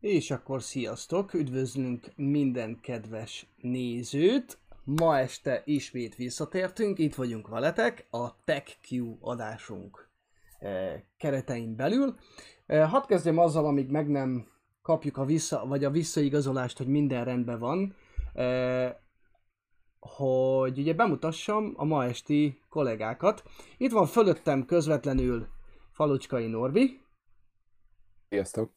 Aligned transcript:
És 0.00 0.30
akkor 0.30 0.62
sziasztok, 0.62 1.34
üdvözlünk 1.34 2.12
minden 2.16 2.78
kedves 2.80 3.46
nézőt. 3.56 4.58
Ma 4.84 5.18
este 5.18 5.62
ismét 5.64 6.14
visszatértünk, 6.14 6.98
itt 6.98 7.14
vagyunk 7.14 7.48
veletek 7.48 8.06
a 8.10 8.44
TechQ 8.44 9.16
adásunk 9.20 10.08
eh, 10.58 11.02
keretein 11.16 11.76
belül. 11.76 12.14
Eh, 12.66 12.90
hadd 12.90 13.06
kezdjem 13.06 13.38
azzal, 13.38 13.66
amíg 13.66 13.90
meg 13.90 14.08
nem 14.08 14.46
kapjuk 14.82 15.16
a 15.16 15.24
vissza, 15.24 15.66
vagy 15.66 15.84
a 15.84 15.90
visszaigazolást, 15.90 16.78
hogy 16.78 16.86
minden 16.86 17.24
rendben 17.24 17.58
van, 17.58 17.94
eh, 18.34 18.94
hogy 20.00 20.78
ugye 20.78 20.94
bemutassam 20.94 21.72
a 21.76 21.84
ma 21.84 22.04
esti 22.04 22.60
kollégákat. 22.68 23.42
Itt 23.76 23.92
van 23.92 24.06
fölöttem 24.06 24.64
közvetlenül 24.64 25.46
Falucskai 25.92 26.46
Norbi, 26.46 27.00
Sziasztok! 28.30 28.72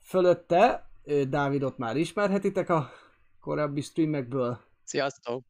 Fölötte 0.00 0.90
Dávidot 1.28 1.78
már 1.78 1.96
ismerhetitek 1.96 2.68
a 2.68 2.90
korábbi 3.40 3.80
streamekből. 3.80 4.58
Sziasztok! 4.84 5.44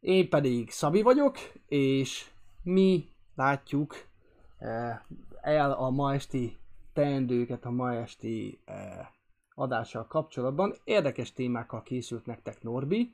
Én 0.00 0.28
pedig 0.28 0.70
Szabi 0.70 1.02
vagyok, 1.02 1.36
és 1.66 2.30
mi 2.62 3.08
látjuk 3.34 3.94
el 5.40 5.72
a 5.72 5.90
ma 5.90 6.14
esti 6.14 6.58
teendőket 6.92 7.64
a 7.64 7.70
ma 7.70 7.94
esti 7.94 8.60
adással 9.54 10.06
kapcsolatban. 10.06 10.74
Érdekes 10.84 11.32
témákkal 11.32 11.82
készült 11.82 12.26
nektek 12.26 12.62
Norbi. 12.62 13.12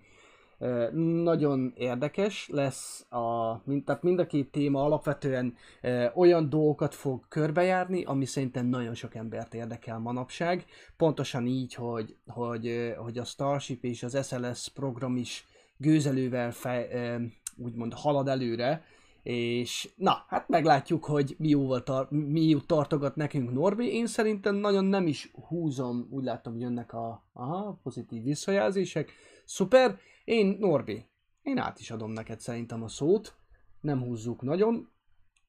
Nagyon 1.23 1.73
érdekes 1.77 2.49
lesz, 2.49 3.07
a, 3.11 3.55
mind, 3.65 3.85
tehát 3.85 4.03
mind 4.03 4.19
a 4.19 4.27
két 4.27 4.51
téma 4.51 4.85
alapvetően 4.85 5.55
eh, 5.81 6.17
olyan 6.17 6.49
dolgokat 6.49 6.95
fog 6.95 7.25
körbejárni, 7.29 8.05
ami 8.05 8.25
szerintem 8.25 8.67
nagyon 8.67 8.95
sok 8.95 9.15
embert 9.15 9.55
érdekel 9.55 9.99
manapság. 9.99 10.65
Pontosan 10.97 11.47
így, 11.47 11.75
hogy, 11.75 12.17
hogy, 12.27 12.95
hogy 12.97 13.19
a 13.19 13.25
Starship 13.25 13.85
és 13.85 14.03
az 14.03 14.27
SLS 14.27 14.69
program 14.69 15.17
is 15.17 15.47
gőzelővel 15.77 16.53
fej, 16.53 16.89
eh, 16.91 17.21
úgymond 17.57 17.93
halad 17.93 18.29
előre, 18.29 18.85
és 19.23 19.91
na, 19.97 20.25
hát 20.29 20.49
meglátjuk, 20.49 21.05
hogy 21.05 21.35
mi 21.39 21.49
jóval 21.49 21.83
tar- 21.83 22.11
mi 22.11 22.49
jót 22.49 22.67
tartogat 22.67 23.17
nekünk 23.17 23.53
Norbi. 23.53 23.95
Én 23.95 24.07
szerintem 24.07 24.55
nagyon 24.55 24.85
nem 24.85 25.07
is 25.07 25.31
húzom, 25.49 26.09
úgy 26.11 26.25
látom 26.25 26.59
jönnek 26.59 26.93
a 26.93 27.25
aha, 27.33 27.79
pozitív 27.83 28.23
visszajelzések. 28.23 29.13
Szuper, 29.51 29.99
én 30.25 30.57
Norbi, 30.59 31.09
én 31.43 31.59
át 31.59 31.79
is 31.79 31.91
adom 31.91 32.11
neked 32.11 32.41
szerintem 32.41 32.83
a 32.83 32.89
szót, 32.89 33.37
nem 33.81 34.01
húzzuk 34.03 34.43
nagyon 34.43 34.93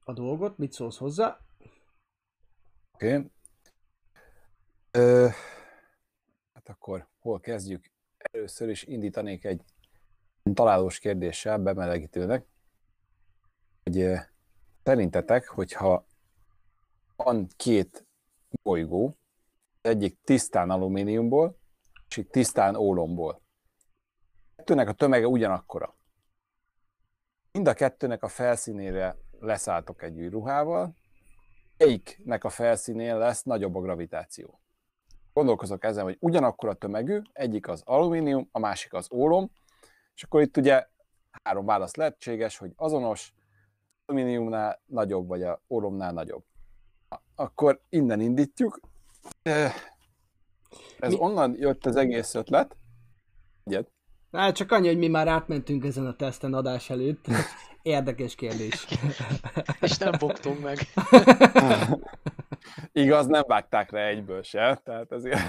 a 0.04 0.14
dolgot, 0.14 0.58
mit 0.58 0.72
szólsz 0.72 0.98
hozzá? 0.98 1.40
Oké. 2.94 3.16
Okay. 3.16 3.32
Hát 6.54 6.70
akkor 6.70 7.08
hol 7.20 7.40
kezdjük? 7.40 7.92
Először 8.18 8.70
is 8.70 8.84
indítanék 8.84 9.46
egy 9.46 9.64
találós 10.54 11.00
kérdéssel 11.00 11.58
bemelegítőnek, 11.58 12.46
hogy 13.84 14.12
szerintetek, 14.84 15.48
hogyha 15.48 16.06
van 17.16 17.48
két 17.56 18.06
bolygó, 18.62 19.18
egyik 19.82 20.20
tisztán 20.24 20.70
alumíniumból, 20.70 21.58
és 22.08 22.26
tisztán 22.30 22.76
ólomból. 22.76 23.48
Kettőnek 24.60 24.88
a 24.88 24.94
tömege 24.94 25.28
ugyanakkora. 25.28 25.96
Mind 27.52 27.68
a 27.68 27.74
kettőnek 27.74 28.24
a 28.24 28.28
felszínére 28.28 29.18
leszálltok 29.40 30.04
egy 30.04 30.18
űrruhával, 30.18 30.96
melyiknek 31.78 32.44
a 32.44 32.50
felszínén 32.50 33.18
lesz 33.18 33.44
nagyobb 33.44 33.76
a 33.76 33.82
gravitáció. 33.82 34.62
Gondolkozok 35.34 35.84
ezen, 35.84 36.04
hogy 36.04 36.18
ugyanakkor 36.20 36.70
a 36.70 36.74
tömegű, 36.74 37.22
egyik 37.34 37.68
az 37.68 37.82
alumínium, 37.86 38.50
a 38.52 38.60
másik 38.60 38.94
az 38.94 39.12
ólom, 39.12 39.52
és 40.16 40.24
akkor 40.24 40.42
itt 40.42 40.58
ugye 40.58 40.88
három 41.44 41.66
válasz 41.66 41.96
lehetséges, 41.96 42.58
hogy 42.58 42.72
azonos, 42.76 43.34
alumíniumnál 44.06 44.82
nagyobb, 44.86 45.28
vagy 45.28 45.44
a 45.44 45.62
ólomnál 45.68 46.12
nagyobb. 46.12 46.44
Akkor 47.36 47.82
innen 47.90 48.20
indítjuk. 48.20 48.80
Ez 51.00 51.12
Mi- 51.12 51.20
onnan 51.20 51.56
jött 51.58 51.86
az 51.86 51.96
egész 51.96 52.34
ötlet. 52.34 52.78
Egyet. 53.64 53.98
Hát 54.32 54.56
csak 54.56 54.72
annyi, 54.72 54.88
hogy 54.88 54.98
mi 54.98 55.08
már 55.08 55.28
átmentünk 55.28 55.86
ezen 55.86 56.06
a 56.06 56.16
teszten 56.16 56.54
adás 56.54 56.90
előtt. 56.90 57.26
Érdekes 57.82 58.36
kérdés. 58.36 58.88
És 59.82 59.98
nem 59.98 60.12
buktunk 60.20 60.60
meg. 60.60 60.78
Igaz, 62.92 63.28
nem 63.28 63.44
vágták 63.48 63.92
rá 63.92 64.08
egyből 64.08 64.44
se, 64.44 64.82
tehát 64.84 65.12
ezért 65.12 65.40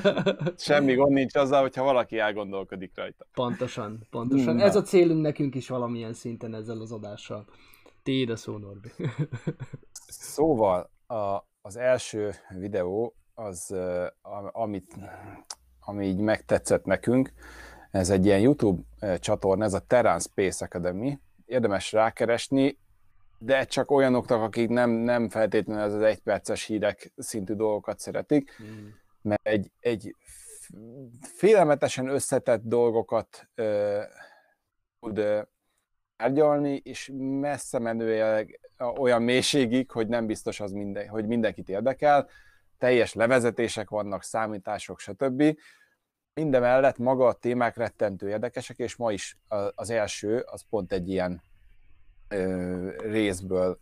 semmi 0.68 0.94
gond 0.94 1.12
nincs 1.12 1.34
azzal, 1.34 1.60
hogyha 1.60 1.84
valaki 1.84 2.18
elgondolkodik 2.18 2.92
rajta. 2.94 3.26
Pontosan, 3.32 4.06
pontosan. 4.10 4.54
Na. 4.54 4.62
Ez 4.62 4.76
a 4.76 4.82
célunk 4.82 5.20
nekünk 5.20 5.54
is 5.54 5.68
valamilyen 5.68 6.12
szinten 6.12 6.54
ezzel 6.54 6.80
az 6.80 6.92
adással. 6.92 7.44
Tiéd 8.02 8.30
a 8.30 8.36
szó, 8.36 8.56
Norbi. 8.56 8.88
Szóval 10.08 10.90
a, 11.06 11.46
az 11.62 11.76
első 11.76 12.30
videó, 12.48 13.14
az, 13.34 13.74
amit, 14.52 14.96
ami 15.80 16.06
így 16.06 16.20
megtetszett 16.20 16.84
nekünk, 16.84 17.32
ez 17.90 18.10
egy 18.10 18.26
ilyen 18.26 18.40
YouTube 18.40 18.82
ö, 19.00 19.18
csatorna, 19.18 19.64
ez 19.64 19.74
a 19.74 19.78
Terran 19.78 20.20
Space 20.20 20.64
Academy. 20.64 21.18
Érdemes 21.46 21.92
rákeresni, 21.92 22.78
de 23.38 23.64
csak 23.64 23.90
olyanoknak, 23.90 24.42
akik 24.42 24.68
nem, 24.68 24.90
nem 24.90 25.28
feltétlenül 25.28 25.82
ez 25.82 25.92
az 25.92 26.02
egyperces 26.02 26.64
hírek 26.64 27.12
szintű 27.16 27.54
dolgokat 27.54 27.98
szeretik, 27.98 28.50
mert 29.22 29.46
egy, 29.46 29.70
egy 29.80 30.14
félelmetesen 31.20 32.08
összetett 32.08 32.62
dolgokat 32.64 33.48
ö, 33.54 34.00
tud 35.00 35.18
ö, 35.18 35.40
tárgyalni, 36.16 36.80
és 36.84 37.10
messze 37.40 37.78
menőleg 37.78 38.60
olyan 38.98 39.22
mélységig, 39.22 39.90
hogy 39.90 40.08
nem 40.08 40.26
biztos, 40.26 40.60
az 40.60 40.72
minden, 40.72 41.08
hogy 41.08 41.26
mindenkit 41.26 41.68
érdekel. 41.68 42.28
Teljes 42.78 43.14
levezetések 43.14 43.90
vannak, 43.90 44.22
számítások, 44.22 44.98
stb. 44.98 45.58
Mindemellett 46.40 46.98
maga 46.98 47.26
a 47.26 47.32
témák 47.32 47.76
rettentő 47.76 48.28
érdekesek, 48.28 48.78
és 48.78 48.96
ma 48.96 49.12
is 49.12 49.38
az 49.74 49.90
első, 49.90 50.38
az 50.38 50.62
pont 50.70 50.92
egy 50.92 51.08
ilyen 51.08 51.42
ö, 52.28 52.90
részből 52.98 53.80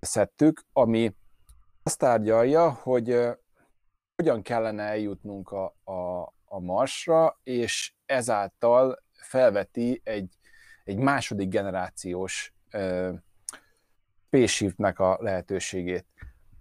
szedtük, 0.00 0.64
ami 0.72 1.16
azt 1.82 1.98
tárgyalja, 1.98 2.70
hogy 2.70 3.20
hogyan 4.16 4.42
kellene 4.42 4.82
eljutnunk 4.82 5.50
a, 5.50 5.64
a, 5.84 6.22
a 6.44 6.58
Marsra, 6.58 7.40
és 7.42 7.94
ezáltal 8.06 9.02
felveti 9.12 10.00
egy, 10.04 10.38
egy 10.84 10.96
második 10.96 11.48
generációs 11.48 12.54
ö, 12.70 13.12
spaceshipnek 14.26 14.98
a 14.98 15.18
lehetőségét. 15.20 16.06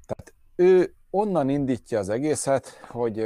Tehát 0.05 0.33
ő 0.55 0.95
onnan 1.09 1.49
indítja 1.49 1.99
az 1.99 2.09
egészet, 2.09 2.67
hogy 2.67 3.19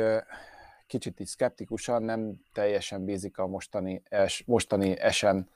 kicsit 0.88 1.20
így 1.20 1.28
szkeptikusan 1.28 2.04
nem 2.04 2.42
teljesen 2.54 3.06
bízik 3.06 3.38
a 3.38 3.48
mostani, 3.48 4.02
els, 4.10 4.44
mostani 4.46 5.00
esen 5.00 5.50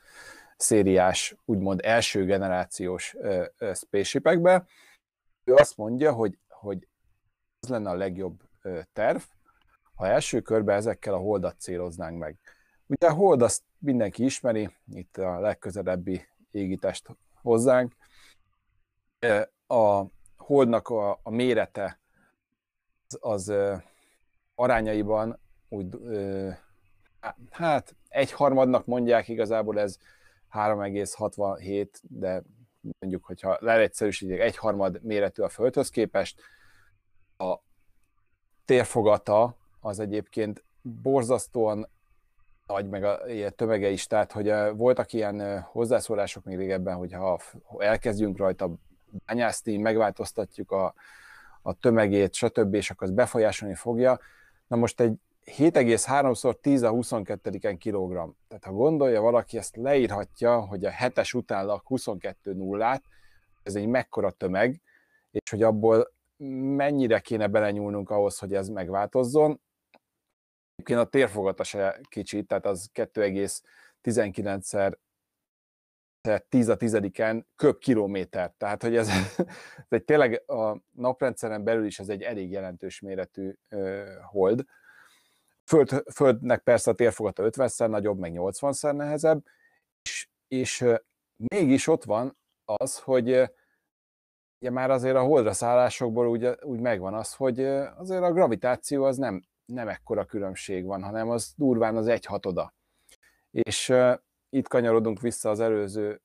szériás, 0.57 1.35
úgymond 1.45 1.79
első 1.83 2.25
generációs 2.25 3.15
ö, 3.17 3.45
ö, 3.57 3.73
spaceshipekbe. 3.73 4.65
Ő 5.43 5.53
azt 5.53 5.77
mondja, 5.77 6.11
hogy, 6.11 6.37
hogy 6.49 6.87
az 7.59 7.69
lenne 7.69 7.89
a 7.89 7.95
legjobb 7.95 8.41
ö, 8.61 8.79
terv, 8.93 9.21
ha 9.95 10.07
első 10.07 10.41
körben 10.41 10.75
ezekkel 10.75 11.13
a 11.13 11.17
holdat 11.17 11.59
céloznánk 11.59 12.19
meg. 12.19 12.37
Ugye 12.87 13.07
a 13.07 13.13
hold 13.13 13.41
azt 13.41 13.63
mindenki 13.77 14.23
ismeri, 14.23 14.69
itt 14.93 15.17
a 15.17 15.39
legközelebbi 15.39 16.27
égitest 16.51 17.07
hozzánk. 17.41 17.95
A 19.67 20.03
holdnak 20.37 20.89
a, 20.89 21.19
a 21.23 21.29
mérete 21.29 21.99
az, 23.07 23.17
az 23.21 23.53
arányaiban 24.61 25.39
úgy, 25.69 25.87
hát 27.49 27.95
egyharmadnak 28.07 28.85
mondják 28.85 29.27
igazából 29.27 29.79
ez 29.79 29.97
3,67, 30.51 31.87
de 32.01 32.43
mondjuk, 32.99 33.25
hogyha 33.25 33.57
leegyszerűsítik, 33.59 34.39
egyharmad 34.39 35.03
méretű 35.03 35.41
a 35.41 35.49
Földhöz 35.49 35.89
képest. 35.89 36.41
A 37.37 37.57
térfogata 38.65 39.57
az 39.79 39.99
egyébként 39.99 40.63
borzasztóan 40.81 41.89
nagy, 42.67 42.89
meg 42.89 43.03
a 43.03 43.19
tömege 43.55 43.89
is, 43.89 44.07
tehát 44.07 44.31
hogy 44.31 44.53
voltak 44.73 45.13
ilyen 45.13 45.61
hozzászólások 45.61 46.43
még 46.43 46.57
régebben, 46.57 46.95
hogy 46.95 47.13
ha 47.13 47.39
elkezdjünk 47.77 48.37
rajta 48.37 48.71
bányászni, 49.25 49.77
megváltoztatjuk 49.77 50.71
a, 50.71 50.93
a 51.61 51.73
tömegét, 51.73 52.33
stb., 52.33 52.73
és 52.73 52.89
akkor 52.89 53.07
az 53.07 53.13
befolyásolni 53.13 53.75
fogja. 53.75 54.19
Na 54.71 54.77
most 54.77 54.99
egy 54.99 55.13
7,3-szor 55.45 56.59
10 56.61 56.81
a 56.81 56.89
22 56.89 57.77
kilogramm. 57.77 58.29
Tehát 58.47 58.63
ha 58.63 58.71
gondolja 58.71 59.21
valaki, 59.21 59.57
ezt 59.57 59.75
leírhatja, 59.75 60.59
hogy 60.59 60.85
a 60.85 60.89
hetes 60.89 61.33
után 61.33 61.65
lak 61.65 61.87
22 61.87 62.53
nullát, 62.53 63.03
ez 63.63 63.75
egy 63.75 63.87
mekkora 63.87 64.31
tömeg, 64.31 64.81
és 65.31 65.49
hogy 65.49 65.63
abból 65.63 66.13
mennyire 66.75 67.19
kéne 67.19 67.47
belenyúlnunk 67.47 68.09
ahhoz, 68.09 68.39
hogy 68.39 68.53
ez 68.53 68.67
megváltozzon. 68.67 69.61
Egyébként 70.75 70.99
a 70.99 71.09
térfogata 71.09 71.63
se 71.63 71.99
kicsi, 72.09 72.43
tehát 72.43 72.65
az 72.65 72.89
2,19-szer 72.93 74.93
10 76.49 76.67
a 76.67 76.75
tizediken 76.75 77.47
köb 77.55 77.77
kilométer. 77.77 78.53
Tehát, 78.57 78.81
hogy 78.81 78.95
ez, 78.95 79.09
ez 79.77 79.87
egy 79.89 80.03
tényleg 80.03 80.43
a 80.49 80.77
naprendszeren 80.91 81.63
belül 81.63 81.85
is 81.85 81.99
ez 81.99 82.09
egy 82.09 82.21
elég 82.21 82.51
jelentős 82.51 82.99
méretű 82.99 83.53
hold. 84.31 84.65
Föld, 85.65 86.03
Földnek 86.13 86.63
persze 86.63 86.91
a 86.91 86.93
térfogata 86.93 87.43
50-szer 87.49 87.87
nagyobb, 87.87 88.19
meg 88.19 88.31
80-szer 88.35 88.95
nehezebb, 88.95 89.43
és, 90.01 90.27
és 90.47 90.85
mégis 91.35 91.87
ott 91.87 92.03
van 92.03 92.37
az, 92.65 92.99
hogy 92.99 93.27
ugye 94.59 94.71
már 94.71 94.91
azért 94.91 95.15
a 95.15 95.23
holdra 95.23 95.53
szállásokból 95.53 96.27
úgy, 96.27 96.47
úgy 96.61 96.79
megvan 96.79 97.13
az, 97.13 97.33
hogy 97.33 97.59
azért 97.95 98.23
a 98.23 98.31
gravitáció 98.31 99.03
az 99.03 99.17
nem, 99.17 99.43
nem 99.65 99.87
ekkora 99.87 100.25
különbség 100.25 100.85
van, 100.85 101.03
hanem 101.03 101.29
az 101.29 101.53
durván 101.55 101.95
az 101.95 102.07
egy 102.07 102.25
hatoda. 102.25 102.73
És 103.51 103.93
itt 104.53 104.67
kanyarodunk 104.67 105.21
vissza 105.21 105.49
az 105.49 105.59
előző 105.59 106.21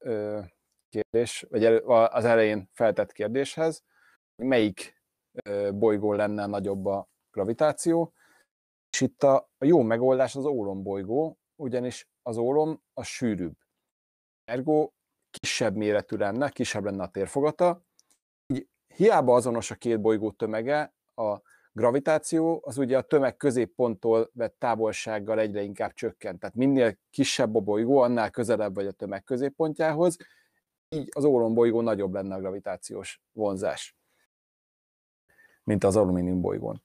kérdés, 0.89 1.47
vagy 1.49 1.65
az 1.65 2.25
elején 2.25 2.71
feltett 2.73 3.13
kérdéshez, 3.13 3.85
melyik 4.43 5.03
bolygó 5.73 6.13
lenne 6.13 6.47
nagyobb 6.47 6.87
a 6.87 7.09
gravitáció, 7.31 8.13
és 8.91 9.01
itt 9.01 9.23
a, 9.23 9.51
jó 9.59 9.83
megoldás 9.83 10.37
az 10.37 10.45
ólom 10.45 10.83
bolygó, 10.83 11.39
ugyanis 11.57 12.09
az 12.23 12.37
ólom 12.37 12.83
a 12.93 13.03
sűrűbb. 13.03 13.57
Ergo 14.45 14.91
kisebb 15.31 15.77
méretű 15.77 16.17
lenne, 16.17 16.49
kisebb 16.49 16.85
lenne 16.85 17.03
a 17.03 17.09
térfogata, 17.09 17.83
így 18.47 18.69
hiába 18.95 19.35
azonos 19.35 19.71
a 19.71 19.75
két 19.75 20.01
bolygó 20.01 20.31
tömege, 20.31 20.95
a 21.15 21.41
gravitáció 21.77 22.61
az 22.65 22.79
ugye 22.79 22.97
a 22.97 23.03
tömeg 23.03 23.37
középponttól 23.37 24.31
vett 24.33 24.59
távolsággal 24.59 25.39
egyre 25.39 25.63
inkább 25.63 25.93
csökkent. 25.93 26.41
Tehát 26.41 26.55
minél 26.55 26.99
kisebb 27.11 27.55
a 27.55 27.61
bolygó, 27.61 27.99
annál 27.99 28.31
közelebb 28.31 28.75
vagy 28.75 28.87
a 28.87 28.93
tömeg 28.93 29.25
középpontjához, 29.25 30.17
így 30.89 31.09
az 31.15 31.25
ólom 31.25 31.55
bolygó 31.55 31.81
nagyobb 31.81 32.13
lenne 32.13 32.35
a 32.35 32.39
gravitációs 32.39 33.23
vonzás, 33.33 33.97
mint 35.65 35.85
az 35.85 35.97
alumínium 35.97 36.41
bolygón. 36.41 36.83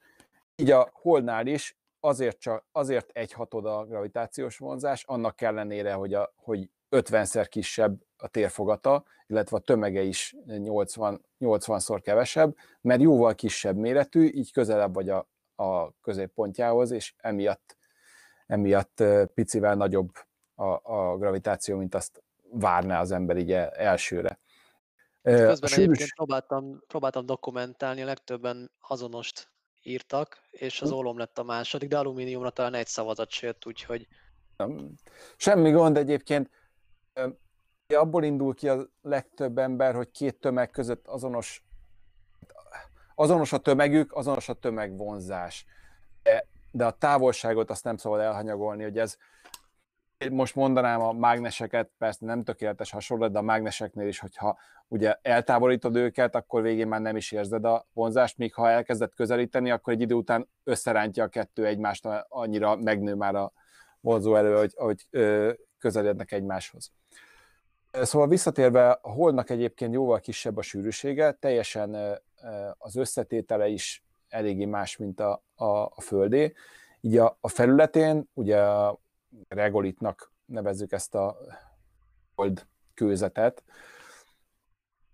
Így 0.55 0.71
a 0.71 0.89
Holdnál 0.93 1.47
is 1.47 1.77
azért, 1.99 2.39
csak, 2.39 2.65
azért 2.71 3.09
egy 3.13 3.31
hatod 3.31 3.65
a 3.65 3.85
gravitációs 3.85 4.57
vonzás, 4.57 5.03
annak 5.03 5.41
ellenére, 5.41 5.93
hogy, 5.93 6.13
a, 6.13 6.33
hogy 6.35 6.69
50-szer 6.91 7.45
kisebb 7.49 8.01
a 8.17 8.27
térfogata, 8.27 9.03
illetve 9.27 9.57
a 9.57 9.59
tömege 9.59 10.01
is 10.01 10.35
80, 10.45 11.25
80-szor 11.39 11.99
kevesebb, 12.03 12.55
mert 12.81 13.01
jóval 13.01 13.35
kisebb 13.35 13.75
méretű, 13.75 14.29
így 14.33 14.51
közelebb 14.51 14.93
vagy 14.93 15.09
a, 15.09 15.29
a 15.55 15.99
középpontjához, 16.01 16.91
és 16.91 17.13
emiatt, 17.17 17.77
emiatt 18.47 19.03
picivel 19.33 19.75
nagyobb 19.75 20.09
a, 20.55 20.93
a 20.93 21.17
gravitáció, 21.17 21.77
mint 21.77 21.95
azt 21.95 22.23
várná 22.51 22.99
az 22.99 23.11
ember 23.11 23.37
így 23.37 23.51
elsőre. 23.51 24.39
Közben 25.21 25.57
a 25.61 25.67
sűrűs... 25.67 25.75
egyébként 25.75 26.13
próbáltam, 26.15 26.83
próbáltam 26.87 27.25
dokumentálni, 27.25 28.01
a 28.01 28.05
legtöbben 28.05 28.71
azonost 28.79 29.51
írtak, 29.81 30.41
és 30.51 30.81
az 30.81 30.89
hm. 30.89 30.95
ólom 30.95 31.17
lett 31.17 31.37
a 31.37 31.43
második, 31.43 31.89
de 31.89 31.97
alumíniumra 31.97 32.49
talán 32.49 32.73
egy 32.73 32.87
szavazat 32.87 33.35
jött, 33.35 33.65
úgyhogy... 33.65 34.07
Semmi 35.37 35.71
gond 35.71 35.97
egyébként 35.97 36.49
abból 37.95 38.23
indul 38.23 38.53
ki 38.53 38.69
a 38.69 38.87
legtöbb 39.01 39.57
ember, 39.57 39.95
hogy 39.95 40.11
két 40.11 40.39
tömeg 40.39 40.69
között 40.69 41.07
azonos, 41.07 41.63
azonos 43.15 43.53
a 43.53 43.57
tömegük, 43.57 44.15
azonos 44.15 44.49
a 44.49 44.53
tömegvonzás. 44.53 45.65
De, 46.23 46.47
de 46.71 46.85
a 46.85 46.91
távolságot 46.91 47.69
azt 47.69 47.83
nem 47.83 47.97
szabad 47.97 48.19
elhanyagolni, 48.19 48.83
hogy 48.83 48.97
ez, 48.97 49.17
most 50.29 50.55
mondanám 50.55 51.01
a 51.01 51.11
mágneseket, 51.11 51.91
persze 51.97 52.25
nem 52.25 52.43
tökéletes 52.43 52.91
hasonlat, 52.91 53.31
de 53.31 53.37
a 53.37 53.41
mágneseknél 53.41 54.07
is, 54.07 54.19
hogyha 54.19 54.57
ugye 54.87 55.15
eltávolítod 55.21 55.95
őket, 55.95 56.35
akkor 56.35 56.61
végén 56.61 56.87
már 56.87 57.01
nem 57.01 57.15
is 57.15 57.31
érzed 57.31 57.65
a 57.65 57.87
vonzást, 57.93 58.37
míg 58.37 58.53
ha 58.53 58.69
elkezded 58.69 59.13
közelíteni, 59.13 59.71
akkor 59.71 59.93
egy 59.93 60.01
idő 60.01 60.15
után 60.15 60.49
összerántja 60.63 61.23
a 61.23 61.27
kettő 61.27 61.65
egymást, 61.65 62.07
annyira 62.27 62.75
megnő 62.75 63.15
már 63.15 63.35
a 63.35 63.51
vonzó 63.99 64.35
erő, 64.35 64.55
hogy, 64.57 64.73
hogy 64.75 65.07
közelednek 65.77 66.31
egymáshoz. 66.31 66.91
Szóval 67.91 68.27
visszatérve, 68.27 68.89
a 68.91 69.11
holdnak 69.11 69.49
egyébként 69.49 69.93
jóval 69.93 70.19
kisebb 70.19 70.57
a 70.57 70.61
sűrűsége, 70.61 71.31
teljesen 71.31 72.19
az 72.77 72.95
összetétele 72.95 73.67
is 73.67 74.03
eléggé 74.29 74.65
más, 74.65 74.97
mint 74.97 75.19
a, 75.19 75.43
a, 75.55 75.65
a 75.65 76.01
Földé. 76.01 76.53
Így 77.01 77.17
a, 77.17 77.37
a 77.41 77.47
felületén, 77.47 78.29
ugye 78.33 78.61
a 78.61 78.99
regolitnak 79.47 80.33
nevezzük 80.45 80.91
ezt 80.91 81.15
a 81.15 81.37
hold 82.35 82.67
kőzetet, 82.93 83.63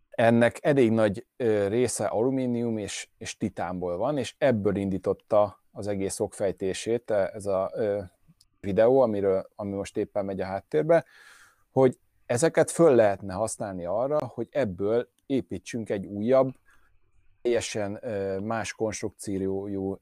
ennek 0.10 0.58
elég 0.62 0.92
nagy 0.92 1.26
része 1.68 2.06
alumínium 2.06 2.78
és, 2.78 3.10
és 3.18 3.38
titánból 3.38 3.98
van, 3.98 4.18
és 4.18 4.36
ebből 4.38 4.76
indította 4.76 5.62
az 5.72 5.88
egész 5.88 6.20
okfejtését 6.20 7.12
ez 7.12 7.46
a 7.46 7.72
videó, 8.60 9.00
amiről, 9.00 9.50
ami 9.56 9.72
most 9.72 9.98
éppen 9.98 10.26
megy 10.26 10.42
a 10.42 10.46
háttérbe, 10.46 11.06
hogy 11.72 12.00
ezeket 12.28 12.72
föl 12.72 12.96
lehetne 12.96 13.34
használni 13.34 13.86
arra, 13.86 14.26
hogy 14.26 14.48
ebből 14.52 15.10
építsünk 15.26 15.90
egy 15.90 16.06
újabb, 16.06 16.56
teljesen 17.42 18.00
más 18.44 18.74
konstrukciójú 18.74 20.00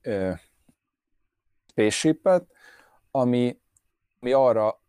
spaceshipet, 1.68 2.46
ami, 3.12 3.60
ami 4.20 4.32
arra 4.32 4.80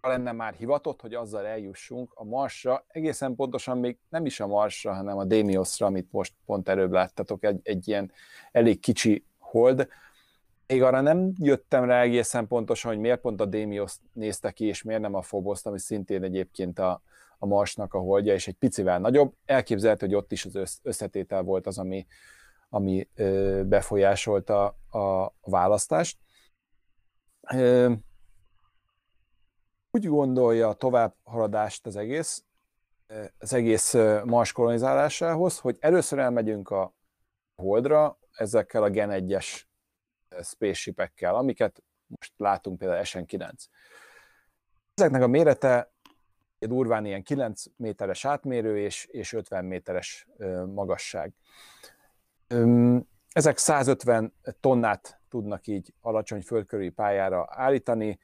lenne 0.00 0.32
már 0.32 0.54
hivatott, 0.54 1.00
hogy 1.00 1.14
azzal 1.14 1.46
eljussunk 1.46 2.12
a 2.14 2.24
Marsra, 2.24 2.84
egészen 2.88 3.34
pontosan 3.34 3.78
még 3.78 3.98
nem 4.08 4.26
is 4.26 4.40
a 4.40 4.46
Marsra, 4.46 4.94
hanem 4.94 5.18
a 5.18 5.24
Demiosra, 5.24 5.86
amit 5.86 6.12
most 6.12 6.34
pont 6.46 6.68
előbb 6.68 6.92
láttatok, 6.92 7.44
egy, 7.44 7.60
egy 7.62 7.88
ilyen 7.88 8.12
elég 8.52 8.80
kicsi 8.80 9.24
hold, 9.38 9.88
még 10.68 10.82
arra 10.82 11.00
nem 11.00 11.32
jöttem 11.38 11.84
rá 11.84 12.00
egészen 12.00 12.46
pontosan, 12.46 12.90
hogy 12.90 13.00
miért 13.00 13.20
pont 13.20 13.40
a 13.40 13.44
Démios 13.44 13.96
nézte 14.12 14.50
ki, 14.50 14.64
és 14.64 14.82
miért 14.82 15.00
nem 15.00 15.14
a 15.14 15.20
Phobos, 15.20 15.64
ami 15.64 15.78
szintén 15.78 16.22
egyébként 16.22 16.78
a, 16.78 17.02
a 17.38 17.46
Marsnak 17.46 17.94
a 17.94 17.98
holdja, 17.98 18.34
és 18.34 18.48
egy 18.48 18.54
picivel 18.54 18.98
nagyobb. 18.98 19.34
Elképzelhető, 19.44 20.06
hogy 20.06 20.14
ott 20.14 20.32
is 20.32 20.44
az 20.44 20.80
összetétel 20.82 21.42
volt 21.42 21.66
az, 21.66 21.78
ami, 21.78 22.06
ami 22.68 23.08
befolyásolta 23.64 24.64
a 24.90 25.34
választást. 25.40 26.18
Úgy 29.90 30.06
gondolja 30.06 30.68
a 30.68 30.74
továbbhaladást 30.74 31.86
az 31.86 31.96
egész, 31.96 32.44
az 33.38 33.52
egész 33.52 33.94
Mars 34.24 34.52
kolonizálásához, 34.52 35.58
hogy 35.58 35.76
először 35.80 36.18
elmegyünk 36.18 36.70
a 36.70 36.94
Holdra 37.54 38.18
ezekkel 38.30 38.82
a 38.82 38.90
Gen 38.90 39.10
1-es 39.12 39.66
spaceshipekkel, 40.42 41.34
amiket 41.34 41.82
most 42.06 42.32
látunk 42.36 42.78
például 42.78 43.02
SN9. 43.04 43.50
Ezeknek 44.94 45.22
a 45.22 45.26
mérete 45.26 45.92
durván 46.58 47.06
ilyen 47.06 47.22
9 47.22 47.64
méteres 47.76 48.24
átmérő 48.24 48.78
és, 48.78 49.04
és 49.10 49.32
50 49.32 49.64
méteres 49.64 50.26
magasság. 50.66 51.32
Ezek 53.32 53.58
150 53.58 54.34
tonnát 54.60 55.20
tudnak 55.28 55.66
így 55.66 55.92
alacsony 56.00 56.42
földkörüli 56.42 56.90
pályára 56.90 57.46
állítani, 57.50 58.18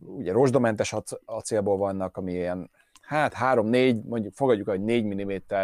ugye 0.00 0.32
rozsdamentes 0.32 0.94
acélból 1.24 1.76
vannak, 1.76 2.16
ami 2.16 2.32
ilyen, 2.32 2.70
hát 3.00 3.34
3-4, 3.40 4.04
mondjuk 4.04 4.34
fogadjuk, 4.34 4.68
hogy 4.68 4.82
4 4.82 5.04
mm 5.04 5.54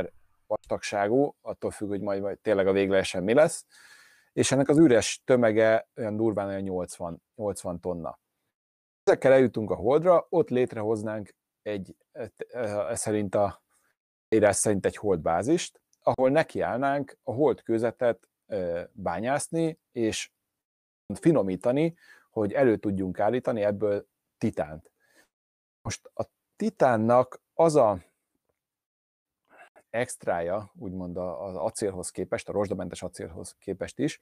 vastagságú, 0.46 1.36
attól 1.42 1.70
függ, 1.70 1.88
hogy 1.88 2.00
majd, 2.00 2.22
majd 2.22 2.38
tényleg 2.38 2.66
a 2.66 2.72
véglegesen 2.72 3.22
mi 3.22 3.34
lesz, 3.34 3.66
és 4.34 4.52
ennek 4.52 4.68
az 4.68 4.78
üres 4.78 5.22
tömege 5.24 5.88
olyan 5.96 6.16
durván 6.16 6.48
olyan 6.48 6.62
80, 6.62 7.22
80 7.34 7.80
tonna. 7.80 8.18
Ezekkel 9.02 9.32
eljutunk 9.32 9.70
a 9.70 9.74
Holdra, 9.74 10.26
ott 10.28 10.48
létrehoznánk 10.48 11.34
egy, 11.62 11.96
ez 12.88 13.00
szerint 13.00 13.34
a 13.34 13.62
írás 14.28 14.56
szerint 14.56 14.86
egy 14.86 14.96
holdbázist, 14.96 15.80
ahol 16.02 16.30
nekiállnánk 16.30 17.18
a 17.22 17.32
hold 17.32 17.62
közetet 17.62 18.28
bányászni, 18.92 19.78
és 19.92 20.32
finomítani, 21.14 21.96
hogy 22.30 22.52
elő 22.52 22.76
tudjunk 22.76 23.20
állítani 23.20 23.62
ebből 23.62 24.06
titánt. 24.38 24.92
Most 25.82 26.10
a 26.14 26.24
titánnak 26.56 27.42
az 27.54 27.76
a 27.76 27.98
extrája, 29.94 30.72
úgymond 30.78 31.16
az 31.16 31.56
acélhoz 31.56 32.10
képest, 32.10 32.48
a 32.48 32.52
rozsdamentes 32.52 33.02
acélhoz 33.02 33.56
képest 33.58 33.98
is, 33.98 34.20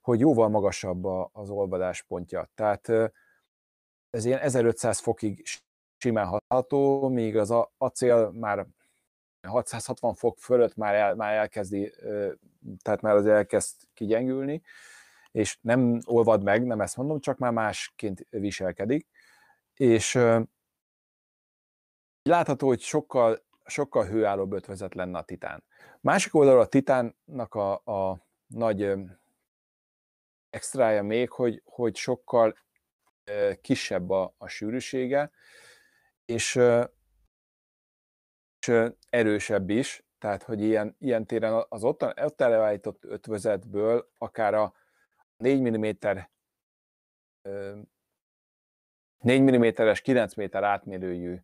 hogy 0.00 0.20
jóval 0.20 0.48
magasabb 0.48 1.04
az 1.32 1.50
olvadáspontja. 1.50 2.50
Tehát 2.54 2.88
ez 4.10 4.24
ilyen 4.24 4.38
1500 4.38 4.98
fokig 4.98 5.42
simán 5.96 6.26
használható, 6.26 7.08
míg 7.08 7.36
az 7.36 7.54
acél 7.76 8.30
már 8.30 8.66
660 9.48 10.14
fok 10.14 10.38
fölött 10.38 10.76
már, 10.76 10.94
el, 10.94 11.14
már 11.14 11.34
elkezdi 11.34 11.94
tehát 12.82 13.00
már 13.00 13.14
az 13.14 13.26
elkezd 13.26 13.76
kigyengülni, 13.94 14.62
és 15.30 15.58
nem 15.60 15.98
olvad 16.04 16.42
meg, 16.42 16.66
nem 16.66 16.80
ezt 16.80 16.96
mondom, 16.96 17.20
csak 17.20 17.38
már 17.38 17.52
másként 17.52 18.26
viselkedik, 18.30 19.08
és 19.74 20.18
látható, 22.22 22.66
hogy 22.66 22.80
sokkal, 22.80 23.42
sokkal 23.72 24.04
hőállóbb 24.04 24.52
ötvezet 24.52 24.94
lenne 24.94 25.18
a 25.18 25.22
titán. 25.22 25.64
Másik 26.00 26.34
oldalról 26.34 26.62
a 26.62 26.66
titánnak 26.66 27.54
a, 27.54 27.72
a 27.72 28.26
nagy 28.46 28.94
extrája 30.50 31.02
még, 31.02 31.30
hogy, 31.30 31.62
hogy 31.64 31.96
sokkal 31.96 32.56
kisebb 33.60 34.10
a, 34.10 34.34
a 34.38 34.48
sűrűsége, 34.48 35.30
és, 36.24 36.60
és 38.58 38.90
erősebb 39.10 39.70
is, 39.70 40.04
tehát 40.18 40.42
hogy 40.42 40.60
ilyen, 40.62 40.96
ilyen 40.98 41.26
téren 41.26 41.64
az 41.68 41.84
ott, 41.84 42.02
ott 42.02 42.40
előállított 42.40 43.04
ötvözetből 43.04 44.10
akár 44.18 44.54
a 44.54 44.74
4 45.36 45.60
mm 45.60 45.84
4 49.18 49.42
mm-es 49.42 50.00
9 50.00 50.34
méter 50.34 50.64
átmérőjű 50.64 51.42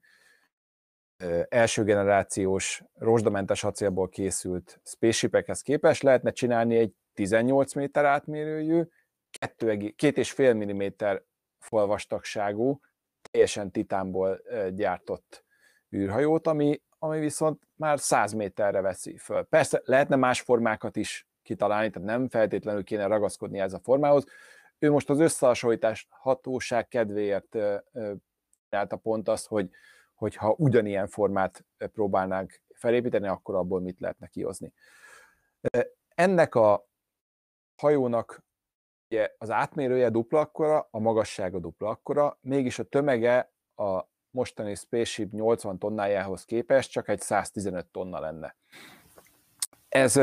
első 1.49 1.85
generációs 1.85 2.83
rozsdamentes 2.95 3.65
acélból 3.65 4.09
készült 4.09 4.81
spaceshipekhez 4.85 5.63
képest 5.63 6.03
lehetne 6.03 6.31
csinálni 6.31 6.77
egy 6.77 6.93
18 7.15 7.75
méter 7.75 8.05
átmérőjű, 8.05 8.83
2,5 9.39 10.55
mm 10.55 11.07
falvastagságú, 11.59 12.81
teljesen 13.31 13.71
titánból 13.71 14.41
gyártott 14.71 15.45
űrhajót, 15.97 16.47
ami, 16.47 16.83
ami 16.99 17.19
viszont 17.19 17.63
már 17.75 17.99
100 17.99 18.33
méterre 18.33 18.81
veszi 18.81 19.17
föl. 19.17 19.45
Persze 19.45 19.83
lehetne 19.85 20.17
más 20.17 20.41
formákat 20.41 20.97
is 20.97 21.29
kitalálni, 21.43 21.91
tehát 21.91 22.09
nem 22.09 22.29
feltétlenül 22.29 22.85
kéne 22.85 23.07
ragaszkodni 23.07 23.59
ez 23.59 23.73
a 23.73 23.81
formához. 23.83 24.25
Ő 24.79 24.91
most 24.91 25.11
az 25.11 25.21
összehasonlítás 25.21 26.07
hatóság 26.11 26.89
kedvéért 26.89 27.55
a 28.71 28.97
pont 29.03 29.29
azt, 29.29 29.47
hogy, 29.47 29.71
hogy 30.19 30.35
ha 30.35 30.55
ugyanilyen 30.59 31.07
formát 31.07 31.65
próbálnánk 31.77 32.63
felépíteni, 32.75 33.27
akkor 33.27 33.55
abból 33.55 33.81
mit 33.81 34.01
lehetne 34.01 34.27
kihozni. 34.27 34.73
Ennek 36.15 36.55
a 36.55 36.89
hajónak 37.77 38.45
ugye 39.11 39.35
az 39.39 39.51
átmérője 39.51 40.11
dupla 40.11 40.41
akkora, 40.41 40.89
a 40.91 40.99
magassága 40.99 41.59
dupla 41.59 41.89
akkora, 41.89 42.39
mégis 42.41 42.79
a 42.79 42.83
tömege 42.83 43.53
a 43.75 44.05
mostani 44.31 44.75
Spaceship 44.75 45.33
80 45.33 45.79
tonnájához 45.79 46.45
képest 46.45 46.91
csak 46.91 47.09
egy 47.09 47.21
115 47.21 47.87
tonna 47.87 48.21
lenne. 48.21 48.57
Ez 49.89 50.17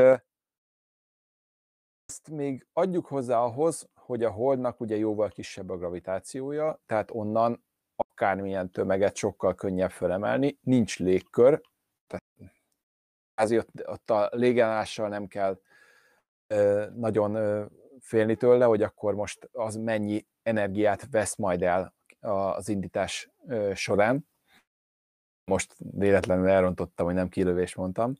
ezt 2.06 2.30
még 2.30 2.68
adjuk 2.74 3.06
hozzá 3.06 3.40
ahhoz, 3.40 3.90
hogy 3.94 4.24
a 4.24 4.32
Holdnak 4.32 4.80
ugye 4.80 4.96
jóval 4.96 5.30
kisebb 5.30 5.70
a 5.70 5.78
gravitációja, 5.78 6.82
tehát 6.86 7.12
onnan 7.12 7.65
akármilyen 8.16 8.72
tömeget 8.72 9.16
sokkal 9.16 9.56
könnyebb 9.56 9.92
fölemelni, 9.92 10.58
nincs 10.62 11.00
légkör, 11.00 11.62
tehát 12.08 12.54
ezért 13.34 13.70
ott 13.86 14.10
a 14.10 14.30
légállással 14.32 15.10
nem 15.10 15.28
kell 15.28 15.60
nagyon 16.94 17.38
félni 18.00 18.36
tőle, 18.36 18.66
hogy 18.66 18.82
akkor 18.82 19.16
most 19.16 19.50
az 19.52 19.76
mennyi 19.76 20.26
energiát 20.44 21.08
vesz 21.12 21.36
majd 21.36 21.62
el 21.62 21.96
az 22.20 22.70
indítás 22.70 23.30
során. 23.74 24.28
Most 25.44 25.76
véletlenül 25.78 26.48
elrontottam, 26.48 27.06
hogy 27.06 27.16
nem 27.16 27.30
kilövés 27.30 27.76
mondtam. 27.76 28.14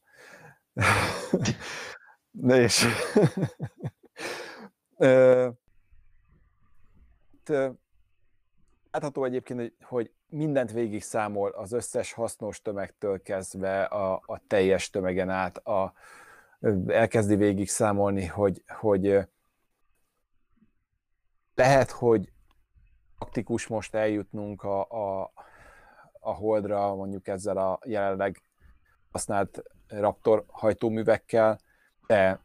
De 2.32 2.62
és 2.62 2.86
látható 8.96 9.24
egyébként, 9.24 9.74
hogy 9.82 10.12
mindent 10.30 10.72
végig 10.72 11.04
számol 11.04 11.50
az 11.50 11.72
összes 11.72 12.14
hasznos 12.14 12.62
tömegtől 12.62 13.22
kezdve 13.22 13.84
a, 13.84 14.22
a 14.26 14.42
teljes 14.48 14.90
tömegen 14.90 15.30
át, 15.30 15.58
a, 15.58 15.94
elkezdi 16.88 17.36
végig 17.36 17.70
számolni, 17.70 18.26
hogy, 18.26 18.64
hogy 18.68 19.20
lehet, 21.56 21.92
hogy 21.92 22.32
praktikus 23.18 23.68
most 23.68 23.96
eljutnunk 23.96 24.64
a, 24.64 24.90
a, 24.90 25.32
a 26.20 26.34
Holdra 26.34 26.96
mondjuk 26.96 27.28
ezzel 27.28 27.58
a 27.58 27.80
jelenleg 27.86 28.42
használt 29.12 29.64
Raptor 29.88 30.44
hajtóművekkel, 30.48 31.60
de 32.08 32.40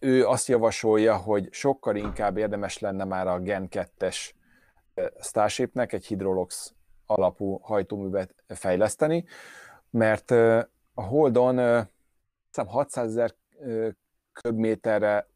ő 0.00 0.26
azt 0.26 0.48
javasolja, 0.48 1.16
hogy 1.16 1.48
sokkal 1.52 1.96
inkább 1.96 2.36
érdemes 2.36 2.78
lenne 2.78 3.04
már 3.04 3.26
a 3.26 3.38
Gen 3.38 3.68
2-es 3.70 4.30
Starshipnek 5.20 5.92
egy 5.92 6.06
Hydrolox 6.06 6.74
alapú 7.06 7.58
hajtóművet 7.62 8.34
fejleszteni, 8.48 9.24
mert 9.90 10.30
a 10.94 11.02
Holdon 11.02 11.88
600 12.66 13.06
ezer 13.08 13.34
köbméterre 14.32 15.28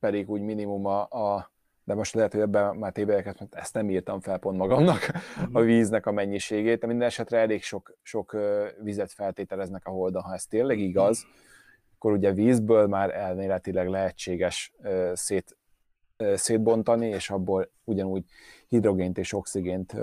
pedig 0.00 0.30
úgy 0.30 0.40
minimum 0.40 0.86
a, 0.86 1.00
a 1.00 1.50
de 1.84 1.94
most 1.94 2.14
lehet, 2.14 2.32
hogy 2.32 2.40
ebben 2.40 2.76
már 2.76 2.92
tévedeket, 2.92 3.38
mert 3.38 3.54
ezt 3.54 3.74
nem 3.74 3.90
írtam 3.90 4.20
fel 4.20 4.38
pont 4.38 4.58
magamnak, 4.58 5.10
mhm. 5.36 5.56
a 5.56 5.60
víznek 5.60 6.06
a 6.06 6.12
mennyiségét, 6.12 6.80
de 6.80 6.86
minden 6.86 7.06
esetre 7.06 7.38
elég 7.38 7.62
sok, 7.62 7.98
sok 8.02 8.36
vizet 8.82 9.12
feltételeznek 9.12 9.86
a 9.86 9.90
holdon, 9.90 10.22
ha 10.22 10.34
ez 10.34 10.46
tényleg 10.46 10.78
igaz, 10.78 11.26
akkor 11.98 12.12
ugye 12.12 12.32
vízből 12.32 12.86
már 12.86 13.14
elméletileg 13.14 13.88
lehetséges 13.88 14.72
szét, 15.12 15.56
szétbontani, 16.34 17.06
és 17.06 17.30
abból 17.30 17.70
ugyanúgy 17.84 18.24
hidrogént 18.68 19.18
és 19.18 19.32
oxigént 19.32 19.96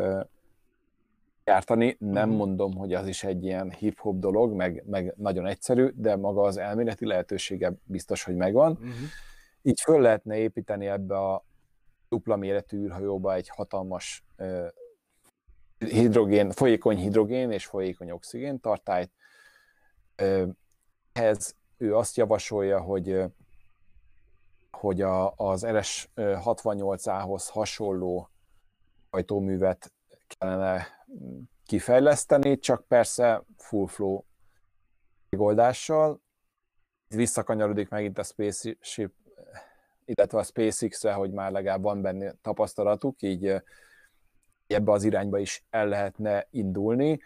gyártani. 1.44 1.96
Nem 2.00 2.30
uh-huh. 2.30 2.38
mondom, 2.38 2.74
hogy 2.74 2.94
az 2.94 3.08
is 3.08 3.24
egy 3.24 3.44
ilyen 3.44 3.72
hip-hop 3.72 4.20
dolog, 4.20 4.54
meg, 4.54 4.84
meg 4.86 5.14
nagyon 5.18 5.48
egyszerű, 5.48 5.90
de 5.96 6.16
maga 6.16 6.42
az 6.42 6.58
elméleti 6.58 7.06
lehetősége 7.06 7.74
biztos, 7.84 8.24
hogy 8.24 8.36
megvan. 8.36 8.72
Uh-huh. 8.72 8.94
Így 9.62 9.82
föl 9.82 10.02
lehetne 10.02 10.38
építeni 10.38 10.88
ebbe 10.88 11.18
a 11.18 11.46
dupla 12.10 12.36
méretű 12.36 12.78
űrhajóba 12.78 13.34
egy 13.34 13.50
hatalmas 13.50 14.26
hidrogén, 15.78 16.52
folyékony 16.52 16.98
hidrogén 16.98 17.52
és 17.52 17.66
folyékony 17.66 18.12
oxigén 18.12 18.60
tartályt. 18.60 19.12
Ehhez 21.14 21.56
ő 21.78 21.96
azt 21.96 22.16
javasolja, 22.16 22.82
hogy 22.82 23.24
hogy 24.72 25.02
a, 25.02 25.34
az 25.36 25.66
RS-68A-hoz 25.66 27.50
hasonló 27.50 28.30
hajtóművet 29.10 29.94
kellene 30.28 30.88
kifejleszteni, 31.66 32.60
csak 32.60 32.88
persze 32.88 33.44
full 33.58 33.88
flow 33.88 34.24
megoldással. 35.30 36.22
Visszakanyarodik 37.08 37.90
megint 37.90 38.18
a 38.18 38.24
Spaceship 38.24 39.14
illetve 40.06 40.38
a 40.38 40.44
SpaceX-re, 40.44 41.14
hogy 41.14 41.32
már 41.32 41.52
legalább 41.52 41.82
van 41.82 42.02
benne 42.02 42.34
tapasztalatuk, 42.42 43.22
így 43.22 43.62
ebbe 44.68 44.92
az 44.92 45.04
irányba 45.04 45.40
is 45.40 45.66
el 45.70 45.88
lehetne 45.88 46.48
indulni, 46.50 47.20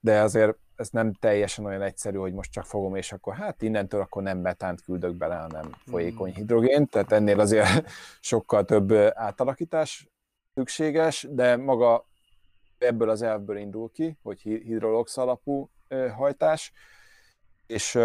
de 0.00 0.20
azért 0.20 0.58
ez 0.76 0.88
nem 0.88 1.12
teljesen 1.12 1.64
olyan 1.64 1.82
egyszerű, 1.82 2.16
hogy 2.16 2.32
most 2.32 2.52
csak 2.52 2.64
fogom, 2.64 2.94
és 2.96 3.12
akkor 3.12 3.34
hát 3.34 3.62
innentől 3.62 4.00
akkor 4.00 4.22
nem 4.22 4.38
metánt 4.38 4.82
küldök 4.82 5.14
bele, 5.14 5.34
hanem 5.34 5.70
folyékony 5.86 6.30
hmm. 6.30 6.38
hidrogént, 6.38 6.90
tehát 6.90 7.12
ennél 7.12 7.40
azért 7.40 7.90
sokkal 8.20 8.64
több 8.64 8.92
átalakítás 9.14 10.08
szükséges, 10.54 11.26
de 11.30 11.56
maga 11.56 12.06
ebből 12.78 13.10
az 13.10 13.22
elvből 13.22 13.56
indul 13.56 13.90
ki, 13.90 14.18
hogy 14.22 14.40
hidrolox 14.40 15.16
alapú 15.16 15.70
hajtás, 16.16 16.72
és 17.66 17.98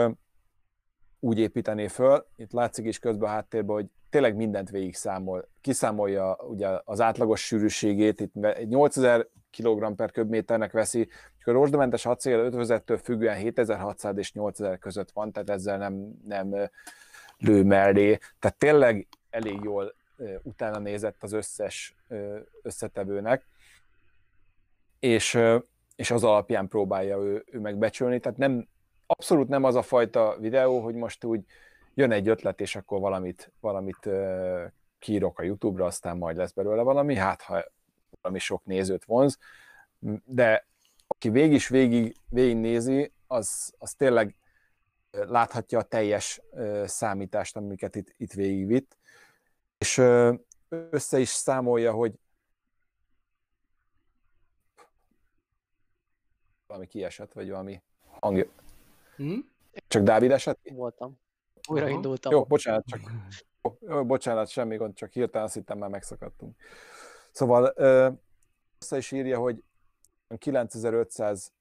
úgy 1.19 1.39
építené 1.39 1.87
föl, 1.87 2.25
itt 2.35 2.51
látszik 2.51 2.85
is 2.85 2.99
közben 2.99 3.29
a 3.29 3.31
háttérben, 3.31 3.75
hogy 3.75 3.85
tényleg 4.09 4.35
mindent 4.35 4.69
végig 4.69 4.95
számol. 4.95 5.47
Kiszámolja 5.61 6.35
ugye 6.35 6.67
az 6.83 7.01
átlagos 7.01 7.45
sűrűségét, 7.45 8.19
itt 8.19 8.33
8000 8.67 9.27
kg 9.57 9.95
per 9.95 10.11
köbméternek 10.11 10.71
veszi, 10.71 11.07
és 11.41 11.47
a 11.47 11.51
rozsdamentes 11.51 12.05
acél 12.05 12.39
ötvözettől 12.39 12.97
függően 12.97 13.35
7600 13.35 14.17
és 14.17 14.33
8000 14.33 14.77
között 14.79 15.11
van, 15.11 15.31
tehát 15.31 15.49
ezzel 15.49 15.77
nem, 15.77 16.21
nem 16.25 16.69
lő 17.37 17.63
mellé. 17.63 18.17
Tehát 18.39 18.57
tényleg 18.57 19.07
elég 19.29 19.59
jól 19.63 19.95
utána 20.43 20.79
nézett 20.79 21.23
az 21.23 21.31
összes 21.31 21.95
összetevőnek, 22.61 23.47
és, 24.99 25.39
és 25.95 26.11
az 26.11 26.23
alapján 26.23 26.67
próbálja 26.67 27.17
ő, 27.17 27.43
ő 27.51 27.59
megbecsülni, 27.59 28.19
tehát 28.19 28.37
nem, 28.37 28.67
abszolút 29.05 29.47
nem 29.47 29.63
az 29.63 29.75
a 29.75 29.81
fajta 29.81 30.37
videó, 30.39 30.79
hogy 30.79 30.95
most 30.95 31.23
úgy 31.23 31.45
jön 31.93 32.11
egy 32.11 32.27
ötlet, 32.27 32.61
és 32.61 32.75
akkor 32.75 32.99
valamit, 32.99 33.51
valamit 33.59 34.09
kiírok 34.99 35.39
a 35.39 35.43
YouTube-ra, 35.43 35.85
aztán 35.85 36.17
majd 36.17 36.37
lesz 36.37 36.51
belőle 36.51 36.81
valami, 36.81 37.15
hát 37.15 37.41
ha 37.41 37.63
valami 38.21 38.39
sok 38.39 38.65
nézőt 38.65 39.05
vonz, 39.05 39.37
de 40.25 40.69
aki 41.11 41.29
végig 41.29 41.53
is 41.53 41.67
végig, 41.67 42.15
végig 42.29 42.57
nézi, 42.57 43.11
az, 43.27 43.73
az 43.77 43.93
tényleg 43.93 44.35
láthatja 45.11 45.79
a 45.79 45.83
teljes 45.83 46.41
számítást, 46.85 47.55
amiket 47.55 47.95
itt, 47.95 48.13
itt 48.17 48.33
végigvitt, 48.33 48.97
és 49.77 49.97
össze 50.69 51.19
is 51.19 51.29
számolja, 51.29 51.91
hogy 51.91 52.13
valami 56.67 56.87
kiesett, 56.87 57.33
vagy 57.33 57.49
valami 57.49 57.81
hangja. 58.19 58.45
Hmm? 59.15 59.51
Csak 59.87 60.03
Dávid 60.03 60.31
esett? 60.31 60.59
Voltam. 60.73 61.19
Újra 61.69 61.89
indultam. 61.89 62.31
Jó, 62.31 62.43
bocsánat, 62.43 62.85
csak 62.85 63.01
jó, 63.79 64.05
bocsánat, 64.05 64.47
semmi 64.47 64.75
gond, 64.75 64.95
csak 64.95 65.11
hirtelen 65.11 65.45
azt 65.45 65.53
hittem, 65.55 65.77
már 65.77 65.89
megszakadtunk. 65.89 66.55
Szóval 67.31 67.73
össze 68.79 68.97
is 68.97 69.11
írja, 69.11 69.39
hogy 69.39 69.63
9500 70.37 71.51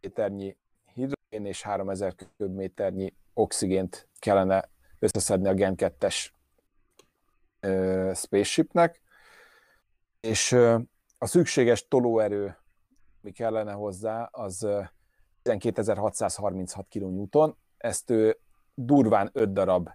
méternyi 0.00 0.56
hidrogén 0.94 1.46
és 1.46 1.62
3000 1.62 2.14
köbméternyi 2.36 3.14
oxigént 3.34 4.08
kellene 4.18 4.68
összeszedni 4.98 5.48
a 5.48 5.54
Gen 5.54 5.74
2-es 5.76 6.30
spaceshipnek, 8.14 9.00
és 10.20 10.52
a 11.18 11.26
szükséges 11.26 11.88
tolóerő, 11.88 12.56
mi 13.20 13.30
kellene 13.30 13.72
hozzá, 13.72 14.28
az 14.32 14.66
12.636 15.44 16.84
kN, 16.90 17.56
ezt 17.76 18.10
ő 18.10 18.38
durván 18.74 19.30
5 19.32 19.52
darab 19.52 19.90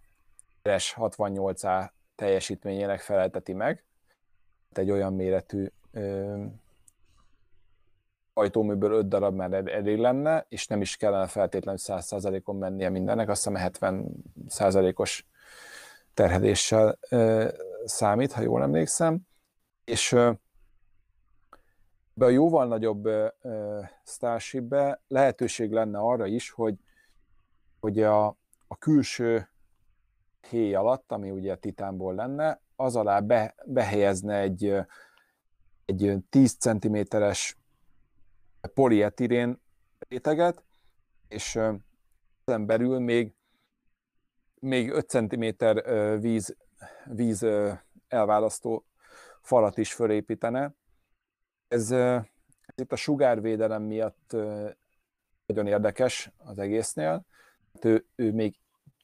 RS 0.62 0.95
68A 0.98 1.89
teljesítményének 2.15 3.00
felelteti 3.00 3.53
meg. 3.53 3.83
Egy 4.72 4.91
olyan 4.91 5.13
méretű 5.13 5.67
ö, 5.91 6.45
ajtóműből 8.34 8.92
5 8.92 9.08
darab 9.08 9.36
már 9.36 9.54
elég 9.54 9.98
lenne, 9.98 10.46
és 10.50 10.68
nem 10.68 10.82
is 10.82 10.98
kellene 10.98 11.28
feltétlenül 11.28 11.80
100%-on 11.84 12.56
mennie 12.56 12.90
mindennek, 12.90 13.30
azt 13.30 13.48
hiszem 13.48 13.72
70%-os 13.74 15.25
terheléssel 16.13 16.98
ö, 17.10 17.50
számít, 17.86 18.32
ha 18.32 18.42
jól 18.42 18.62
emlékszem. 18.62 19.20
És 19.86 20.12
ö, 20.12 20.32
be 22.13 22.25
a 22.25 22.30
jóval 22.30 22.68
nagyobb 22.68 23.10
Starshipbe 24.06 25.02
lehetőség 25.08 25.72
lenne 25.72 26.00
arra 26.00 26.25
is, 26.25 26.52
hogy, 26.52 26.75
hogy 27.80 28.02
a, 28.02 28.25
a 28.68 28.78
külső 28.80 29.50
héj 30.50 30.75
alatt, 30.75 31.12
ami 31.12 31.32
ugye 31.32 31.56
titánból 31.56 32.16
lenne, 32.16 32.62
az 32.75 32.96
alá 32.96 33.20
be, 33.20 33.56
behelyezne 33.66 34.38
egy, 34.38 34.75
egy 35.86 36.18
10 36.30 36.56
cm-es 36.60 37.58
polietirén 38.67 39.62
réteget, 40.08 40.63
és 41.27 41.55
ezen 42.46 42.65
belül 42.65 43.00
még, 43.00 43.34
még 44.60 44.89
5 44.89 45.10
cm 45.10 45.65
víz, 46.20 46.55
víz 47.05 47.46
elválasztó 48.08 48.86
falat 49.41 49.77
is 49.77 49.93
fölépítene, 49.93 50.74
ez, 51.67 51.91
ez 51.91 52.24
itt 52.75 52.91
a 52.91 52.96
sugárvédelem 52.96 53.84
miatt 53.84 54.36
nagyon 55.46 55.67
érdekes 55.67 56.32
az 56.38 56.60
egésznél. 56.60 57.25
Hát 57.74 57.86
ő, 57.86 58.05
ő 58.15 58.32
még 58.32 58.55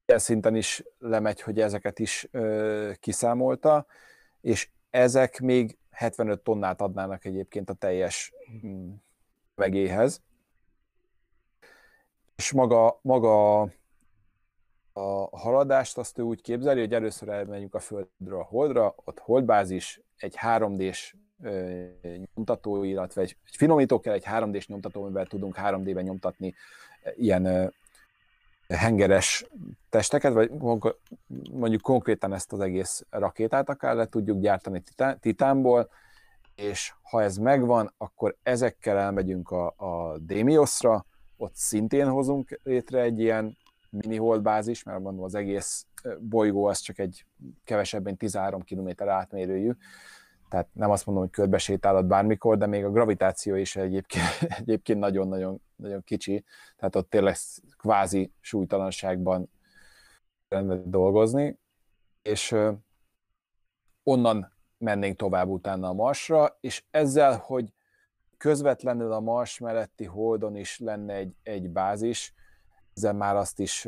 ilyen 0.05 0.19
szinten 0.19 0.55
is 0.55 0.83
lemegy, 0.97 1.41
hogy 1.41 1.59
ezeket 1.59 1.99
is 1.99 2.27
kiszámolta, 2.99 3.85
és 4.41 4.69
ezek 4.89 5.39
még 5.39 5.77
75 5.91 6.41
tonnát 6.41 6.81
adnának 6.81 7.25
egyébként 7.25 7.69
a 7.69 7.73
teljes 7.73 8.33
megéhez. 9.59 10.21
És 12.35 12.51
maga, 12.51 12.99
maga 13.01 13.61
a 14.93 15.37
haladást 15.37 15.97
azt 15.97 16.17
ő 16.17 16.21
úgy 16.21 16.41
képzeli, 16.41 16.79
hogy 16.79 16.93
először 16.93 17.29
elmegyünk 17.29 17.75
a 17.75 17.79
Földről 17.79 18.39
a 18.39 18.43
Holdra, 18.43 18.95
ott 19.05 19.19
Holdbázis, 19.19 20.01
egy 20.17 20.35
3D-s 20.41 21.15
nyomtató, 22.35 22.83
illetve 22.83 23.21
egy, 23.21 23.37
egy 23.45 23.55
finomító 23.55 23.99
kell, 23.99 24.13
egy 24.13 24.25
3D-s 24.25 24.67
nyomtató, 24.67 25.03
amivel 25.03 25.25
tudunk 25.25 25.55
3D-ben 25.57 26.03
nyomtatni 26.03 26.53
ilyen 27.15 27.73
hengeres 28.67 29.45
testeket, 29.89 30.33
vagy 30.33 30.51
mondjuk 31.51 31.81
konkrétan 31.81 32.33
ezt 32.33 32.53
az 32.53 32.59
egész 32.59 33.05
rakétát 33.09 33.69
akár 33.69 33.95
le 33.95 34.05
tudjuk 34.05 34.39
gyártani 34.39 34.83
titánból, 35.19 35.89
és 36.59 36.93
ha 37.01 37.21
ez 37.21 37.37
megvan, 37.37 37.93
akkor 37.97 38.35
ezekkel 38.43 38.97
elmegyünk 38.97 39.51
a, 39.51 39.73
a 39.77 40.17
Demiosra, 40.17 41.05
ott 41.37 41.55
szintén 41.55 42.07
hozunk 42.07 42.59
létre 42.63 43.01
egy 43.01 43.19
ilyen 43.19 43.57
mini 43.89 44.17
holdbázis, 44.17 44.83
mert 44.83 44.99
mondom 44.99 45.23
az 45.23 45.35
egész 45.35 45.85
bolygó 46.19 46.65
az 46.65 46.79
csak 46.79 46.99
egy 46.99 47.25
kevesebb, 47.63 48.03
mint 48.03 48.17
13 48.17 48.61
km 48.61 48.89
átmérőjű, 49.09 49.71
tehát 50.49 50.67
nem 50.73 50.91
azt 50.91 51.05
mondom, 51.05 51.23
hogy 51.23 51.33
körbe 51.33 51.57
sétálod 51.57 52.05
bármikor, 52.05 52.57
de 52.57 52.65
még 52.65 52.85
a 52.85 52.91
gravitáció 52.91 53.55
is 53.55 53.75
egyébként, 53.75 54.99
nagyon-nagyon 54.99 55.61
nagyon 55.75 56.03
kicsi, 56.03 56.43
tehát 56.75 56.95
ott 56.95 57.09
tényleg 57.09 57.35
kvázi 57.77 58.31
súlytalanságban 58.39 59.51
kellene 60.47 60.81
dolgozni, 60.85 61.59
és 62.21 62.55
onnan 64.03 64.58
mennénk 64.79 65.17
tovább 65.17 65.47
utána 65.47 65.87
a 65.87 65.93
Marsra, 65.93 66.57
és 66.61 66.83
ezzel, 66.91 67.37
hogy 67.37 67.73
közvetlenül 68.37 69.11
a 69.11 69.19
Mars 69.19 69.59
melletti 69.59 70.05
Holdon 70.05 70.55
is 70.55 70.79
lenne 70.79 71.13
egy, 71.13 71.33
egy 71.43 71.69
bázis, 71.69 72.33
ezzel 72.95 73.13
már 73.13 73.35
azt 73.35 73.59
is 73.59 73.87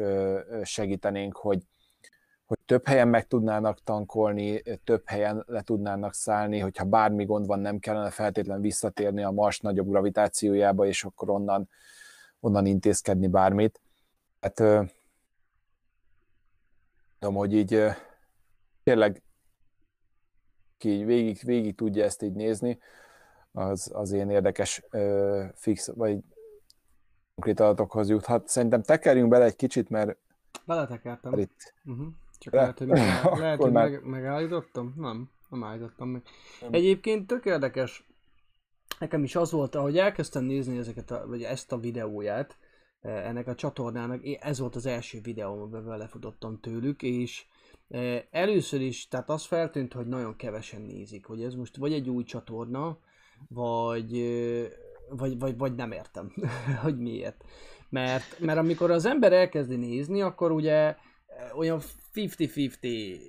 segítenénk, 0.64 1.36
hogy 1.36 1.66
hogy 2.52 2.60
több 2.66 2.88
helyen 2.88 3.08
meg 3.08 3.28
tudnának 3.28 3.84
tankolni, 3.84 4.62
több 4.84 5.02
helyen 5.06 5.44
le 5.48 5.62
tudnának 5.62 6.14
szállni, 6.14 6.60
hogyha 6.60 6.86
bármi 6.86 7.26
gond 7.26 7.46
van, 7.46 7.60
nem 7.60 7.80
kellene 7.80 8.10
feltétlenül 8.10 8.62
visszatérni 8.62 9.24
a 9.24 9.32
Mars 9.32 9.60
nagyobb 9.60 9.90
gravitációjába, 9.90 10.86
és 10.86 11.04
akkor 11.04 11.30
onnan, 11.30 11.70
onnan 12.40 12.66
intézkedni 12.66 13.28
bármit. 13.28 13.82
Hát 14.42 14.56
tudom, 17.20 17.36
hogy 17.36 17.54
így 17.54 17.84
tényleg 18.84 19.22
ki 20.82 21.04
végig, 21.04 21.40
végig 21.44 21.76
tudja 21.76 22.04
ezt 22.04 22.22
így 22.22 22.34
nézni, 22.34 22.80
az, 23.52 23.92
az 23.94 24.12
ilyen 24.12 24.30
érdekes 24.30 24.84
fix, 25.56 25.92
vagy 25.96 26.20
konkrét 27.36 27.60
adatokhoz 27.60 28.10
juthat. 28.10 28.48
Szerintem 28.48 28.82
tekerjünk 28.82 29.30
bele 29.30 29.46
egy 29.46 29.56
kicsit, 29.56 29.90
mert 29.90 30.18
Beletekertem. 30.66 31.38
Itt, 31.38 31.74
uh-huh. 31.86 32.08
Csak 32.40 32.54
lehet, 32.54 32.78
hogy, 32.78 32.88
meg, 32.88 33.24
lehet, 33.40 33.62
hogy 33.62 33.72
meg, 33.72 34.04
megállítottam? 34.04 34.94
Nem, 34.98 35.30
nem 35.50 35.64
állítottam 35.64 36.10
meg. 36.10 36.22
Nem. 36.62 36.74
Egyébként 36.74 37.28
tök 37.28 37.46
érdekes, 37.46 38.08
nekem 39.00 39.24
is 39.24 39.36
az 39.36 39.52
volt, 39.52 39.76
ahogy 39.76 39.98
elkezdtem 39.98 40.44
nézni 40.44 40.78
ezeket 40.78 41.12
a, 41.12 41.28
vagy 41.28 41.44
ezt 41.44 41.72
a 41.72 41.80
videóját, 41.80 42.58
eh, 43.02 43.28
ennek 43.28 43.48
a 43.48 43.56
csatornának, 43.56 44.22
ez 44.40 44.60
volt 44.60 44.76
az 44.76 44.86
első 44.86 45.20
videó, 45.22 45.62
amiben 45.62 45.98
lefutottam 45.98 46.60
tőlük, 46.60 47.02
és 47.02 47.46
először 48.32 48.82
is, 48.82 49.08
tehát 49.08 49.30
az 49.30 49.46
feltűnt, 49.46 49.94
hogy 49.94 50.08
nagyon 50.08 50.36
kevesen 50.36 50.82
nézik, 50.82 51.26
hogy 51.26 51.44
ez 51.44 51.56
most 51.56 51.78
vagy 51.78 51.94
egy 51.94 52.10
új 52.10 52.24
csatorna, 52.24 52.98
vagy, 53.50 54.12
vagy, 55.10 55.40
vagy, 55.40 55.58
vagy 55.58 55.76
nem 55.76 55.92
értem, 55.92 56.34
hogy 56.84 56.98
miért. 56.98 57.44
Mert, 57.90 58.40
mert 58.40 58.60
amikor 58.60 58.92
az 58.92 59.06
ember 59.06 59.34
elkezdi 59.34 59.76
nézni, 59.76 60.22
akkor 60.22 60.52
ugye 60.52 60.96
olyan 61.56 61.82
50-50 62.14 63.20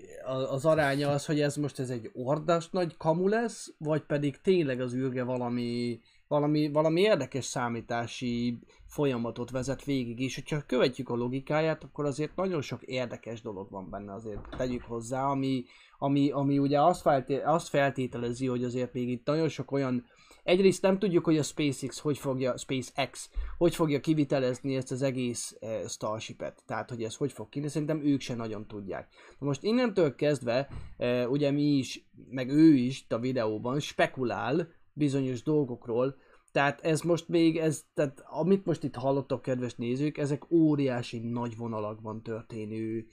az 0.50 0.64
aránya 0.66 1.10
az, 1.10 1.26
hogy 1.26 1.40
ez 1.40 1.56
most 1.56 1.78
ez 1.78 1.90
egy 1.90 2.10
ordas 2.14 2.70
nagy 2.70 2.96
kamu 2.96 3.28
lesz, 3.28 3.74
vagy 3.78 4.02
pedig 4.02 4.40
tényleg 4.40 4.80
az 4.80 4.94
űrge 4.94 5.22
valami, 5.22 6.00
valami, 6.28 6.70
valami 6.70 7.00
érdekes 7.00 7.44
számítási 7.44 8.58
folyamatot 8.92 9.50
vezet 9.50 9.84
végig, 9.84 10.20
és 10.20 10.34
hogyha 10.34 10.66
követjük 10.66 11.08
a 11.08 11.14
logikáját, 11.14 11.84
akkor 11.84 12.04
azért 12.04 12.36
nagyon 12.36 12.60
sok 12.60 12.82
érdekes 12.82 13.42
dolog 13.42 13.70
van 13.70 13.90
benne, 13.90 14.12
azért 14.12 14.48
tegyük 14.56 14.82
hozzá, 14.82 15.24
ami, 15.24 15.64
ami, 15.98 16.30
ami 16.30 16.58
ugye 16.58 16.80
azt, 16.80 17.00
felté- 17.00 17.44
azt 17.44 17.68
feltételezi, 17.68 18.46
hogy 18.46 18.64
azért 18.64 18.92
még 18.92 19.08
itt 19.08 19.26
nagyon 19.26 19.48
sok 19.48 19.72
olyan 19.72 20.04
Egyrészt 20.42 20.82
nem 20.82 20.98
tudjuk, 20.98 21.24
hogy 21.24 21.38
a 21.38 21.42
SpaceX 21.42 21.98
hogy 21.98 22.18
fogja, 22.18 22.56
SpaceX, 22.56 23.30
hogy 23.58 23.74
fogja 23.74 24.00
kivitelezni 24.00 24.76
ezt 24.76 24.90
az 24.90 25.02
egész 25.02 25.56
uh, 25.60 25.88
Starship-et, 25.88 26.62
tehát 26.66 26.90
hogy 26.90 27.02
ez 27.02 27.14
hogy 27.16 27.32
fog 27.32 27.48
kinni, 27.48 27.68
szerintem 27.68 28.04
ők 28.04 28.20
se 28.20 28.34
nagyon 28.34 28.66
tudják. 28.66 29.08
Na 29.38 29.46
most 29.46 29.62
innentől 29.62 30.14
kezdve, 30.14 30.68
uh, 30.98 31.30
ugye 31.30 31.50
mi 31.50 31.62
is, 31.62 32.06
meg 32.30 32.48
ő 32.50 32.74
is 32.74 33.06
a 33.08 33.18
videóban 33.18 33.80
spekulál 33.80 34.68
bizonyos 34.92 35.42
dolgokról, 35.42 36.16
tehát 36.52 36.80
ez 36.80 37.00
most 37.00 37.28
még, 37.28 37.56
ez, 37.56 37.84
tehát 37.94 38.22
amit 38.26 38.64
most 38.64 38.84
itt 38.84 38.94
hallottak, 38.94 39.42
kedves 39.42 39.74
nézők, 39.74 40.18
ezek 40.18 40.50
óriási 40.50 41.18
nagy 41.18 41.56
vonalakban 41.56 42.22
történő 42.22 43.06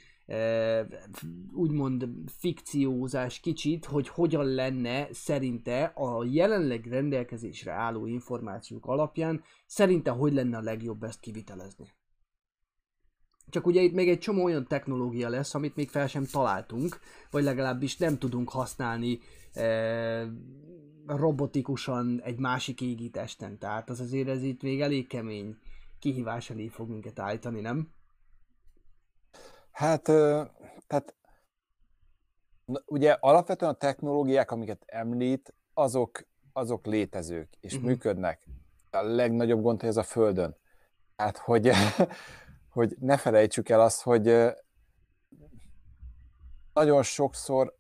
úgymond 1.54 2.08
fikciózás 2.26 3.40
kicsit, 3.40 3.86
hogy 3.86 4.08
hogyan 4.08 4.46
lenne 4.46 5.08
szerinte 5.12 5.84
a 5.84 6.24
jelenleg 6.24 6.86
rendelkezésre 6.86 7.72
álló 7.72 8.06
információk 8.06 8.86
alapján, 8.86 9.44
szerinte 9.66 10.12
hogy 10.12 10.34
lenne 10.34 10.58
a 10.58 10.62
legjobb 10.62 11.04
ezt 11.04 11.20
kivitelezni. 11.20 11.94
Csak 13.50 13.66
ugye 13.66 13.82
itt 13.82 13.94
még 13.94 14.10
egy 14.10 14.20
csomó 14.20 14.44
olyan 14.44 14.68
technológia 14.68 15.30
lesz, 15.30 15.56
amit 15.56 15.76
még 15.76 15.90
fel 15.90 16.08
sem 16.08 16.26
találtunk, 16.26 17.00
vagy 17.32 17.44
legalábbis 17.44 17.98
nem 17.98 18.18
tudunk 18.18 18.50
használni 18.50 19.20
e, 19.54 19.64
robotikusan 21.18 22.22
egy 22.24 22.38
másik 22.38 22.82
égítesten. 22.82 23.58
Tehát 23.58 23.90
az 23.90 24.00
azért 24.00 24.28
ez 24.28 24.44
itt 24.44 24.62
még 24.62 24.82
elég 24.82 25.08
kemény 25.08 25.58
kihívás 26.00 26.50
elé 26.50 26.68
fog 26.68 26.90
minket 26.90 27.20
állítani, 27.20 27.62
nem? 27.62 27.90
Hát, 29.72 30.04
tehát 30.88 31.16
ugye 32.86 33.12
alapvetően 33.12 33.72
a 33.72 33.78
technológiák, 33.78 34.52
amiket 34.52 34.84
említ, 34.86 35.54
azok, 35.74 36.28
azok 36.54 36.86
létezők, 36.86 37.50
és 37.60 37.74
uh-huh. 37.74 37.90
működnek. 37.90 38.48
A 38.92 39.02
legnagyobb 39.02 39.62
gond, 39.62 39.80
hogy 39.80 39.90
ez 39.90 39.98
a 39.98 40.04
Földön. 40.04 40.56
Tehát, 41.16 41.38
hogy, 41.38 41.72
hogy 42.76 42.96
ne 43.00 43.18
felejtsük 43.18 43.70
el 43.70 43.82
azt, 43.82 44.02
hogy 44.02 44.54
nagyon 46.74 47.04
sokszor 47.04 47.79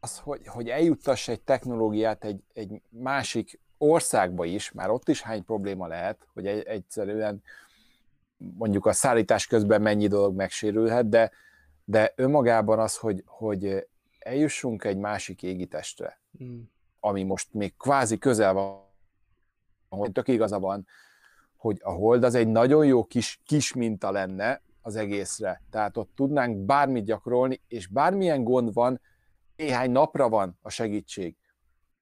az, 0.00 0.18
hogy, 0.18 0.46
hogy 0.46 0.68
eljuttass 0.68 1.28
egy 1.28 1.40
technológiát 1.40 2.24
egy, 2.24 2.42
egy 2.52 2.82
másik 2.88 3.60
országba 3.78 4.44
is, 4.44 4.72
már 4.72 4.90
ott 4.90 5.08
is 5.08 5.22
hány 5.22 5.44
probléma 5.44 5.86
lehet, 5.86 6.26
hogy 6.32 6.46
egy, 6.46 6.62
egyszerűen 6.62 7.42
mondjuk 8.36 8.86
a 8.86 8.92
szállítás 8.92 9.46
közben 9.46 9.82
mennyi 9.82 10.06
dolog 10.06 10.34
megsérülhet, 10.34 11.08
de, 11.08 11.30
de 11.84 12.12
önmagában 12.16 12.78
az, 12.78 12.96
hogy, 12.96 13.22
hogy 13.26 13.86
eljussunk 14.18 14.84
egy 14.84 14.96
másik 14.96 15.42
égitestre, 15.42 16.20
mm. 16.44 16.60
ami 17.00 17.22
most 17.22 17.52
még 17.52 17.76
kvázi 17.76 18.18
közel 18.18 18.52
van, 18.52 18.84
hogy 19.88 20.12
tök 20.12 20.28
igaza 20.28 20.58
van, 20.58 20.86
hogy 21.56 21.80
a 21.82 21.90
hold 21.90 22.24
az 22.24 22.34
egy 22.34 22.48
nagyon 22.48 22.86
jó 22.86 23.04
kis, 23.04 23.40
kis 23.44 23.72
minta 23.74 24.10
lenne 24.10 24.62
az 24.80 24.96
egészre. 24.96 25.62
Tehát 25.70 25.96
ott 25.96 26.10
tudnánk 26.14 26.56
bármit 26.56 27.04
gyakorolni, 27.04 27.60
és 27.68 27.86
bármilyen 27.86 28.44
gond 28.44 28.72
van, 28.72 29.00
néhány 29.56 29.90
napra 29.90 30.28
van 30.28 30.58
a 30.62 30.70
segítség. 30.70 31.36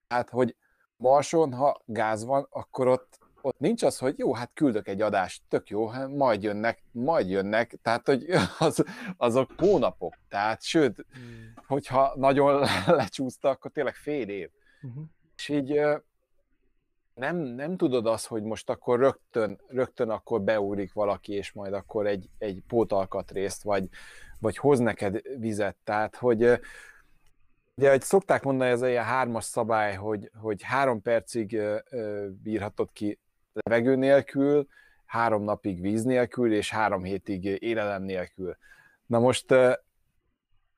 Tehát, 0.06 0.30
hogy 0.30 0.56
Marson, 0.96 1.52
ha 1.52 1.82
gáz 1.84 2.24
van, 2.24 2.46
akkor 2.50 2.86
ott, 2.88 3.18
ott 3.40 3.58
nincs 3.58 3.82
az, 3.82 3.98
hogy 3.98 4.18
jó, 4.18 4.34
hát 4.34 4.50
küldök 4.54 4.88
egy 4.88 5.00
adást, 5.00 5.42
tök 5.48 5.68
jó, 5.68 5.86
hát 5.86 6.08
majd 6.08 6.42
jönnek, 6.42 6.82
majd 6.90 7.30
jönnek, 7.30 7.78
tehát, 7.82 8.06
hogy 8.06 8.24
az, 8.58 8.84
azok 9.16 9.52
hónapok, 9.56 10.14
tehát, 10.28 10.62
sőt, 10.62 11.06
hmm. 11.12 11.52
hogyha 11.66 12.12
nagyon 12.16 12.66
lecsúszta, 12.86 13.48
akkor 13.48 13.70
tényleg 13.70 13.94
fél 13.94 14.28
év. 14.28 14.50
Uh-huh. 14.82 15.04
És 15.36 15.48
így 15.48 15.80
nem, 17.14 17.36
nem 17.36 17.76
tudod 17.76 18.06
azt, 18.06 18.26
hogy 18.26 18.42
most 18.42 18.70
akkor 18.70 18.98
rögtön, 18.98 19.60
rögtön 19.66 20.10
akkor 20.10 20.42
beúrik 20.42 20.92
valaki, 20.92 21.32
és 21.32 21.52
majd 21.52 21.72
akkor 21.72 22.06
egy, 22.06 22.28
egy 22.38 22.62
pótalkatrészt, 22.66 23.62
vagy, 23.62 23.88
vagy 24.38 24.56
hoz 24.56 24.78
neked 24.78 25.20
vizet, 25.38 25.76
tehát, 25.84 26.16
hogy 26.16 26.60
Ugye, 27.76 27.90
hogy 27.90 28.02
szokták 28.02 28.42
mondani, 28.42 28.70
ez 28.70 28.82
egy 28.82 28.96
hármas 28.96 29.44
szabály, 29.44 29.94
hogy, 29.94 30.30
hogy 30.40 30.62
három 30.62 31.02
percig 31.02 31.60
bírhatod 32.42 32.92
ki 32.92 33.18
levegő 33.52 33.96
nélkül, 33.96 34.66
három 35.04 35.42
napig 35.42 35.80
víz 35.80 36.04
nélkül, 36.04 36.54
és 36.54 36.70
három 36.70 37.02
hétig 37.02 37.44
élelem 37.44 38.02
nélkül. 38.02 38.56
Na 39.06 39.18
most 39.18 39.54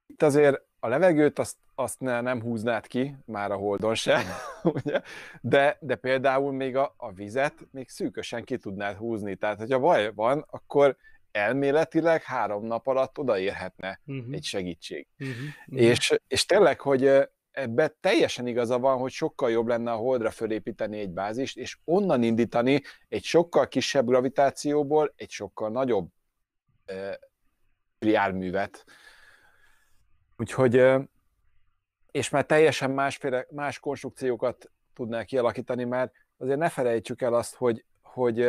itt 0.06 0.22
azért 0.22 0.62
a 0.80 0.88
levegőt 0.88 1.38
azt, 1.38 1.56
azt 1.74 2.00
ne, 2.00 2.20
nem 2.20 2.42
húznád 2.42 2.86
ki, 2.86 3.16
már 3.24 3.50
a 3.50 3.56
holdon 3.56 3.94
se, 3.94 4.22
ugye? 4.62 5.00
De, 5.40 5.76
de 5.80 5.96
például 5.96 6.52
még 6.52 6.76
a, 6.76 6.94
a 6.96 7.12
vizet 7.12 7.54
még 7.70 7.88
szűkösen 7.88 8.44
ki 8.44 8.56
tudnád 8.56 8.96
húzni. 8.96 9.34
Tehát, 9.34 9.58
hogyha 9.58 9.78
baj 9.78 10.12
van, 10.14 10.46
akkor 10.50 10.96
elméletileg 11.36 12.22
három 12.22 12.66
nap 12.66 12.86
alatt 12.86 13.18
odaérhetne 13.18 14.00
uh-huh. 14.06 14.34
egy 14.34 14.44
segítség. 14.44 15.06
Uh-huh. 15.18 15.36
Uh-huh. 15.66 15.86
És, 15.86 16.20
és 16.28 16.46
tényleg, 16.46 16.80
hogy 16.80 17.28
ebbe 17.50 17.88
teljesen 18.00 18.46
igaza 18.46 18.78
van, 18.78 18.98
hogy 18.98 19.10
sokkal 19.10 19.50
jobb 19.50 19.66
lenne 19.66 19.92
a 19.92 19.96
holdra 19.96 20.30
fölépíteni 20.30 20.98
egy 20.98 21.10
bázist, 21.10 21.56
és 21.56 21.78
onnan 21.84 22.22
indítani 22.22 22.82
egy 23.08 23.24
sokkal 23.24 23.68
kisebb 23.68 24.06
gravitációból 24.06 25.12
egy 25.16 25.30
sokkal 25.30 25.70
nagyobb 25.70 26.08
e, 26.84 27.18
járművet. 27.98 28.84
Úgyhogy, 30.36 30.76
e, 30.76 31.08
és 32.10 32.28
már 32.28 32.46
teljesen 32.46 32.90
másféle, 32.90 33.46
más 33.50 33.78
konstrukciókat 33.78 34.70
tudnál 34.94 35.24
kialakítani, 35.24 35.84
mert 35.84 36.12
azért 36.36 36.58
ne 36.58 36.68
felejtsük 36.68 37.22
el 37.22 37.34
azt, 37.34 37.54
hogy, 37.54 37.84
hogy 38.02 38.48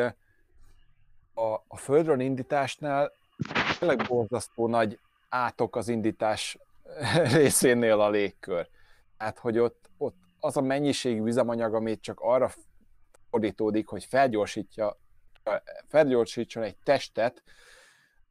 a, 1.37 1.63
a 1.67 1.77
földről 1.77 2.19
indításnál 2.19 3.11
tényleg 3.79 4.05
borzasztó 4.07 4.67
nagy 4.67 4.99
átok 5.29 5.75
az 5.75 5.87
indítás 5.87 6.57
részénél 7.33 7.99
a 7.99 8.09
légkör. 8.09 8.67
Hát, 9.17 9.39
hogy 9.39 9.57
ott, 9.57 9.89
ott 9.97 10.15
az 10.39 10.57
a 10.57 10.61
mennyiségű 10.61 11.23
üzemanyag, 11.23 11.73
amit 11.73 12.01
csak 12.01 12.19
arra 12.19 12.51
fordítódik, 13.29 13.87
hogy 13.87 14.03
felgyorsítja, 14.03 14.97
felgyorsítson 15.87 16.63
egy 16.63 16.77
testet, 16.83 17.43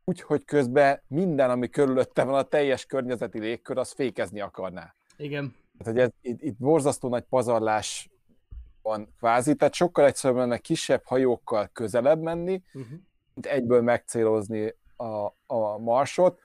úgyhogy 0.05 0.45
közben 0.45 1.01
minden, 1.07 1.51
ami 1.51 1.69
körülötte 1.69 2.25
van, 2.25 2.35
a 2.35 2.43
teljes 2.43 2.87
környezeti 2.87 3.39
légkör, 3.39 3.79
az 3.79 3.93
fékezni 3.93 4.41
akarná. 4.41 4.95
Igen. 5.17 5.55
Hát, 5.79 5.87
hogy 5.87 5.99
ez, 5.99 6.11
itt, 6.21 6.43
itt 6.43 6.57
borzasztó 6.57 7.09
nagy 7.09 7.25
pazarlás 7.25 8.09
van 8.87 9.15
kvázi, 9.19 9.55
tehát 9.55 9.75
sokkal 9.75 10.05
egyszerűbb 10.05 10.37
lenne 10.37 10.59
kisebb 10.59 11.03
hajókkal 11.05 11.71
közelebb 11.73 12.21
menni, 12.21 12.63
uh-huh. 12.67 12.99
mint 13.35 13.47
egyből 13.47 13.83
megcélozni 13.83 14.75
a, 14.97 15.27
a 15.47 15.79
marsot. 15.79 16.41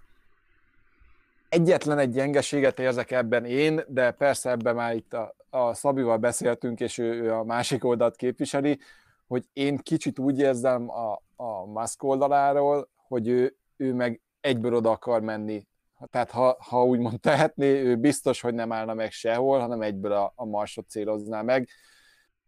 Egyetlen 1.49 1.97
egy 1.97 2.09
gyengeséget 2.09 2.79
érzek 2.79 3.11
ebben 3.11 3.45
én, 3.45 3.83
de 3.87 4.11
persze 4.11 4.49
ebben 4.49 4.75
már 4.75 4.95
itt 4.95 5.13
a, 5.13 5.35
a 5.49 5.73
Szabival 5.73 6.17
beszéltünk, 6.17 6.79
és 6.79 6.97
ő, 6.97 7.21
ő 7.21 7.33
a 7.33 7.43
másik 7.43 7.83
oldalt 7.83 8.15
képviseli, 8.15 8.79
hogy 9.27 9.45
én 9.53 9.77
kicsit 9.77 10.19
úgy 10.19 10.39
érzem 10.39 10.89
a, 10.89 11.21
a 11.35 11.65
Musk 11.65 12.03
oldaláról, 12.03 12.89
hogy 13.07 13.27
ő, 13.27 13.55
ő 13.77 13.93
meg 13.93 14.21
egyből 14.41 14.75
oda 14.75 14.91
akar 14.91 15.21
menni. 15.21 15.67
Tehát 16.09 16.31
ha, 16.31 16.57
ha 16.59 16.85
úgymond 16.85 17.19
tehetné, 17.19 17.81
ő 17.81 17.95
biztos, 17.95 18.41
hogy 18.41 18.53
nem 18.53 18.71
állna 18.71 18.93
meg 18.93 19.11
sehol, 19.11 19.59
hanem 19.59 19.81
egyből 19.81 20.11
a, 20.11 20.33
a 20.35 20.45
marsot 20.45 20.89
célozná 20.89 21.41
meg 21.41 21.69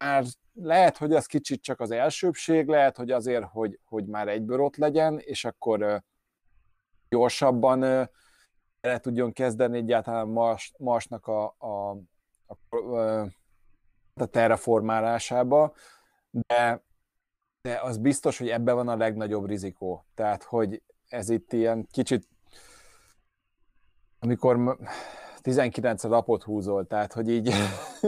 már 0.03 0.23
lehet, 0.53 0.97
hogy 0.97 1.13
ez 1.13 1.25
kicsit 1.25 1.61
csak 1.61 1.79
az 1.79 1.91
elsőbség, 1.91 2.67
lehet, 2.67 2.97
hogy 2.97 3.11
azért, 3.11 3.45
hogy, 3.45 3.79
hogy 3.85 4.05
már 4.05 4.27
egyből 4.27 4.59
ott 4.59 4.75
legyen, 4.75 5.19
és 5.19 5.45
akkor 5.45 6.03
gyorsabban 7.09 7.83
el 8.81 8.99
tudjon 8.99 9.33
kezdeni 9.33 9.77
egyáltalán 9.77 10.27
Mars, 10.27 10.73
Marsnak 10.77 11.27
a, 11.27 11.55
a, 11.57 11.97
a, 12.47 12.77
a 14.13 14.25
terraformálásába, 14.25 15.73
de, 16.29 16.83
de 17.61 17.79
az 17.81 17.97
biztos, 17.97 18.37
hogy 18.37 18.49
ebben 18.49 18.75
van 18.75 18.87
a 18.87 18.95
legnagyobb 18.95 19.45
rizikó. 19.45 20.05
Tehát, 20.15 20.43
hogy 20.43 20.81
ez 21.07 21.29
itt 21.29 21.53
ilyen 21.53 21.87
kicsit, 21.91 22.27
amikor 24.19 24.77
19 25.43 26.03
lapot 26.03 26.43
húzol, 26.43 26.87
tehát 26.87 27.13
hogy 27.13 27.29
így 27.29 27.53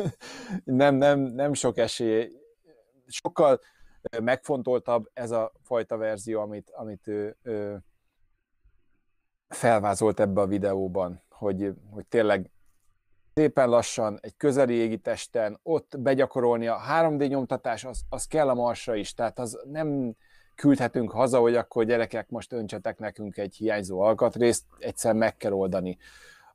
nem, 0.63 0.95
nem, 0.95 1.19
nem 1.19 1.53
sok 1.53 1.77
esély, 1.77 2.31
sokkal 3.07 3.59
megfontoltabb 4.23 5.09
ez 5.13 5.31
a 5.31 5.51
fajta 5.63 5.97
verzió, 5.97 6.41
amit, 6.41 6.71
amit 6.75 7.07
ő, 7.07 7.37
ő 7.41 7.83
felvázolt 9.47 10.19
ebbe 10.19 10.41
a 10.41 10.47
videóban, 10.47 11.23
hogy, 11.29 11.73
hogy 11.91 12.05
tényleg 12.05 12.51
szépen 13.33 13.69
lassan, 13.69 14.17
egy 14.21 14.37
közeli 14.37 14.73
égitesten, 14.73 15.59
ott 15.63 15.99
begyakorolni 15.99 16.67
a 16.67 16.81
3D 16.89 17.27
nyomtatás, 17.27 17.85
az, 17.85 18.01
az 18.09 18.25
kell 18.25 18.49
a 18.49 18.53
Marsra 18.53 18.95
is, 18.95 19.13
tehát 19.13 19.39
az 19.39 19.59
nem 19.63 20.15
küldhetünk 20.55 21.11
haza, 21.11 21.39
hogy 21.39 21.55
akkor 21.55 21.85
gyerekek, 21.85 22.29
most 22.29 22.53
öntsetek 22.53 22.99
nekünk 22.99 23.37
egy 23.37 23.55
hiányzó 23.55 23.99
alkatrészt, 23.99 24.63
egyszer 24.79 25.13
meg 25.13 25.37
kell 25.37 25.51
oldani 25.51 25.97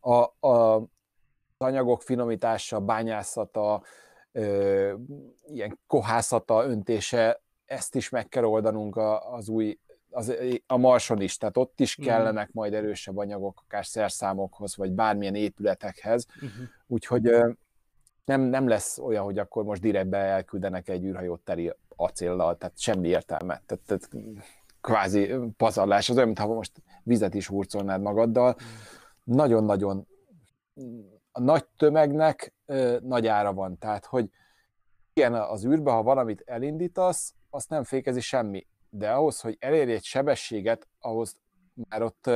a, 0.01 0.47
a, 0.49 0.77
az 1.61 1.67
anyagok 1.67 2.03
finomítása, 2.03 2.81
bányászata, 2.81 3.83
ö, 4.33 4.95
ilyen 5.47 5.79
kohászata, 5.87 6.65
öntése, 6.65 7.43
ezt 7.65 7.95
is 7.95 8.09
meg 8.09 8.29
kell 8.29 8.45
oldanunk 8.45 8.97
a, 8.97 9.33
az 9.35 9.49
új, 9.49 9.79
az, 10.11 10.35
a 10.67 10.77
Marson 10.77 11.21
is, 11.21 11.37
tehát 11.37 11.57
ott 11.57 11.81
is 11.81 11.95
kellenek 11.95 12.49
uh-huh. 12.49 12.55
majd 12.55 12.75
erősebb 12.75 13.17
anyagok, 13.17 13.63
akár 13.65 13.87
szerszámokhoz, 13.87 14.77
vagy 14.77 14.93
bármilyen 14.93 15.35
épületekhez, 15.35 16.27
uh-huh. 16.35 16.51
úgyhogy 16.87 17.27
ö, 17.27 17.51
nem, 18.25 18.41
nem 18.41 18.69
lesz 18.69 18.99
olyan, 18.99 19.25
hogy 19.25 19.39
akkor 19.39 19.65
most 19.65 19.81
direktbe 19.81 20.19
elküldenek 20.19 20.89
egy 20.89 21.05
űrhajót 21.05 21.41
teri 21.41 21.73
acéllal, 21.97 22.57
tehát 22.57 22.79
semmi 22.79 23.09
értelme. 23.09 23.63
Tehát, 23.67 23.85
tehát 23.87 24.09
kvázi 24.81 25.35
pazarlás, 25.57 26.09
az 26.09 26.15
olyan, 26.15 26.27
mintha 26.27 26.47
most 26.47 26.73
vizet 27.03 27.35
is 27.35 27.47
hurcolnád 27.47 28.01
magaddal. 28.01 28.49
Uh-huh 28.49 28.69
nagyon-nagyon 29.35 30.07
a 31.33 31.41
nagy 31.41 31.67
tömegnek 31.77 32.55
nagy 33.01 33.27
ára 33.27 33.53
van. 33.53 33.79
Tehát, 33.79 34.07
hogy 34.07 34.31
igen, 35.13 35.35
az 35.35 35.65
űrbe, 35.67 35.91
ha 35.91 36.03
valamit 36.03 36.43
elindítasz, 36.47 37.35
azt 37.51 37.69
nem 37.69 37.85
fékezi 37.85 38.21
semmi. 38.21 38.67
De 38.91 39.11
ahhoz, 39.11 39.41
hogy 39.41 39.57
elérj 39.61 39.93
egy 39.93 40.05
sebességet, 40.05 40.89
ahhoz 41.01 41.41
már 41.75 42.03
ott 42.03 42.27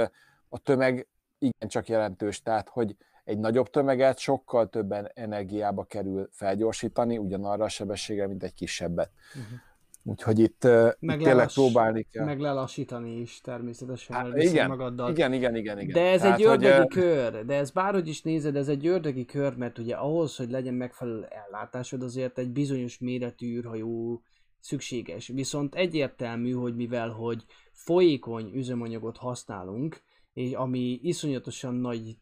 a 0.49 0.59
tömeg 0.59 1.09
igencsak 1.39 1.89
jelentős, 1.89 2.43
tehát 2.43 2.69
hogy 2.69 2.97
egy 3.25 3.39
nagyobb 3.39 3.71
tömeget 3.71 4.19
sokkal 4.19 4.69
több 4.69 4.95
energiába 5.15 5.85
kerül 5.85 6.29
felgyorsítani, 6.33 7.19
ugyanarra 7.19 7.65
a 7.65 7.69
sebességre, 7.69 8.27
mint 8.27 8.43
egy 8.43 8.55
kisebbet. 8.55 9.11
Uh-huh. 9.29 9.59
Úgyhogy 10.07 10.39
itt, 10.39 10.63
meg 10.99 11.21
itt 11.21 11.27
tényleg 11.27 11.53
próbálni 11.53 12.07
kell. 12.11 12.25
Meg 12.25 12.41
lelassítani 12.41 13.21
is 13.21 13.41
természetesen, 13.41 14.17
hát, 14.17 14.37
igen, 14.37 14.69
magaddal. 14.69 15.11
Igen, 15.11 15.33
igen, 15.33 15.57
igen, 15.57 15.79
igen. 15.79 15.93
De 15.93 16.11
ez 16.11 16.21
Tehát, 16.21 16.39
egy 16.39 16.45
ördögi 16.45 16.77
hogy... 16.77 16.89
kör, 16.89 17.45
de 17.45 17.55
ez 17.55 17.71
bárhogy 17.71 18.09
is 18.09 18.23
nézed, 18.23 18.57
ez 18.57 18.69
egy 18.69 18.87
ördögi 18.87 19.25
kör, 19.25 19.57
mert 19.57 19.79
ugye 19.79 19.95
ahhoz, 19.95 20.37
hogy 20.37 20.51
legyen 20.51 20.75
megfelelő 20.75 21.27
ellátásod, 21.29 22.03
azért 22.03 22.39
egy 22.39 22.51
bizonyos 22.51 22.99
méretű 22.99 23.57
űrhajó 23.57 24.23
szükséges. 24.61 25.29
Viszont 25.29 25.75
egyértelmű, 25.75 26.53
hogy 26.53 26.77
mivel, 26.77 27.09
hogy 27.09 27.45
folyékony 27.73 28.51
üzemanyagot 28.55 29.17
használunk, 29.17 30.03
és 30.35 30.53
ami 30.53 30.99
iszonyatosan 31.03 31.75
nagy 31.75 32.17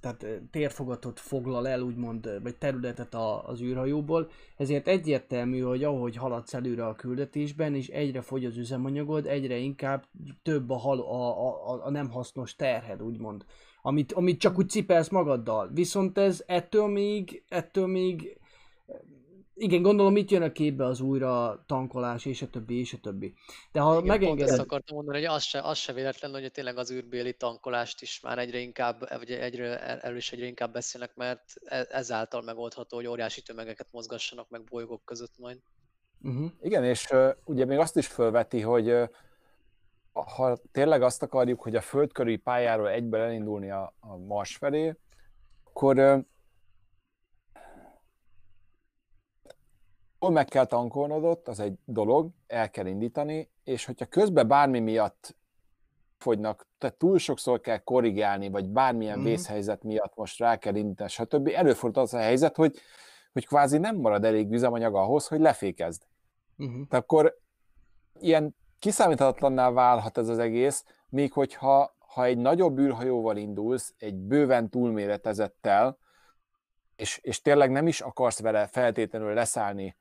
tehát 0.00 0.26
térfogatot 0.50 1.20
foglal 1.20 1.68
el, 1.68 1.80
úgymond, 1.80 2.42
vagy 2.42 2.56
területet 2.56 3.14
az 3.44 3.60
űrhajóból, 3.60 4.30
ezért 4.56 4.88
egyértelmű, 4.88 5.60
hogy 5.60 5.84
ahogy 5.84 6.16
haladsz 6.16 6.54
előre 6.54 6.86
a 6.86 6.94
küldetésben, 6.94 7.74
és 7.74 7.88
egyre 7.88 8.20
fogy 8.20 8.44
az 8.44 8.56
üzemanyagod, 8.56 9.26
egyre 9.26 9.56
inkább 9.56 10.04
több 10.42 10.70
a, 10.70 10.76
hal, 10.76 11.00
a, 11.00 11.72
a, 11.72 11.84
a 11.84 11.90
nem 11.90 12.10
hasznos 12.10 12.56
terhed, 12.56 13.02
úgymond, 13.02 13.44
amit, 13.82 14.12
amit 14.12 14.40
csak 14.40 14.58
úgy 14.58 14.68
cipelsz 14.68 15.08
magaddal. 15.08 15.70
Viszont 15.72 16.18
ez 16.18 16.42
ettől 16.46 16.86
még, 16.86 17.42
ettől 17.48 17.86
még 17.86 18.38
igen, 19.58 19.82
gondolom 19.82 20.16
itt 20.16 20.30
jön 20.30 20.42
a 20.42 20.52
képbe 20.52 20.84
az 20.84 21.00
újra 21.00 21.64
tankolás, 21.66 22.24
és 22.24 22.42
a 22.42 22.48
többi, 22.48 22.78
és 22.78 22.92
a 22.92 22.98
többi. 23.02 23.34
De 23.72 23.80
ha 23.80 24.00
megengeded... 24.00 24.48
ezt 24.48 24.58
akartam 24.58 24.96
mondani, 24.96 25.18
hogy 25.18 25.26
az 25.26 25.42
se, 25.42 25.60
az 25.60 25.78
se 25.78 25.92
véletlen, 25.92 26.30
hogy 26.30 26.52
tényleg 26.52 26.76
az 26.76 26.92
űrbéli 26.92 27.34
tankolást 27.34 28.02
is 28.02 28.20
már 28.20 28.38
egyre 28.38 28.58
inkább, 28.58 29.08
vagy 29.18 29.30
egyre, 29.30 30.00
erről 30.00 30.16
is 30.16 30.32
egyre 30.32 30.46
inkább 30.46 30.72
beszélnek, 30.72 31.14
mert 31.14 31.42
e, 31.64 31.86
ezáltal 31.90 32.42
megoldható, 32.42 32.96
hogy 32.96 33.06
óriási 33.06 33.42
tömegeket 33.42 33.88
mozgassanak 33.92 34.48
meg 34.48 34.64
bolygók 34.64 35.04
között 35.04 35.38
majd. 35.38 35.58
Uh-huh. 36.22 36.50
Igen, 36.60 36.84
és 36.84 37.10
uh, 37.10 37.30
ugye 37.44 37.64
még 37.64 37.78
azt 37.78 37.96
is 37.96 38.06
felveti, 38.06 38.60
hogy 38.60 38.90
uh, 38.90 39.08
ha 40.12 40.58
tényleg 40.72 41.02
azt 41.02 41.22
akarjuk, 41.22 41.62
hogy 41.62 41.76
a 41.76 41.80
földkörüli 41.80 42.36
pályáról 42.36 42.90
egyből 42.90 43.20
elindulni 43.20 43.70
a, 43.70 43.94
a 44.00 44.16
Mars 44.16 44.56
felé, 44.56 44.96
akkor 45.64 45.98
uh, 45.98 46.18
hol 50.18 50.30
meg 50.30 50.46
kell 50.46 50.64
tankolnod 50.64 51.40
az 51.44 51.60
egy 51.60 51.78
dolog, 51.84 52.30
el 52.46 52.70
kell 52.70 52.86
indítani, 52.86 53.50
és 53.64 53.84
hogyha 53.84 54.06
közben 54.06 54.48
bármi 54.48 54.80
miatt 54.80 55.36
fogynak, 56.18 56.66
tehát 56.78 56.96
túl 56.96 57.18
sokszor 57.18 57.60
kell 57.60 57.78
korrigálni, 57.78 58.48
vagy 58.48 58.68
bármilyen 58.68 59.18
mm. 59.18 59.24
vészhelyzet 59.24 59.82
miatt 59.82 60.16
most 60.16 60.38
rá 60.38 60.56
kell 60.56 60.74
indítani, 60.74 61.08
stb. 61.08 61.50
Előfordul 61.54 62.02
az 62.02 62.14
a 62.14 62.18
helyzet, 62.18 62.56
hogy, 62.56 62.76
hogy 63.32 63.46
kvázi 63.46 63.78
nem 63.78 63.96
marad 63.96 64.24
elég 64.24 64.52
üzemanyag 64.52 64.94
ahhoz, 64.94 65.26
hogy 65.26 65.40
lefékezd. 65.40 66.02
Mm-hmm. 66.62 66.82
Tehát 66.82 67.04
akkor 67.04 67.38
ilyen 68.20 68.56
kiszámíthatatlanná 68.78 69.70
válhat 69.70 70.18
ez 70.18 70.28
az 70.28 70.38
egész, 70.38 70.84
még 71.08 71.32
hogyha 71.32 71.96
ha 71.98 72.24
egy 72.24 72.38
nagyobb 72.38 72.78
űrhajóval 72.78 73.36
indulsz, 73.36 73.94
egy 73.98 74.14
bőven 74.14 74.68
túlméretezettel, 74.70 75.98
és, 76.96 77.18
és 77.22 77.42
tényleg 77.42 77.70
nem 77.70 77.86
is 77.86 78.00
akarsz 78.00 78.40
vele 78.40 78.66
feltétlenül 78.66 79.34
leszállni 79.34 79.96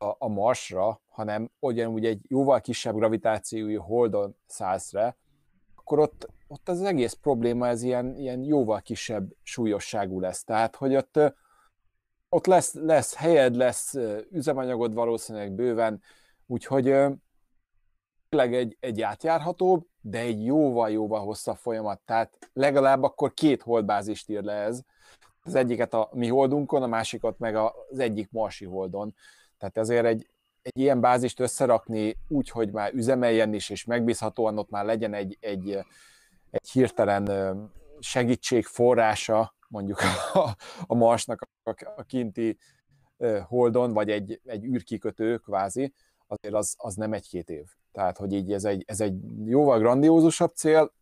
a, 0.00 0.16
a 0.18 0.28
Marsra, 0.28 1.00
hanem 1.08 1.50
ugyanúgy 1.58 2.06
egy 2.06 2.20
jóval 2.28 2.60
kisebb 2.60 2.94
gravitációjú 2.94 3.80
holdon 3.80 4.36
szállsz 4.46 4.92
le, 4.92 5.16
akkor 5.74 5.98
ott, 5.98 6.28
ott 6.48 6.68
az 6.68 6.82
egész 6.82 7.12
probléma 7.12 7.68
ez 7.68 7.82
ilyen, 7.82 8.16
ilyen 8.16 8.42
jóval 8.42 8.80
kisebb 8.80 9.30
súlyosságú 9.42 10.20
lesz. 10.20 10.44
Tehát, 10.44 10.76
hogy 10.76 10.96
ott, 10.96 11.20
ott 12.28 12.46
lesz, 12.46 12.74
lesz 12.74 13.14
helyed, 13.14 13.54
lesz 13.54 13.94
üzemanyagod 14.30 14.94
valószínűleg 14.94 15.52
bőven, 15.52 16.02
úgyhogy 16.46 16.94
tényleg 18.28 18.54
egy, 18.54 18.76
egy 18.80 19.02
átjárhatóbb, 19.02 19.86
de 20.00 20.18
egy 20.18 20.44
jóval-jóval 20.44 21.20
hosszabb 21.20 21.56
folyamat. 21.56 22.00
Tehát 22.04 22.50
legalább 22.52 23.02
akkor 23.02 23.34
két 23.34 23.62
holdbázist 23.62 24.28
ír 24.28 24.42
le 24.42 24.52
ez. 24.52 24.80
Az 25.42 25.54
egyiket 25.54 25.94
a 25.94 26.08
mi 26.12 26.28
holdunkon, 26.28 26.82
a 26.82 26.86
másikat 26.86 27.38
meg 27.38 27.56
az 27.56 27.98
egyik 27.98 28.30
marsi 28.30 28.64
holdon. 28.64 29.14
Tehát 29.60 29.76
ezért 29.76 30.04
egy, 30.04 30.28
egy 30.62 30.78
ilyen 30.78 31.00
bázist 31.00 31.40
összerakni 31.40 32.16
úgy, 32.28 32.48
hogy 32.48 32.70
már 32.70 32.94
üzemeljen 32.94 33.54
is, 33.54 33.70
és 33.70 33.84
megbízhatóan 33.84 34.58
ott 34.58 34.70
már 34.70 34.84
legyen 34.84 35.14
egy, 35.14 35.36
egy, 35.40 35.70
egy 36.50 36.70
hirtelen 36.70 37.28
segítség 37.98 38.64
forrása, 38.64 39.54
mondjuk 39.68 39.98
a, 40.32 40.56
a 40.86 40.94
Marsnak 40.94 41.48
a, 41.62 41.74
a 41.96 42.02
kinti 42.02 42.58
holdon, 43.46 43.92
vagy 43.92 44.10
egy, 44.10 44.40
egy 44.44 44.64
űrkikötő 44.64 45.36
kvázi, 45.36 45.92
azért 46.26 46.54
az, 46.54 46.74
az 46.78 46.94
nem 46.94 47.12
egy-két 47.12 47.50
év. 47.50 47.66
Tehát, 47.92 48.16
hogy 48.16 48.32
így 48.32 48.52
ez 48.52 48.64
egy, 48.64 48.84
ez 48.86 49.00
egy 49.00 49.14
jóval 49.44 49.78
grandiózusabb 49.78 50.54
cél, 50.54 50.92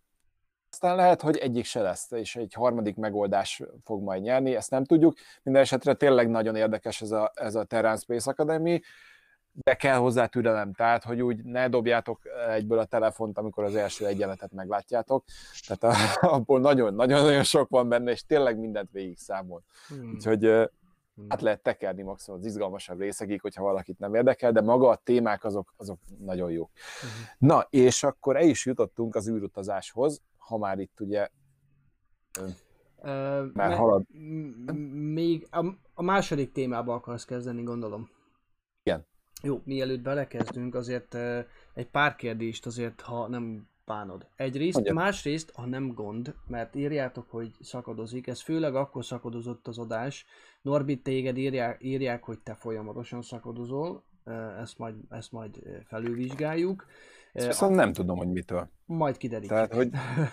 aztán 0.70 0.96
lehet, 0.96 1.22
hogy 1.22 1.36
egyik 1.36 1.64
se 1.64 1.80
lesz, 1.80 2.10
és 2.10 2.36
egy 2.36 2.52
harmadik 2.52 2.96
megoldás 2.96 3.62
fog 3.84 4.02
majd 4.02 4.22
nyerni, 4.22 4.54
ezt 4.54 4.70
nem 4.70 4.84
tudjuk. 4.84 5.14
Minden 5.42 5.62
esetre 5.62 5.94
tényleg 5.94 6.30
nagyon 6.30 6.56
érdekes 6.56 7.00
ez 7.02 7.10
a, 7.10 7.32
ez 7.34 7.54
a 7.54 7.64
Terran 7.64 7.96
Space 7.96 8.30
Academy, 8.30 8.80
de 9.62 9.74
kell 9.74 9.96
hozzá 9.96 10.26
türelem, 10.26 10.72
tehát 10.72 11.04
hogy 11.04 11.22
úgy 11.22 11.44
ne 11.44 11.68
dobjátok 11.68 12.20
egyből 12.48 12.78
a 12.78 12.84
telefont, 12.84 13.38
amikor 13.38 13.64
az 13.64 13.74
első 13.74 14.06
egyenletet 14.06 14.52
meglátjátok. 14.52 15.24
Tehát 15.66 16.16
abból 16.36 16.60
nagyon-nagyon 16.60 17.42
sok 17.42 17.68
van 17.68 17.88
benne, 17.88 18.10
és 18.10 18.26
tényleg 18.26 18.58
mindent 18.58 18.90
végig 18.90 19.18
számol. 19.18 19.62
Hmm. 19.88 20.12
Úgyhogy 20.14 20.70
hát 21.28 21.40
lehet 21.40 21.62
tekerni 21.62 22.02
maximum 22.02 22.40
az 22.40 22.46
izgalmasabb 22.46 23.00
részekig, 23.00 23.40
hogyha 23.40 23.62
valakit 23.62 23.98
nem 23.98 24.14
érdekel, 24.14 24.52
de 24.52 24.60
maga 24.60 24.88
a 24.88 25.00
témák 25.04 25.44
azok, 25.44 25.74
azok 25.76 25.98
nagyon 26.18 26.50
jók. 26.50 26.70
Hmm. 27.00 27.48
Na, 27.48 27.66
és 27.70 28.02
akkor 28.02 28.36
el 28.36 28.48
is 28.48 28.66
jutottunk 28.66 29.14
az 29.14 29.28
űrutazáshoz, 29.28 30.22
ha 30.48 30.58
már 30.58 30.78
itt 30.78 31.00
ugye 31.00 31.28
már 33.52 33.76
halad. 33.76 34.04
Még 34.92 35.46
a, 35.50 35.66
a 35.94 36.02
második 36.02 36.52
témába 36.52 36.94
akarsz 36.94 37.24
kezdeni, 37.24 37.62
gondolom. 37.62 38.10
Igen. 38.82 39.06
Jó, 39.42 39.60
mielőtt 39.64 40.00
belekezdünk, 40.00 40.74
azért 40.74 41.14
egy 41.74 41.88
pár 41.90 42.16
kérdést 42.16 42.66
azért, 42.66 43.00
ha 43.00 43.28
nem 43.28 43.68
bánod. 43.84 44.26
Egyrészt, 44.36 44.74
Mondjam. 44.74 44.96
másrészt, 44.96 45.52
ha 45.54 45.66
nem 45.66 45.92
gond, 45.94 46.34
mert 46.46 46.74
írjátok, 46.74 47.30
hogy 47.30 47.50
szakadozik, 47.60 48.26
ez 48.26 48.42
főleg 48.42 48.74
akkor 48.74 49.04
szakadozott 49.04 49.68
az 49.68 49.78
adás. 49.78 50.26
Norbit, 50.62 51.02
téged 51.02 51.36
írják, 51.36 51.82
írják 51.82 52.24
hogy 52.24 52.38
te 52.38 52.54
folyamatosan 52.54 53.22
szakadozol, 53.22 54.04
ezt 54.60 54.78
majd, 54.78 54.94
ezt 55.08 55.32
majd 55.32 55.62
felülvizsgáljuk. 55.86 56.86
Ezt 57.38 57.46
viszont 57.46 57.74
nem 57.74 57.92
tudom, 57.92 58.16
hogy 58.16 58.28
mitől. 58.28 58.68
Majd 58.86 59.16
kiderítjük. 59.16 59.52
Tehát, 59.52 59.74
hogy... 59.74 59.90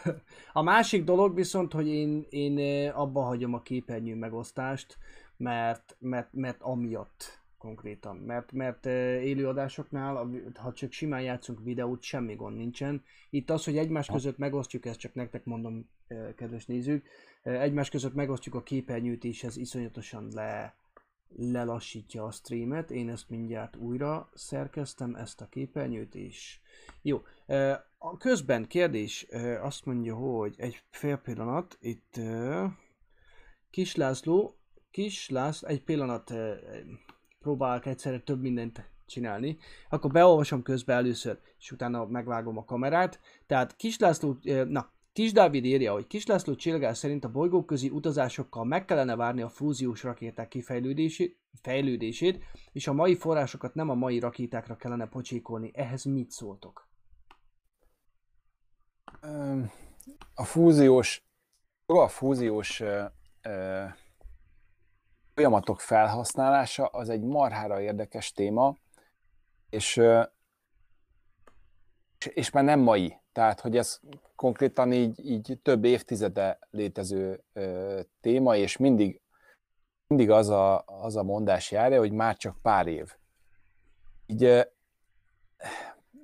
a 0.54 0.62
másik 0.62 1.04
dolog 1.04 1.36
viszont, 1.36 1.74
hogy 1.74 1.88
én, 1.88 2.26
én 2.30 2.90
abba 2.90 3.22
hagyom 3.22 3.54
a 3.54 3.62
képernyő 3.62 4.16
megosztást, 4.16 4.98
mert, 5.38 5.96
mert, 6.00 6.34
mert 6.34 6.62
amiatt 6.62 7.44
konkrétan. 7.58 8.18
Mert, 8.18 8.52
mert 8.52 8.86
élőadásoknál, 8.86 10.30
ha 10.56 10.74
csak 10.74 10.92
simán 10.92 11.22
játszunk 11.22 11.60
videót, 11.64 12.02
semmi 12.02 12.36
gond 12.36 12.56
nincsen. 12.56 13.04
Itt 13.30 13.50
az, 13.50 13.64
hogy 13.64 13.78
egymás 13.78 14.08
között 14.08 14.38
megosztjuk, 14.38 14.86
ezt 14.86 15.00
csak 15.00 15.14
nektek 15.14 15.46
mondom, 15.46 15.90
kedves 16.36 16.66
nézők, 16.66 17.08
egymás 17.44 17.90
között 17.90 18.14
megosztjuk 18.14 18.56
a 18.56 18.64
képernyőt, 18.64 19.24
és 19.24 19.44
ez 19.44 19.58
iszonyatosan 19.58 20.28
le, 20.34 20.76
lelassítja 21.38 22.24
a 22.24 22.32
streamet. 22.32 22.92
Én 22.92 23.10
ezt 23.10 23.30
mindjárt 23.30 23.76
újra 23.76 24.30
szerkeztem, 24.34 25.16
ezt 25.16 25.42
a 25.42 25.48
képernyőt, 25.50 26.16
és 26.16 26.60
jó. 27.02 27.22
A 27.98 28.18
közben 28.18 28.68
kérdés 28.68 29.28
azt 29.62 29.86
mondja, 29.86 30.16
hogy 30.16 30.56
egy 30.58 30.84
fél 30.90 31.18
pillanat, 31.18 31.78
itt 31.80 32.20
Kis 33.70 33.96
László, 33.96 34.60
Kis 34.92 35.30
László, 35.30 35.68
egy 35.68 35.84
pillanat 35.84 36.34
próbálok 37.40 37.86
egyszerre 37.86 38.20
több 38.20 38.42
mindent 38.42 38.90
csinálni, 39.06 39.58
akkor 39.90 40.12
beolvasom 40.12 40.62
közben 40.62 40.98
először, 40.98 41.40
és 41.58 41.72
utána 41.72 42.06
megvágom 42.06 42.58
a 42.58 42.66
kamerát. 42.66 43.20
Tehát 43.46 43.76
Kis 43.76 44.00
László, 44.00 44.38
na, 44.68 44.94
Kis 45.16 45.32
Dávid 45.32 45.66
írja, 45.66 45.94
hogy 45.94 46.08
Kis 46.08 46.26
László 46.26 46.56
Csillgás 46.56 46.98
szerint 46.98 47.24
a 47.24 47.32
bolygóközi 47.32 47.90
utazásokkal 47.90 48.66
meg 48.66 48.86
kellene 48.86 49.16
várni 49.16 49.42
a 49.42 49.50
fúziós 49.50 50.04
rakéták 50.04 50.48
kifejlődését, 50.48 51.40
fejlődését, 51.62 52.44
és 52.72 52.88
a 52.88 52.94
mai 52.94 53.16
forrásokat 53.16 53.74
nem 53.74 53.90
a 53.90 53.94
mai 53.94 54.20
rakétákra 54.20 54.76
kellene 54.76 55.08
pocsékolni. 55.08 55.72
Ehhez 55.74 56.04
mit 56.04 56.32
szóltok? 56.32 56.88
A 60.34 60.44
fúziós, 60.44 61.26
a 61.86 62.08
fúziós 62.08 62.84
folyamatok 65.34 65.80
felhasználása 65.80 66.86
az 66.86 67.10
egy 67.10 67.22
marhára 67.22 67.82
érdekes 67.82 68.32
téma, 68.32 68.76
és, 69.70 70.02
és 72.26 72.50
már 72.50 72.64
nem 72.64 72.80
mai. 72.80 73.20
Tehát, 73.32 73.60
hogy 73.60 73.78
ez 73.78 74.00
konkrétan 74.36 74.94
így, 74.94 75.26
így 75.26 75.60
több 75.62 75.84
évtizede 75.84 76.60
létező 76.70 77.44
ö, 77.54 78.00
téma, 78.22 78.56
és 78.56 78.78
mindig, 78.78 79.22
mindig 80.08 80.30
az, 80.30 80.50
a, 80.50 80.84
az 80.86 81.16
a 81.16 81.24
mondás 81.24 81.72
járja, 81.72 82.00
hogy 82.00 82.12
már 82.12 82.38
csak 82.38 82.62
pár 82.62 82.88
év. 82.88 83.16
Így 84.26 84.44
ö, 84.44 84.62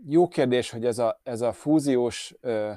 jó 0.07 0.27
kérdés, 0.27 0.69
hogy 0.69 0.85
ez 0.85 0.97
a, 0.97 1.19
ez 1.23 1.41
a 1.41 1.53
fúziós, 1.53 2.35
ö, 2.39 2.71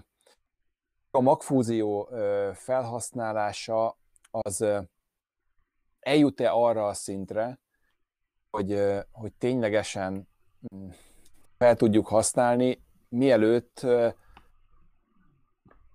a 1.10 1.20
magfúzió 1.20 2.08
ö, 2.10 2.50
felhasználása 2.54 3.98
az 4.30 4.60
ö, 4.60 4.80
eljut-e 6.00 6.50
arra 6.50 6.87
a 6.87 6.94
szintre, 6.94 7.60
hogy, 8.50 8.82
hogy 9.12 9.32
ténylegesen 9.32 10.28
mm, 10.74 10.88
fel 11.58 11.76
tudjuk 11.76 12.06
használni, 12.06 12.82
mielőtt 13.14 13.87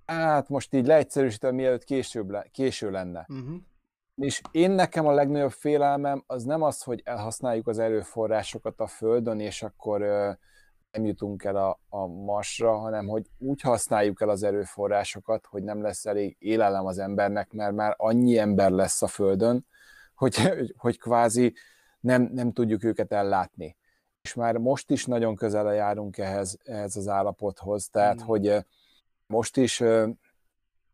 hát 0.05 0.49
most 0.49 0.73
így 0.73 0.85
leegyszerűsítve, 0.85 1.51
mielőtt 1.51 1.83
később 1.83 2.29
le, 2.29 2.45
késő 2.51 2.91
lenne. 2.91 3.25
Uh-huh. 3.29 3.55
És 4.15 4.41
én 4.51 4.71
nekem 4.71 5.07
a 5.07 5.11
legnagyobb 5.11 5.51
félelmem 5.51 6.23
az 6.27 6.43
nem 6.43 6.61
az, 6.61 6.83
hogy 6.83 7.01
elhasználjuk 7.05 7.67
az 7.67 7.79
erőforrásokat 7.79 8.79
a 8.79 8.87
Földön, 8.87 9.39
és 9.39 9.63
akkor 9.63 9.99
nem 10.91 11.05
jutunk 11.05 11.43
el 11.43 11.55
a, 11.55 11.79
a 11.89 12.07
Marsra, 12.07 12.77
hanem 12.77 13.07
hogy 13.07 13.25
úgy 13.37 13.61
használjuk 13.61 14.21
el 14.21 14.29
az 14.29 14.43
erőforrásokat, 14.43 15.45
hogy 15.45 15.63
nem 15.63 15.81
lesz 15.81 16.05
elég 16.05 16.35
élelem 16.39 16.85
az 16.85 16.99
embernek, 16.99 17.51
mert 17.51 17.73
már 17.73 17.93
annyi 17.97 18.37
ember 18.37 18.71
lesz 18.71 19.01
a 19.01 19.07
Földön, 19.07 19.65
hogy, 20.15 20.35
hogy 20.77 20.99
kvázi 20.99 21.53
nem, 21.99 22.29
nem 22.33 22.51
tudjuk 22.51 22.83
őket 22.83 23.11
ellátni. 23.11 23.77
És 24.21 24.33
már 24.33 24.57
most 24.57 24.91
is 24.91 25.05
nagyon 25.05 25.35
közel 25.35 25.73
járunk 25.73 26.17
ehhez, 26.17 26.57
ehhez 26.63 26.95
az 26.95 27.07
állapothoz, 27.07 27.89
tehát 27.89 28.21
mm. 28.21 28.25
hogy 28.25 28.65
most 29.27 29.57
is 29.57 29.83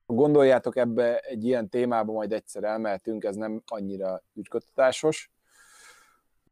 gondoljátok 0.06 0.76
ebbe 0.78 1.18
egy 1.18 1.46
ilyen 1.46 1.70
témába 1.70 2.12
majd 2.12 2.34
egyszer 2.34 2.64
elmehetünk, 2.64 3.24
ez 3.24 3.36
nem 3.36 3.62
annyira 3.66 4.22
ügykötatásos, 4.34 5.32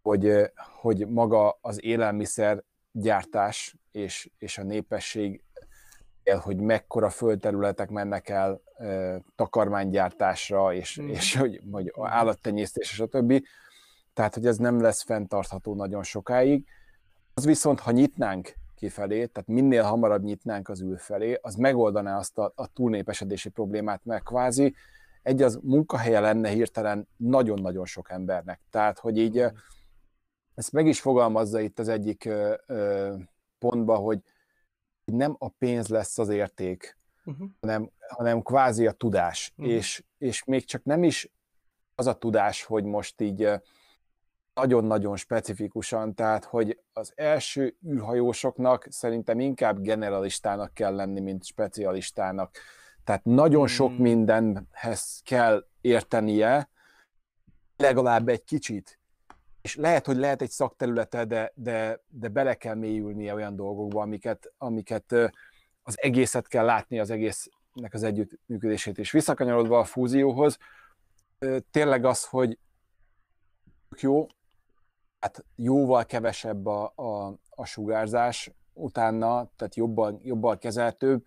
hogy, 0.01 0.51
hogy 0.81 1.07
maga 1.07 1.57
az 1.61 1.83
élelmiszer 1.83 2.63
gyártás 2.91 3.75
és, 3.91 4.29
és 4.37 4.57
a 4.57 4.63
népesség, 4.63 5.43
hogy 6.41 6.57
mekkora 6.57 7.09
földterületek 7.09 7.89
mennek 7.89 8.29
el 8.29 8.61
e, 8.77 9.21
takarmánygyártásra, 9.35 10.73
és, 10.73 11.01
mm. 11.01 11.07
és 11.07 11.35
hogy, 11.35 11.61
hogy 11.71 11.91
állattenyésztés, 12.01 12.91
és 12.91 12.99
a 12.99 13.05
többi. 13.05 13.43
Tehát, 14.13 14.33
hogy 14.33 14.45
ez 14.45 14.57
nem 14.57 14.81
lesz 14.81 15.03
fenntartható 15.03 15.75
nagyon 15.75 16.03
sokáig. 16.03 16.65
Az 17.33 17.45
viszont, 17.45 17.79
ha 17.79 17.91
nyitnánk 17.91 18.53
kifelé, 18.75 19.25
tehát 19.25 19.49
minél 19.49 19.83
hamarabb 19.83 20.23
nyitnánk 20.23 20.69
az 20.69 20.81
ül 20.81 20.97
felé, 20.97 21.39
az 21.41 21.55
megoldaná 21.55 22.17
azt 22.17 22.37
a, 22.37 22.51
a 22.55 22.67
túlnépesedési 22.67 23.49
problémát, 23.49 24.05
mert 24.05 24.23
kvázi 24.23 24.75
egy 25.21 25.41
az 25.41 25.59
munkahelye 25.61 26.19
lenne 26.19 26.49
hirtelen 26.49 27.07
nagyon-nagyon 27.17 27.85
sok 27.85 28.11
embernek. 28.11 28.59
Tehát, 28.69 28.99
hogy 28.99 29.17
így 29.17 29.45
ezt 30.55 30.71
meg 30.71 30.87
is 30.87 31.01
fogalmazza 31.01 31.59
itt 31.59 31.79
az 31.79 31.87
egyik 31.87 32.25
ö, 32.25 32.53
ö, 32.65 33.13
pontba, 33.59 33.95
hogy 33.95 34.19
nem 35.05 35.35
a 35.39 35.49
pénz 35.49 35.87
lesz 35.87 36.17
az 36.17 36.29
érték, 36.29 36.97
uh-huh. 37.25 37.49
hanem, 37.59 37.89
hanem 38.07 38.41
kvázi 38.41 38.87
a 38.87 38.91
tudás. 38.91 39.53
Uh-huh. 39.57 39.73
És, 39.73 40.03
és 40.17 40.43
még 40.43 40.65
csak 40.65 40.83
nem 40.83 41.03
is 41.03 41.31
az 41.95 42.07
a 42.07 42.13
tudás, 42.13 42.63
hogy 42.63 42.83
most 42.83 43.21
így 43.21 43.49
nagyon-nagyon 44.53 45.15
specifikusan, 45.15 46.15
tehát 46.15 46.45
hogy 46.45 46.79
az 46.93 47.13
első 47.15 47.75
űrhajósoknak 47.87 48.85
szerintem 48.89 49.39
inkább 49.39 49.81
generalistának 49.81 50.73
kell 50.73 50.95
lenni, 50.95 51.19
mint 51.19 51.45
specialistának. 51.45 52.57
Tehát 53.03 53.23
nagyon 53.23 53.67
sok 53.67 53.89
hmm. 53.89 54.01
mindenhez 54.01 55.21
kell 55.25 55.65
értenie, 55.81 56.69
legalább 57.77 58.27
egy 58.27 58.43
kicsit. 58.43 58.99
És 59.61 59.75
lehet, 59.75 60.05
hogy 60.05 60.17
lehet 60.17 60.41
egy 60.41 60.49
szakterülete, 60.49 61.25
de, 61.25 61.51
de, 61.55 62.01
de 62.07 62.27
bele 62.27 62.53
kell 62.53 62.75
mélyülnie 62.75 63.33
olyan 63.33 63.55
dolgokba, 63.55 64.01
amiket, 64.01 64.53
amiket 64.57 65.15
az 65.83 66.01
egészet 66.01 66.47
kell 66.47 66.65
látni, 66.65 66.99
az 66.99 67.09
egésznek 67.09 67.93
az 67.93 68.03
együttműködését. 68.03 68.97
És 68.97 69.11
visszakanyarodva 69.11 69.79
a 69.79 69.83
fúzióhoz, 69.83 70.57
tényleg 71.71 72.05
az, 72.05 72.25
hogy 72.25 72.57
jó, 73.99 74.27
hát 75.23 75.45
jóval 75.55 76.05
kevesebb 76.05 76.65
a, 76.65 76.93
a, 76.95 77.37
a 77.49 77.65
sugárzás 77.65 78.51
utána, 78.73 79.51
tehát 79.55 79.75
jobban, 79.75 80.19
jobban 80.23 80.57
kezeltőbb. 80.57 81.23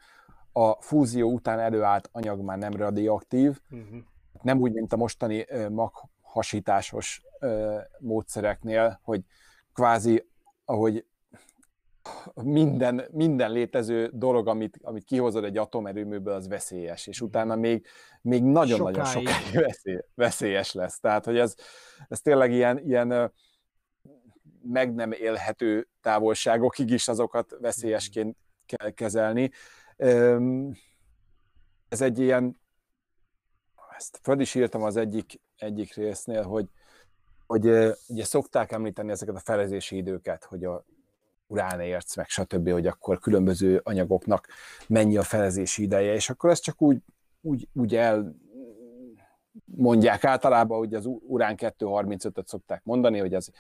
A 0.53 0.83
fúzió 0.83 1.33
után 1.33 1.59
előállt 1.59 2.09
anyag 2.13 2.41
már 2.41 2.59
nem 2.59 2.73
radioaktív, 2.73 3.61
uh-huh. 3.71 3.99
nem 4.43 4.61
úgy, 4.61 4.73
mint 4.73 4.93
a 4.93 4.97
mostani 4.97 5.47
maghasításos 5.71 7.23
módszereknél, 7.99 9.01
hogy 9.03 9.21
kvázi, 9.73 10.29
ahogy 10.65 11.05
minden, 12.35 13.05
minden 13.11 13.51
létező 13.51 14.11
dolog, 14.13 14.49
amit, 14.49 14.79
amit 14.83 15.05
kihozod 15.05 15.45
egy 15.45 15.57
atomerőműből, 15.57 16.35
az 16.35 16.49
veszélyes, 16.49 17.07
és 17.07 17.21
utána 17.21 17.57
még, 17.57 17.87
még 18.23 18.43
nagyon-nagyon 18.43 19.05
sokáig, 19.05 19.29
sokáig 19.29 19.65
veszély, 19.67 20.01
veszélyes 20.15 20.73
lesz. 20.73 21.01
Tehát, 21.01 21.25
hogy 21.25 21.39
ez, 21.39 21.55
ez 22.09 22.21
tényleg 22.21 22.53
ilyen, 22.53 22.79
ilyen 22.79 23.33
meg 24.69 24.95
nem 24.95 25.13
élhető 25.13 25.89
távolságokig 26.01 26.91
is 26.91 27.09
azokat 27.09 27.57
veszélyesként 27.61 28.37
kell 28.67 28.91
kezelni. 28.91 29.51
Ez 31.89 32.01
egy 32.01 32.19
ilyen, 32.19 32.61
ezt 33.97 34.19
föl 34.23 34.41
is 34.41 34.55
írtam 34.55 34.83
az 34.83 34.97
egyik, 34.97 35.41
egyik 35.57 35.95
résznél, 35.95 36.43
hogy, 36.43 36.69
hogy 37.47 37.67
ugye 38.09 38.25
szokták 38.25 38.73
említeni 38.73 39.11
ezeket 39.11 39.35
a 39.35 39.41
felezési 39.41 39.97
időket, 39.97 40.45
hogy 40.45 40.65
a 40.65 40.85
uránérc, 41.47 42.17
meg 42.17 42.29
stb., 42.29 42.71
hogy 42.71 42.87
akkor 42.87 43.19
különböző 43.19 43.81
anyagoknak 43.85 44.47
mennyi 44.89 45.17
a 45.17 45.23
felezési 45.23 45.83
ideje, 45.83 46.15
és 46.15 46.31
akkor 46.31 46.51
ezt 46.51 46.63
csak 46.63 46.83
úgy, 46.83 47.03
úgy, 47.41 47.69
úgy 47.73 47.97
el 47.97 48.37
mondják 49.65 50.25
általában, 50.25 50.79
hogy 50.79 50.95
az 50.95 51.07
urán 51.07 51.55
235-öt 51.59 52.47
szokták 52.47 52.85
mondani, 52.85 53.19
hogy 53.19 53.35
az 53.35 53.51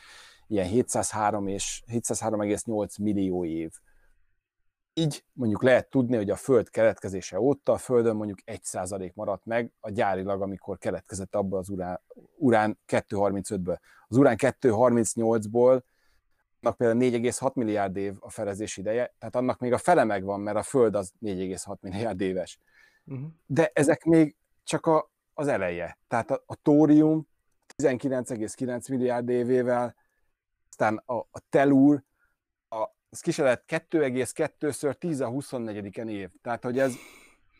ilyen 0.46 0.66
703 0.66 1.46
és 1.46 1.82
703,8 1.86 3.00
millió 3.00 3.44
év. 3.44 3.70
Így 4.94 5.24
mondjuk 5.32 5.62
lehet 5.62 5.90
tudni, 5.90 6.16
hogy 6.16 6.30
a 6.30 6.36
Föld 6.36 6.70
keletkezése 6.70 7.40
óta 7.40 7.72
a 7.72 7.76
Földön 7.76 8.16
mondjuk 8.16 8.38
1% 8.46 9.14
maradt 9.14 9.44
meg 9.44 9.72
a 9.80 9.90
gyárilag, 9.90 10.42
amikor 10.42 10.78
keletkezett 10.78 11.34
abból 11.34 11.58
az 11.58 11.68
urán, 11.68 12.00
urán 12.36 12.78
235-ből. 12.86 13.76
Az 14.08 14.16
urán 14.16 14.36
238-ból 14.38 15.82
annak 16.60 16.76
például 16.76 17.22
4,6 17.22 17.52
milliárd 17.54 17.96
év 17.96 18.14
a 18.18 18.30
felezés 18.30 18.76
ideje, 18.76 19.14
tehát 19.18 19.36
annak 19.36 19.58
még 19.58 19.72
a 19.72 19.78
fele 19.78 20.04
megvan, 20.04 20.40
mert 20.40 20.56
a 20.56 20.62
Föld 20.62 20.94
az 20.94 21.12
4,6 21.20 21.80
milliárd 21.80 22.20
éves. 22.20 22.60
Uh-huh. 23.04 23.28
De 23.46 23.70
ezek 23.74 24.04
még 24.04 24.36
csak 24.64 24.86
a, 24.86 25.10
az 25.34 25.48
eleje. 25.48 25.98
Tehát 26.08 26.30
a, 26.30 26.42
a 26.46 26.54
tórium 26.54 27.28
19,9 27.82 28.90
milliárd 28.90 29.28
évével 29.28 29.94
aztán 30.78 31.02
a, 31.06 31.14
a 31.14 31.40
telúr, 31.48 32.02
a, 32.68 32.88
az 33.10 33.36
lett 33.36 33.64
2,2-ször 33.68 34.94
10 34.94 35.20
a 35.20 35.28
24 35.28 36.08
év. 36.08 36.30
Tehát, 36.42 36.64
hogy 36.64 36.78
ez, 36.78 36.94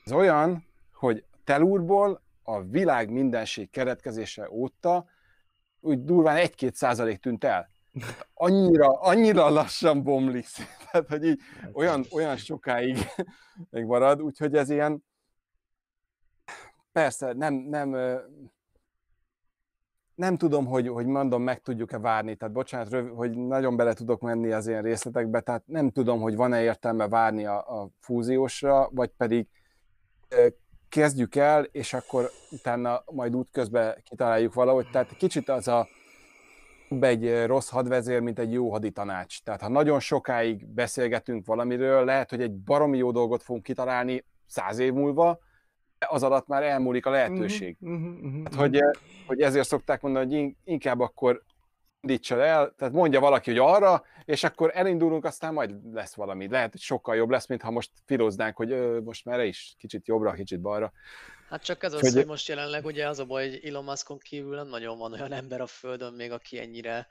ez 0.04 0.12
olyan, 0.12 0.66
hogy 0.92 1.24
telúrból 1.44 2.22
a 2.42 2.62
világ 2.62 3.10
mindenség 3.10 3.70
keretkezése 3.70 4.50
óta 4.50 5.06
úgy 5.80 6.04
durván 6.04 6.48
1-2 6.56 6.72
százalék 6.72 7.18
tűnt 7.18 7.44
el. 7.44 7.70
Annyira, 8.34 9.00
annyira 9.00 9.48
lassan 9.48 10.02
bomlik, 10.02 10.46
tehát, 10.90 11.08
hogy 11.08 11.24
így 11.24 11.40
olyan, 11.72 12.04
olyan 12.10 12.36
sokáig 12.36 12.98
megmarad, 13.70 14.22
úgyhogy 14.22 14.54
ez 14.54 14.70
ilyen, 14.70 15.04
persze 16.92 17.32
nem, 17.32 17.54
nem, 17.54 17.96
nem 20.16 20.36
tudom, 20.36 20.66
hogy, 20.66 20.88
hogy 20.88 21.06
mondom, 21.06 21.42
meg 21.42 21.60
tudjuk-e 21.60 21.98
várni, 21.98 22.36
tehát 22.36 22.54
bocsánat, 22.54 22.90
röv, 22.90 23.14
hogy 23.14 23.30
nagyon 23.30 23.76
bele 23.76 23.92
tudok 23.92 24.20
menni 24.20 24.52
az 24.52 24.66
ilyen 24.66 24.82
részletekbe, 24.82 25.40
tehát 25.40 25.62
nem 25.66 25.90
tudom, 25.90 26.20
hogy 26.20 26.36
van-e 26.36 26.62
értelme 26.62 27.08
várni 27.08 27.46
a, 27.46 27.82
a 27.82 27.88
fúziósra, 28.00 28.88
vagy 28.92 29.10
pedig 29.16 29.46
kezdjük 30.88 31.34
el, 31.34 31.64
és 31.64 31.92
akkor 31.92 32.30
utána 32.50 33.02
majd 33.12 33.36
útközben 33.36 34.02
kitaláljuk 34.02 34.54
valahogy. 34.54 34.90
Tehát 34.90 35.16
kicsit 35.16 35.48
az 35.48 35.68
a 35.68 35.88
egy 37.00 37.44
rossz 37.46 37.68
hadvezér, 37.68 38.20
mint 38.20 38.38
egy 38.38 38.52
jó 38.52 38.70
haditanács. 38.70 39.42
Tehát 39.42 39.60
ha 39.60 39.68
nagyon 39.68 40.00
sokáig 40.00 40.66
beszélgetünk 40.66 41.46
valamiről, 41.46 42.04
lehet, 42.04 42.30
hogy 42.30 42.40
egy 42.40 42.52
baromi 42.52 42.98
jó 42.98 43.10
dolgot 43.10 43.42
fogunk 43.42 43.64
kitalálni 43.64 44.24
száz 44.46 44.78
év 44.78 44.92
múlva, 44.92 45.38
az 45.98 46.22
alatt 46.22 46.46
már 46.46 46.62
elmúlik 46.62 47.06
a 47.06 47.10
lehetőség. 47.10 47.76
Uh-huh, 47.80 48.00
uh-huh, 48.00 48.24
uh-huh. 48.24 48.42
Hát, 48.44 48.54
hogy, 48.54 48.80
hogy 49.26 49.40
ezért 49.40 49.68
szokták 49.68 50.00
mondani, 50.00 50.42
hogy 50.42 50.54
inkább 50.64 51.00
akkor 51.00 51.42
indítsa 52.00 52.44
el, 52.44 52.74
tehát 52.78 52.94
mondja 52.94 53.20
valaki, 53.20 53.50
hogy 53.50 53.58
arra, 53.58 54.04
és 54.24 54.44
akkor 54.44 54.70
elindulunk, 54.74 55.24
aztán 55.24 55.52
majd 55.52 55.74
lesz 55.92 56.14
valami. 56.14 56.48
Lehet, 56.48 56.70
hogy 56.70 56.80
sokkal 56.80 57.16
jobb 57.16 57.30
lesz, 57.30 57.46
mint 57.46 57.62
ha 57.62 57.70
most 57.70 57.90
filoznánk, 58.04 58.56
hogy 58.56 58.70
ö, 58.70 59.00
most 59.00 59.24
merre 59.24 59.44
is, 59.44 59.74
kicsit 59.78 60.06
jobbra, 60.06 60.32
kicsit 60.32 60.60
balra. 60.60 60.92
Hát 61.48 61.64
csak 61.64 61.82
ez 61.82 61.92
az, 61.92 62.00
hogy, 62.00 62.12
hogy 62.12 62.26
most 62.26 62.48
jelenleg 62.48 62.84
ugye 62.84 63.08
az 63.08 63.18
a 63.18 63.24
baj, 63.24 63.48
hogy 63.48 63.64
Elon 63.64 63.84
Muskon 63.84 64.18
kívül 64.18 64.56
nem 64.56 64.68
nagyon 64.68 64.98
van 64.98 65.12
olyan 65.12 65.32
ember 65.32 65.60
a 65.60 65.66
Földön 65.66 66.12
még, 66.12 66.32
aki 66.32 66.58
ennyire 66.58 67.06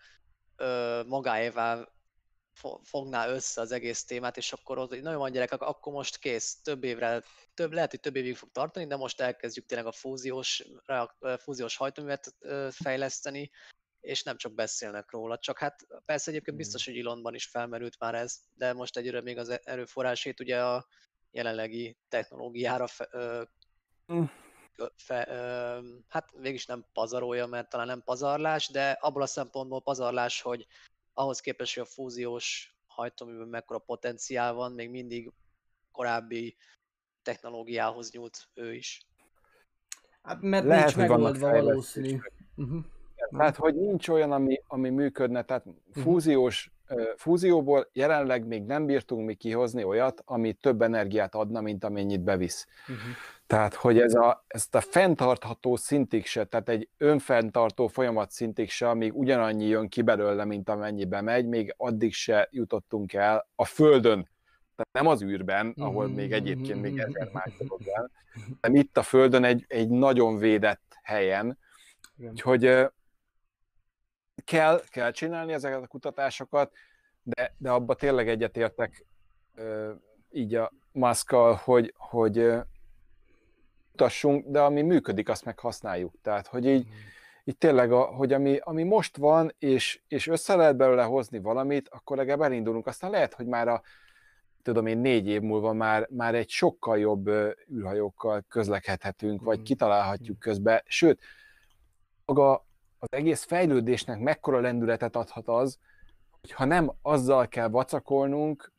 ö, 0.55 0.99
magáévá 1.07 1.87
fogná 2.83 3.27
össze 3.27 3.61
az 3.61 3.71
egész 3.71 4.03
témát, 4.03 4.37
és 4.37 4.53
akkor 4.53 4.77
ott 4.77 5.01
nagyon 5.01 5.19
van 5.19 5.31
gyerekek, 5.31 5.61
akkor 5.61 5.93
most 5.93 6.17
kész, 6.17 6.61
több 6.61 6.83
évre, 6.83 7.23
több, 7.53 7.71
lehet, 7.71 7.89
hogy 7.89 7.99
több 7.99 8.15
évig 8.15 8.35
fog 8.35 8.51
tartani, 8.51 8.87
de 8.87 8.95
most 8.95 9.21
elkezdjük 9.21 9.65
tényleg 9.65 9.87
a 9.87 9.91
fúziós, 9.91 10.63
fúziós 11.37 11.75
hajtóművet 11.75 12.35
fejleszteni, 12.71 13.51
és 14.05 14.23
nem 14.23 14.37
csak 14.37 14.53
beszélnek 14.53 15.11
róla. 15.11 15.37
Csak 15.37 15.59
hát 15.59 15.87
persze 16.05 16.31
egyébként 16.31 16.57
biztos, 16.57 16.85
hmm. 16.85 16.93
hogy 16.93 17.03
Ilonban 17.03 17.35
is 17.35 17.45
felmerült 17.45 17.99
már 17.99 18.15
ez, 18.15 18.39
de 18.53 18.73
most 18.73 18.97
egyre 18.97 19.21
még 19.21 19.37
az 19.37 19.59
erőforrásét 19.63 20.39
ugye 20.39 20.63
a 20.63 20.87
jelenlegi 21.31 21.97
technológiára 22.07 22.87
fe, 22.87 23.07
ö, 23.11 23.43
mm. 24.13 24.23
fe, 24.95 25.27
ö, 25.29 25.79
hát 26.07 26.31
végig 26.37 26.63
nem 26.67 26.85
pazarolja, 26.93 27.45
mert 27.45 27.69
talán 27.69 27.87
nem 27.87 28.03
pazarlás, 28.03 28.67
de 28.67 28.91
abból 28.91 29.21
a 29.21 29.25
szempontból 29.25 29.81
pazarlás, 29.81 30.41
hogy 30.41 30.67
ahhoz 31.15 31.39
képest, 31.39 31.73
hogy 31.73 31.83
a 31.83 31.93
fúziós 31.93 32.75
hajtóműben 32.87 33.47
mekkora 33.47 33.79
potenciál 33.79 34.53
van, 34.53 34.71
még 34.71 34.89
mindig 34.89 35.31
korábbi 35.91 36.55
technológiához 37.21 38.11
nyúlt 38.11 38.49
ő 38.53 38.73
is. 38.73 39.07
Hát 40.21 40.41
mert 40.41 40.65
Lehet, 40.65 40.95
nincs 40.95 41.09
megoldva 41.09 41.51
valószínű. 41.51 42.17
Uh-huh. 42.55 42.83
Tehát, 43.29 43.55
hogy 43.55 43.75
nincs 43.75 44.07
olyan, 44.07 44.31
ami, 44.31 44.61
ami 44.67 44.89
működne, 44.89 45.43
tehát 45.43 45.65
mhm. 45.65 45.75
fúziós, 46.01 46.71
fúzióból 47.15 47.89
jelenleg 47.93 48.45
még 48.45 48.63
nem 48.63 48.85
bírtunk 48.85 49.25
mi 49.25 49.35
kihozni 49.35 49.83
olyat, 49.83 50.21
ami 50.25 50.53
több 50.53 50.81
energiát 50.81 51.35
adna, 51.35 51.61
mint 51.61 51.83
amennyit 51.83 52.23
bevisz. 52.23 52.67
Uh-huh. 52.81 53.15
Tehát, 53.47 53.73
hogy 53.73 53.99
ez 53.99 54.13
a, 54.13 54.45
ezt 54.47 54.75
a 54.75 54.81
fenntartható 54.81 55.75
szintig 55.75 56.25
se, 56.25 56.45
tehát 56.45 56.69
egy 56.69 56.89
önfenntartó 56.97 57.87
folyamat 57.87 58.31
szintig 58.31 58.69
se, 58.69 58.89
amíg 58.89 59.15
ugyanannyi 59.15 59.65
jön 59.65 59.89
ki 59.89 60.01
belőle, 60.01 60.45
mint 60.45 60.69
amennyibe 60.69 61.21
megy, 61.21 61.47
még 61.47 61.73
addig 61.77 62.13
se 62.13 62.47
jutottunk 62.51 63.13
el 63.13 63.47
a 63.55 63.65
Földön, 63.65 64.29
tehát 64.75 64.91
nem 64.91 65.07
az 65.07 65.23
űrben, 65.23 65.73
ahol 65.77 66.07
még 66.07 66.31
egyébként 66.31 66.81
még 66.81 66.97
ezer 66.97 67.29
más 67.33 67.51
dolog 67.57 67.81
van, 67.95 68.11
hanem 68.61 68.77
itt 68.77 68.97
a 68.97 69.03
Földön 69.03 69.43
egy, 69.43 69.65
egy 69.67 69.89
nagyon 69.89 70.37
védett 70.37 70.99
helyen, 71.01 71.57
úgyhogy 72.17 72.89
kell, 74.45 74.81
kell 74.89 75.11
csinálni 75.11 75.53
ezeket 75.53 75.83
a 75.83 75.87
kutatásokat, 75.87 76.71
de, 77.23 77.55
de 77.57 77.71
abba 77.71 77.95
tényleg 77.95 78.29
egyetértek 78.29 79.05
így 80.29 80.55
a 80.55 80.71
maszkal, 80.91 81.53
hogy, 81.63 81.93
hogy 81.97 82.53
mutassunk, 83.95 84.45
de 84.47 84.61
ami 84.61 84.81
működik, 84.81 85.29
azt 85.29 85.45
meg 85.45 85.59
használjuk. 85.59 86.13
Tehát, 86.21 86.47
hogy 86.47 86.65
így, 86.65 86.87
így 87.43 87.57
tényleg, 87.57 87.91
a, 87.91 88.01
hogy 88.01 88.33
ami, 88.33 88.57
ami 88.63 88.83
most 88.83 89.17
van, 89.17 89.51
és, 89.59 90.01
és 90.07 90.27
össze 90.27 90.55
lehet 90.55 90.75
belőle 90.75 91.03
hozni 91.03 91.39
valamit, 91.39 91.89
akkor 91.89 92.17
legalább 92.17 92.41
elindulunk. 92.41 92.87
Aztán 92.87 93.11
lehet, 93.11 93.33
hogy 93.33 93.45
már 93.45 93.67
a, 93.67 93.81
tudom 94.63 94.85
én, 94.85 94.97
négy 94.97 95.27
év 95.27 95.41
múlva 95.41 95.73
már, 95.73 96.07
már 96.09 96.35
egy 96.35 96.49
sokkal 96.49 96.99
jobb 96.99 97.27
űrhajókkal 97.71 98.45
közlekedhetünk, 98.49 99.41
vagy 99.41 99.61
kitalálhatjuk 99.61 100.39
közben. 100.39 100.81
Sőt, 100.85 101.21
maga 102.25 102.65
az 102.99 103.07
egész 103.11 103.43
fejlődésnek 103.43 104.19
mekkora 104.19 104.59
lendületet 104.59 105.15
adhat 105.15 105.47
az, 105.47 105.77
hogyha 106.41 106.65
nem 106.65 106.91
azzal 107.01 107.47
kell 107.47 107.67
vacakolnunk, 107.67 108.73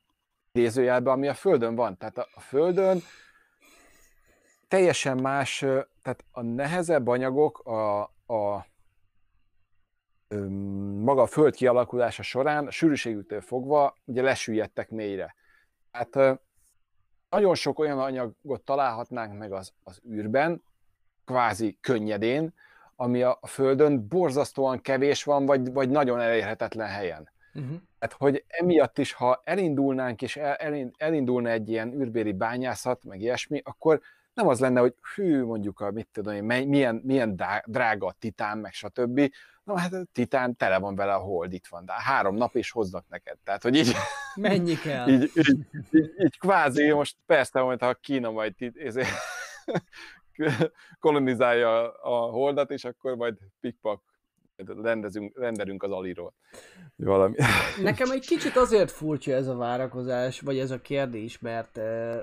idézőjelben, 0.53 1.13
ami 1.13 1.29
a 1.29 1.35
Földön 1.35 1.75
van. 1.75 1.97
Tehát 1.97 2.19
a 2.19 2.41
Földön 2.41 3.01
teljesen 4.69 5.17
más, 5.17 5.59
tehát 6.03 6.25
a 6.31 6.43
nehezebb 6.43 7.07
anyagok 7.07 7.59
a, 7.59 8.01
a 8.27 8.67
maga 11.03 11.23
a 11.23 11.27
föld 11.27 11.55
kialakulása 11.55 12.23
során, 12.23 12.67
a 12.67 12.71
sűrűségüktől 12.71 13.41
fogva, 13.41 13.97
ugye 14.05 14.23
lesüllyedtek 14.23 14.91
mélyre. 14.91 15.35
Tehát 15.91 16.41
nagyon 17.31 17.55
sok 17.55 17.79
olyan 17.79 17.99
anyagot 17.99 18.63
találhatnánk 18.65 19.39
meg 19.39 19.53
az, 19.53 19.73
az 19.85 20.01
űrben, 20.11 20.63
kvázi 21.25 21.79
könnyedén, 21.81 22.55
ami 22.97 23.23
a, 23.23 23.39
a 23.41 23.47
Földön 23.47 24.09
borzasztóan 24.09 24.81
kevés 24.81 25.25
van, 25.25 25.47
vagy, 25.47 25.73
vagy 25.73 25.89
nagyon 25.91 26.21
elérhetetlen 26.21 26.89
helyen. 26.89 27.31
Uh-huh. 27.55 27.77
Hát, 27.99 28.13
hogy 28.13 28.45
emiatt 28.47 28.99
is, 28.99 29.13
ha 29.13 29.41
elindulnánk, 29.45 30.23
és 30.23 30.37
el, 30.37 30.91
elindulna 30.97 31.49
egy 31.49 31.69
ilyen 31.69 31.93
űrbéli 31.93 32.33
bányászat, 32.33 33.05
meg 33.05 33.21
ilyesmi, 33.21 33.61
akkor 33.65 34.01
nem 34.37 34.49
az 34.49 34.61
lenne, 34.61 34.81
hogy 34.81 34.95
hű, 35.15 35.45
mondjuk 35.45 35.81
a, 35.81 35.91
mit 35.91 36.09
tudom 36.13 36.35
én, 36.35 36.67
milyen, 36.67 37.01
milyen 37.05 37.43
drága 37.65 38.07
a 38.07 38.17
titán, 38.19 38.59
meg 38.59 38.73
stb. 38.73 39.33
Na 39.65 39.79
hát 39.79 39.93
a 39.93 40.07
titán 40.13 40.57
tele 40.57 40.79
van 40.79 40.95
vele 40.95 41.15
a 41.15 41.19
hold, 41.19 41.53
itt 41.53 41.67
van, 41.67 41.85
de 41.85 41.93
három 41.97 42.37
nap 42.37 42.55
is 42.55 42.71
hoznak 42.71 43.05
neked. 43.09 43.39
Tehát, 43.45 43.63
hogy 43.63 43.77
így... 43.77 43.93
Mennyi 44.35 44.75
kell? 44.85 45.09
így, 45.09 45.31
így, 45.35 45.59
így, 45.91 46.15
így, 46.19 46.39
kvázi, 46.39 46.93
most 46.93 47.17
persze, 47.27 47.61
majd 47.61 47.81
ha 47.81 47.95
Kína 47.95 48.31
majd 48.31 48.55
ezért 48.75 49.09
kolonizálja 51.01 51.93
a 51.93 52.31
holdat, 52.31 52.71
és 52.71 52.85
akkor 52.85 53.17
majd 53.17 53.37
pikpak 53.61 54.03
rendezünk, 54.83 55.39
rendelünk 55.39 55.83
az 55.83 55.91
aliról. 55.91 56.35
Valami. 56.97 57.35
Nekem 57.83 58.11
egy 58.11 58.27
kicsit 58.27 58.57
azért 58.57 58.91
furcsa 58.91 59.33
ez 59.33 59.47
a 59.47 59.57
várakozás, 59.57 60.41
vagy 60.41 60.59
ez 60.59 60.71
a 60.71 60.81
kérdés, 60.81 61.39
mert 61.39 61.77
uh, 61.77 62.21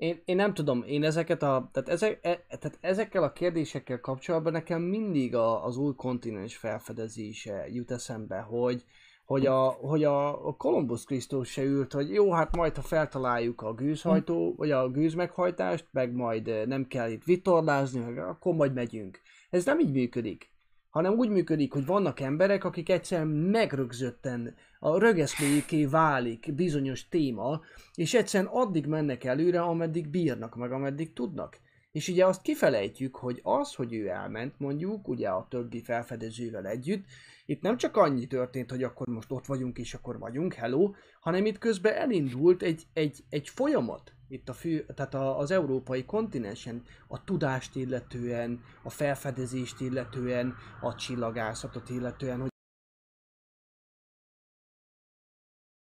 én, 0.00 0.22
én 0.24 0.36
nem 0.36 0.54
tudom, 0.54 0.82
én 0.86 1.04
ezeket 1.04 1.42
a, 1.42 1.70
tehát, 1.72 1.88
ezek, 1.88 2.18
e, 2.22 2.44
tehát 2.48 2.78
ezekkel 2.80 3.22
a 3.22 3.32
kérdésekkel 3.32 4.00
kapcsolatban 4.00 4.52
nekem 4.52 4.82
mindig 4.82 5.34
a, 5.34 5.64
az 5.64 5.76
új 5.76 5.94
kontinens 5.96 6.56
felfedezése 6.56 7.66
jut 7.68 7.90
eszembe, 7.90 8.38
hogy, 8.38 8.84
hogy 9.24 9.46
a, 9.46 9.60
hogy 9.68 10.04
a, 10.04 10.48
a 10.48 10.56
Columbus 10.56 11.04
Krisztus 11.04 11.48
se 11.50 11.62
ült, 11.62 11.92
hogy 11.92 12.10
jó, 12.12 12.32
hát 12.32 12.56
majd 12.56 12.76
ha 12.76 12.82
feltaláljuk 12.82 13.62
a 13.62 13.74
gőzhajtó, 13.74 14.54
vagy 14.56 14.70
a 14.70 14.90
gőzmeghajtást, 14.90 15.86
meg 15.90 16.12
majd 16.12 16.48
eh, 16.48 16.66
nem 16.66 16.86
kell 16.86 17.10
itt 17.10 17.24
vitorlázni, 17.24 18.18
akkor 18.18 18.54
majd 18.54 18.72
megyünk. 18.72 19.20
Ez 19.50 19.64
nem 19.64 19.78
így 19.78 19.92
működik, 19.92 20.49
hanem 20.90 21.12
úgy 21.12 21.28
működik, 21.28 21.72
hogy 21.72 21.86
vannak 21.86 22.20
emberek, 22.20 22.64
akik 22.64 22.88
egyszerűen 22.88 23.28
megrögzötten 23.28 24.54
a 24.78 24.98
rögeszméjéké 24.98 25.84
válik 25.84 26.54
bizonyos 26.54 27.08
téma, 27.08 27.60
és 27.94 28.14
egyszerűen 28.14 28.52
addig 28.52 28.86
mennek 28.86 29.24
előre, 29.24 29.60
ameddig 29.60 30.08
bírnak, 30.08 30.56
meg 30.56 30.72
ameddig 30.72 31.12
tudnak. 31.12 31.58
És 31.92 32.08
ugye 32.08 32.26
azt 32.26 32.42
kifelejtjük, 32.42 33.16
hogy 33.16 33.40
az, 33.42 33.74
hogy 33.74 33.94
ő 33.94 34.08
elment 34.08 34.54
mondjuk, 34.58 35.08
ugye 35.08 35.28
a 35.28 35.46
többi 35.50 35.82
felfedezővel 35.82 36.66
együtt, 36.66 37.04
itt 37.46 37.62
nem 37.62 37.76
csak 37.76 37.96
annyi 37.96 38.26
történt, 38.26 38.70
hogy 38.70 38.82
akkor 38.82 39.06
most 39.06 39.32
ott 39.32 39.46
vagyunk 39.46 39.78
és 39.78 39.94
akkor 39.94 40.18
vagyunk, 40.18 40.54
hello, 40.54 40.90
hanem 41.20 41.46
itt 41.46 41.58
közben 41.58 41.94
elindult 41.94 42.62
egy, 42.62 42.82
egy, 42.92 43.24
egy 43.28 43.48
folyamat, 43.48 44.12
itt 44.30 44.48
a 44.48 44.52
fő, 44.52 44.86
tehát 44.94 45.14
a, 45.14 45.38
az 45.38 45.50
európai 45.50 46.04
kontinensen 46.04 46.82
a 47.08 47.24
tudást 47.24 47.76
illetően, 47.76 48.60
a 48.82 48.90
felfedezést 48.90 49.80
illetően, 49.80 50.54
a 50.80 50.94
csillagászatot 50.94 51.90
illetően, 51.90 52.40
hogy 52.40 52.48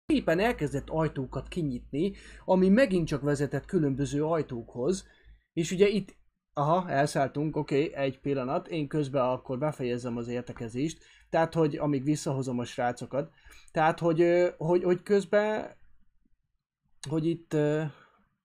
szépen 0.05 0.39
elkezdett 0.39 0.89
ajtókat 0.89 1.47
kinyitni, 1.47 2.13
ami 2.45 2.69
megint 2.69 3.07
csak 3.07 3.21
vezetett 3.21 3.65
különböző 3.65 4.25
ajtókhoz, 4.25 5.07
és 5.53 5.71
ugye 5.71 5.87
itt, 5.87 6.15
aha, 6.53 6.89
elszálltunk, 6.89 7.55
oké, 7.55 7.83
okay, 7.87 8.03
egy 8.03 8.19
pillanat, 8.19 8.67
én 8.67 8.87
közben 8.87 9.23
akkor 9.23 9.57
befejezem 9.57 10.17
az 10.17 10.27
értekezést, 10.27 11.03
tehát, 11.29 11.53
hogy 11.53 11.77
amíg 11.77 12.03
visszahozom 12.03 12.59
a 12.59 12.65
srácokat, 12.65 13.31
tehát, 13.71 13.99
hogy, 13.99 14.53
hogy, 14.57 14.83
hogy 14.83 15.03
közben, 15.03 15.77
hogy 17.09 17.25
itt... 17.25 17.55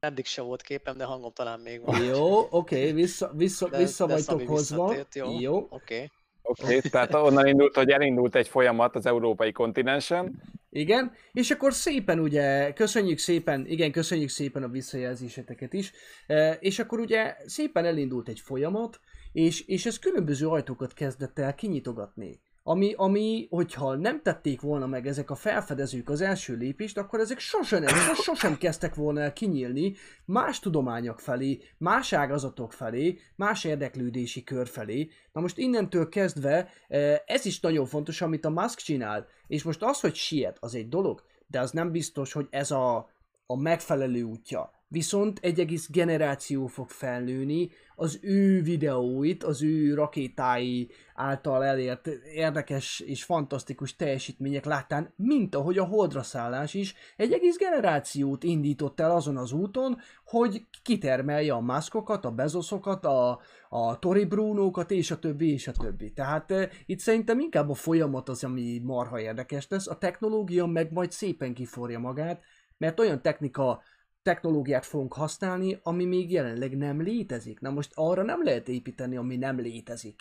Eddig 0.05 0.27
se 0.27 0.43
volt 0.43 0.63
képem, 0.63 0.97
de 0.97 1.05
hangom 1.05 1.33
talán 1.33 1.61
még 1.61 1.85
van. 1.85 2.05
Jó, 2.05 2.39
oké, 2.39 2.49
okay, 2.51 2.93
vissza, 2.93 3.33
vissza, 3.35 3.69
de, 3.69 3.79
vissza 3.79 4.07
de 4.07 4.13
vagytok 4.13 4.49
hozva. 4.49 4.95
Jó, 5.15 5.41
jó. 5.41 5.57
oké. 5.57 5.95
Okay. 5.95 6.11
Oké, 6.47 6.77
okay, 6.77 6.91
tehát 6.91 7.15
onnan 7.15 7.47
indult, 7.47 7.75
hogy 7.75 7.91
elindult 7.91 8.35
egy 8.35 8.49
folyamat 8.49 8.97
az 8.97 9.07
európai 9.07 9.53
kontinensen. 9.53 10.43
Igen, 10.71 11.13
és 11.33 11.51
akkor 11.51 11.73
szépen 11.75 12.19
ugye, 12.19 12.73
köszönjük 12.73 13.19
szépen, 13.19 13.67
igen, 13.67 13.93
köszönjük 13.93 14.29
szépen 14.29 14.63
a 14.63 14.69
visszajelzéseteket 14.69 15.73
is, 15.73 15.93
e, 16.27 16.53
és 16.53 16.79
akkor 16.79 17.01
ugye 17.01 17.37
szépen 17.47 17.85
elindult 17.85 18.29
egy 18.29 18.41
folyamat, 18.41 19.01
és, 19.33 19.61
és 19.61 19.87
ez 19.87 19.99
különböző 19.99 20.49
ajtókat 20.49 20.93
kezdett 20.93 21.39
el 21.39 21.55
kinyitogatni 21.55 22.41
ami, 22.67 22.95
ami, 22.97 23.47
hogyha 23.51 23.97
nem 23.97 24.23
tették 24.23 24.61
volna 24.61 24.87
meg 24.87 25.07
ezek 25.07 25.31
a 25.31 25.35
felfedezők 25.35 26.09
az 26.09 26.21
első 26.21 26.57
lépést, 26.57 26.99
akkor 26.99 27.21
ezek 27.21 27.39
sosem, 27.39 27.83
nem, 27.83 28.15
sosem 28.15 28.57
kezdtek 28.59 28.95
volna 28.95 29.21
el 29.21 29.33
kinyílni 29.33 29.95
más 30.25 30.59
tudományok 30.59 31.21
felé, 31.21 31.61
más 31.79 32.13
ágazatok 32.13 32.73
felé, 32.73 33.19
más 33.37 33.65
érdeklődési 33.65 34.43
kör 34.43 34.69
felé. 34.69 35.09
Na 35.33 35.41
most 35.41 35.59
innentől 35.59 36.09
kezdve 36.09 36.69
eh, 36.89 37.19
ez 37.27 37.45
is 37.45 37.61
nagyon 37.61 37.87
fontos, 37.87 38.21
amit 38.21 38.45
a 38.45 38.51
Musk 38.51 38.79
csinál. 38.79 39.27
És 39.47 39.63
most 39.63 39.83
az, 39.83 40.01
hogy 40.01 40.15
siet, 40.15 40.57
az 40.61 40.75
egy 40.75 40.89
dolog, 40.89 41.23
de 41.47 41.61
az 41.61 41.71
nem 41.71 41.91
biztos, 41.91 42.33
hogy 42.33 42.47
ez 42.51 42.71
a, 42.71 43.11
a 43.47 43.57
megfelelő 43.57 44.23
útja. 44.23 44.71
Viszont 44.95 45.39
egy 45.43 45.61
egész 45.61 45.91
generáció 45.91 46.67
fog 46.67 46.89
felnőni 46.91 47.71
az 47.97 48.19
ő 48.23 48.63
videóit, 48.63 49.43
az 49.43 49.63
ő 49.63 49.95
rakétái 49.95 50.91
által 51.15 51.65
elért 51.65 52.07
érdekes 52.35 53.01
és 53.01 53.25
fantasztikus 53.25 53.97
teljesítmények 53.97 54.65
láttán, 54.65 55.13
mint 55.17 55.55
ahogy 55.55 55.79
a 55.79 55.85
holdra 55.85 56.23
szállás 56.23 56.75
is 56.75 56.95
egy 57.17 57.33
egész 57.33 57.59
generációt 57.59 58.45
indított 58.45 59.01
el 59.01 59.11
azon 59.11 59.37
az 59.37 59.53
úton, 59.53 59.99
hogy 60.25 60.67
kitermelje 60.83 61.53
a 61.53 61.61
maszkokat, 61.61 62.25
a 62.25 62.31
bezoszokat, 62.31 63.05
a, 63.05 63.41
a 63.69 63.99
Tori 63.99 64.25
Brunókat, 64.25 64.91
és 64.91 65.11
a 65.11 65.19
többi, 65.19 65.53
és 65.53 65.69
a 65.69 65.73
többi. 65.73 66.13
Tehát 66.13 66.51
e, 66.51 66.71
itt 66.87 66.99
szerintem 66.99 67.39
inkább 67.41 67.71
a 67.71 67.75
folyamat 67.75 68.29
az, 68.29 68.45
ami 68.45 68.81
marha 68.85 69.21
érdekes 69.21 69.67
lesz, 69.69 69.89
a 69.89 69.99
technológia 69.99 70.67
meg 70.67 70.93
majd 70.93 71.11
szépen 71.11 71.55
kiforja 71.55 71.99
magát, 71.99 72.43
mert 72.79 73.01
olyan 73.01 73.23
technika 73.23 73.83
technológiát 74.25 74.85
fogunk 74.85 75.13
használni, 75.13 75.79
ami 75.83 76.05
még 76.05 76.31
jelenleg 76.31 76.77
nem 76.77 77.03
létezik. 77.03 77.61
Na 77.61 77.71
most 77.71 77.91
arra 77.95 78.23
nem 78.23 78.45
lehet 78.45 78.69
építeni, 78.69 79.17
ami 79.17 79.37
nem 79.37 79.59
létezik. 79.61 80.21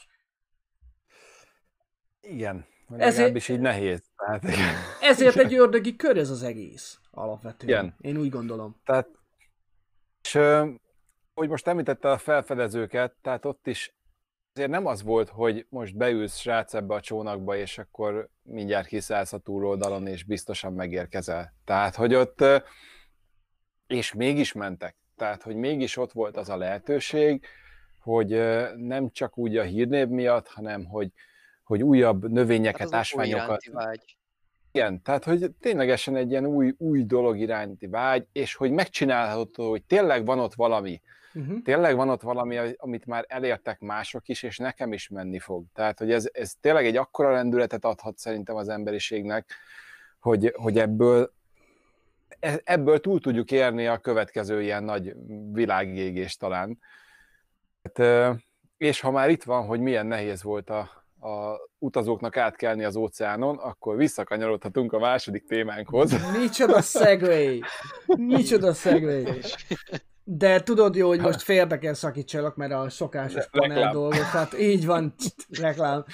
Igen, 2.21 2.65
ezért, 2.97 3.35
is 3.35 3.49
így 3.49 3.59
nehéz. 3.59 4.01
Tehát, 4.15 4.43
igen. 4.43 4.75
Ezért 5.01 5.35
egy 5.35 5.53
ördögi 5.53 5.95
kör 5.95 6.17
ez 6.17 6.29
az 6.29 6.43
egész 6.43 6.99
alapvetően. 7.11 7.83
Igen. 7.85 7.95
Én 8.01 8.17
úgy 8.17 8.29
gondolom. 8.29 8.75
Tehát, 8.85 9.07
és 10.23 10.39
hogy 11.33 11.49
most 11.49 11.67
említette 11.67 12.11
a 12.11 12.17
felfedezőket, 12.17 13.15
tehát 13.21 13.45
ott 13.45 13.67
is 13.67 13.93
azért 14.53 14.69
nem 14.69 14.85
az 14.85 15.03
volt, 15.03 15.29
hogy 15.29 15.65
most 15.69 15.97
beülsz 15.97 16.37
srác 16.37 16.73
ebbe 16.73 16.93
a 16.93 17.01
csónakba, 17.01 17.55
és 17.55 17.77
akkor 17.77 18.29
mindjárt 18.41 18.87
kiszállsz 18.87 19.33
a 19.33 19.37
túloldalon, 19.37 20.07
és 20.07 20.23
biztosan 20.23 20.73
megérkezel. 20.73 21.53
Tehát, 21.65 21.95
hogy 21.95 22.15
ott 22.15 22.43
és 23.93 24.13
mégis 24.13 24.53
mentek. 24.53 24.95
Tehát, 25.17 25.43
hogy 25.43 25.55
mégis 25.55 25.97
ott 25.97 26.11
volt 26.11 26.37
az 26.37 26.49
a 26.49 26.57
lehetőség, 26.57 27.45
hogy 27.99 28.29
nem 28.75 29.09
csak 29.11 29.37
úgy 29.37 29.57
a 29.57 29.63
hírnév 29.63 30.07
miatt, 30.07 30.47
hanem 30.47 30.85
hogy, 30.85 31.11
hogy 31.63 31.83
újabb 31.83 32.31
növényeket, 32.31 32.89
hát 32.89 32.93
ásványokat. 32.93 33.63
Igen, 34.71 35.01
tehát 35.01 35.23
hogy 35.23 35.51
ténylegesen 35.59 36.15
egy 36.15 36.29
ilyen 36.29 36.45
új, 36.45 36.73
új 36.77 37.03
dolog 37.03 37.37
iránti 37.37 37.87
vágy, 37.87 38.27
és 38.31 38.55
hogy 38.55 38.71
megcsinálható, 38.71 39.69
hogy 39.69 39.83
tényleg 39.83 40.25
van 40.25 40.39
ott 40.39 40.53
valami. 40.53 41.01
Uh-huh. 41.33 41.61
Tényleg 41.61 41.95
van 41.95 42.09
ott 42.09 42.21
valami, 42.21 42.57
amit 42.77 43.05
már 43.05 43.25
elértek 43.27 43.79
mások 43.79 44.27
is, 44.27 44.43
és 44.43 44.57
nekem 44.57 44.93
is 44.93 45.07
menni 45.07 45.39
fog. 45.39 45.65
Tehát, 45.73 45.99
hogy 45.99 46.11
ez, 46.11 46.29
ez 46.31 46.53
tényleg 46.61 46.85
egy 46.85 46.97
akkora 46.97 47.31
lendületet 47.31 47.85
adhat 47.85 48.17
szerintem 48.17 48.55
az 48.55 48.69
emberiségnek, 48.69 49.53
hogy, 50.19 50.53
hogy 50.55 50.79
ebből 50.79 51.33
ebből 52.63 52.99
túl 52.99 53.19
tudjuk 53.19 53.51
érni 53.51 53.87
a 53.87 53.97
következő 53.97 54.61
ilyen 54.61 54.83
nagy 54.83 55.13
világégést 55.51 56.39
talán. 56.39 56.79
Hát, 57.83 58.35
és 58.77 58.99
ha 58.99 59.11
már 59.11 59.29
itt 59.29 59.43
van, 59.43 59.65
hogy 59.65 59.79
milyen 59.79 60.05
nehéz 60.05 60.43
volt 60.43 60.69
a, 60.69 60.79
a 61.27 61.59
utazóknak 61.77 62.37
átkelni 62.37 62.83
az 62.83 62.95
óceánon, 62.95 63.57
akkor 63.57 63.97
visszakanyarodhatunk 63.97 64.93
a 64.93 64.99
második 64.99 65.45
témánkhoz. 65.45 66.31
Micsoda 66.37 66.81
segway! 66.81 67.61
Micsoda 68.05 68.73
segway! 68.73 69.23
De 70.23 70.61
tudod 70.61 70.95
jó, 70.95 71.07
hogy 71.07 71.19
most 71.19 71.41
félbe 71.41 71.77
kell 71.77 71.93
szakítsalak, 71.93 72.55
mert 72.55 72.71
a 72.71 72.89
szokásos 72.89 73.49
panel 73.49 73.91
dolgok, 73.91 74.29
tehát 74.31 74.59
így 74.59 74.85
van, 74.85 75.13
reklám. 75.59 76.05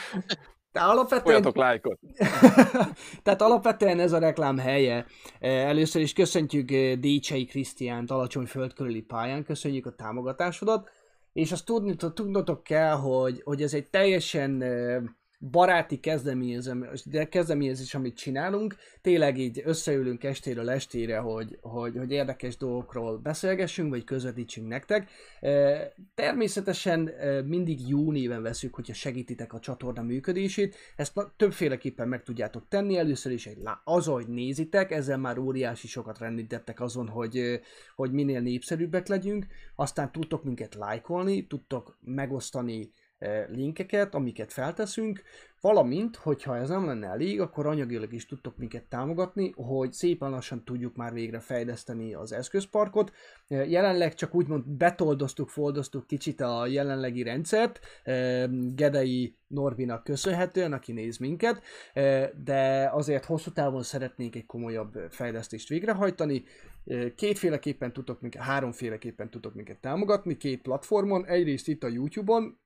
De 0.80 0.86
alapvetően... 0.86 1.52
lájkot! 1.54 2.00
Tehát 3.24 3.42
alapvetően 3.42 4.00
ez 4.00 4.12
a 4.12 4.20
reklám 4.20 4.58
helye. 4.58 5.06
Eh, 5.40 5.68
először 5.68 6.02
is 6.02 6.14
köszöntjük 6.14 6.72
eh, 6.72 6.96
Décsei 6.96 7.46
Krisztiánt 7.46 8.12
alacsony 8.12 8.46
földkörüli 8.46 9.02
pályán, 9.02 9.44
köszönjük 9.44 9.86
a 9.86 9.96
támogatásodat, 9.96 10.90
és 11.34 11.52
azt 11.52 11.66
tudni, 11.66 11.96
tudnotok 11.96 12.64
kell, 12.64 12.96
hogy, 12.96 13.42
hogy 13.44 13.62
ez 13.62 13.74
egy 13.74 13.88
teljesen 13.88 14.62
eh, 14.62 15.02
baráti 15.40 16.00
kezdeményezés, 16.00 17.04
de 17.06 17.28
kezdeményezés, 17.28 17.96
amit 17.96 18.18
csinálunk, 18.18 18.76
tényleg 19.02 19.38
így 19.38 19.62
összeülünk 19.66 20.24
estéről 20.24 20.70
estére, 20.70 21.18
hogy, 21.18 21.58
hogy, 21.62 21.98
hogy 21.98 22.12
érdekes 22.12 22.58
dolgokról 22.58 23.18
beszélgessünk, 23.18 23.90
vagy 23.90 24.04
közvetítsünk 24.04 24.68
nektek. 24.68 25.10
Természetesen 26.16 27.12
mindig 27.46 27.88
jó 27.88 28.12
néven 28.12 28.42
veszük, 28.42 28.76
hogyha 28.76 28.94
segítitek 28.94 29.54
a 29.54 29.60
csatorna 29.60 30.02
működését, 30.02 30.76
ezt 30.96 31.14
többféleképpen 31.38 32.08
meg 32.08 32.24
tudjátok 32.24 32.68
tenni, 32.68 32.98
először 32.98 33.32
is 33.32 33.48
egy 33.48 33.58
az, 33.84 34.06
hogy 34.06 34.28
nézitek, 34.28 34.92
ezzel 34.92 35.18
már 35.18 35.38
óriási 35.38 35.88
sokat 35.88 36.20
rendítettek 36.20 36.80
azon, 36.80 37.08
hogy, 37.08 37.60
hogy 37.96 38.12
minél 38.12 38.42
népszerűbbek 38.42 39.08
legyünk, 39.08 39.46
aztán 39.76 40.12
tudtok 40.12 40.44
minket 40.44 40.76
lájkolni, 40.76 41.48
tudtok 41.48 41.98
megosztani 42.02 42.92
linkeket, 43.48 44.16
amiket 44.16 44.54
felteszünk, 44.54 45.22
valamint, 45.62 46.16
hogyha 46.16 46.58
ez 46.58 46.70
nem 46.70 46.86
lenne 46.86 47.08
elég, 47.08 47.42
akkor 47.42 47.68
anyagilag 47.68 48.14
is 48.14 48.26
tudtok 48.26 48.58
minket 48.58 48.84
támogatni, 48.84 49.54
hogy 49.56 49.94
szépen 49.94 50.30
lassan 50.30 50.64
tudjuk 50.64 50.96
már 50.96 51.14
végre 51.14 51.40
fejleszteni 51.40 52.14
az 52.14 52.32
eszközparkot. 52.32 53.12
Jelenleg 53.48 54.14
csak 54.14 54.36
úgymond 54.36 54.68
betoldoztuk, 54.68 55.50
foldoztuk 55.50 56.08
kicsit 56.08 56.42
a 56.42 56.68
jelenlegi 56.68 57.24
rendszert, 57.24 57.80
Gedei 58.76 59.36
Norbinak 59.48 60.04
köszönhetően, 60.04 60.74
aki 60.74 60.92
néz 60.92 61.18
minket, 61.18 61.62
de 62.44 62.90
azért 62.94 63.26
hosszú 63.26 63.52
távon 63.52 63.84
szeretnénk 63.84 64.36
egy 64.36 64.46
komolyabb 64.46 64.94
fejlesztést 65.10 65.70
végrehajtani. 65.70 66.44
Kétféleképpen 67.16 67.94
tudok 67.94 68.22
minket, 68.22 68.42
háromféleképpen 68.42 69.30
tudok 69.30 69.56
minket 69.56 69.78
támogatni, 69.78 70.38
két 70.38 70.62
platformon. 70.62 71.26
Egyrészt 71.26 71.68
itt 71.68 71.84
a 71.84 71.88
YouTube-on, 71.88 72.60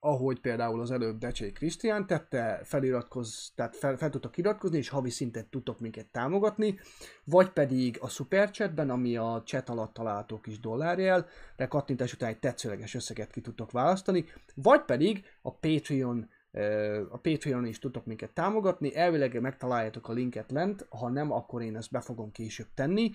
ahogy 0.00 0.40
például 0.40 0.80
az 0.80 0.90
előbb 0.90 1.18
Decsé 1.18 1.52
Krisztián 1.52 2.06
tette, 2.06 2.60
feliratkoz, 2.64 3.52
tehát 3.54 3.76
fel, 3.76 3.96
fel 3.96 4.10
tudtok 4.10 4.36
iratkozni, 4.36 4.78
és 4.78 4.88
havi 4.88 5.10
szinten 5.10 5.46
tudtok 5.50 5.80
minket 5.80 6.06
támogatni, 6.06 6.78
vagy 7.24 7.48
pedig 7.50 7.96
a 8.00 8.08
Superchatben, 8.08 8.90
ami 8.90 9.16
a 9.16 9.42
chat 9.44 9.68
alatt 9.68 9.94
található 9.94 10.40
kis 10.40 10.60
dollárjel, 10.60 11.26
de 11.56 11.66
kattintás 11.66 12.12
után 12.12 12.28
egy 12.28 12.38
tetszőleges 12.38 12.94
összeget 12.94 13.30
ki 13.30 13.40
tudtok 13.40 13.70
választani, 13.70 14.24
vagy 14.54 14.84
pedig 14.84 15.24
a 15.42 15.54
Patreon 15.54 16.28
a 17.10 17.16
Patreon 17.16 17.66
is 17.66 17.78
tudtok 17.78 18.06
minket 18.06 18.30
támogatni, 18.30 18.96
elvileg 18.96 19.40
megtaláljátok 19.40 20.08
a 20.08 20.12
linket 20.12 20.50
lent, 20.50 20.86
ha 20.88 21.08
nem, 21.08 21.32
akkor 21.32 21.62
én 21.62 21.76
ezt 21.76 21.90
be 21.90 22.00
fogom 22.00 22.30
később 22.32 22.66
tenni. 22.74 23.10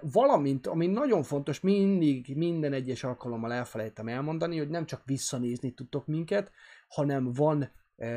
Valamint, 0.00 0.66
ami 0.66 0.86
nagyon 0.86 1.22
fontos, 1.22 1.60
mindig 1.60 2.36
minden 2.36 2.72
egyes 2.72 3.04
alkalommal 3.04 3.52
elfelejtem 3.52 4.08
elmondani, 4.08 4.58
hogy 4.58 4.68
nem 4.68 4.86
csak 4.86 5.02
visszanézni 5.04 5.70
tudtok 5.70 6.06
minket, 6.06 6.52
hanem 6.88 7.32
van 7.32 7.70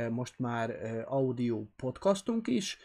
most 0.10 0.40
már 0.40 0.76
audio 1.08 1.66
podcastunk 1.76 2.48
is, 2.48 2.78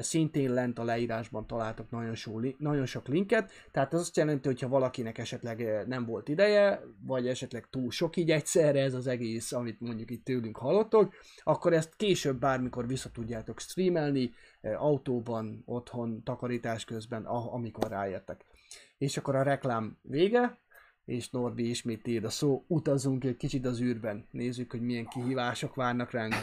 szintén 0.00 0.52
lent 0.52 0.78
a 0.78 0.84
leírásban 0.84 1.46
találtok 1.46 1.90
nagyon 1.90 2.14
sok, 2.14 2.58
nagyon 2.58 2.86
sok 2.86 3.08
linket, 3.08 3.50
tehát 3.70 3.94
ez 3.94 4.00
azt 4.00 4.16
jelenti, 4.16 4.48
hogy 4.48 4.60
ha 4.60 4.68
valakinek 4.68 5.18
esetleg 5.18 5.86
nem 5.86 6.04
volt 6.04 6.28
ideje, 6.28 6.82
vagy 7.06 7.28
esetleg 7.28 7.66
túl 7.70 7.90
sok 7.90 8.16
így 8.16 8.30
egyszerre 8.30 8.80
ez 8.80 8.94
az 8.94 9.06
egész, 9.06 9.52
amit 9.52 9.80
mondjuk 9.80 10.10
itt 10.10 10.24
tőlünk 10.24 10.56
hallottok, 10.56 11.14
akkor 11.42 11.72
ezt 11.72 11.96
később 11.96 12.38
bármikor 12.38 12.86
vissza 12.86 13.10
tudjátok 13.10 13.60
streamelni, 13.60 14.32
autóban, 14.60 15.62
otthon, 15.66 16.22
takarítás 16.22 16.84
közben, 16.84 17.24
amikor 17.24 17.90
ráértek. 17.90 18.44
És 18.98 19.16
akkor 19.16 19.34
a 19.36 19.42
reklám 19.42 19.98
vége, 20.02 20.58
és 21.06 21.30
Norbi 21.30 21.68
ismét 21.68 22.02
tiéd 22.02 22.24
a 22.24 22.30
szó, 22.30 22.64
utazunk 22.66 23.24
egy 23.24 23.36
kicsit 23.36 23.66
az 23.66 23.80
űrben, 23.80 24.26
nézzük, 24.30 24.70
hogy 24.70 24.80
milyen 24.80 25.06
kihívások 25.06 25.74
várnak 25.74 26.10
ránk. 26.10 26.34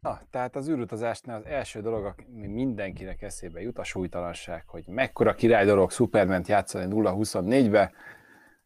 Na, 0.00 0.20
tehát 0.30 0.56
az 0.56 0.68
űrutazásnál 0.68 1.38
az 1.38 1.46
első 1.46 1.80
dolog, 1.80 2.14
ami 2.34 2.46
mindenkinek 2.46 3.22
eszébe 3.22 3.60
jut, 3.60 3.78
a 3.78 3.84
súlytalanság, 3.84 4.68
hogy 4.68 4.84
mekkora 4.86 5.34
király 5.34 5.64
dolog 5.64 5.90
Superman 5.90 6.42
játszani 6.46 6.94
0-24-be, 6.94 7.92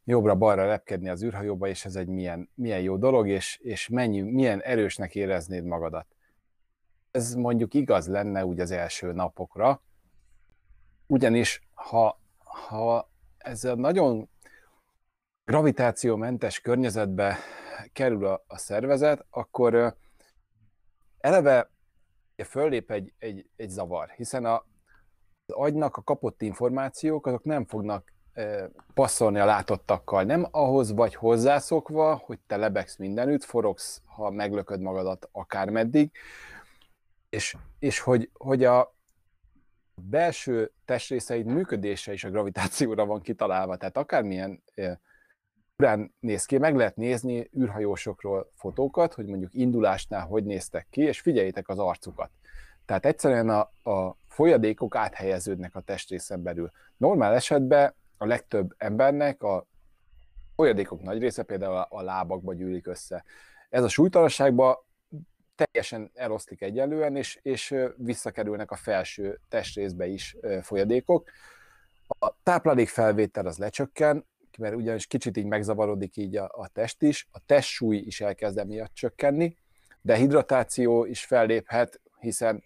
jobbra-balra 0.04 0.66
repkedni 0.66 1.08
az 1.08 1.22
űrhajóba, 1.22 1.68
és 1.68 1.84
ez 1.84 1.96
egy 1.96 2.08
milyen, 2.08 2.50
milyen 2.54 2.80
jó 2.80 2.96
dolog, 2.96 3.28
és, 3.28 3.58
és 3.62 3.88
mennyi, 3.88 4.20
milyen 4.20 4.60
erősnek 4.62 5.14
éreznéd 5.14 5.64
magadat. 5.64 6.06
Ez 7.10 7.34
mondjuk 7.34 7.74
igaz 7.74 8.08
lenne 8.08 8.44
úgy 8.44 8.60
az 8.60 8.70
első 8.70 9.12
napokra, 9.12 9.82
ugyanis 11.06 11.68
ha, 11.74 12.20
ha 12.38 13.10
ez 13.46 13.64
a 13.64 13.74
nagyon 13.74 14.28
gravitációmentes 15.44 16.60
környezetbe 16.60 17.38
kerül 17.92 18.26
a, 18.26 18.44
a 18.46 18.58
szervezet, 18.58 19.26
akkor 19.30 19.96
eleve 21.18 21.70
föllép 22.44 22.90
egy, 22.90 23.14
egy, 23.18 23.48
egy 23.56 23.68
zavar, 23.68 24.10
hiszen 24.10 24.44
a, 24.44 24.54
az 25.46 25.54
agynak 25.54 25.96
a 25.96 26.02
kapott 26.02 26.42
információk 26.42 27.26
azok 27.26 27.44
nem 27.44 27.66
fognak 27.66 28.12
passzolni 28.94 29.38
a 29.38 29.44
látottakkal. 29.44 30.22
Nem 30.22 30.46
ahhoz 30.50 30.92
vagy 30.92 31.14
hozzászokva, 31.14 32.14
hogy 32.14 32.38
te 32.46 32.56
lebegsz 32.56 32.96
mindenütt, 32.96 33.44
forogsz, 33.44 34.02
ha 34.04 34.30
meglököd 34.30 34.80
magadat 34.80 35.28
akármeddig, 35.32 36.10
és, 37.28 37.56
és 37.78 38.00
hogy, 38.00 38.30
hogy 38.32 38.64
a 38.64 38.95
belső 40.02 40.72
testrészeid 40.84 41.46
működése 41.46 42.12
is 42.12 42.24
a 42.24 42.30
gravitációra 42.30 43.06
van 43.06 43.20
kitalálva, 43.20 43.76
tehát 43.76 43.96
akármilyen 43.96 44.62
űrán 45.82 46.14
néz 46.20 46.44
ki, 46.44 46.58
meg 46.58 46.76
lehet 46.76 46.96
nézni 46.96 47.50
űrhajósokról 47.58 48.52
fotókat, 48.54 49.14
hogy 49.14 49.26
mondjuk 49.26 49.54
indulásnál 49.54 50.26
hogy 50.26 50.44
néztek 50.44 50.86
ki, 50.90 51.00
és 51.00 51.20
figyeljétek 51.20 51.68
az 51.68 51.78
arcukat. 51.78 52.30
Tehát 52.84 53.06
egyszerűen 53.06 53.48
a, 53.48 53.90
a 53.90 54.16
folyadékok 54.28 54.94
áthelyeződnek 54.94 55.74
a 55.74 55.80
testrészen 55.80 56.42
belül. 56.42 56.70
Normál 56.96 57.34
esetben 57.34 57.94
a 58.16 58.26
legtöbb 58.26 58.74
embernek 58.78 59.42
a 59.42 59.66
folyadékok 60.56 61.02
nagy 61.02 61.18
része 61.18 61.42
például 61.42 61.86
a 61.88 62.02
lábakba 62.02 62.54
gyűlik 62.54 62.86
össze. 62.86 63.24
Ez 63.68 63.82
a 63.82 63.88
súlytalanságban 63.88 64.76
teljesen 65.56 66.10
eloszlik 66.14 66.62
egyenlően, 66.62 67.16
és, 67.16 67.38
és 67.42 67.74
visszakerülnek 67.96 68.70
a 68.70 68.76
felső 68.76 69.40
testrészbe 69.48 70.06
is 70.06 70.36
folyadékok. 70.62 71.30
A 72.06 72.42
táplálékfelvétel 72.42 73.46
az 73.46 73.58
lecsökken, 73.58 74.26
mert 74.58 74.74
ugyanis 74.74 75.06
kicsit 75.06 75.36
így 75.36 75.46
megzavarodik 75.46 76.16
így 76.16 76.36
a, 76.36 76.50
a 76.52 76.68
test 76.68 77.02
is, 77.02 77.28
a 77.30 77.38
testsúly 77.46 77.96
is 77.96 78.20
elkezd 78.20 78.58
emiatt 78.58 78.94
csökkenni, 78.94 79.56
de 80.00 80.16
hidratáció 80.16 81.04
is 81.04 81.24
felléphet, 81.24 82.00
hiszen 82.20 82.62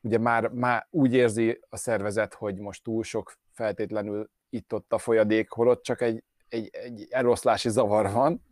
ugye 0.00 0.18
már, 0.18 0.48
már 0.48 0.86
úgy 0.90 1.14
érzi 1.14 1.60
a 1.68 1.76
szervezet, 1.76 2.34
hogy 2.34 2.58
most 2.58 2.82
túl 2.82 3.02
sok 3.02 3.34
feltétlenül 3.52 4.30
itt-ott 4.50 4.92
a 4.92 4.98
folyadék, 4.98 5.50
holott 5.50 5.82
csak 5.82 6.00
egy, 6.00 6.24
egy, 6.48 6.68
egy 6.72 7.06
eloszlási 7.10 7.68
zavar 7.68 8.12
van, 8.12 8.42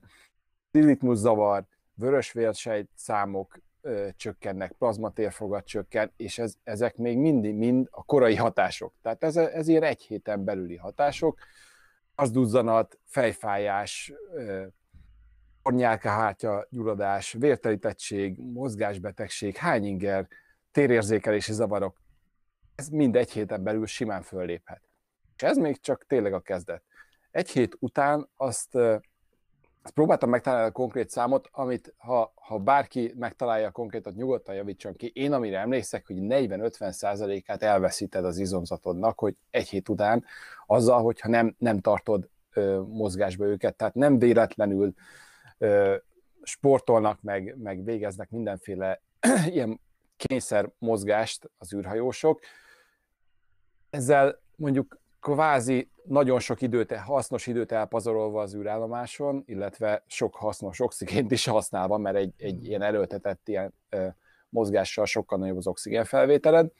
ritmus 0.70 1.18
zavar, 1.18 1.64
vörösvérsejt 1.94 2.88
számok 2.94 3.58
ö, 3.82 4.08
csökkennek, 4.16 4.72
plazmatérfogat 4.72 5.66
csökken, 5.66 6.12
és 6.16 6.38
ez, 6.38 6.54
ezek 6.62 6.96
még 6.96 7.18
mindig 7.18 7.54
mind 7.54 7.88
a 7.90 8.04
korai 8.04 8.36
hatások. 8.36 8.94
Tehát 9.02 9.24
ez, 9.24 9.36
ez 9.36 9.68
ilyen 9.68 9.82
egy 9.82 10.02
héten 10.02 10.44
belüli 10.44 10.76
hatások, 10.76 11.38
duzzanat, 12.30 12.98
fejfájás, 13.04 14.12
ornyálkahártya 15.62 16.66
gyulladás, 16.70 17.32
vértelítettség, 17.32 18.38
mozgásbetegség, 18.38 19.56
hányinger, 19.56 20.28
térérzékelési 20.70 21.52
zavarok, 21.52 22.00
ez 22.74 22.88
mind 22.88 23.16
egy 23.16 23.30
héten 23.30 23.62
belül 23.62 23.86
simán 23.86 24.22
fölléphet. 24.22 24.82
És 25.36 25.42
ez 25.42 25.56
még 25.56 25.80
csak 25.80 26.06
tényleg 26.06 26.32
a 26.32 26.40
kezdet. 26.40 26.82
Egy 27.30 27.50
hét 27.50 27.76
után 27.78 28.28
azt 28.36 28.78
azt 29.82 29.94
próbáltam 29.94 30.30
megtalálni 30.30 30.68
a 30.68 30.72
konkrét 30.72 31.10
számot, 31.10 31.48
amit 31.52 31.94
ha, 31.96 32.32
ha 32.34 32.58
bárki 32.58 33.14
megtalálja 33.18 33.70
konkrétat, 33.70 34.14
nyugodtan 34.14 34.54
javítson 34.54 34.96
ki. 34.96 35.10
Én 35.14 35.32
amire 35.32 35.58
emlékszek, 35.58 36.06
hogy 36.06 36.16
40-50 36.20 36.90
százalékát 36.90 37.62
elveszíted 37.62 38.24
az 38.24 38.38
izomzatodnak, 38.38 39.18
hogy 39.18 39.36
egy 39.50 39.68
hét 39.68 39.88
után 39.88 40.24
azzal, 40.66 41.02
hogyha 41.02 41.28
nem, 41.28 41.54
nem 41.58 41.80
tartod 41.80 42.28
ö, 42.52 42.82
mozgásba 42.88 43.44
őket. 43.44 43.76
Tehát 43.76 43.94
nem 43.94 44.18
véletlenül 44.18 44.94
ö, 45.58 45.96
sportolnak, 46.42 47.22
meg, 47.22 47.56
meg 47.58 47.84
végeznek 47.84 48.30
mindenféle 48.30 49.02
ilyen 49.46 49.80
kényszer 50.16 50.70
mozgást 50.78 51.50
az 51.58 51.74
űrhajósok. 51.74 52.40
Ezzel 53.90 54.40
mondjuk 54.56 55.01
kvázi 55.22 55.90
nagyon 56.04 56.40
sok 56.40 56.60
időt, 56.62 56.96
hasznos 56.96 57.46
időt 57.46 57.72
elpazarolva 57.72 58.40
az 58.40 58.54
űrállomáson, 58.54 59.42
illetve 59.46 60.02
sok 60.06 60.34
hasznos 60.34 60.80
oxigént 60.80 61.30
is 61.30 61.46
használva, 61.46 61.98
mert 61.98 62.16
egy, 62.16 62.32
egy 62.36 62.54
hmm. 62.54 62.64
ilyen 62.64 62.82
erőltetett 62.82 63.48
ilyen 63.48 63.74
ö, 63.88 64.06
mozgással 64.48 65.06
sokkal 65.06 65.38
nagyobb 65.38 65.56
az 65.56 65.66
oxigén 65.66 66.04
felvételed. 66.04 66.70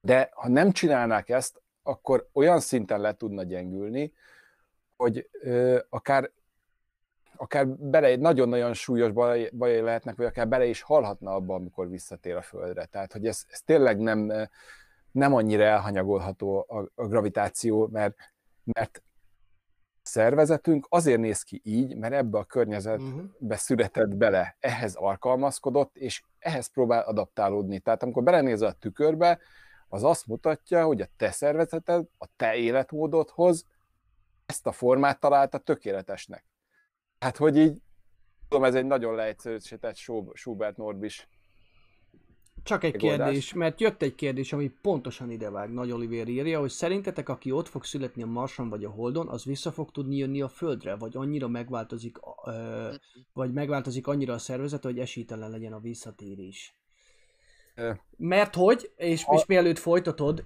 De 0.00 0.30
ha 0.34 0.48
nem 0.48 0.72
csinálnák 0.72 1.28
ezt, 1.28 1.62
akkor 1.82 2.28
olyan 2.32 2.60
szinten 2.60 3.00
le 3.00 3.12
tudna 3.12 3.42
gyengülni, 3.42 4.12
hogy 4.96 5.28
ö, 5.32 5.78
akár 5.88 6.30
akár 7.36 7.66
bele, 7.68 8.16
nagyon-nagyon 8.16 8.74
súlyos 8.74 9.12
baj, 9.12 9.50
bajai 9.52 9.80
lehetnek, 9.80 10.16
vagy 10.16 10.26
akár 10.26 10.48
bele 10.48 10.64
is 10.64 10.82
halhatna 10.82 11.34
abba, 11.34 11.54
amikor 11.54 11.88
visszatér 11.88 12.36
a 12.36 12.42
Földre. 12.42 12.84
Tehát, 12.84 13.12
hogy 13.12 13.26
ez, 13.26 13.44
ez 13.50 13.62
tényleg 13.62 13.98
nem, 13.98 14.32
nem 15.14 15.34
annyira 15.34 15.64
elhanyagolható 15.64 16.66
a, 16.68 16.90
a 16.94 17.06
gravitáció, 17.06 17.88
mert, 17.92 18.16
mert 18.64 19.02
szervezetünk 20.02 20.86
azért 20.88 21.20
néz 21.20 21.42
ki 21.42 21.60
így, 21.64 21.96
mert 21.96 22.14
ebbe 22.14 22.38
a 22.38 22.44
környezetbe 22.44 23.04
uh-huh. 23.04 23.54
született 23.54 24.16
bele, 24.16 24.56
ehhez 24.60 24.94
alkalmazkodott, 24.94 25.96
és 25.96 26.22
ehhez 26.38 26.66
próbál 26.66 27.02
adaptálódni. 27.02 27.78
Tehát 27.78 28.02
amikor 28.02 28.22
belenézel 28.22 28.68
a 28.68 28.72
tükörbe, 28.72 29.38
az 29.88 30.04
azt 30.04 30.26
mutatja, 30.26 30.84
hogy 30.84 31.00
a 31.00 31.08
te 31.16 31.30
szervezeted, 31.30 32.06
a 32.18 32.26
te 32.36 32.54
életmódodhoz 32.54 33.66
ezt 34.46 34.66
a 34.66 34.72
formát 34.72 35.20
találta 35.20 35.58
tökéletesnek. 35.58 36.46
Hát, 37.18 37.36
hogy 37.36 37.56
így, 37.56 37.82
tudom, 38.48 38.64
ez 38.64 38.74
egy 38.74 38.86
nagyon 38.86 39.14
leegyszerűsített 39.14 39.96
Schubert 40.32 40.76
Norbis 40.76 41.28
csak 42.64 42.84
egy 42.84 42.92
megoldás. 42.92 43.26
kérdés, 43.26 43.52
mert 43.52 43.80
jött 43.80 44.02
egy 44.02 44.14
kérdés, 44.14 44.52
ami 44.52 44.72
pontosan 44.82 45.30
idevág. 45.30 45.72
Nagy 45.72 45.90
Oliver 45.90 46.28
írja, 46.28 46.60
hogy 46.60 46.70
szerintetek, 46.70 47.28
aki 47.28 47.50
ott 47.50 47.68
fog 47.68 47.84
születni 47.84 48.22
a 48.22 48.26
Marson 48.26 48.68
vagy 48.68 48.84
a 48.84 48.90
Holdon, 48.90 49.28
az 49.28 49.44
vissza 49.44 49.72
fog 49.72 49.90
tudni 49.90 50.16
jönni 50.16 50.40
a 50.40 50.48
Földre, 50.48 50.94
vagy 50.96 51.16
annyira 51.16 51.48
megváltozik, 51.48 52.16
ö, 52.44 52.94
vagy 53.32 53.52
megváltozik 53.52 54.06
annyira 54.06 54.34
a 54.34 54.38
szervezet, 54.38 54.84
hogy 54.84 54.98
esélytelen 54.98 55.50
legyen 55.50 55.72
a 55.72 55.80
visszatérés. 55.80 56.74
Mert 58.16 58.54
hogy, 58.54 58.92
és, 58.96 59.24
a... 59.26 59.34
és 59.34 59.46
mielőtt 59.46 59.78
folytatod, 59.78 60.44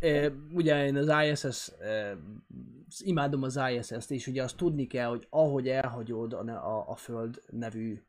ugye 0.52 0.86
én 0.86 0.96
az 0.96 1.12
ISS, 1.24 1.72
imádom 2.98 3.42
az 3.42 3.60
ISS-t, 3.72 4.10
és 4.10 4.26
ugye 4.26 4.42
azt 4.42 4.56
tudni 4.56 4.86
kell, 4.86 5.08
hogy 5.08 5.26
ahogy 5.30 5.68
elhagyod 5.68 6.32
a, 6.32 6.40
a, 6.48 6.84
a 6.88 6.96
Föld 6.96 7.42
nevű 7.50 8.02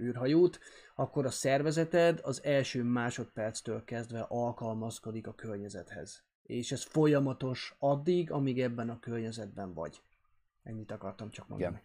űrhajót, 0.00 0.58
akkor 0.94 1.26
a 1.26 1.30
szervezeted 1.30 2.20
az 2.22 2.44
első 2.44 2.82
másodperctől 2.82 3.84
kezdve 3.84 4.20
alkalmazkodik 4.28 5.26
a 5.26 5.34
környezethez. 5.34 6.22
És 6.42 6.72
ez 6.72 6.84
folyamatos 6.84 7.74
addig, 7.78 8.30
amíg 8.30 8.60
ebben 8.60 8.90
a 8.90 8.98
környezetben 8.98 9.74
vagy. 9.74 10.02
Ennyit 10.62 10.90
akartam 10.90 11.30
csak 11.30 11.48
mondani. 11.48 11.82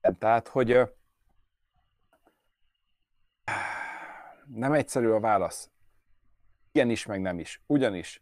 Igen. 0.00 0.18
Tehát, 0.18 0.48
hogy 0.48 0.80
nem 4.46 4.72
egyszerű 4.72 5.08
a 5.08 5.20
válasz. 5.20 5.70
Igen 6.72 6.90
is, 6.90 7.06
meg 7.06 7.20
nem 7.20 7.38
is. 7.38 7.62
Ugyanis, 7.66 8.20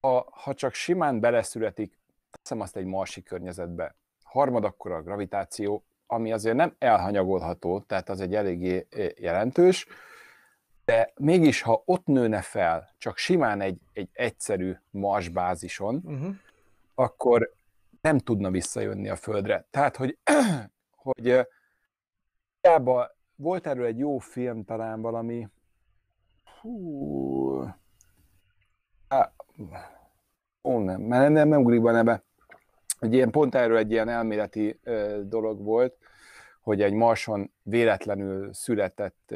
ha, 0.00 0.28
ha 0.30 0.54
csak 0.54 0.74
simán 0.74 1.20
beleszületik, 1.20 1.98
teszem 2.30 2.60
azt 2.60 2.76
egy 2.76 2.84
marsi 2.84 3.22
környezetbe, 3.22 3.96
harmad 4.22 4.64
akkor 4.64 4.92
a 4.92 5.02
gravitáció, 5.02 5.84
ami 6.06 6.32
azért 6.32 6.56
nem 6.56 6.74
elhanyagolható, 6.78 7.80
tehát 7.80 8.08
az 8.08 8.20
egy 8.20 8.34
eléggé 8.34 8.86
jelentős, 9.16 9.86
de 10.84 11.12
mégis, 11.16 11.62
ha 11.62 11.82
ott 11.84 12.06
nőne 12.06 12.40
fel, 12.40 12.94
csak 12.98 13.16
simán 13.16 13.60
egy, 13.60 13.80
egy 13.92 14.08
egyszerű 14.12 14.76
marsbázison, 14.90 16.00
uh-huh. 16.04 16.34
akkor 16.94 17.52
nem 18.00 18.18
tudna 18.18 18.50
visszajönni 18.50 19.08
a 19.08 19.16
Földre. 19.16 19.66
Tehát, 19.70 19.96
hogy, 19.96 20.18
hogy 21.04 21.46
hiába 22.60 23.10
volt 23.36 23.66
erről 23.66 23.86
egy 23.86 23.98
jó 23.98 24.18
film 24.18 24.64
talán 24.64 25.00
valami, 25.00 25.48
hú, 26.60 27.64
á, 29.08 29.32
ó, 30.62 30.78
nem, 30.78 31.00
nem, 31.00 31.32
nem, 31.32 31.48
nem 31.48 31.60
ugrik 31.60 31.82
be 31.82 31.92
neve, 31.92 32.22
egy 33.04 33.14
ilyen, 33.14 33.30
pont 33.30 33.54
erről 33.54 33.76
egy 33.76 33.90
ilyen 33.90 34.08
elméleti 34.08 34.80
dolog 35.22 35.62
volt, 35.62 35.96
hogy 36.60 36.82
egy 36.82 36.92
marson 36.92 37.52
véletlenül 37.62 38.52
született 38.52 39.34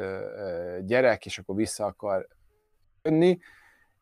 gyerek, 0.81 1.27
és 1.27 1.39
akkor 1.39 1.55
vissza 1.57 1.85
akar 1.85 2.29
jönni, 3.03 3.39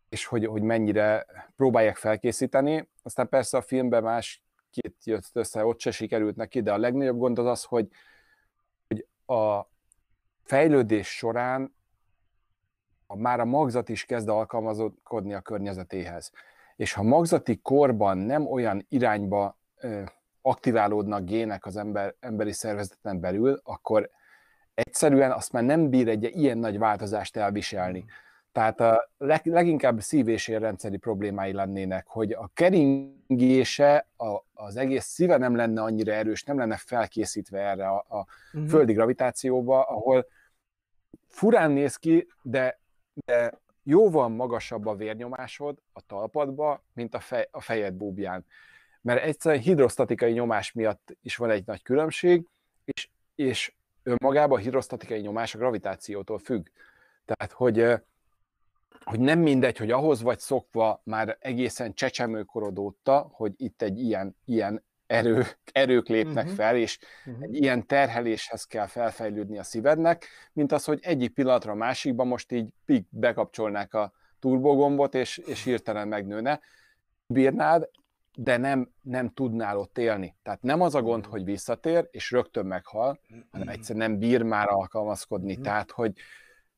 és 0.09 0.25
hogy, 0.27 0.47
hogy 0.47 0.62
mennyire 0.62 1.27
próbálják 1.57 1.97
felkészíteni. 1.97 2.89
Aztán 3.03 3.29
persze 3.29 3.57
a 3.57 3.61
filmben 3.61 4.03
más 4.03 4.43
két 4.71 4.95
jött 5.05 5.31
össze, 5.33 5.64
ott 5.64 5.81
se 5.81 5.91
sikerült 5.91 6.37
neki, 6.37 6.62
de 6.62 6.73
a 6.73 6.79
legnagyobb 6.79 7.19
gond 7.19 7.39
az 7.39 7.47
az, 7.47 7.64
hogy, 7.64 7.89
hogy 8.89 9.07
a 9.37 9.71
fejlődés 10.43 11.17
során 11.17 11.75
a, 13.07 13.17
már 13.17 13.41
a 13.41 13.45
magzat 13.45 13.89
is 13.89 14.05
kezd 14.05 14.29
alkalmazkodni 14.29 15.35
a 15.35 15.41
környezetéhez 15.41 16.33
és 16.77 16.93
ha 16.93 17.03
magzati 17.03 17.57
korban 17.62 18.18
nem 18.18 18.47
olyan 18.47 18.87
irányba 18.89 19.59
aktiválódnak 20.43 21.24
gének 21.24 21.66
az 21.66 21.77
ember, 21.77 22.14
emberi 22.20 22.53
szervezeten 22.53 23.20
belül, 23.20 23.61
akkor 23.64 24.11
egyszerűen 24.74 25.33
azt 25.33 25.53
már 25.53 25.62
nem 25.62 25.91
bír 25.91 26.09
egy 26.09 26.22
ilyen 26.22 26.59
nagy 26.59 26.79
változást 26.79 27.37
elviselni. 27.37 28.05
Tehát 28.53 28.81
a 28.81 29.11
leg, 29.18 29.47
leginkább 29.47 30.01
szív- 30.01 30.29
és 30.29 30.49
érrendszeri 30.49 30.97
problémái 30.97 31.53
lennének, 31.53 32.07
hogy 32.07 32.33
a 32.33 32.51
keringése, 32.55 34.07
a, 34.16 34.39
az 34.55 34.77
egész 34.77 35.05
szíve 35.05 35.37
nem 35.37 35.57
lenne 35.57 35.83
annyira 35.83 36.12
erős, 36.12 36.45
nem 36.45 36.59
lenne 36.59 36.77
felkészítve 36.77 37.61
erre 37.61 37.89
a, 37.89 38.05
a 38.09 38.27
uh-huh. 38.53 38.70
földi 38.70 38.93
gravitációba, 38.93 39.83
ahol 39.83 40.27
furán 41.29 41.70
néz 41.70 41.97
ki, 41.97 42.27
de, 42.43 42.81
de 43.24 43.53
jóval 43.87 44.28
magasabb 44.28 44.87
a 44.87 44.95
vérnyomásod 44.95 45.78
a 45.93 46.01
talpadba, 46.01 46.82
mint 46.93 47.14
a, 47.14 47.20
fej, 47.20 47.49
a 47.51 47.61
fejed 47.61 47.95
búbján. 47.95 48.45
Mert 49.01 49.22
egyszerűen 49.22 49.61
hidrosztatikai 49.61 50.32
nyomás 50.32 50.72
miatt 50.72 51.16
is 51.22 51.37
van 51.37 51.51
egy 51.51 51.66
nagy 51.66 51.82
különbség, 51.82 52.47
és, 52.84 53.09
és 53.34 53.74
önmagában 54.03 54.59
a 54.59 54.62
hidrosztatikai 54.62 55.20
nyomás 55.20 55.55
a 55.55 55.59
gravitációtól 55.59 56.39
függ. 56.39 56.66
Tehát, 57.24 57.53
hogy, 57.53 57.93
hogy 59.05 59.20
nem 59.20 59.39
mindegy, 59.39 59.76
hogy 59.76 59.91
ahhoz 59.91 60.22
vagy 60.22 60.39
szokva 60.39 61.01
már 61.05 61.37
egészen 61.41 61.95
csecsemőkorod 61.95 62.78
óta, 62.78 63.28
hogy 63.32 63.53
itt 63.57 63.82
egy 63.82 64.01
ilyen, 64.01 64.37
ilyen 64.45 64.84
erő, 65.07 65.44
erők 65.72 66.09
lépnek 66.09 66.44
uh-huh. 66.44 66.59
fel, 66.59 66.76
és 66.76 66.98
uh-huh. 67.26 67.42
egy 67.42 67.54
ilyen 67.54 67.86
terheléshez 67.86 68.64
kell 68.64 68.86
felfejlődni 68.86 69.59
a 69.59 69.62
szívednek, 69.62 70.26
mint 70.52 70.72
az, 70.72 70.84
hogy 70.84 70.98
egyik 71.02 71.34
pillanatra 71.34 71.72
a 71.72 71.74
másikba 71.74 72.24
most 72.24 72.52
így 72.52 72.68
pik 72.84 73.07
bekapcsolnák 73.11 73.94
a 73.94 74.12
turbogombot, 74.38 75.14
és, 75.14 75.38
és 75.38 75.64
hirtelen 75.64 76.09
megnőne. 76.09 76.61
Bírnád, 77.26 77.88
de 78.36 78.57
nem, 78.57 78.90
nem 79.02 79.28
tudnál 79.28 79.78
ott 79.78 79.98
élni. 79.98 80.36
Tehát 80.42 80.62
nem 80.62 80.80
az 80.80 80.94
a 80.94 81.02
gond, 81.02 81.26
hogy 81.26 81.44
visszatér, 81.44 82.09
és 82.11 82.30
rögtön 82.30 82.66
meghal, 82.66 83.20
hanem 83.50 83.68
egyszerűen 83.68 84.11
nem 84.11 84.18
bír 84.18 84.42
már 84.42 84.68
alkalmazkodni. 84.68 85.50
Uh-huh. 85.50 85.64
Tehát, 85.64 85.90
hogy 85.90 86.12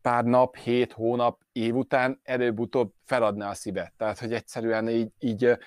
pár 0.03 0.25
nap, 0.25 0.57
hét 0.57 0.93
hónap, 0.93 1.41
év 1.53 1.77
után 1.77 2.21
előbb-utóbb 2.23 2.93
feladná 3.05 3.51
a 3.51 3.55
szíve. 3.55 3.93
Tehát, 3.97 4.19
hogy 4.19 4.33
egyszerűen 4.33 4.89
így, 4.89 5.13
így 5.19 5.59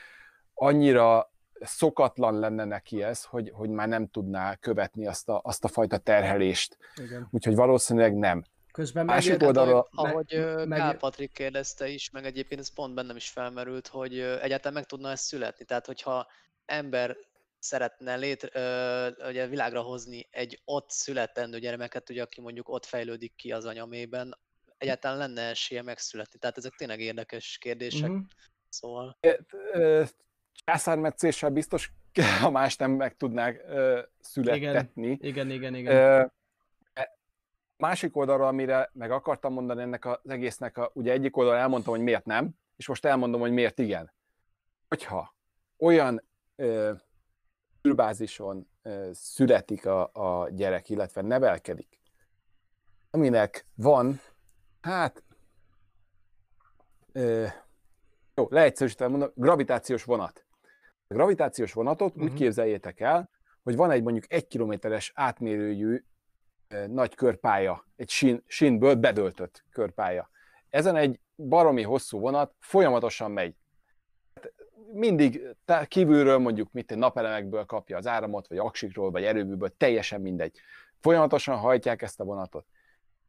annyira 0.54 1.31
szokatlan 1.66 2.40
lenne 2.40 2.66
neki 2.66 3.04
ez, 3.04 3.24
hogy, 3.24 3.52
hogy 3.54 3.70
már 3.70 3.88
nem 3.88 4.08
tudná 4.08 4.56
követni 4.56 5.08
azt 5.08 5.30
a, 5.30 5.42
azt 5.44 5.64
a 5.64 5.68
fajta 5.68 5.98
terhelést. 5.98 6.78
Igen. 6.96 7.28
Úgyhogy 7.32 7.56
valószínűleg 7.56 8.16
nem. 8.16 8.44
Közben 8.72 9.06
Másik 9.06 9.44
oldalra... 9.44 9.88
Ahogy, 9.92 10.36
ahogy 10.36 10.68
meg... 10.68 10.80
Kál 10.80 10.98
Patrik 10.98 11.32
kérdezte 11.32 11.88
is, 11.88 12.10
meg 12.10 12.26
egyébként 12.26 12.60
ez 12.60 12.74
pont 12.74 12.94
bennem 12.94 13.16
is 13.16 13.30
felmerült, 13.30 13.88
hogy 13.88 14.20
egyáltalán 14.20 14.74
meg 14.74 14.86
tudna 14.86 15.10
ezt 15.10 15.24
születni. 15.24 15.66
Tehát, 15.66 15.86
hogyha 15.86 16.28
ember 16.66 17.18
szeretne 17.60 18.16
létre, 18.16 18.50
ö, 18.54 19.10
ugye 19.28 19.48
világra 19.48 19.82
hozni 19.82 20.28
egy 20.32 20.62
ott 20.66 20.90
születendő 20.90 21.60
gyermeket, 21.60 22.10
ugye, 22.10 22.22
aki 22.22 22.42
mondjuk 22.42 22.70
ott 22.70 22.86
fejlődik 22.86 23.36
ki 23.36 23.52
az 23.52 23.66
anyamében, 23.66 24.38
egyáltalán 24.78 25.18
lenne 25.18 25.42
esélye 25.42 25.82
megszületni. 25.82 26.40
Tehát 26.40 26.58
ezek 26.58 26.74
tényleg 26.76 27.00
érdekes 27.00 27.58
kérdések. 27.58 28.10
Uh-huh. 28.10 28.26
Szóval 28.70 29.18
császármetszéssel 30.64 31.50
biztos, 31.50 31.92
ha 32.42 32.50
más 32.50 32.76
nem 32.76 32.92
meg 32.92 33.18
tudnák 33.18 33.64
uh, 33.70 34.00
születtetni. 34.20 35.08
Igen, 35.22 35.50
igen, 35.50 35.52
igen. 35.52 35.76
igen. 35.76 36.22
Uh, 36.22 36.30
másik 37.78 38.18
oldalra, 38.18 38.48
amire 38.48 38.90
meg 38.94 39.12
akartam 39.12 39.54
mondani 39.54 39.82
ennek 39.82 40.06
az 40.06 40.20
egésznek, 40.28 40.78
a, 40.78 40.92
ugye 40.94 41.12
egyik 41.12 41.38
oldalra 41.38 41.60
elmondtam, 41.60 41.94
hogy 41.94 42.04
miért 42.04 42.26
nem, 42.26 42.50
és 42.78 42.88
most 42.88 43.06
elmondom, 43.06 43.40
hogy 43.40 43.52
miért 43.52 43.80
igen. 43.80 44.12
Hogyha 44.88 45.36
olyan 45.78 46.24
űrbázison 47.88 48.68
uh, 48.84 49.12
születik 49.12 49.86
a, 49.86 50.10
a 50.14 50.50
gyerek, 50.50 50.90
illetve 50.90 51.22
nevelkedik, 51.22 52.00
aminek 53.12 53.66
van, 53.76 54.22
hát 54.82 55.24
uh, 57.14 57.48
jó, 58.36 58.48
leegyszerűsítve 58.50 59.08
mondom, 59.08 59.32
gravitációs 59.36 60.04
vonat. 60.04 60.46
A 61.12 61.14
gravitációs 61.14 61.74
vonatot 61.74 62.10
uh-huh. 62.10 62.24
úgy 62.24 62.30
mhm. 62.30 62.38
képzeljétek 62.38 63.00
el, 63.00 63.30
hogy 63.64 63.76
van 63.76 63.92
egy 63.92 64.04
mondjuk 64.04 64.34
egy 64.34 64.48
kilométeres 64.48 65.12
átmérőjű 65.16 66.04
nagy 66.88 67.16
körpálya, 67.16 67.86
egy 67.96 68.10
sín, 68.10 68.44
sínből 68.48 68.96
bedöltött 68.96 69.64
körpálya. 69.72 70.30
Ezen 70.70 70.96
egy 70.96 71.20
baromi 71.36 71.82
hosszú 71.82 72.20
vonat 72.20 72.56
folyamatosan 72.60 73.32
megy. 73.32 73.56
Mindig 74.94 75.56
kívülről 75.88 76.38
mondjuk 76.38 76.72
mit 76.72 76.96
napelemekből 76.96 77.66
kapja 77.66 77.98
az 77.98 78.08
áramot, 78.08 78.48
vagy 78.48 78.58
aksikról, 78.58 79.12
vagy 79.12 79.24
erőműből, 79.24 79.74
teljesen 79.78 80.22
mindegy. 80.22 80.60
Folyamatosan 81.00 81.58
hajtják 81.58 82.02
ezt 82.02 82.20
a 82.20 82.24
vonatot. 82.24 82.66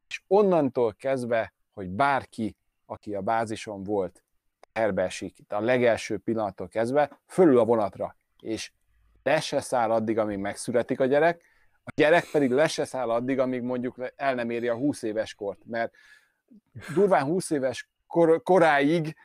És 0.08 0.22
onnantól 0.26 0.94
kezdve, 0.94 1.54
hogy 1.72 1.88
bárki, 1.88 2.56
aki 2.86 3.14
a 3.14 3.20
bázison 3.20 3.82
volt, 3.82 4.24
terbe 4.72 5.02
esik, 5.02 5.36
a 5.48 5.60
legelső 5.60 6.18
pillanattól 6.18 6.68
kezdve, 6.68 7.20
fölül 7.26 7.58
a 7.58 7.64
vonatra, 7.64 8.16
és 8.40 8.72
le 9.22 9.40
se 9.40 9.60
száll 9.60 9.90
addig, 9.90 10.18
amíg 10.18 10.38
megszületik 10.38 11.00
a 11.00 11.04
gyerek, 11.04 11.42
a 11.84 11.92
gyerek 11.94 12.24
pedig 12.32 12.50
le 12.50 12.68
se 12.68 12.84
száll 12.84 13.10
addig, 13.10 13.38
amíg 13.38 13.62
mondjuk 13.62 14.12
el 14.16 14.34
nem 14.34 14.50
éri 14.50 14.68
a 14.68 14.74
20 14.74 15.02
éves 15.02 15.34
kort, 15.34 15.60
mert 15.64 15.94
durván 16.94 17.24
20 17.24 17.50
éves 17.50 17.90
kor, 18.06 18.42
koráig 18.42 19.16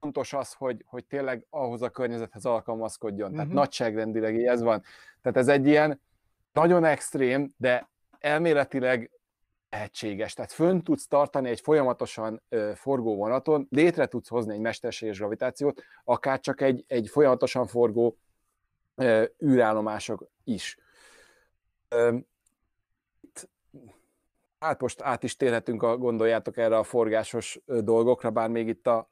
fontos 0.00 0.32
az, 0.32 0.52
hogy, 0.52 0.84
hogy 0.86 1.04
tényleg 1.04 1.46
ahhoz 1.50 1.82
a 1.82 1.90
környezethez 1.90 2.44
alkalmazkodjon. 2.44 3.20
Uh-huh. 3.20 3.34
Tehát 3.34 3.48
mhm. 3.48 3.58
nagyságrendileg 3.58 4.42
ez 4.42 4.62
van. 4.62 4.82
Tehát 5.22 5.38
ez 5.38 5.48
egy 5.48 5.66
ilyen 5.66 6.00
nagyon 6.52 6.84
extrém, 6.84 7.54
de 7.56 7.88
elméletileg 8.18 9.10
lehetséges. 9.74 10.34
Tehát 10.34 10.52
fönn 10.52 10.80
tudsz 10.80 11.06
tartani 11.06 11.48
egy 11.48 11.60
folyamatosan 11.60 12.42
forgó 12.74 13.16
vonaton, 13.16 13.66
létre 13.70 14.06
tudsz 14.06 14.28
hozni 14.28 14.54
egy 14.54 14.60
mesterséges 14.60 15.18
gravitációt, 15.18 15.82
akár 16.04 16.40
csak 16.40 16.60
egy, 16.60 16.84
egy 16.86 17.08
folyamatosan 17.08 17.66
forgó 17.66 18.18
űrállomások 19.44 20.28
is. 20.44 20.78
Hát 24.58 24.80
most 24.80 25.00
át 25.02 25.22
is 25.22 25.36
térhetünk, 25.36 25.82
a, 25.82 25.96
gondoljátok 25.96 26.56
erre 26.56 26.76
a 26.76 26.82
forgásos 26.82 27.60
dolgokra, 27.66 28.30
bár 28.30 28.48
még 28.48 28.68
itt 28.68 28.86
a 28.86 29.10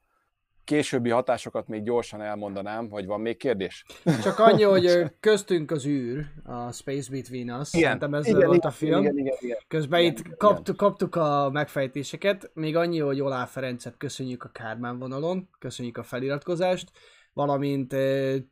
későbbi 0.65 1.11
hatásokat 1.11 1.69
még 1.69 1.83
gyorsan 1.83 2.23
elmondanám, 2.23 2.89
vagy 2.89 3.07
van 3.07 3.21
még 3.21 3.37
kérdés? 3.37 3.85
Csak 4.23 4.39
annyi, 4.39 4.63
hogy 4.63 5.03
köztünk 5.21 5.71
az 5.71 5.87
űr, 5.87 6.27
a 6.45 6.73
Space 6.73 7.11
Between 7.11 7.61
Us, 7.61 7.73
igen, 7.73 7.85
szerintem 7.85 8.15
ez 8.15 8.27
igen, 8.27 8.47
volt 8.47 8.57
igen, 8.57 8.69
a 8.69 8.73
film. 8.73 9.01
Igen, 9.01 9.19
igen, 9.19 9.37
igen, 9.41 9.59
Közben 9.69 10.01
igen, 10.01 10.13
itt 10.13 10.37
kaptuk, 10.37 10.77
kaptuk 10.77 11.15
a 11.15 11.51
megfejtéseket, 11.53 12.51
még 12.55 12.77
annyi, 12.77 12.99
hogy 12.99 13.21
Olá 13.21 13.45
Ferencet 13.45 13.97
köszönjük 13.97 14.45
a 14.45 14.49
Kármán 14.49 14.99
vonalon, 14.99 15.49
köszönjük 15.59 15.97
a 15.97 16.03
feliratkozást, 16.03 16.91
valamint 17.33 17.97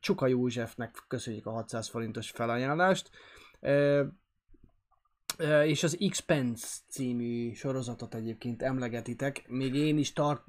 Csuka 0.01 0.27
Józsefnek 0.27 1.05
köszönjük 1.09 1.47
a 1.47 1.51
600 1.51 1.89
forintos 1.89 2.31
felajánlást 2.31 3.11
és 5.65 5.83
az 5.83 5.97
Expense 6.01 6.67
című 6.89 7.53
sorozatot 7.53 8.15
egyébként 8.15 8.63
emlegetitek. 8.63 9.45
Még 9.49 9.75
én 9.75 9.99
is 9.99 10.13
tart, 10.13 10.45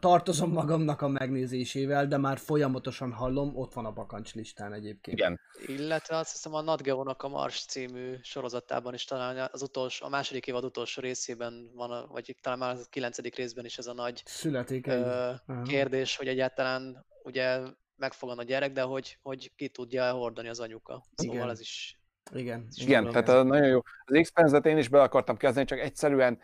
tartozom 0.00 0.50
magamnak 0.50 1.02
a 1.02 1.08
megnézésével, 1.08 2.06
de 2.06 2.16
már 2.16 2.38
folyamatosan 2.38 3.12
hallom, 3.12 3.56
ott 3.56 3.72
van 3.72 3.84
a 3.84 3.92
bakancs 3.92 4.34
listán 4.34 4.72
egyébként. 4.72 5.18
Igen. 5.18 5.40
Illetve 5.66 6.16
azt 6.16 6.32
hiszem 6.32 6.54
a 6.54 6.60
Nat 6.60 6.82
Geo-nak 6.82 7.22
a 7.22 7.28
Mars 7.28 7.64
című 7.64 8.16
sorozatában 8.22 8.94
is 8.94 9.04
talán 9.04 9.48
az 9.52 9.62
utolsó, 9.62 10.06
a 10.06 10.08
második 10.08 10.46
évad 10.46 10.64
utolsó 10.64 11.00
részében 11.00 11.70
van, 11.74 12.08
vagy 12.08 12.36
talán 12.40 12.58
már 12.58 12.76
a 12.76 12.78
kilencedik 12.90 13.34
részben 13.34 13.64
is 13.64 13.78
ez 13.78 13.86
a 13.86 13.94
nagy 13.94 14.22
Születik 14.24 14.86
ö, 14.86 15.32
kérdés, 15.64 16.16
hogy 16.16 16.28
egyáltalán 16.28 17.06
ugye 17.22 17.60
megfogan 17.96 18.38
a 18.38 18.42
gyerek, 18.42 18.72
de 18.72 18.82
hogy, 18.82 19.18
hogy 19.22 19.52
ki 19.56 19.68
tudja 19.68 20.12
hordani 20.12 20.48
az 20.48 20.60
anyuka. 20.60 21.04
Szóval 21.14 21.34
Igen. 21.34 21.50
ez 21.50 21.60
is 21.60 21.97
igen. 22.32 22.66
Igen, 22.74 23.06
igen 23.06 23.24
tehát 23.24 23.44
nagyon 23.44 23.68
jó. 23.68 23.80
Az 24.04 24.14
Expense-et 24.14 24.66
én 24.66 24.78
is 24.78 24.88
be 24.88 25.02
akartam 25.02 25.36
kezdeni, 25.36 25.66
csak 25.66 25.78
egyszerűen 25.78 26.38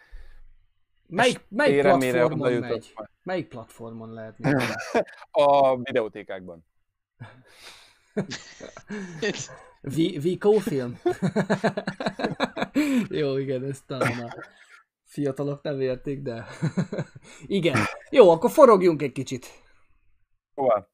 Melyik, 1.06 1.40
melyik 1.48 1.80
platformon 1.80 2.52
megy? 2.52 2.94
Melyik 3.22 3.48
platformon 3.48 4.12
lehet 4.12 4.36
A 5.30 5.76
videótékákban. 5.76 6.64
Vico 10.20 10.52
film? 10.52 11.00
Jó, 13.20 13.36
igen, 13.36 13.64
ezt 13.64 13.86
talán 13.86 14.22
a 14.22 14.34
fiatalok 15.04 15.62
nem 15.62 15.80
értik, 15.80 16.22
de 16.22 16.46
igen. 17.46 17.78
Jó, 18.10 18.30
akkor 18.30 18.50
forogjunk 18.50 19.02
egy 19.02 19.12
kicsit. 19.12 19.46
Hova? 20.54 20.90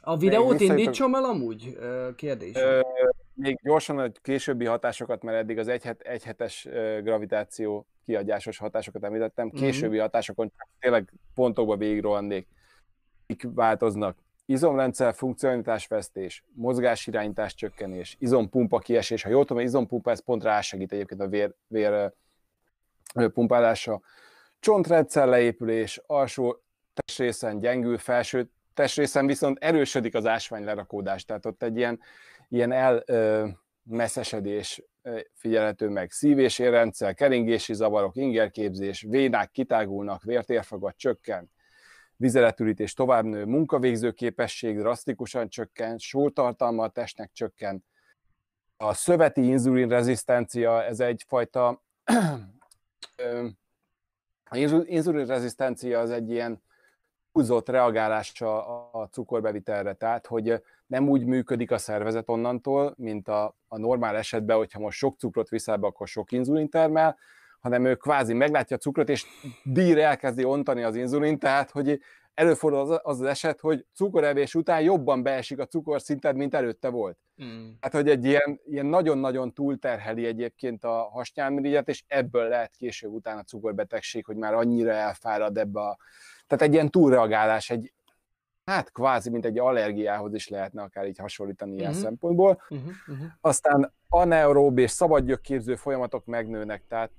A 0.00 0.16
videót 0.16 0.60
indítsom 0.60 1.14
el 1.14 1.24
amúgy? 1.24 1.78
Kérdés. 2.16 2.56
Ö, 2.56 2.80
még 3.42 3.58
gyorsan 3.62 3.98
a 3.98 4.10
későbbi 4.22 4.64
hatásokat, 4.64 5.22
mert 5.22 5.38
eddig 5.38 5.58
az 5.58 5.68
egyhet, 5.68 6.00
egyhetes 6.00 6.68
gravitáció 7.02 7.86
kiadásos 8.04 8.58
hatásokat 8.58 9.04
említettem, 9.04 9.46
mhm. 9.46 9.56
későbbi 9.56 9.98
hatásokon 9.98 10.52
csak 10.58 10.68
tényleg 10.80 11.12
pontokba 11.34 11.76
végigrohannék, 11.76 12.46
mik 13.26 13.46
változnak. 13.54 14.18
izomrendszer 14.46 15.14
funkcionalitásvesztés, 15.14 16.44
mozgásirányítás 16.54 17.54
csökkenés, 17.54 18.16
izompumpa 18.18 18.78
kiesés. 18.78 19.22
Ha 19.22 19.28
jól 19.30 19.44
tudom, 19.44 19.62
izompumpa 19.62 20.10
ez 20.10 20.24
pont 20.24 20.42
rásegít 20.42 20.92
egyébként 20.92 21.20
a 21.20 21.28
vér, 21.28 21.54
vér 21.66 22.12
pumpálása. 23.32 24.00
Csontrendszer 24.60 25.26
leépülés, 25.26 26.00
alsó 26.06 26.62
testrészen 26.94 27.60
gyengül, 27.60 27.98
felső 27.98 28.50
testrészen 28.74 29.26
viszont 29.26 29.58
erősödik 29.58 30.14
az 30.14 30.26
ásvány 30.26 30.64
lerakódás, 30.64 31.24
tehát 31.24 31.46
ott 31.46 31.62
egy 31.62 31.76
ilyen, 31.76 32.00
ilyen 32.52 32.72
elmesszesedés 32.72 34.82
figyelhető 35.34 35.88
meg. 35.88 36.10
Szív- 36.10 36.38
és 36.38 36.58
érrendszer, 36.58 37.14
keringési 37.14 37.74
zavarok, 37.74 38.16
ingerképzés, 38.16 39.06
vénák 39.08 39.50
kitágulnak, 39.50 40.22
vértérfagat 40.22 40.96
csökken, 40.96 41.50
vizeletürítés 42.16 42.92
tovább 42.92 43.24
nő, 43.24 43.44
munkavégző 43.44 44.10
képesség 44.10 44.78
drasztikusan 44.78 45.48
csökken, 45.48 45.98
sótartalma 45.98 46.82
a 46.82 46.88
testnek 46.88 47.30
csökken. 47.32 47.84
A 48.76 48.94
szöveti 48.94 49.46
inzulin 49.46 49.88
rezisztencia, 49.88 50.84
ez 50.84 51.00
egyfajta 51.00 51.68
a 54.50 54.56
inzulin 54.84 55.26
rezisztencia 55.26 56.00
az 56.00 56.10
egy 56.10 56.30
ilyen 56.30 56.62
húzott 57.32 57.68
reagálása 57.68 58.66
a 58.90 59.08
cukorbevitelre, 59.08 59.92
tehát 59.92 60.26
hogy 60.26 60.62
nem 60.92 61.08
úgy 61.08 61.24
működik 61.24 61.70
a 61.70 61.78
szervezet 61.78 62.28
onnantól, 62.28 62.94
mint 62.96 63.28
a, 63.28 63.56
a 63.68 63.78
normál 63.78 64.16
esetben, 64.16 64.56
hogyha 64.56 64.80
most 64.80 64.98
sok 64.98 65.18
cukrot 65.18 65.48
viszel 65.48 65.76
be, 65.76 65.86
akkor 65.86 66.08
sok 66.08 66.32
inzulin 66.32 66.68
termel, 66.68 67.18
hanem 67.60 67.84
ő 67.84 67.94
kvázi 67.94 68.34
meglátja 68.34 68.76
a 68.76 68.78
cukrot, 68.78 69.08
és 69.08 69.26
dír 69.64 69.98
elkezdi 69.98 70.44
ontani 70.44 70.82
az 70.82 70.96
inzulin, 70.96 71.38
tehát 71.38 71.70
hogy 71.70 72.00
előfordul 72.34 72.80
az, 72.80 73.00
az 73.02 73.20
az 73.20 73.26
eset, 73.26 73.60
hogy 73.60 73.86
cukorevés 73.94 74.54
után 74.54 74.80
jobban 74.80 75.22
beesik 75.22 75.58
a 75.58 75.66
cukorszinted, 75.66 76.36
mint 76.36 76.54
előtte 76.54 76.88
volt. 76.88 77.18
Mm. 77.44 77.68
Hát, 77.80 77.92
hogy 77.92 78.08
egy 78.08 78.24
ilyen, 78.24 78.60
ilyen 78.64 78.86
nagyon-nagyon 78.86 79.52
túlterheli 79.52 80.26
egyébként 80.26 80.84
a 80.84 81.08
hasnyálmirigyet, 81.12 81.88
és 81.88 82.04
ebből 82.06 82.48
lehet 82.48 82.76
később 82.76 83.12
után 83.12 83.38
a 83.38 83.42
cukorbetegség, 83.42 84.24
hogy 84.24 84.36
már 84.36 84.54
annyira 84.54 84.92
elfárad 84.92 85.58
ebbe 85.58 85.80
a... 85.80 85.96
Tehát 86.46 86.64
egy 86.64 86.72
ilyen 86.72 86.90
túlreagálás, 86.90 87.70
egy, 87.70 87.92
hát 88.64 88.92
kvázi, 88.92 89.30
mint 89.30 89.44
egy 89.44 89.58
allergiához 89.58 90.34
is 90.34 90.48
lehetne 90.48 90.82
akár 90.82 91.06
így 91.06 91.18
hasonlítani 91.18 91.74
ilyen 91.74 91.88
uh-huh. 91.88 92.04
szempontból. 92.04 92.62
Uh-huh. 92.68 92.88
Uh-huh. 93.06 93.26
Aztán 93.40 93.92
anaerób 94.08 94.78
és 94.78 94.90
szabadgyökképző 94.90 95.74
folyamatok 95.74 96.24
megnőnek, 96.24 96.82
tehát 96.88 97.10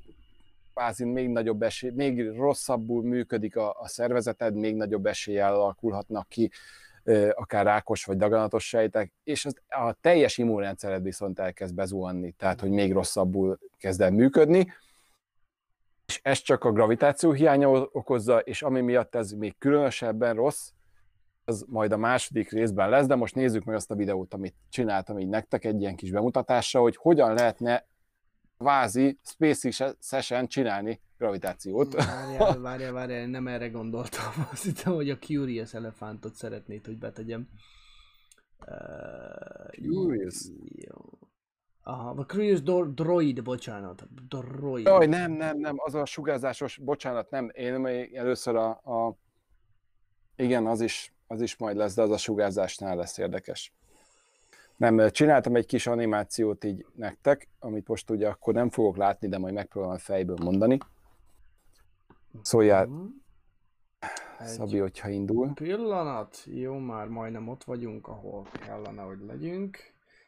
kvázi 0.73 1.05
még 1.05 1.29
nagyobb 1.29 1.61
esély, 1.61 1.89
még 1.89 2.29
rosszabbul 2.29 3.03
működik 3.03 3.55
a, 3.55 3.75
a 3.79 3.87
szervezeted, 3.87 4.55
még 4.55 4.75
nagyobb 4.75 5.05
eséllyel 5.05 5.53
alakulhatnak 5.53 6.29
ki 6.29 6.51
akár 7.31 7.65
rákos 7.65 8.05
vagy 8.05 8.17
daganatos 8.17 8.67
sejtek, 8.67 9.11
és 9.23 9.45
az, 9.45 9.55
a 9.67 9.93
teljes 10.01 10.37
immunrendszered 10.37 11.03
viszont 11.03 11.39
elkezd 11.39 11.75
bezuhanni, 11.75 12.31
tehát 12.31 12.59
hogy 12.59 12.69
még 12.69 12.93
rosszabbul 12.93 13.59
kezd 13.77 14.01
el 14.01 14.11
működni, 14.11 14.73
és 16.05 16.19
ez 16.23 16.39
csak 16.39 16.63
a 16.63 16.71
gravitáció 16.71 17.31
hiánya 17.31 17.69
okozza, 17.69 18.39
és 18.39 18.61
ami 18.61 18.81
miatt 18.81 19.15
ez 19.15 19.31
még 19.31 19.57
különösebben 19.57 20.35
rossz, 20.35 20.69
az 21.45 21.65
majd 21.67 21.91
a 21.91 21.97
második 21.97 22.51
részben 22.51 22.89
lesz, 22.89 23.05
de 23.05 23.15
most 23.15 23.35
nézzük 23.35 23.63
meg 23.63 23.75
azt 23.75 23.91
a 23.91 23.95
videót, 23.95 24.33
amit 24.33 24.55
csináltam 24.69 25.19
így 25.19 25.27
nektek 25.27 25.65
egy 25.65 25.81
ilyen 25.81 25.95
kis 25.95 26.11
bemutatásra, 26.11 26.81
hogy 26.81 26.95
hogyan 26.95 27.33
lehetne 27.33 27.85
vázi 28.57 29.19
SpaceX 29.23 29.95
session 29.99 30.47
csinálni 30.47 31.01
gravitációt. 31.17 31.93
Várjál, 31.93 32.59
várjál, 32.69 32.91
várjál, 32.91 33.27
nem 33.27 33.47
erre 33.47 33.69
gondoltam. 33.69 34.31
Azt 34.51 34.63
hittem, 34.63 34.93
hogy 34.93 35.09
a 35.09 35.17
Curious 35.17 35.73
elefántot 35.73 36.35
szeretnéd, 36.35 36.85
hogy 36.85 36.97
betegyem. 36.97 37.47
Uh, 38.67 39.91
Curious? 39.91 40.49
Jó. 40.75 40.97
Aha, 41.85 42.09
a 42.09 42.25
Curious 42.25 42.61
do- 42.61 42.93
Droid, 42.93 43.43
bocsánat. 43.43 44.07
Droid. 44.27 44.85
Jaj, 44.85 45.05
nem, 45.05 45.31
nem, 45.31 45.57
nem, 45.57 45.75
az 45.77 45.95
a 45.95 46.05
sugárzásos, 46.05 46.77
bocsánat, 46.77 47.29
nem, 47.29 47.49
én 47.53 47.85
először 48.13 48.55
a, 48.55 48.69
a 48.69 49.17
igen, 50.35 50.67
az 50.67 50.81
is, 50.81 51.12
az 51.27 51.41
is 51.41 51.57
majd 51.57 51.75
lesz, 51.75 51.95
de 51.95 52.01
az 52.01 52.11
a 52.11 52.17
sugárzásnál 52.17 52.95
lesz 52.95 53.17
érdekes. 53.17 53.73
Nem, 54.77 55.09
csináltam 55.09 55.55
egy 55.55 55.65
kis 55.65 55.87
animációt 55.87 56.63
így 56.63 56.85
nektek, 56.95 57.47
amit 57.59 57.87
most 57.87 58.09
ugye 58.09 58.27
akkor 58.27 58.53
nem 58.53 58.69
fogok 58.69 58.97
látni, 58.97 59.27
de 59.27 59.37
majd 59.37 59.53
megpróbálom 59.53 59.97
fejből 59.97 60.37
mondani. 60.43 60.77
Szóljál, 62.41 62.89
egy 64.39 64.47
Szabi, 64.47 64.77
hogyha 64.77 65.09
indul. 65.09 65.53
Pillanat, 65.53 66.43
jó, 66.45 66.77
már 66.77 67.07
majdnem 67.07 67.47
ott 67.47 67.63
vagyunk, 67.63 68.07
ahol 68.07 68.47
kellene, 68.65 69.01
hogy 69.01 69.19
legyünk. 69.27 69.77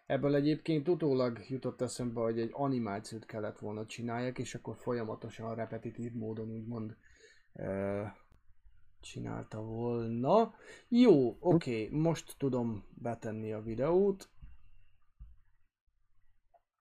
Ebből 0.05 0.35
egyébként 0.35 0.87
utólag 0.87 1.39
jutott 1.47 1.81
eszembe, 1.81 2.21
hogy 2.21 2.39
egy 2.39 2.49
animációt 2.53 3.25
kellett 3.25 3.59
volna 3.59 3.85
csinálják, 3.85 4.37
és 4.37 4.55
akkor 4.55 4.75
folyamatosan 4.75 5.55
repetitív 5.55 6.13
módon 6.13 6.51
úgymond 6.51 6.95
csinálta 9.05 9.61
volna. 9.61 10.53
Jó, 10.87 11.37
oké, 11.39 11.85
okay, 11.85 11.99
most 11.99 12.35
tudom 12.37 12.83
betenni 12.93 13.51
a 13.51 13.61
videót 13.61 14.29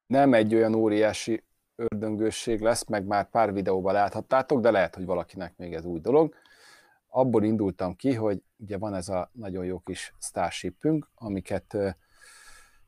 nem 0.07 0.35
egy 0.35 0.55
olyan 0.55 0.75
óriási 0.75 1.45
ördöngősség 1.77 2.61
lesz, 2.61 2.87
meg 2.87 3.05
már 3.07 3.31
pár 3.31 3.53
videóban 3.53 3.93
láthattátok, 3.93 4.61
de 4.61 4.71
lehet, 4.71 4.95
hogy 4.95 5.05
valakinek 5.05 5.57
még 5.57 5.75
ez 5.75 5.85
új 5.85 6.01
dolog. 6.01 6.35
Abból 7.09 7.45
indultam 7.45 7.97
ki, 7.97 8.15
hogy 8.15 8.43
ugye 8.57 8.79
van 8.79 8.95
ez 8.95 9.09
a 9.09 9.31
nagyon 9.33 9.65
jó 9.65 9.79
kis 9.79 10.15
Starshipünk, 10.19 11.11
amiket 11.15 11.77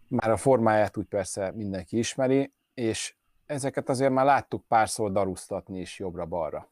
már 0.09 0.31
a 0.31 0.37
formáját 0.37 0.97
úgy 0.97 1.07
persze 1.07 1.53
mindenki 1.55 1.99
ismeri, 1.99 2.53
és 2.75 3.15
ezeket 3.47 3.89
azért 3.89 4.13
már 4.13 4.25
láttuk 4.25 4.67
párszor 4.69 5.13
darusztatni 5.13 5.81
is 5.81 5.99
jobbra-balra. 5.99 6.71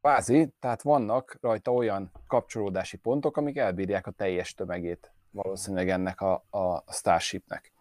Vázi, 0.00 0.52
tehát 0.60 0.82
vannak 0.82 1.38
rajta 1.40 1.72
olyan 1.72 2.10
kapcsolódási 2.26 2.96
pontok, 2.96 3.36
amik 3.36 3.56
elbírják 3.56 4.06
a 4.06 4.10
teljes 4.10 4.54
tömegét 4.54 5.12
valószínűleg 5.30 5.88
ennek 5.88 6.20
a, 6.20 6.44
a 6.50 6.92
Starshipnek. 6.92 7.72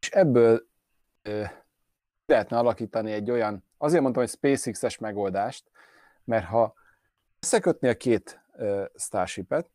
És 0.00 0.10
ebből 0.10 0.66
ö, 1.22 1.44
lehetne 2.26 2.58
alakítani 2.58 3.12
egy 3.12 3.30
olyan, 3.30 3.64
azért 3.78 4.02
mondtam, 4.02 4.22
hogy 4.22 4.32
SpaceX-es 4.32 4.98
megoldást, 4.98 5.70
mert 6.24 6.44
ha 6.44 6.74
összekötni 7.40 7.88
a 7.88 7.96
két 7.96 8.40
ö, 8.52 8.84
Starship-et, 8.94 9.68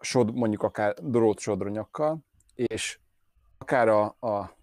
sod, 0.00 0.34
mondjuk 0.34 0.62
akár 0.62 0.94
drót 0.94 1.38
sodronyokkal, 1.38 2.18
és 2.54 2.98
akár 3.58 3.88
a, 3.88 4.04
a 4.04 4.56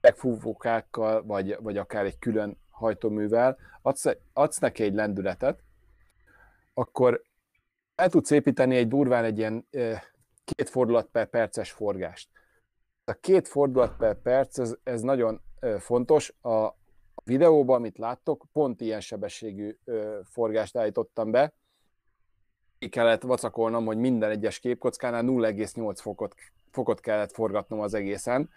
megfúvókákkal, 0.00 1.22
vagy, 1.24 1.56
vagy 1.60 1.76
akár 1.76 2.04
egy 2.04 2.18
külön 2.18 2.58
hajtóművel, 2.80 3.58
adsz, 3.82 4.16
adsz 4.32 4.58
neki 4.58 4.82
egy 4.82 4.94
lendületet, 4.94 5.62
akkor 6.74 7.22
el 7.94 8.08
tudsz 8.08 8.30
építeni 8.30 8.76
egy 8.76 8.88
durván 8.88 9.24
egy 9.24 9.38
ilyen 9.38 9.66
két 10.44 10.68
fordulat 10.68 11.06
per 11.06 11.26
perces 11.26 11.70
forgást 11.70 12.28
a 13.10 13.12
két 13.20 13.48
fordulat 13.48 13.96
per 13.96 14.14
perc, 14.14 14.58
ez, 14.58 14.76
ez 14.82 15.00
nagyon 15.00 15.40
fontos. 15.78 16.34
A 16.42 16.74
videóban, 17.24 17.76
amit 17.76 17.98
láttok, 17.98 18.46
pont 18.52 18.80
ilyen 18.80 19.00
sebességű 19.00 19.78
forgást 20.24 20.76
állítottam 20.76 21.30
be. 21.30 21.52
Ki 22.78 22.88
kellett 22.88 23.22
vacakolnom, 23.22 23.84
hogy 23.86 23.96
minden 23.96 24.30
egyes 24.30 24.58
képkockánál 24.58 25.22
0,8 25.22 25.96
fokot, 26.00 26.34
fokot 26.70 27.00
kellett 27.00 27.32
forgatnom 27.32 27.80
az 27.80 27.94
egészen. 27.94 28.50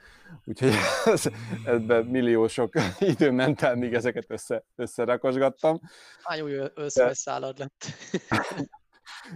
Úgyhogy 0.46 0.74
ez, 1.06 1.30
ebben 1.66 2.06
milliósok 2.06 2.74
idő 3.00 3.32
ment 3.32 3.62
el, 3.62 3.76
míg 3.76 3.94
ezeket 3.94 4.26
össze, 4.28 4.64
összerakosgattam. 4.76 5.80
Hány 6.24 6.42
új 6.42 6.60
összeszállad 6.74 7.58
lett? 7.58 7.86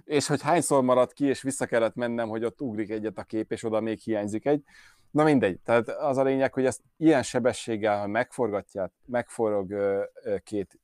és 0.03 0.27
hogy 0.27 0.41
hányszor 0.41 0.83
maradt 0.83 1.13
ki, 1.13 1.25
és 1.25 1.41
vissza 1.41 1.65
kellett 1.65 1.95
mennem, 1.95 2.29
hogy 2.29 2.43
ott 2.43 2.61
ugrik 2.61 2.89
egyet 2.89 3.17
a 3.17 3.23
kép, 3.23 3.51
és 3.51 3.63
oda 3.63 3.79
még 3.79 3.99
hiányzik 3.99 4.45
egy. 4.45 4.63
Na 5.11 5.23
mindegy, 5.23 5.59
tehát 5.59 5.89
az 5.89 6.17
a 6.17 6.23
lényeg, 6.23 6.53
hogy 6.53 6.65
ezt 6.65 6.81
ilyen 6.97 7.23
sebességgel, 7.23 7.99
ha 7.99 8.07
megforgatják, 8.07 8.91
megforog 9.05 9.73
két 10.43 10.79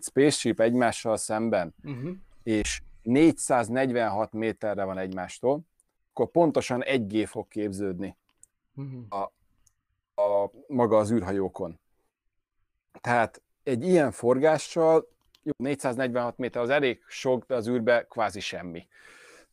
spaceship 0.00 0.60
egymással 0.60 1.16
szemben, 1.16 1.74
uh-huh. 1.82 2.10
és 2.42 2.82
446 3.02 4.32
méterre 4.32 4.84
van 4.84 4.98
egymástól, 4.98 5.60
akkor 6.12 6.30
pontosan 6.30 6.84
egy 6.84 7.06
G 7.06 7.26
fog 7.26 7.48
képződni 7.48 8.16
uh-huh. 8.76 9.04
a, 9.08 9.32
a 10.22 10.50
maga 10.66 10.96
az 10.96 11.12
űrhajókon. 11.12 11.80
Tehát 13.00 13.42
egy 13.62 13.84
ilyen 13.86 14.10
forgással, 14.10 15.08
jó, 15.42 15.52
446 15.56 16.38
méter 16.38 16.62
az 16.62 16.70
elég 16.70 17.02
sok, 17.06 17.44
de 17.46 17.54
az 17.54 17.68
űrbe 17.68 18.06
kvázi 18.06 18.40
semmi. 18.40 18.86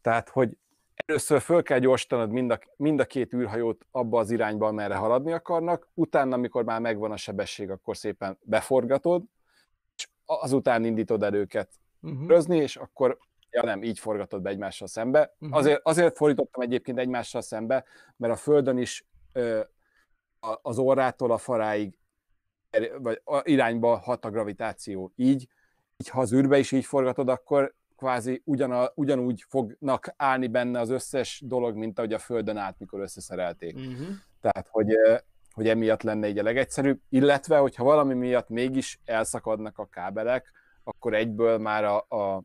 Tehát, 0.01 0.29
hogy 0.29 0.57
először 0.95 1.41
föl 1.41 1.63
kell 1.63 1.79
gyorsítanod 1.79 2.31
mind 2.31 2.51
a, 2.51 2.59
mind 2.75 2.99
a 2.99 3.05
két 3.05 3.33
űrhajót 3.33 3.85
abba 3.91 4.19
az 4.19 4.31
irányba, 4.31 4.71
merre 4.71 4.95
haladni 4.95 5.31
akarnak, 5.31 5.87
utána, 5.93 6.35
amikor 6.35 6.63
már 6.63 6.81
megvan 6.81 7.11
a 7.11 7.17
sebesség, 7.17 7.69
akkor 7.69 7.97
szépen 7.97 8.37
beforgatod, 8.41 9.23
és 9.95 10.07
azután 10.25 10.85
indítod 10.85 11.23
el 11.23 11.33
őket 11.33 11.69
uh-huh. 12.01 12.27
rözni, 12.27 12.57
és 12.57 12.75
akkor 12.75 13.17
Ja 13.51 13.63
nem, 13.63 13.83
így 13.83 13.99
forgatod 13.99 14.41
be 14.41 14.49
egymással 14.49 14.87
szembe. 14.87 15.35
Mhm. 15.37 15.53
Azért, 15.53 15.79
azért 15.83 16.15
fordítottam 16.17 16.61
egyébként 16.63 16.99
egymással 16.99 17.41
szembe, 17.41 17.83
mert 18.17 18.33
a 18.33 18.37
Földön 18.37 18.77
is 18.77 19.05
ö, 19.33 19.59
a- 20.39 20.59
az 20.61 20.77
orrától 20.77 21.31
a 21.31 21.37
faráig 21.37 21.97
er- 22.69 22.97
vagy 22.97 23.21
a 23.23 23.41
irányba 23.43 23.97
hat 23.97 24.25
a 24.25 24.29
gravitáció. 24.29 25.11
Így, 25.15 25.47
így 25.97 26.09
ha 26.09 26.19
az 26.21 26.33
űrbe 26.33 26.57
is 26.57 26.71
így 26.71 26.85
forgatod, 26.85 27.29
akkor 27.29 27.73
kvázi 27.97 28.41
ugyana, 28.45 28.91
ugyanúgy 28.95 29.45
fognak 29.47 30.13
állni 30.17 30.47
benne 30.47 30.79
az 30.79 30.89
összes 30.89 31.41
dolog, 31.45 31.75
mint 31.75 31.97
ahogy 31.97 32.13
a 32.13 32.19
Földön 32.19 32.57
állt, 32.57 32.79
mikor 32.79 32.99
összeszerelték. 32.99 33.75
Uh-huh. 33.75 34.07
Tehát, 34.41 34.67
hogy, 34.71 34.93
hogy 35.53 35.67
emiatt 35.67 36.01
lenne 36.01 36.27
így 36.27 36.37
a 36.37 36.43
legegyszerűbb, 36.43 36.99
illetve, 37.09 37.57
hogyha 37.57 37.83
valami 37.83 38.13
miatt 38.13 38.49
mégis 38.49 38.99
elszakadnak 39.05 39.77
a 39.77 39.85
kábelek, 39.85 40.51
akkor 40.83 41.13
egyből 41.13 41.57
már 41.57 41.83
a, 41.83 41.97
a 41.97 42.43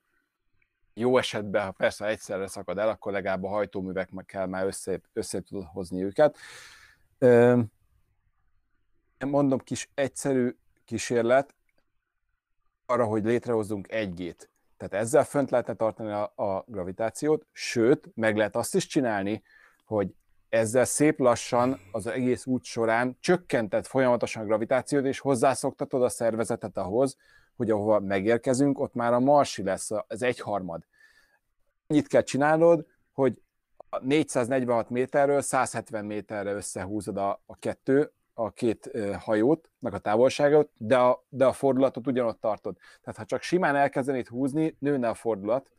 jó 0.94 1.18
esetben, 1.18 1.64
ha 1.64 1.70
persze 1.70 2.06
egyszerre 2.06 2.46
szakad 2.46 2.78
el, 2.78 2.88
akkor 2.88 3.12
legalább 3.12 3.44
a 3.44 3.48
hajtóműveknek 3.48 4.24
kell 4.24 4.46
már 4.46 4.66
össze, 4.66 5.00
össze 5.12 5.40
tudod 5.40 5.64
hozni 5.72 6.02
őket. 6.02 6.36
Mondom, 9.18 9.58
kis 9.58 9.90
egyszerű 9.94 10.56
kísérlet 10.84 11.54
arra, 12.86 13.04
hogy 13.04 13.24
létrehozzunk 13.24 13.92
egy 13.92 14.14
gét. 14.14 14.50
Tehát 14.76 15.04
ezzel 15.04 15.24
fönt 15.24 15.50
lehetne 15.50 15.74
tartani 15.74 16.10
a, 16.10 16.32
a 16.36 16.64
gravitációt, 16.66 17.46
sőt, 17.52 18.10
meg 18.14 18.36
lehet 18.36 18.56
azt 18.56 18.74
is 18.74 18.86
csinálni, 18.86 19.42
hogy 19.84 20.14
ezzel 20.48 20.84
szép 20.84 21.18
lassan 21.18 21.80
az 21.92 22.06
egész 22.06 22.46
út 22.46 22.64
során 22.64 23.16
csökkentett 23.20 23.86
folyamatosan 23.86 24.42
a 24.42 24.46
gravitációt, 24.46 25.04
és 25.04 25.18
hozzászoktatod 25.18 26.02
a 26.02 26.08
szervezetet 26.08 26.76
ahhoz, 26.76 27.16
hogy 27.56 27.70
ahova 27.70 28.00
megérkezünk, 28.00 28.80
ott 28.80 28.94
már 28.94 29.12
a 29.12 29.20
marsi 29.20 29.62
lesz 29.62 29.90
az 30.06 30.22
egyharmad. 30.22 30.82
Ennyit 31.86 32.06
kell 32.06 32.22
csinálnod, 32.22 32.86
hogy 33.12 33.42
a 33.88 33.98
446 34.04 34.90
méterről 34.90 35.40
170 35.40 36.04
méterre 36.04 36.52
összehúzod 36.52 37.16
a, 37.16 37.42
a 37.46 37.56
kettő, 37.58 38.12
a 38.34 38.50
két 38.50 38.88
ö, 38.92 39.12
hajótnak 39.18 39.92
a 39.94 39.98
távolságot, 39.98 40.70
de 40.78 40.96
a, 40.98 41.24
de 41.28 41.46
a 41.46 41.52
fordulatot 41.52 42.06
ugyanott 42.06 42.40
tartod. 42.40 42.76
Tehát 43.00 43.16
ha 43.18 43.24
csak 43.24 43.42
simán 43.42 43.76
elkezdenéd 43.76 44.26
húzni, 44.28 44.76
nőne 44.78 45.08
a 45.08 45.14
fordulat, 45.14 45.70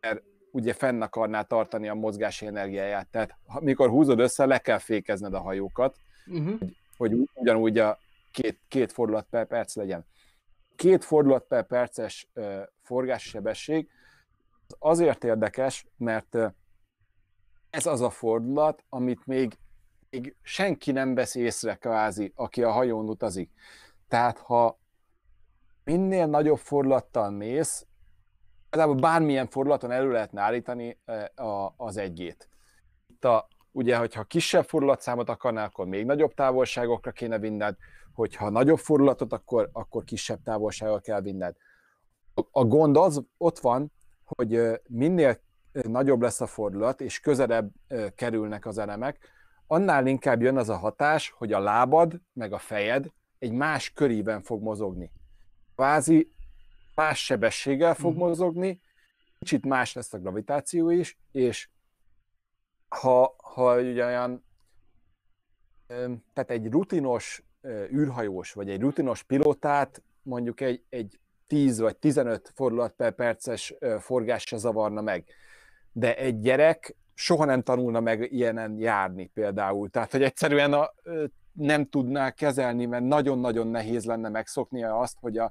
mert 0.00 0.22
ugye 0.50 0.72
fenn 0.72 1.02
akarná 1.02 1.42
tartani 1.42 1.88
a 1.88 1.94
mozgási 1.94 2.46
energiáját. 2.46 3.08
Tehát 3.10 3.36
mikor 3.60 3.88
húzod 3.88 4.18
össze, 4.20 4.44
le 4.46 4.58
kell 4.58 4.78
fékezned 4.78 5.34
a 5.34 5.40
hajókat, 5.40 5.96
Uh-huh. 6.26 6.60
hogy 6.96 7.12
u- 7.12 7.30
ugyanúgy 7.34 7.78
a 7.78 7.98
két, 8.32 8.60
két 8.68 8.92
fordulat 8.92 9.26
per 9.30 9.46
perc 9.46 9.76
legyen. 9.76 10.06
Két 10.76 11.04
fordulat 11.04 11.44
per 11.44 11.66
perces 11.66 12.28
ö, 12.32 12.62
forgási 12.82 13.28
sebesség 13.28 13.88
az 14.66 14.98
azért 14.98 15.24
érdekes, 15.24 15.86
mert 15.96 16.36
ez 17.70 17.86
az 17.86 18.00
a 18.00 18.10
fordulat, 18.10 18.84
amit 18.88 19.26
még, 19.26 19.58
még 20.10 20.36
senki 20.42 20.92
nem 20.92 21.14
vesz 21.14 21.34
észre 21.34 21.74
kvázi, 21.74 22.32
aki 22.34 22.62
a 22.62 22.70
hajón 22.70 23.08
utazik. 23.08 23.50
Tehát 24.08 24.38
ha 24.38 24.78
minél 25.84 26.26
nagyobb 26.26 26.58
fordulattal 26.58 27.30
mész, 27.30 27.86
igazából 28.66 28.94
bármilyen 28.94 29.46
fordulaton 29.46 29.90
elő 29.90 30.10
lehetne 30.10 30.40
állítani 30.40 30.98
az 31.76 31.96
egygét. 31.96 32.48
Itt 33.06 33.24
a, 33.24 33.48
ugye, 33.72 33.96
hogyha 33.96 34.24
kisebb 34.24 34.64
fordulatszámot 34.64 35.28
akarnál, 35.28 35.64
akkor 35.64 35.86
még 35.86 36.04
nagyobb 36.04 36.34
távolságokra 36.34 37.12
kéne 37.12 37.38
vinned, 37.38 37.76
hogyha 38.14 38.48
nagyobb 38.48 38.78
fordulatot, 38.78 39.32
akkor, 39.32 39.68
akkor 39.72 40.04
kisebb 40.04 40.42
távolsággal 40.42 41.00
kell 41.00 41.20
vinned. 41.20 41.56
A, 42.50 42.64
gond 42.64 42.96
az 42.96 43.22
ott 43.36 43.58
van, 43.58 43.92
hogy 44.24 44.80
minél 44.88 45.40
nagyobb 45.72 46.22
lesz 46.22 46.40
a 46.40 46.46
fordulat, 46.46 47.00
és 47.00 47.20
közelebb 47.20 47.72
kerülnek 48.14 48.66
az 48.66 48.78
elemek, 48.78 49.28
annál 49.66 50.06
inkább 50.06 50.42
jön 50.42 50.56
az 50.56 50.68
a 50.68 50.76
hatás, 50.76 51.30
hogy 51.30 51.52
a 51.52 51.58
lábad 51.58 52.20
meg 52.32 52.52
a 52.52 52.58
fejed 52.58 53.10
egy 53.38 53.52
más 53.52 53.90
körében 53.92 54.42
fog 54.42 54.62
mozogni. 54.62 55.12
Kvázi 55.74 56.32
más 56.94 57.24
sebességgel 57.24 57.94
fog 57.94 58.10
Mhm. 58.10 58.20
mozogni, 58.20 58.80
kicsit 59.38 59.64
más 59.64 59.92
lesz 59.92 60.12
a 60.12 60.18
gravitáció 60.18 60.90
is, 60.90 61.18
és 61.32 61.68
ha, 62.88 63.34
ha 63.38 63.80
ugye 63.80 64.04
olyan, 64.04 64.44
tehát 66.32 66.50
egy 66.50 66.70
rutinos 66.70 67.42
űrhajós, 67.92 68.52
vagy 68.52 68.70
egy 68.70 68.80
rutinos 68.80 69.22
pilotát 69.22 70.02
mondjuk 70.22 70.60
egy, 70.60 70.82
egy 70.88 71.18
10 71.46 71.78
vagy 71.78 71.96
15 71.96 72.52
fordulat 72.54 72.92
per 72.92 73.12
perces 73.12 73.74
forgás 74.00 74.42
se 74.42 74.56
zavarna 74.56 75.00
meg. 75.00 75.24
De 75.92 76.16
egy 76.16 76.40
gyerek 76.40 76.96
soha 77.14 77.44
nem 77.44 77.62
tanulna 77.62 78.00
meg 78.00 78.32
ilyenen 78.32 78.78
járni 78.78 79.30
például. 79.34 79.88
Tehát, 79.88 80.10
hogy 80.10 80.22
egyszerűen 80.22 80.72
a, 80.72 80.92
nem 81.52 81.88
tudná 81.88 82.30
kezelni, 82.30 82.86
mert 82.86 83.04
nagyon-nagyon 83.04 83.66
nehéz 83.66 84.04
lenne 84.04 84.28
megszoknia 84.28 84.98
azt, 84.98 85.16
hogy 85.20 85.38
a, 85.38 85.50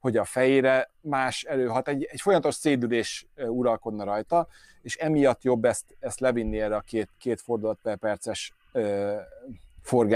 hogy 0.00 0.16
a 0.16 0.24
fejére 0.24 0.90
más 1.00 1.42
előhat, 1.42 1.88
egy, 1.88 2.08
egy 2.10 2.20
folyamatos 2.20 2.54
szédülés 2.54 3.26
uralkodna 3.36 4.04
rajta, 4.04 4.48
és 4.82 4.96
emiatt 4.96 5.42
jobb 5.42 5.64
ezt, 5.64 5.96
ezt 6.00 6.20
levinni 6.20 6.60
erre 6.60 6.76
a 6.76 6.80
két, 6.80 7.08
két 7.18 7.40
fordulat 7.40 7.78
per 7.82 7.96
perces 7.96 8.52
ö, 8.72 9.16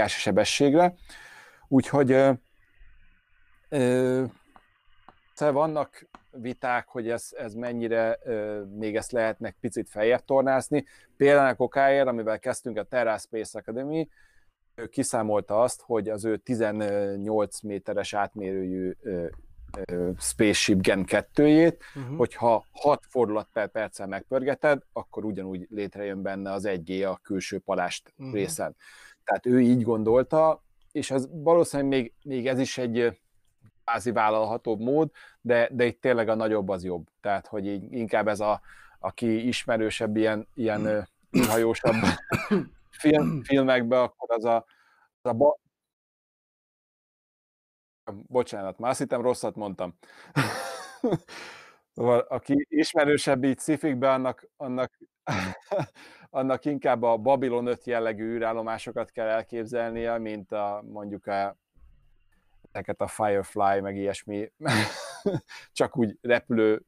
sebességre. 0.07 0.95
Úgyhogy 1.67 2.11
ö, 2.11 2.31
ö, 3.69 4.23
szóval 5.33 5.53
vannak 5.53 6.07
viták, 6.31 6.87
hogy 6.87 7.09
ez, 7.09 7.29
ez 7.37 7.53
mennyire 7.53 8.17
ö, 8.23 8.63
még 8.63 8.95
ezt 8.95 9.11
lehetnek 9.11 9.55
picit 9.61 9.89
feljebb 9.89 10.25
tornászni. 10.25 10.85
Például 11.17 11.47
a 11.49 11.55
kokáért, 11.55 12.07
amivel 12.07 12.39
kezdtünk 12.39 12.77
a 12.77 12.83
Terra 12.83 13.17
Space 13.17 13.59
Academy, 13.59 14.09
ő 14.75 14.87
kiszámolta 14.87 15.61
azt, 15.61 15.81
hogy 15.81 16.09
az 16.09 16.25
ő 16.25 16.37
18 16.37 17.61
méteres 17.61 18.13
átmérőjű 18.13 18.91
ö, 19.01 19.25
ö, 19.85 20.09
Spaceship 20.19 20.81
Gen 20.81 21.03
2-jét, 21.07 21.77
Uh-huh. 21.95 22.17
hogyha 22.17 22.65
6 22.71 23.05
fordulat 23.09 23.49
per 23.53 23.67
perccel 23.67 24.07
megpörgeted, 24.07 24.81
akkor 24.93 25.25
ugyanúgy 25.25 25.67
létrejön 25.69 26.21
benne 26.21 26.51
az 26.51 26.65
1G 26.65 27.11
a 27.11 27.17
külső 27.17 27.59
palást 27.59 28.13
Mhm. 28.15 28.33
részen. 28.33 28.75
Tehát 29.23 29.45
ő 29.45 29.61
így 29.61 29.81
gondolta, 29.83 30.63
és 30.97 31.11
ez 31.11 31.27
valószínűleg 31.31 31.91
még, 31.91 32.13
még 32.23 32.47
ez 32.47 32.59
is 32.59 32.77
egy 32.77 33.19
kvázi 33.83 34.11
vállalhatóbb 34.11 34.79
mód, 34.79 35.11
de, 35.41 35.69
de 35.71 35.85
itt 35.85 36.01
tényleg 36.01 36.29
a 36.29 36.35
nagyobb 36.35 36.69
az 36.69 36.83
jobb. 36.83 37.07
Tehát, 37.21 37.47
hogy 37.47 37.65
így 37.67 37.93
inkább 37.93 38.27
ez 38.27 38.39
a, 38.39 38.61
aki 38.99 39.47
ismerősebb 39.47 40.17
ilyen, 40.17 40.47
ilyen 40.53 40.85
ö, 40.85 41.01
űrhajósabb 41.37 41.95
film, 43.01 43.43
filmekbe, 43.43 44.01
akkor 44.01 44.31
az 44.31 44.45
a, 44.45 44.55
az 45.21 45.31
a 45.31 45.33
ba... 45.33 45.59
Bocsánat, 48.27 48.77
már 48.77 48.89
azt 48.89 48.99
hittem 48.99 49.21
rosszat 49.21 49.55
mondtam. 49.55 49.93
Szóval, 51.97 52.19
aki 52.19 52.65
ismerősebb 52.69 53.43
így 53.43 53.59
szifikbe, 53.59 54.11
annak, 54.11 54.47
annak, 54.57 54.97
annak 56.29 56.65
inkább 56.65 57.03
a 57.03 57.17
Babylon 57.17 57.67
5 57.67 57.85
jellegű 57.85 58.23
űrállomásokat 58.23 59.11
kell 59.11 59.27
elképzelnie, 59.27 60.17
mint 60.17 60.51
a, 60.51 60.83
mondjuk 60.87 61.25
a, 61.27 61.57
ezeket 62.71 63.01
a 63.01 63.07
Firefly, 63.07 63.79
meg 63.81 63.95
ilyesmi. 63.95 64.51
Csak 65.71 65.97
úgy 65.97 66.17
repülő, 66.21 66.85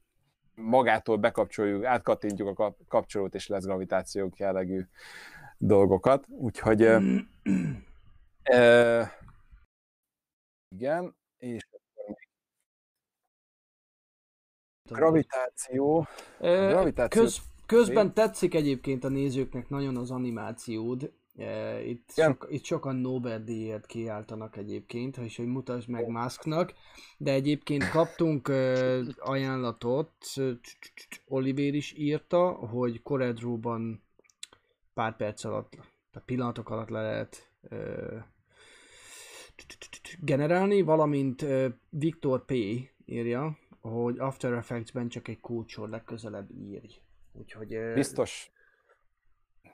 magától 0.54 1.16
bekapcsoljuk, 1.16 1.84
átkattintjuk 1.84 2.48
a 2.48 2.54
kap- 2.54 2.88
kapcsolót, 2.88 3.34
és 3.34 3.46
lesz 3.46 3.64
gravitációk 3.64 4.38
jellegű 4.38 4.86
dolgokat. 5.58 6.24
Úgyhogy 6.28 6.82
ö, 8.42 9.02
igen, 10.68 11.16
és 11.36 11.66
gravitáció. 14.82 16.06
Gravitáció- 16.38 17.22
Köz, 17.22 17.40
közben 17.76 18.14
tetszik 18.14 18.54
egyébként 18.54 19.04
a 19.04 19.08
nézőknek 19.08 19.68
nagyon 19.68 19.96
az 19.96 20.10
animációd. 20.10 21.12
E, 21.36 21.82
Itt, 21.82 22.10
Igen. 22.14 22.30
sok, 22.30 22.46
itt 22.50 22.64
sokan 22.64 22.96
Nobel-díjért 22.96 23.86
kiáltanak 23.86 24.56
egyébként, 24.56 25.16
és 25.16 25.36
hogy 25.36 25.46
mutasd 25.46 25.88
meg 25.88 26.08
Musknak, 26.08 26.72
de 27.18 27.32
egyébként 27.32 27.90
kaptunk 27.90 28.48
ö, 28.48 29.02
ajánlatot, 29.18 30.12
cs- 30.60 31.22
Oliver 31.26 31.74
is 31.74 31.94
írta, 31.96 32.50
hogy 32.50 33.02
Corel-Draw-ban 33.02 34.02
pár 34.94 35.16
perc 35.16 35.44
alatt, 35.44 35.70
tehát 35.70 36.26
pillanatok 36.26 36.70
alatt 36.70 36.88
le 36.88 37.02
lehet 37.02 37.48
generálni, 40.20 40.82
valamint 40.82 41.42
ö, 41.42 41.68
Viktor 41.88 42.44
P. 42.44 42.50
írja, 43.04 43.58
hogy 43.80 44.18
After 44.18 44.52
Effects-ben 44.52 45.08
csak 45.08 45.28
egy 45.28 45.40
kulcsor 45.40 45.88
legközelebb 45.88 46.50
írj. 46.50 47.00
Úgyhogy... 47.40 47.92
Biztos, 47.94 48.50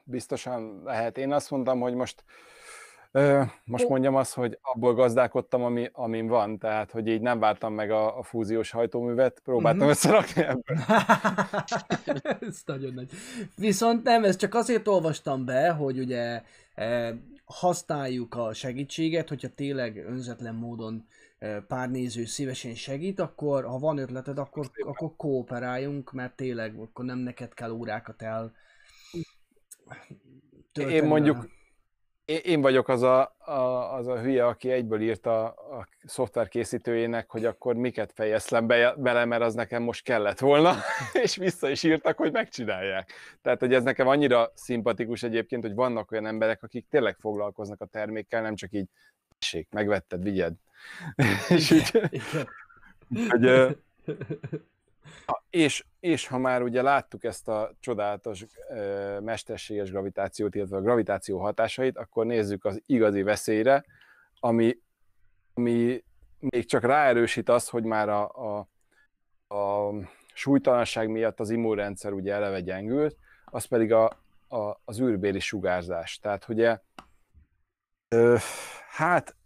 biztosan 0.05 0.83
lehet. 0.85 1.19
Én 1.19 1.33
azt 1.33 1.51
mondtam, 1.51 1.81
hogy 1.81 1.95
most 1.95 2.25
most 3.64 3.89
mondjam 3.89 4.14
azt, 4.14 4.35
hogy 4.35 4.59
abból 4.62 4.95
gazdálkodtam, 4.95 5.62
ami, 5.62 5.89
amin 5.93 6.27
van, 6.27 6.59
tehát 6.59 6.91
hogy 6.91 7.07
így 7.07 7.21
nem 7.21 7.39
vártam 7.39 7.75
meg 7.75 7.91
a, 7.91 8.19
a 8.19 8.23
fúziós 8.23 8.71
hajtóművet, 8.71 9.41
próbáltam 9.45 9.89
uh-huh. 9.89 9.93
összerakni 9.93 10.43
ebből. 10.43 10.77
ez 12.49 12.62
nagyon 12.64 12.95
nagy. 12.95 13.11
Viszont 13.57 14.03
nem, 14.03 14.25
ez 14.25 14.37
csak 14.37 14.55
azért 14.55 14.89
olvastam 14.89 15.45
be, 15.45 15.71
hogy 15.71 15.99
ugye 15.99 16.43
eh, 16.75 17.14
használjuk 17.45 18.35
a 18.35 18.53
segítséget, 18.53 19.29
hogyha 19.29 19.49
tényleg 19.49 19.97
önzetlen 19.97 20.55
módon 20.55 21.07
pár 21.68 21.91
néző 21.91 22.24
szívesen 22.24 22.74
segít, 22.74 23.20
akkor 23.20 23.64
ha 23.64 23.78
van 23.78 23.99
ötleted, 23.99 24.39
akkor, 24.39 24.70
akkor 24.78 25.12
kooperáljunk, 25.16 26.12
mert 26.12 26.37
tényleg 26.37 26.78
akkor 26.78 27.05
nem 27.05 27.18
neked 27.18 27.55
kell 27.55 27.70
órákat 27.70 28.22
el 28.22 28.55
Én 30.72 31.05
mondjuk, 31.05 31.49
én 32.24 32.61
vagyok 32.61 32.89
az 32.89 33.03
a, 33.03 33.37
a, 33.39 33.95
az 33.95 34.07
a 34.07 34.20
hülye, 34.20 34.47
aki 34.47 34.70
egyből 34.70 35.01
írta 35.01 35.45
a 35.49 35.89
szoftver 36.05 36.49
készítőjének, 36.49 37.30
hogy 37.30 37.45
akkor 37.45 37.74
miket 37.74 38.12
fejeztem 38.12 38.66
be, 38.66 38.95
bele, 38.97 39.24
mert 39.24 39.43
az 39.43 39.55
nekem 39.55 39.82
most 39.82 40.05
kellett 40.05 40.39
volna, 40.39 40.74
és 41.22 41.37
vissza 41.37 41.68
is 41.68 41.82
írtak, 41.82 42.16
hogy 42.16 42.32
megcsinálják. 42.32 43.12
Tehát, 43.43 43.61
hogy 43.61 43.74
ez 43.74 43.82
nekem 43.82 44.07
annyira 44.07 44.53
szimpatikus 44.55 45.22
egyébként, 45.22 45.62
hogy 45.62 45.74
vannak 45.74 46.11
olyan 46.11 46.26
emberek, 46.26 46.62
akik 46.62 46.87
tényleg 46.89 47.16
foglalkoznak 47.18 47.80
a 47.80 47.87
termékkel, 47.87 48.43
nem 48.43 48.55
csak 48.55 48.72
így, 48.72 48.89
megvetted, 49.70 50.22
vigyed. 50.22 50.55
és 51.49 51.70
így, 51.70 51.91
hogy, 53.31 53.77
és, 55.51 55.85
és 56.01 56.27
ha 56.27 56.39
már 56.39 56.62
ugye 56.62 56.83
láttuk 56.83 57.24
ezt 57.24 57.49
a 57.49 57.74
csodálatos 57.81 58.45
ö, 58.70 59.18
mesterséges 59.20 59.91
gravitációt, 59.91 60.55
illetve 60.55 60.77
a 60.77 60.83
gravitáció 60.83 61.39
hatásait, 61.39 61.97
akkor 61.97 62.27
nézzük 62.27 62.64
az 62.64 62.83
igazi 62.87 63.22
veszélyre, 63.22 63.85
ami, 64.41 64.79
ami 65.55 66.05
még 66.39 66.66
csak 66.66 66.83
ráerősít 66.83 67.49
az, 67.49 67.68
hogy 67.68 67.85
már 67.85 68.09
a, 68.09 68.31
a, 68.31 68.68
a 69.55 69.93
súlytalanság 70.35 71.09
miatt 71.09 71.41
az 71.41 71.51
immunrendszer 71.51 72.12
ugye 72.12 72.33
eleve 72.33 72.61
gyengült, 72.61 73.16
az 73.45 73.64
pedig 73.64 73.93
a, 73.93 74.05
a, 74.49 74.81
az 74.85 75.01
űrbéli 75.01 75.41
sugárzás. 75.41 76.18
Tehát 76.18 76.49
ugye, 76.49 76.79
ö, 78.09 78.37
hát 78.89 79.37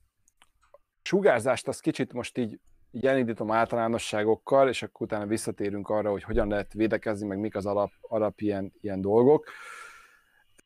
sugárzást 1.02 1.68
az 1.68 1.80
kicsit 1.80 2.12
most 2.12 2.38
így 2.38 2.60
így 2.92 3.34
általánosságokkal, 3.48 4.68
és 4.68 4.82
akkor 4.82 5.06
utána 5.06 5.26
visszatérünk 5.26 5.88
arra, 5.88 6.10
hogy 6.10 6.22
hogyan 6.22 6.48
lehet 6.48 6.72
védekezni, 6.72 7.26
meg 7.26 7.38
mik 7.38 7.56
az 7.56 7.66
alap, 7.66 7.92
alap 8.00 8.40
ilyen, 8.40 8.72
ilyen 8.80 9.00
dolgok. 9.00 9.46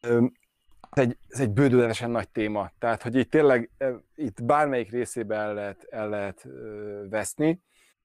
Ez 0.01 0.19
egy, 0.91 1.19
ez 1.29 1.41
egy 1.41 1.51
bődületesen 1.51 2.11
nagy 2.11 2.29
téma, 2.29 2.71
tehát 2.79 3.03
hogy 3.03 3.15
itt 3.15 3.31
tényleg 3.31 3.71
itt 4.15 4.45
bármelyik 4.45 4.91
részébe 4.91 5.37
el 5.37 5.55
lehet, 5.55 5.87
el 5.91 6.09
lehet 6.09 6.47
veszni, 7.11 7.63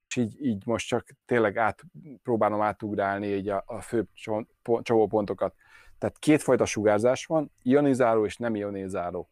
és 0.08 0.16
így, 0.16 0.46
így 0.46 0.66
most 0.66 0.88
csak 0.88 1.08
tényleg 1.26 1.58
át, 1.58 1.84
próbálom 2.24 2.62
átugrálni 2.62 3.28
így 3.28 3.50
a, 3.50 3.64
a 3.66 3.82
fő 3.82 4.08
csomópontokat. 4.82 5.56
Tehát 5.98 6.20
kétfajta 6.20 6.66
sugárzás 6.66 7.26
van, 7.26 7.52
ionizáló 7.62 8.26
és 8.26 8.38
nem 8.38 8.56
ionizáló. 8.56 9.30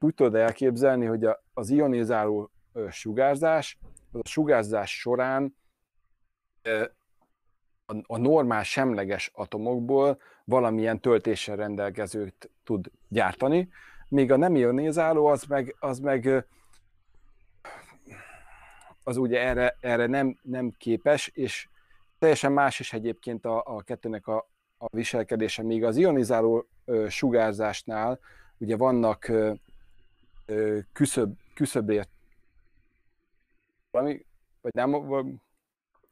Úgy 0.00 0.14
tudod 0.14 0.34
elképzelni, 0.34 1.06
hogy 1.06 1.24
a, 1.24 1.42
az 1.54 1.70
ionizáló 1.70 2.50
sugárzás 2.90 3.78
a 4.12 4.28
sugárzás 4.28 4.98
során 4.98 5.56
a 8.06 8.16
normál 8.16 8.62
semleges 8.62 9.30
atomokból 9.34 10.20
valamilyen 10.44 11.00
töltéssel 11.00 11.56
rendelkezőt 11.56 12.50
tud 12.64 12.90
gyártani, 13.08 13.68
míg 14.08 14.32
a 14.32 14.36
nem 14.36 14.56
ionizáló 14.56 15.26
az 15.26 15.42
meg, 15.42 15.76
az 15.78 15.98
meg 15.98 16.46
az 19.02 19.16
ugye 19.16 19.40
erre, 19.40 19.76
erre 19.80 20.06
nem, 20.06 20.38
nem 20.42 20.70
képes, 20.78 21.28
és 21.28 21.68
teljesen 22.18 22.52
más 22.52 22.80
is 22.80 22.92
egyébként 22.92 23.44
a, 23.44 23.62
a 23.66 23.82
kettőnek 23.82 24.26
a, 24.26 24.48
a 24.78 24.86
viselkedése, 24.90 25.62
míg 25.62 25.84
az 25.84 25.96
ionizáló 25.96 26.66
ö, 26.84 27.08
sugárzásnál 27.08 28.20
ugye 28.58 28.76
vannak 28.76 29.32
ö, 30.50 30.78
küszöb, 30.92 31.36
küszöbért 31.54 32.10
valami, 33.90 34.26
vagy 34.60 34.74
nem, 34.74 34.90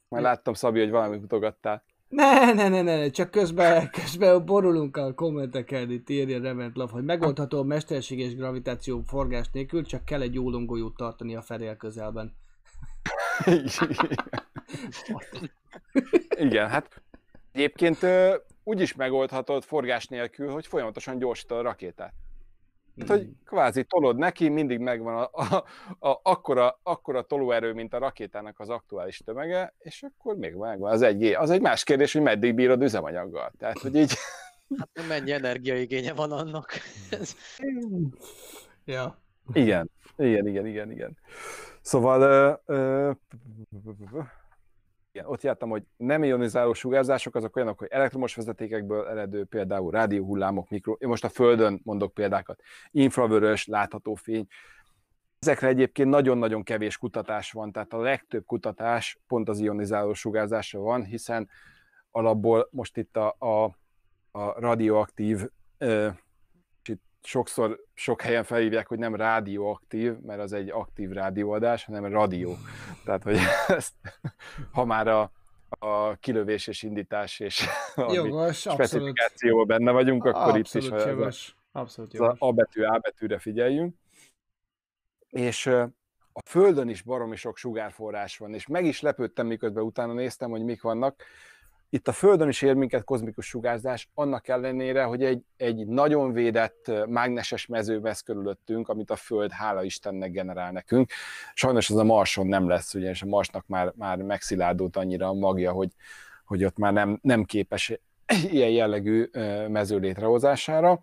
már 0.09 0.23
láttam, 0.23 0.55
Szabi, 0.55 0.79
hogy 0.79 0.91
valami 0.91 1.17
mutogattál. 1.17 1.85
Ne, 2.09 2.53
ne, 2.53 2.69
ne, 2.69 2.83
ne, 2.83 3.11
csak 3.11 3.31
közben, 3.31 3.91
közben 4.03 4.45
borulunk 4.45 4.97
a 4.97 5.15
kommenteken, 5.15 5.91
itt 5.91 6.09
írja 6.09 6.41
Rement 6.41 6.77
Love, 6.77 6.93
hogy 6.93 7.05
megoldható 7.05 7.59
a 7.59 7.63
mesterséges 7.63 8.35
gravitáció 8.35 9.03
forgás 9.07 9.51
nélkül, 9.53 9.85
csak 9.85 10.05
kell 10.05 10.21
egy 10.21 10.35
jó 10.35 10.51
longójót 10.51 10.97
tartani 10.97 11.37
a 11.37 11.43
fedél 11.43 11.77
közelben. 11.77 12.35
Igen, 16.31 16.69
hát 16.69 17.03
egyébként 17.53 17.99
úgy 18.65 18.81
is 18.81 18.95
megoldhatod 18.95 19.65
forgás 19.65 20.07
nélkül, 20.07 20.51
hogy 20.51 20.67
folyamatosan 20.67 21.19
gyorsítod 21.19 21.59
a 21.59 21.63
rakétát. 21.63 22.13
Hát, 22.99 23.09
hogy 23.09 23.29
kvázi 23.45 23.85
tolod 23.85 24.17
neki, 24.17 24.49
mindig 24.49 24.79
megvan 24.79 25.15
a, 25.15 25.31
a, 25.33 25.65
a, 26.09 26.21
akkora, 26.23 26.79
akkora 26.83 27.23
tolóerő, 27.23 27.73
mint 27.73 27.95
a 27.95 27.99
rakétának 27.99 28.61
az 28.61 28.69
aktuális 28.69 29.19
tömege, 29.19 29.75
és 29.79 30.03
akkor 30.03 30.37
még 30.37 30.55
megvan 30.55 30.93
az 30.93 31.03
egy 31.03 31.25
Az 31.25 31.51
egy 31.51 31.61
más 31.61 31.85
kérdés, 31.85 32.13
hogy 32.13 32.23
meddig 32.23 32.55
bírod 32.55 32.83
üzemanyaggal. 32.83 33.53
Tehát, 33.59 33.79
hogy 33.79 33.95
így... 33.95 34.13
Hát 34.79 35.07
mennyi 35.09 35.33
energiaigénye 35.33 36.13
van 36.13 36.33
annak. 36.33 36.73
ja. 38.85 39.19
Igen, 39.53 39.91
igen, 40.17 40.47
igen, 40.47 40.67
igen, 40.67 40.91
igen. 40.91 41.17
Szóval 41.81 42.21
ö, 42.21 42.53
ö, 42.75 43.11
igen, 45.19 45.31
ott 45.31 45.43
jártam, 45.43 45.71
hogy 45.71 45.83
nem 45.97 46.25
ionizáló 46.25 46.73
sugárzások 46.73 47.35
azok 47.35 47.57
olyanok, 47.57 47.79
hogy 47.79 47.89
elektromos 47.91 48.35
vezetékekből 48.35 49.09
eredő, 49.09 49.45
például 49.45 49.91
rádióhullámok, 49.91 50.69
mikro, 50.69 50.93
én 50.93 51.09
most 51.09 51.25
a 51.25 51.29
Földön 51.29 51.81
mondok 51.85 52.15
példákat, 52.15 52.61
infravörös, 52.91 53.67
látható 53.67 54.15
fény, 54.15 54.47
Ezekre 55.39 55.69
egyébként 55.69 56.09
nagyon-nagyon 56.09 56.63
kevés 56.63 56.99
kutatás 56.99 57.53
van, 57.53 57.73
tehát 57.73 57.93
a 57.93 58.01
legtöbb 58.01 58.45
kutatás 58.47 59.19
pont 59.27 59.49
az 59.49 59.59
ionizáló 59.59 60.13
sugárzásra 60.15 60.81
van, 60.81 61.05
hiszen 61.05 61.49
alapból 62.11 62.69
most 62.71 62.97
itt 62.97 63.17
a, 63.17 63.37
a, 63.39 63.65
a 64.31 64.61
radioaktív 64.61 65.49
sokszor 67.29 67.85
sok 67.95 68.23
helyen 68.23 68.45
felhívják, 68.45 68.87
hogy 68.87 68.99
nem 68.99 69.15
rádióaktív, 69.15 70.19
mert 70.19 70.41
az 70.41 70.53
egy 70.53 70.71
aktív 70.71 71.11
rádióadás, 71.11 71.85
hanem 71.85 72.05
rádió. 72.05 72.57
Tehát, 73.05 73.23
hogy 73.23 73.39
ezt, 73.67 73.95
ha 74.73 74.85
már 74.85 75.09
a, 75.09 75.33
a 75.69 76.15
kilövés 76.15 76.67
és 76.67 76.83
indítás 76.83 77.41
és 77.41 77.67
jogos, 78.13 78.59
specifikációban 78.59 79.67
benne 79.67 79.91
vagyunk, 79.91 80.25
akkor 80.25 80.43
abszolút 80.43 80.67
itt 80.67 80.75
is 80.75 81.07
jogos. 81.07 81.27
Az, 81.73 81.81
abszolút 81.81 82.13
jogos. 82.13 82.31
az 82.31 82.49
A 82.49 82.53
betű 82.53 82.83
A 82.83 82.99
betűre 82.99 83.39
figyeljünk. 83.39 83.95
És 85.29 85.67
a 86.33 86.41
Földön 86.45 86.89
is 86.89 87.03
baromi 87.03 87.37
sok 87.37 87.57
sugárforrás 87.57 88.39
van, 88.39 88.55
és 88.55 88.67
meg 88.67 88.85
is 88.85 89.01
lepődtem, 89.01 89.47
miközben 89.47 89.85
utána 89.85 90.13
néztem, 90.13 90.51
hogy 90.51 90.65
mik 90.65 90.83
vannak 90.83 91.23
itt 91.91 92.09
a 92.09 92.13
Földön 92.13 92.49
is 92.49 92.63
ér 92.63 92.75
minket 92.75 93.05
kozmikus 93.05 93.47
sugárzás, 93.47 94.09
annak 94.15 94.49
ellenére, 94.49 95.03
hogy 95.03 95.25
egy, 95.25 95.43
egy 95.57 95.87
nagyon 95.87 96.33
védett 96.33 96.91
mágneses 97.07 97.67
mező 97.67 98.01
vesz 98.01 98.21
körülöttünk, 98.21 98.89
amit 98.89 99.11
a 99.11 99.17
Föld 99.17 99.51
hála 99.51 99.83
Istennek 99.83 100.31
generál 100.31 100.73
nekünk. 100.73 101.11
Sajnos 101.55 101.91
ez 101.91 101.97
a 101.97 102.05
Marson 102.05 102.47
nem 102.47 102.69
lesz, 102.69 102.95
ugyanis 102.95 103.23
a 103.23 103.27
Marsnak 103.27 103.67
már, 103.67 103.93
már 103.97 104.17
megszilárdult 104.17 104.97
annyira 104.97 105.29
a 105.29 105.33
magja, 105.33 105.73
hogy, 105.73 105.93
hogy 106.45 106.65
ott 106.65 106.77
már 106.77 106.93
nem, 106.93 107.19
nem 107.23 107.45
képes 107.45 108.01
ilyen 108.51 108.71
jellegű 108.71 109.29
mező 109.69 109.99
létrehozására, 109.99 111.01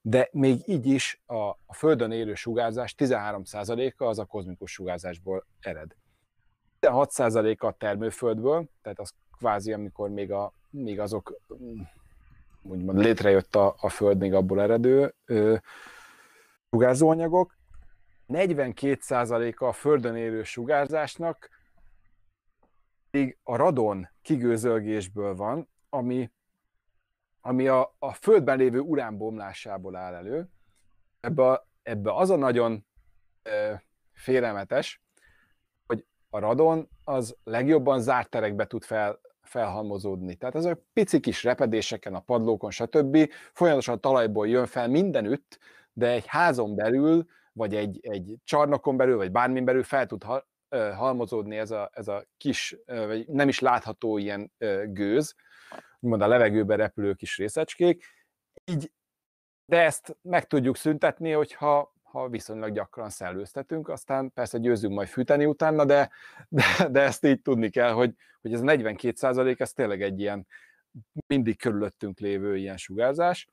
de 0.00 0.28
még 0.32 0.58
így 0.66 0.86
is 0.86 1.22
a, 1.26 1.48
a 1.66 1.74
Földön 1.74 2.12
élő 2.12 2.34
sugárzás 2.34 2.94
13%-a 2.98 4.04
az 4.04 4.18
a 4.18 4.24
kozmikus 4.24 4.72
sugárzásból 4.72 5.46
ered. 5.60 5.96
16%-a 6.80 7.66
a 7.66 7.72
termőföldből, 7.72 8.68
tehát 8.82 8.98
az 8.98 9.12
kvázi, 9.38 9.72
amikor 9.72 10.10
még, 10.10 10.32
a, 10.32 10.52
még 10.70 11.00
azok 11.00 11.40
úgymond 12.62 12.98
létrejött 12.98 13.54
a, 13.54 13.74
a 13.80 13.88
Föld 13.88 14.18
még 14.18 14.34
abból 14.34 14.60
eredő 14.60 15.14
ö, 15.24 15.56
sugárzóanyagok. 16.70 17.56
42%-a 18.28 19.64
a 19.64 19.72
Földön 19.72 20.16
élő 20.16 20.42
sugárzásnak 20.42 21.48
még 23.10 23.38
a 23.42 23.56
radon 23.56 24.08
kigőzölgésből 24.22 25.34
van, 25.34 25.68
ami, 25.88 26.30
ami 27.40 27.68
a, 27.68 27.94
a 27.98 28.12
Földben 28.12 28.58
lévő 28.58 28.78
uránbomlásából 28.78 29.96
áll 29.96 30.14
elő. 30.14 30.48
Ebbe, 31.20 31.66
ebbe 31.82 32.14
az 32.14 32.30
a 32.30 32.36
nagyon 32.36 32.86
ö, 33.42 33.74
félelmetes, 34.12 35.02
a 36.30 36.38
radon 36.38 36.88
az 37.04 37.36
legjobban 37.44 38.00
zárt 38.00 38.30
terekbe 38.30 38.66
tud 38.66 38.84
fel, 38.84 39.20
felhalmozódni. 39.42 40.34
Tehát 40.34 40.54
ez 40.54 40.64
a 40.64 40.82
pici 40.92 41.20
kis 41.20 41.44
repedéseken, 41.44 42.14
a 42.14 42.20
padlókon, 42.20 42.70
stb. 42.70 43.30
folyamatosan 43.52 43.94
a 43.94 43.98
talajból 43.98 44.48
jön 44.48 44.66
fel 44.66 44.88
mindenütt, 44.88 45.58
de 45.92 46.10
egy 46.10 46.26
házon 46.26 46.74
belül, 46.74 47.26
vagy 47.52 47.74
egy, 47.74 47.98
egy 48.02 48.36
csarnokon 48.44 48.96
belül, 48.96 49.16
vagy 49.16 49.30
bármin 49.30 49.64
belül 49.64 49.82
fel 49.82 50.06
tud 50.06 50.24
halmozódni 50.94 51.56
ez 51.56 51.70
a, 51.70 51.90
ez 51.92 52.08
a 52.08 52.24
kis, 52.36 52.76
vagy 52.86 53.28
nem 53.28 53.48
is 53.48 53.58
látható 53.58 54.18
ilyen 54.18 54.52
gőz, 54.84 55.34
úgymond 56.00 56.22
a 56.22 56.26
levegőbe 56.26 56.76
repülő 56.76 57.14
kis 57.14 57.36
részecskék, 57.36 58.04
így, 58.64 58.92
de 59.64 59.82
ezt 59.82 60.16
meg 60.22 60.46
tudjuk 60.46 60.76
szüntetni, 60.76 61.32
hogyha 61.32 61.94
ha 62.10 62.28
viszonylag 62.28 62.72
gyakran 62.72 63.10
szellőztetünk, 63.10 63.88
aztán 63.88 64.32
persze 64.32 64.58
győzünk 64.58 64.94
majd 64.94 65.08
fűteni 65.08 65.44
utána, 65.44 65.84
de, 65.84 66.10
de, 66.48 66.88
de 66.90 67.00
ezt 67.00 67.24
így 67.24 67.42
tudni 67.42 67.70
kell, 67.70 67.92
hogy, 67.92 68.14
hogy 68.40 68.52
ez 68.52 68.60
a 68.60 68.64
42 68.64 69.16
százalék, 69.16 69.60
ez 69.60 69.72
tényleg 69.72 70.02
egy 70.02 70.20
ilyen 70.20 70.46
mindig 71.26 71.58
körülöttünk 71.58 72.18
lévő 72.18 72.56
ilyen 72.56 72.76
sugárzás. 72.76 73.48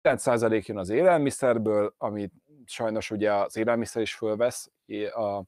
9 0.00 0.22
százalék 0.22 0.66
jön 0.66 0.78
az 0.78 0.88
élelmiszerből, 0.88 1.94
amit 1.98 2.32
sajnos 2.64 3.10
ugye 3.10 3.32
az 3.32 3.56
élelmiszer 3.56 4.02
is 4.02 4.14
fölvesz 4.14 4.70
a 5.14 5.42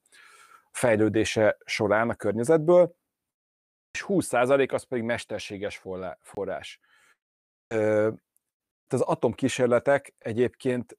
fejlődése 0.70 1.56
során 1.64 2.10
a 2.10 2.14
környezetből, 2.14 2.96
és 3.90 4.02
20 4.02 4.26
százalék 4.26 4.72
az 4.72 4.82
pedig 4.82 5.04
mesterséges 5.04 5.82
forrás. 6.20 6.80
Az 8.88 9.00
atomkísérletek 9.00 10.14
egyébként 10.18 10.98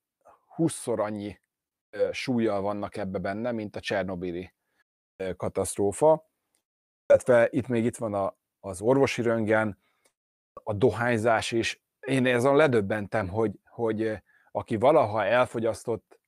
20-szor 0.57 0.99
annyi 0.99 1.39
súlyjal 2.11 2.61
vannak 2.61 2.97
ebbe 2.97 3.17
benne, 3.17 3.51
mint 3.51 3.75
a 3.75 3.79
Csernobili 3.79 4.53
katasztrófa. 5.37 6.29
Illetve 7.07 7.47
itt 7.51 7.67
még 7.67 7.85
itt 7.85 7.97
van 7.97 8.13
a, 8.13 8.37
az 8.59 8.81
orvosi 8.81 9.21
röngen, 9.21 9.83
a 10.53 10.73
dohányzás 10.73 11.51
is. 11.51 11.83
Én 11.99 12.25
ezon 12.25 12.55
ledöbbentem, 12.55 13.27
hogy, 13.27 13.59
hogy 13.69 14.23
aki 14.51 14.75
valaha 14.75 15.25
elfogyasztott 15.25 16.19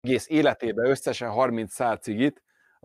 egész 0.00 0.28
életében 0.28 0.90
összesen 0.90 1.30
30 1.30 1.72
szál 1.72 1.96
cigit, 1.96 2.42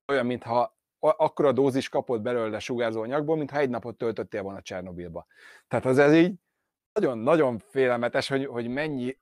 olyan, 0.08 0.26
mintha 0.26 0.78
akkora 1.00 1.52
dózis 1.52 1.90
kapott 1.90 2.22
belőle 2.22 2.60
sugárzó 2.60 3.02
anyagból, 3.02 3.38
mintha 3.38 3.58
egy 3.58 3.70
napot 3.70 3.98
töltöttél 3.98 4.42
volna 4.42 4.62
Csernobilba. 4.62 5.26
Tehát 5.68 5.86
az 5.86 5.98
ez 5.98 6.14
így 6.14 6.36
nagyon-nagyon 6.94 7.60
félelmetes, 7.60 8.28
hogy, 8.28 8.46
hogy 8.46 8.68
mennyi 8.68 9.18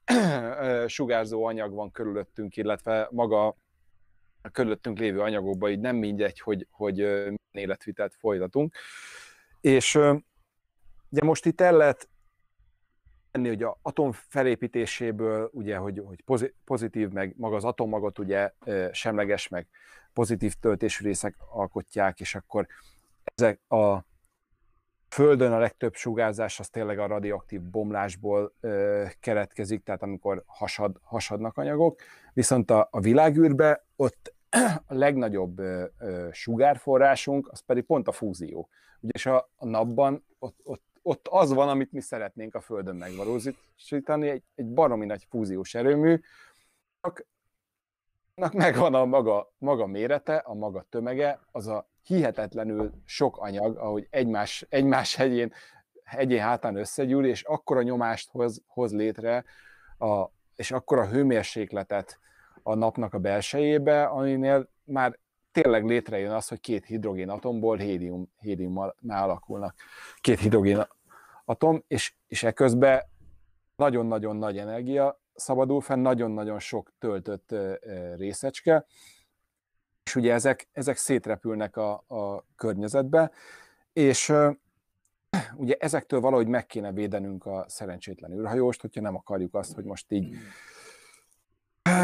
sugárzó 0.88 1.46
anyag 1.46 1.74
van 1.74 1.92
körülöttünk, 1.92 2.58
illetve 2.58 3.08
maga 3.12 3.48
a 4.42 4.50
körülöttünk 4.52 5.00
lévő 5.00 5.20
anyagokban, 5.20 5.70
így 5.70 5.80
nem 5.80 5.96
mindegy, 5.96 6.40
hogy, 6.40 6.68
hogy 6.70 6.96
milyen 6.96 7.38
életvitelt 7.52 8.16
folytatunk. 8.16 8.76
És 9.62 9.96
ugye 11.10 11.24
most 11.24 11.46
itt 11.46 11.62
el 11.62 11.78
lehet 11.78 12.10
tenni, 13.32 13.48
hogy 13.48 13.64
a 13.64 13.78
atom 13.82 14.12
felépítéséből, 14.12 15.50
ugye, 15.54 15.78
hogy, 15.78 16.02
hogy 16.06 16.54
pozitív, 16.66 17.10
meg 17.10 17.34
maga 17.38 17.56
az 17.56 17.64
atommagot 17.64 18.20
ugye 18.20 18.52
semleges, 18.92 19.48
meg 19.48 19.68
pozitív 20.14 20.54
töltésű 20.54 21.06
részek 21.06 21.36
alkotják, 21.50 22.20
és 22.20 22.36
akkor 22.36 22.68
ezek 23.36 23.72
a 23.72 24.06
Földön 25.14 25.52
a 25.52 25.58
legtöbb 25.58 25.96
sugárzás 25.96 26.60
az 26.60 26.70
tényleg 26.70 27.00
a 27.00 27.08
radioaktív 27.08 27.62
bomlásból 27.62 28.54
ö, 28.60 29.06
keletkezik, 29.20 29.84
tehát 29.84 30.04
amikor 30.04 30.44
hasad, 30.46 30.98
hasadnak 31.04 31.58
anyagok, 31.58 32.00
viszont 32.34 32.72
a, 32.72 32.88
a 32.92 33.00
világűrbe 33.00 33.86
ott 33.96 34.34
a 34.86 34.94
legnagyobb 34.94 35.60
ö, 35.60 35.86
ö, 36.00 36.28
sugárforrásunk 36.32 37.48
az 37.52 37.60
pedig 37.60 37.84
pont 37.84 38.08
a 38.08 38.12
fúzió. 38.12 38.70
Ugyanis 39.00 39.26
a, 39.26 39.50
a 39.56 39.66
napban 39.66 40.26
ott, 40.40 40.60
ott, 40.64 40.84
ott 41.02 41.28
az 41.28 41.54
van, 41.54 41.70
amit 41.70 41.92
mi 41.92 42.02
szeretnénk 42.02 42.56
a 42.56 42.62
Földön 42.62 42.96
megvalósítani, 42.96 44.30
egy, 44.30 44.44
egy 44.56 44.74
baromi 44.74 45.06
nagy 45.06 45.26
fúziós 45.30 45.74
erőmű, 45.76 46.20
csak 47.02 47.26
megvan 48.54 48.94
a 48.94 49.06
maga, 49.06 49.54
maga 49.58 49.86
mérete, 49.86 50.36
a 50.36 50.54
maga 50.54 50.86
tömege, 50.90 51.40
az 51.52 51.68
a 51.68 51.90
hihetetlenül 52.04 52.92
sok 53.06 53.38
anyag, 53.38 53.78
ahogy 53.78 54.08
egymás, 54.10 54.66
egymás 54.70 55.16
hegyén, 55.16 55.54
hegyén 56.04 56.42
hátán 56.42 56.76
összegyűl, 56.76 57.26
és 57.26 57.44
akkora 57.44 57.82
nyomást 57.82 58.30
hoz, 58.32 58.64
hoz 58.68 58.94
létre, 58.94 59.44
a, 59.98 60.26
és 60.56 60.72
akkora 60.72 61.08
hőmérsékletet 61.08 62.20
a 62.64 62.74
napnak 62.74 63.14
a 63.14 63.20
belsejébe, 63.20 64.04
aminél 64.04 64.70
már 64.84 65.20
tényleg 65.52 65.86
létrejön 65.86 66.32
az, 66.32 66.48
hogy 66.48 66.60
két 66.60 66.86
hidrogén 66.86 67.30
atomból 67.30 67.78
hélium, 67.78 68.32
héliummal 68.40 68.96
alakulnak. 69.08 69.76
Két 70.22 70.40
hidrogén 70.40 70.88
atom, 71.46 71.84
és, 71.88 72.14
és 72.28 72.44
eközben 72.44 73.02
nagyon-nagyon 73.76 74.36
nagy 74.36 74.58
energia 74.58 75.21
szabadul 75.36 75.82
fel, 75.82 75.98
nagyon-nagyon 75.98 76.60
sok 76.60 76.92
töltött 77.00 77.56
részecske, 78.18 78.86
és 80.04 80.16
ugye 80.16 80.34
ezek, 80.34 80.68
ezek 80.72 80.98
szétrepülnek 80.98 81.78
a, 81.78 82.04
a 82.08 82.46
környezetbe, 82.56 83.32
és 83.94 84.34
ugye 85.56 85.76
ezektől 85.80 86.20
valahogy 86.20 86.48
meg 86.48 86.66
kéne 86.66 86.92
védenünk 86.92 87.46
a 87.46 87.66
szerencsétlen 87.68 88.32
űrhajóst, 88.32 88.82
hogyha 88.82 89.02
nem 89.02 89.16
akarjuk 89.16 89.56
azt, 89.56 89.74
hogy 89.74 89.84
most 89.84 90.12
így 90.12 90.36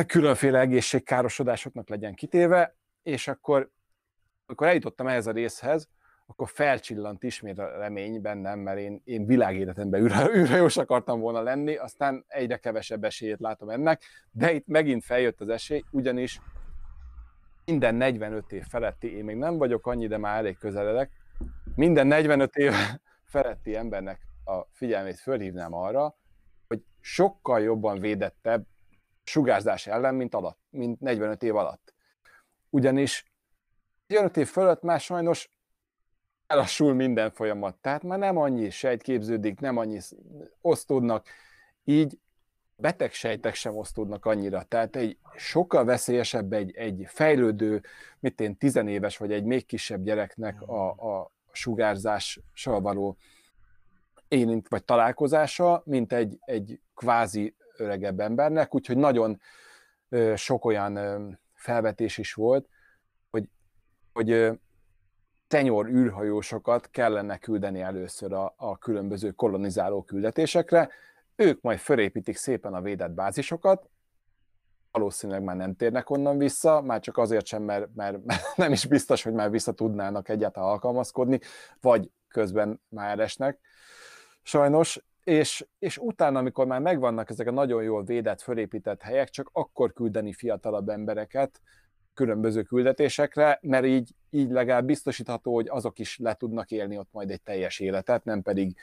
különféle 0.06 0.60
egészségkárosodásoknak 0.60 1.90
legyen 1.90 2.14
kitéve, 2.14 2.76
és 3.04 3.28
akkor, 3.28 3.72
amikor 4.46 4.68
eljutottam 4.68 5.08
ehhez 5.08 5.28
a 5.28 5.32
részhez, 5.32 5.90
akkor 6.28 6.50
felcsillant 6.50 7.24
ismét 7.24 7.60
a 7.60 7.78
remény 7.78 8.22
bennem, 8.22 8.60
mert 8.60 8.80
én, 8.80 9.02
én 9.04 9.26
világéletemben 9.26 10.02
űrhajós 10.36 10.78
akartam 10.78 11.20
volna 11.20 11.42
lenni, 11.42 11.76
aztán 11.76 12.26
egyre 12.28 12.58
kevesebb 12.58 13.04
esélyét 13.04 13.40
látom 13.40 13.70
ennek, 13.70 14.02
de 14.32 14.52
itt 14.52 14.68
megint 14.68 15.04
feljött 15.04 15.42
az 15.42 15.50
esély, 15.50 15.84
ugyanis 15.92 16.40
minden 17.66 17.96
45 17.96 18.52
év 18.52 18.64
feletti, 18.64 19.16
én 19.16 19.24
még 19.24 19.36
nem 19.36 19.58
vagyok 19.58 19.88
annyi, 19.88 20.08
de 20.08 20.18
már 20.18 20.38
elég 20.38 20.58
közeledek, 20.58 21.12
minden 21.76 22.08
45 22.08 22.56
év 22.56 22.74
feletti 23.34 23.76
embernek 23.76 24.22
a 24.46 24.62
figyelmét 24.72 25.20
fölhívnám 25.20 25.74
arra, 25.74 26.16
hogy 26.68 26.84
sokkal 27.00 27.62
jobban 27.62 28.00
védettebb 28.00 28.66
sugárzás 29.24 29.88
ellen, 29.88 30.16
mint, 30.16 30.34
alatt, 30.34 30.60
mint 30.70 31.00
45 31.00 31.44
év 31.44 31.56
alatt. 31.56 31.94
Ugyanis 32.70 33.26
45 34.08 34.38
év 34.38 34.48
fölött 34.48 34.82
már 34.82 35.00
sajnos 35.00 35.50
elassul 36.48 36.94
minden 36.94 37.32
folyamat, 37.32 37.76
tehát 37.76 38.04
már 38.04 38.20
nem 38.20 38.38
annyi 38.38 38.70
sejt 38.70 39.02
képződik, 39.02 39.60
nem 39.60 39.78
annyi 39.78 40.00
osztódnak, 40.62 41.28
így 41.84 42.20
betegsejtek 42.76 43.56
sem 43.56 43.78
osztódnak 43.78 44.26
annyira. 44.26 44.64
Tehát 44.64 44.96
egy 44.96 45.18
sokkal 45.36 45.86
veszélyesebb 45.86 46.54
egy, 46.54 46.76
egy 46.76 47.06
fejlődő, 47.08 47.84
mit 48.20 48.40
én, 48.40 48.58
tizenéves 48.58 49.18
vagy 49.18 49.32
egy 49.32 49.44
még 49.44 49.66
kisebb 49.66 50.04
gyereknek 50.04 50.62
a, 50.62 50.90
a 50.90 51.32
sugárzással 51.52 52.82
való 52.82 53.18
érint 54.28 54.68
vagy 54.68 54.84
találkozása, 54.84 55.82
mint 55.86 56.14
egy, 56.14 56.38
egy 56.46 56.80
kvázi 56.96 57.56
öregebb 57.78 58.20
embernek, 58.20 58.76
úgyhogy 58.76 58.98
nagyon 58.98 59.42
sok 60.36 60.66
olyan 60.66 61.40
felvetés 61.54 62.18
is 62.18 62.34
volt, 62.34 62.68
hogy, 63.30 63.50
hogy 64.14 64.60
tenyor 65.48 65.90
űrhajósokat 65.90 66.90
kellene 66.90 67.38
küldeni 67.38 67.82
először 67.82 68.34
a, 68.34 68.54
a 68.58 68.78
különböző 68.78 69.32
kolonizáló 69.32 70.04
küldetésekre, 70.04 70.90
ők 71.36 71.62
majd 71.62 71.78
fölépítik 71.78 72.36
szépen 72.36 72.74
a 72.74 72.82
védett 72.82 73.12
bázisokat, 73.12 73.90
valószínűleg 74.92 75.44
már 75.44 75.56
nem 75.56 75.76
térnek 75.76 76.10
onnan 76.10 76.38
vissza, 76.38 76.82
már 76.82 77.00
csak 77.00 77.18
azért 77.18 77.46
sem, 77.46 77.64
mert, 77.64 77.96
mert 77.96 78.18
nem 78.56 78.72
is 78.72 78.86
biztos, 78.86 79.24
hogy 79.24 79.34
már 79.34 79.50
vissza 79.50 79.72
tudnának 79.72 80.30
egyáltalán 80.30 80.70
alkalmazkodni, 80.70 81.40
vagy 81.82 82.12
közben 82.28 82.82
már 82.90 83.20
esnek, 83.20 83.60
sajnos, 84.42 85.06
és, 85.24 85.68
és 85.80 85.98
utána, 85.98 86.40
amikor 86.40 86.66
már 86.66 86.80
megvannak 86.80 87.30
ezek 87.30 87.48
a 87.48 87.52
nagyon 87.52 87.84
jól 87.84 88.04
védett, 88.04 88.42
fölépített 88.42 89.02
helyek, 89.02 89.30
csak 89.30 89.50
akkor 89.54 89.94
küldeni 89.94 90.34
fiatalabb 90.34 90.90
embereket 90.90 91.62
különböző 92.14 92.62
küldetésekre, 92.62 93.60
mert 93.62 93.86
így, 93.86 94.16
így 94.38 94.50
legalább 94.50 94.86
biztosítható, 94.86 95.54
hogy 95.54 95.68
azok 95.70 96.00
is 96.00 96.18
le 96.18 96.34
tudnak 96.34 96.72
élni 96.72 96.98
ott 96.98 97.10
majd 97.12 97.32
egy 97.32 97.42
teljes 97.42 97.80
életet, 97.80 98.24
nem 98.24 98.42
pedig 98.42 98.78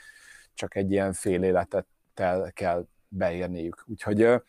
csak 0.53 0.75
egy 0.75 0.91
ilyen 0.91 1.13
fél 1.13 1.43
életet 1.43 1.85
kell 2.53 2.87
beérniük. 3.07 3.83
Úgyhogy 3.87 4.41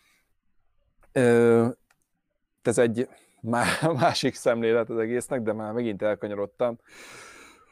ö, 1.12 1.68
ez 2.62 2.78
egy 2.78 3.08
másik 4.00 4.34
szemlélet 4.34 4.90
az 4.90 4.98
egésznek, 4.98 5.42
de 5.42 5.52
már 5.52 5.72
megint 5.72 6.02
elkanyarodtam. 6.02 6.78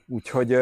Úgyhogy 0.06 0.56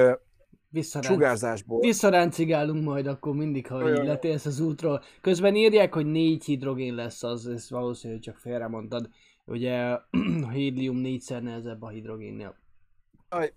Visszaránc, 0.69 1.13
sugárzásból. 1.13 1.81
Visszaráncigálunk 1.81 2.85
majd 2.85 3.07
akkor 3.07 3.35
mindig, 3.35 3.67
ha 3.67 3.91
így 3.91 4.05
letérsz 4.05 4.47
az 4.47 4.61
útról. 4.61 5.03
Közben 5.21 5.55
írják, 5.55 5.95
hogy 5.95 6.07
négy 6.07 6.45
hidrogén 6.45 6.95
lesz, 6.95 7.23
az 7.23 7.47
ez 7.47 7.71
valószínű, 7.71 8.13
hogy 8.13 8.23
csak 8.23 8.37
félre 8.37 8.69
mondtad. 8.69 9.09
Ugye 9.45 9.81
a 10.49 10.51
hélium 10.51 10.97
négyszer 10.97 11.43
nehezebb 11.43 11.83
a 11.83 11.89
hidrogénnél. 11.89 12.62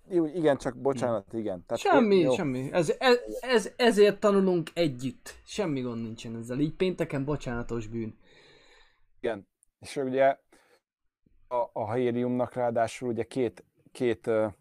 Jó, 0.08 0.26
igen, 0.26 0.56
csak 0.56 0.76
bocsánat, 0.76 1.32
igen. 1.32 1.64
Tehát 1.66 1.82
semmi, 1.82 2.16
én, 2.16 2.30
semmi. 2.30 2.72
Ez, 2.72 2.94
ez, 2.98 3.18
ez, 3.40 3.72
ezért 3.76 4.20
tanulunk 4.20 4.70
együtt. 4.74 5.34
Semmi 5.44 5.80
gond 5.80 6.02
nincsen 6.02 6.36
ezzel. 6.36 6.58
Így 6.58 6.74
pénteken 6.74 7.24
bocsánatos 7.24 7.86
bűn. 7.86 8.18
Igen, 9.20 9.48
és 9.78 9.96
ugye 9.96 10.38
a, 11.48 11.70
a 11.72 11.92
héliumnak 11.92 12.54
ráadásul 12.54 13.08
ugye 13.08 13.24
két, 13.24 13.64
két 13.92 14.26
uh, 14.26 14.52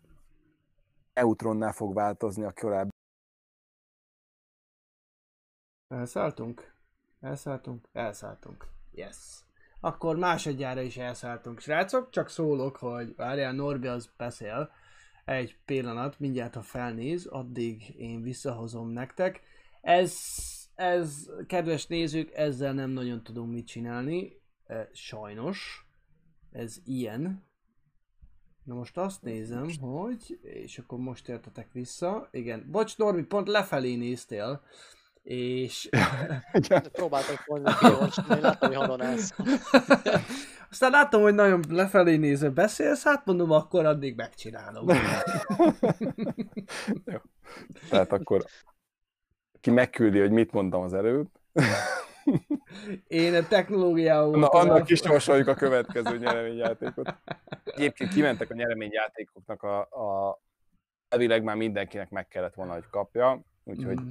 neutronnál 1.13 1.71
fog 1.71 1.93
változni 1.93 2.43
a 2.43 2.53
korábbi. 2.53 2.89
Elszálltunk? 5.87 6.73
Elszálltunk? 7.19 7.87
Elszálltunk. 7.91 8.67
Yes. 8.91 9.43
Akkor 9.79 10.15
másodjára 10.15 10.81
is 10.81 10.97
elszálltunk. 10.97 11.59
Srácok, 11.59 12.09
csak 12.09 12.29
szólok, 12.29 12.77
hogy 12.77 13.15
várjál, 13.15 13.53
Norbi 13.53 13.87
az 13.87 14.09
beszél. 14.17 14.71
Egy 15.25 15.57
pillanat, 15.65 16.19
mindjárt 16.19 16.53
ha 16.53 16.61
felnéz, 16.61 17.25
addig 17.25 17.95
én 17.97 18.21
visszahozom 18.21 18.89
nektek. 18.89 19.41
Ez, 19.81 20.17
ez, 20.75 21.29
kedves 21.47 21.87
nézők, 21.87 22.31
ezzel 22.33 22.73
nem 22.73 22.89
nagyon 22.89 23.23
tudunk 23.23 23.51
mit 23.51 23.67
csinálni. 23.67 24.41
Sajnos. 24.93 25.87
Ez 26.51 26.77
ilyen. 26.83 27.43
Na 28.63 28.73
most 28.73 28.97
azt 28.97 29.21
nézem, 29.21 29.69
hogy... 29.79 30.39
És 30.41 30.77
akkor 30.77 30.99
most 30.99 31.29
értetek 31.29 31.71
vissza. 31.71 32.27
Igen. 32.31 32.67
Bocs, 32.71 32.97
Norbi, 32.97 33.23
pont 33.23 33.47
lefelé 33.47 33.95
néztél. 33.95 34.61
És... 35.23 35.89
Próbáltam 36.91 37.35
volna 37.45 37.77
kiolvasni, 37.77 38.39
láttam, 38.39 38.69
hogy 38.69 38.77
halonász. 38.77 39.33
Aztán 40.75 40.91
láttam, 40.91 41.21
hogy 41.21 41.33
nagyon 41.33 41.63
lefelé 41.69 42.15
nézve 42.15 42.49
beszélsz, 42.49 43.03
hát 43.03 43.25
mondom, 43.25 43.51
akkor 43.51 43.85
addig 43.85 44.15
megcsinálom. 44.15 44.87
Jó. 47.05 47.17
Tehát 47.89 48.11
akkor 48.11 48.45
ki 49.61 49.71
megküldi, 49.71 50.19
hogy 50.19 50.31
mit 50.31 50.51
mondtam 50.51 50.81
az 50.81 50.93
előbb. 50.93 51.27
Én 53.07 53.33
a 53.35 53.47
technológiával... 53.47 54.39
Na, 54.39 54.47
annak 54.47 54.89
is 54.89 54.99
sorsoljuk 54.99 55.47
a 55.47 55.53
következő 55.53 56.17
nyereményjátékot. 56.17 57.15
Egyébként 57.63 58.13
kimentek 58.13 58.49
a 58.49 58.53
nyereményjátékoknak 58.53 59.63
a, 59.63 59.79
a 59.79 60.39
elvileg 61.09 61.43
már 61.43 61.55
mindenkinek 61.55 62.09
meg 62.09 62.27
kellett 62.27 62.53
volna, 62.53 62.73
hogy 62.73 62.89
kapja, 62.89 63.41
úgyhogy 63.63 63.99
mm 64.01 64.09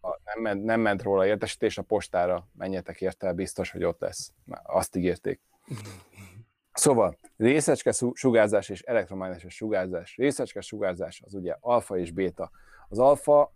ha 0.00 0.20
nem 0.24 0.42
ment, 0.42 0.64
nem 0.64 0.80
ment 0.80 1.02
róla 1.02 1.26
értesítés, 1.26 1.78
a 1.78 1.82
postára 1.82 2.48
menjetek 2.52 3.00
érte, 3.00 3.32
biztos, 3.32 3.70
hogy 3.70 3.84
ott 3.84 4.00
lesz. 4.00 4.32
Azt 4.62 4.96
ígérték. 4.96 5.40
Szóval 6.72 7.18
részecske 7.36 7.92
sugárzás 8.12 8.68
és 8.68 8.82
elektromágneses 8.82 9.54
sugárzás. 9.54 10.16
Részecske 10.16 10.60
sugárzás 10.60 11.22
az 11.24 11.34
ugye 11.34 11.56
alfa 11.60 11.98
és 11.98 12.10
béta. 12.10 12.50
Az 12.88 12.98
alfa 12.98 13.52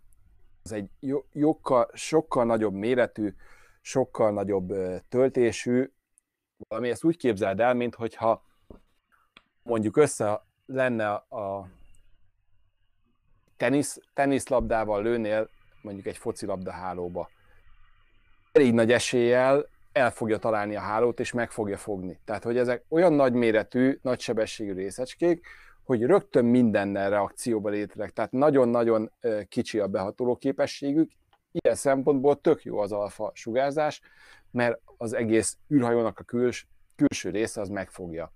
az 0.63 0.71
egy 0.71 0.89
jokkal, 1.31 1.89
sokkal 1.93 2.45
nagyobb 2.45 2.73
méretű, 2.73 3.33
sokkal 3.81 4.31
nagyobb 4.31 4.73
töltésű, 5.09 5.91
valami 6.67 6.89
ezt 6.89 7.03
úgy 7.03 7.17
képzeld 7.17 7.59
el, 7.59 7.73
mint 7.73 7.95
hogyha 7.95 8.43
mondjuk 9.63 9.97
össze 9.97 10.45
lenne 10.65 11.13
a 11.13 11.69
tenisz, 13.57 13.99
teniszlabdával 14.13 15.03
lőnél 15.03 15.49
mondjuk 15.81 16.05
egy 16.05 16.17
focilabda 16.17 16.71
hálóba. 16.71 17.29
Elég 18.51 18.73
nagy 18.73 18.91
eséllyel 18.91 19.69
el 19.91 20.11
fogja 20.11 20.37
találni 20.37 20.75
a 20.75 20.79
hálót, 20.79 21.19
és 21.19 21.31
meg 21.31 21.51
fogja 21.51 21.77
fogni. 21.77 22.19
Tehát, 22.25 22.43
hogy 22.43 22.57
ezek 22.57 22.85
olyan 22.89 23.13
nagy 23.13 23.33
méretű, 23.33 23.99
nagy 24.01 24.19
sebességű 24.19 24.73
részecskék, 24.73 25.45
hogy 25.83 26.03
rögtön 26.03 26.45
mindennel 26.45 27.09
reakcióba 27.09 27.69
lépnek, 27.69 28.11
tehát 28.11 28.31
nagyon-nagyon 28.31 29.11
kicsi 29.47 29.79
a 29.79 29.87
behatoló 29.87 30.35
képességük, 30.35 31.11
ilyen 31.51 31.75
szempontból 31.75 32.41
tök 32.41 32.63
jó 32.63 32.79
az 32.79 32.91
alfa 32.91 33.31
sugárzás, 33.33 34.01
mert 34.51 34.81
az 34.97 35.13
egész 35.13 35.57
űrhajónak 35.73 36.19
a 36.19 36.23
küls, 36.23 36.67
külső 36.95 37.29
része 37.29 37.61
az 37.61 37.69
megfogja. 37.69 38.33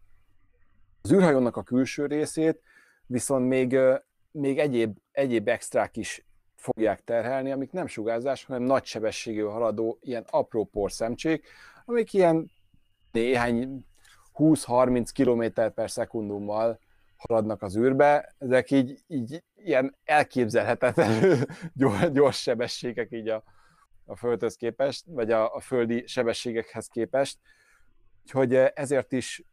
Az 1.01 1.11
űrhajónak 1.11 1.57
a 1.57 1.63
külső 1.63 2.05
részét 2.05 2.61
viszont 3.05 3.47
még, 3.47 3.79
még 4.31 4.59
egyéb, 4.59 4.97
egyéb 5.11 5.47
extrák 5.47 5.97
is 5.97 6.25
fogják 6.63 7.03
terhelni, 7.03 7.51
amik 7.51 7.71
nem 7.71 7.87
sugárzás, 7.87 8.45
hanem 8.45 8.61
nagy 8.61 8.85
sebességű 8.85 9.41
haladó 9.41 9.97
ilyen 10.01 10.25
apró 10.29 10.65
porszemcsék, 10.65 11.47
amik 11.85 12.13
ilyen 12.13 12.51
néhány 13.11 13.85
20-30 14.35 15.09
km 15.13 15.71
per 15.73 15.91
szekundummal 15.91 16.79
haladnak 17.17 17.61
az 17.61 17.77
űrbe, 17.77 18.33
ezek 18.37 18.71
így, 18.71 19.03
így 19.07 19.43
ilyen 19.55 19.95
elképzelhetetlenül 20.03 21.37
gyors, 22.13 22.41
sebességek 22.41 23.11
így 23.11 23.27
a, 23.27 23.43
a 24.05 24.15
Földhöz 24.15 24.55
képest, 24.55 25.03
vagy 25.07 25.31
a, 25.31 25.55
a 25.55 25.59
földi 25.59 26.03
sebességekhez 26.07 26.87
képest. 26.87 27.37
Úgyhogy 28.21 28.55
ezért 28.55 29.11
is 29.11 29.43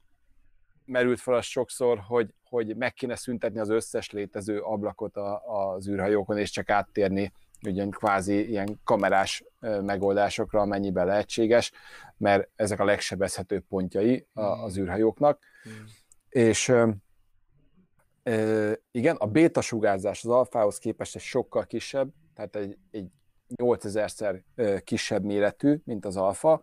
merült 0.91 1.21
fel 1.21 1.35
az 1.35 1.45
sokszor, 1.45 1.99
hogy, 2.07 2.35
hogy 2.45 2.77
meg 2.77 2.93
kéne 2.93 3.17
szüntetni 3.17 3.59
az 3.59 3.69
összes 3.69 4.11
létező 4.11 4.61
ablakot 4.61 5.17
a, 5.17 5.43
az 5.45 5.89
űrhajókon, 5.89 6.39
és 6.39 6.51
csak 6.51 6.71
áttérni 6.71 7.33
ugyan 7.67 7.91
kvázi 7.91 8.49
ilyen 8.49 8.81
kamerás 8.85 9.45
megoldásokra, 9.61 10.61
amennyiben 10.61 11.07
lehetséges, 11.07 11.73
mert 12.17 12.49
ezek 12.57 12.81
a 12.81 12.85
legsebezhetőbb 12.85 13.65
pontjai 13.69 14.27
az 14.33 14.75
hmm. 14.75 14.83
űrhajóknak. 14.83 15.39
Mm. 15.69 15.73
És 16.29 16.69
e, 18.23 18.79
igen, 18.91 19.17
a 19.17 19.27
béta 19.27 19.61
sugárzás 19.61 20.25
az 20.25 20.31
alfához 20.31 20.79
képest 20.79 21.15
egy 21.15 21.23
sokkal 21.23 21.67
kisebb, 21.67 22.11
tehát 22.35 22.57
egy, 22.57 22.79
egy 22.91 23.07
8000-szer 23.57 24.41
kisebb 24.85 25.25
méretű, 25.25 25.81
mint 25.85 26.05
az 26.05 26.17
alfa, 26.17 26.61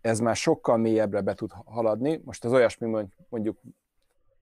ez 0.00 0.20
már 0.20 0.36
sokkal 0.36 0.76
mélyebbre 0.76 1.20
be 1.20 1.34
tud 1.34 1.50
haladni. 1.64 2.20
Most 2.24 2.44
az 2.44 2.52
olyasmi 2.52 3.08
mondjuk 3.28 3.60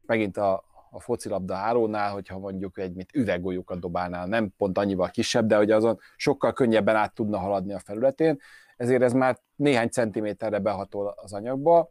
megint 0.06 0.36
a, 0.36 0.64
a 0.90 1.00
focilabda 1.00 1.54
hálónál, 1.54 2.12
hogyha 2.12 2.38
mondjuk 2.38 2.78
egy 2.78 2.94
mit 2.94 3.14
üveggolyókat 3.14 3.80
dobálnál, 3.80 4.26
nem 4.26 4.52
pont 4.56 4.78
annyival 4.78 5.10
kisebb, 5.10 5.46
de 5.46 5.56
hogy 5.56 5.70
azon 5.70 5.98
sokkal 6.16 6.52
könnyebben 6.52 6.96
át 6.96 7.14
tudna 7.14 7.38
haladni 7.38 7.72
a 7.72 7.78
felületén, 7.78 8.40
ezért 8.76 9.02
ez 9.02 9.12
már 9.12 9.38
néhány 9.56 9.88
centiméterre 9.88 10.58
behatol 10.58 11.14
az 11.16 11.32
anyagba. 11.32 11.90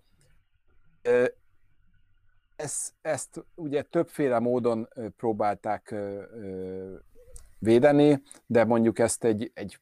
Ezt, 2.56 2.94
ezt 3.02 3.46
ugye 3.56 3.82
többféle 3.82 4.40
módon 4.40 4.88
próbálták 5.18 5.96
védeni, 7.60 8.22
de 8.46 8.66
mondjuk 8.66 9.00
ezt 9.00 9.24
egy, 9.24 9.52
egy 9.54 9.80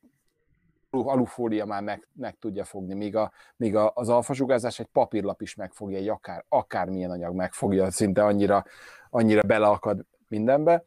alufólia 1.03 1.65
már 1.65 1.83
meg, 1.83 2.07
meg 2.13 2.37
tudja 2.39 2.63
fogni, 2.63 2.93
míg, 2.93 3.15
a, 3.15 3.31
míg 3.55 3.75
a, 3.75 3.91
az 3.95 4.09
alfasugárzás 4.09 4.79
egy 4.79 4.85
papírlap 4.85 5.41
is 5.41 5.55
megfogja, 5.55 5.97
egy 5.97 6.07
akár, 6.07 6.45
akármilyen 6.49 7.11
anyag 7.11 7.35
megfogja, 7.35 7.91
szinte 7.91 8.23
annyira, 8.23 8.63
annyira 9.09 9.41
beleakad 9.41 10.05
mindenbe, 10.27 10.85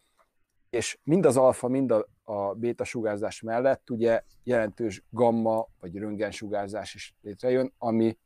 és 0.70 0.98
mind 1.02 1.26
az 1.26 1.36
alfa, 1.36 1.68
mind 1.68 1.90
a, 1.90 2.06
a 2.24 2.54
béta 2.54 2.84
sugárzás 2.84 3.42
mellett 3.42 3.90
ugye 3.90 4.22
jelentős 4.44 5.02
gamma 5.10 5.68
vagy 5.80 5.96
röntgensugárzás 5.96 6.94
is 6.94 7.14
létrejön, 7.22 7.72
ami, 7.78 8.18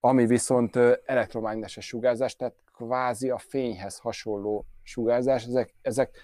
ami 0.00 0.26
viszont 0.26 0.76
elektromágneses 1.04 1.86
sugárzás, 1.86 2.36
tehát 2.36 2.54
kvázi 2.74 3.30
a 3.30 3.38
fényhez 3.38 3.98
hasonló 3.98 4.66
sugárzás, 4.82 5.44
ezek, 5.44 5.74
ezek 5.82 6.18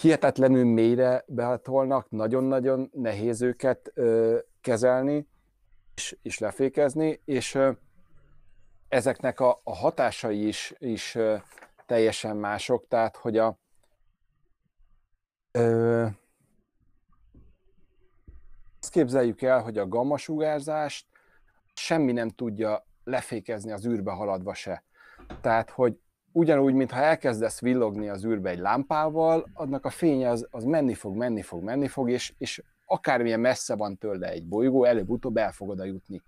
hihetetlenül 0.00 0.64
mélyre 0.64 1.24
behatolnak, 1.26 2.10
nagyon-nagyon 2.10 2.90
nehéz 2.92 3.42
őket 3.42 3.90
ö, 3.94 4.38
kezelni 4.60 5.28
és, 5.94 6.16
és 6.22 6.38
lefékezni, 6.38 7.20
és 7.24 7.54
ö, 7.54 7.70
ezeknek 8.88 9.40
a, 9.40 9.60
a 9.64 9.74
hatásai 9.74 10.46
is, 10.46 10.74
is 10.78 11.14
ö, 11.14 11.36
teljesen 11.86 12.36
mások, 12.36 12.88
tehát 12.88 13.16
hogy 13.16 13.38
a 13.38 13.58
ö, 15.50 16.06
azt 18.80 18.92
képzeljük 18.92 19.42
el, 19.42 19.62
hogy 19.62 19.78
a 19.78 19.88
gamma 19.88 20.16
sugárzást 20.16 21.06
semmi 21.74 22.12
nem 22.12 22.28
tudja 22.28 22.86
lefékezni 23.04 23.72
az 23.72 23.86
űrbe 23.86 24.10
haladva 24.10 24.54
se. 24.54 24.84
Tehát, 25.40 25.70
hogy 25.70 25.98
ugyanúgy, 26.34 26.74
mintha 26.74 27.00
elkezdesz 27.00 27.60
villogni 27.60 28.08
az 28.08 28.24
űrbe 28.24 28.50
egy 28.50 28.58
lámpával, 28.58 29.50
annak 29.52 29.84
a 29.84 29.90
fénye 29.90 30.28
az, 30.28 30.46
az 30.50 30.64
menni 30.64 30.94
fog, 30.94 31.16
menni 31.16 31.42
fog, 31.42 31.62
menni 31.62 31.88
fog, 31.88 32.10
és, 32.10 32.34
és 32.38 32.62
akármilyen 32.86 33.40
messze 33.40 33.76
van 33.76 33.96
tőle 33.98 34.28
egy 34.28 34.46
bolygó, 34.46 34.84
előbb-utóbb 34.84 35.36
el 35.36 35.52
fog 35.52 35.68
oda 35.68 35.84
jutni. 35.84 36.22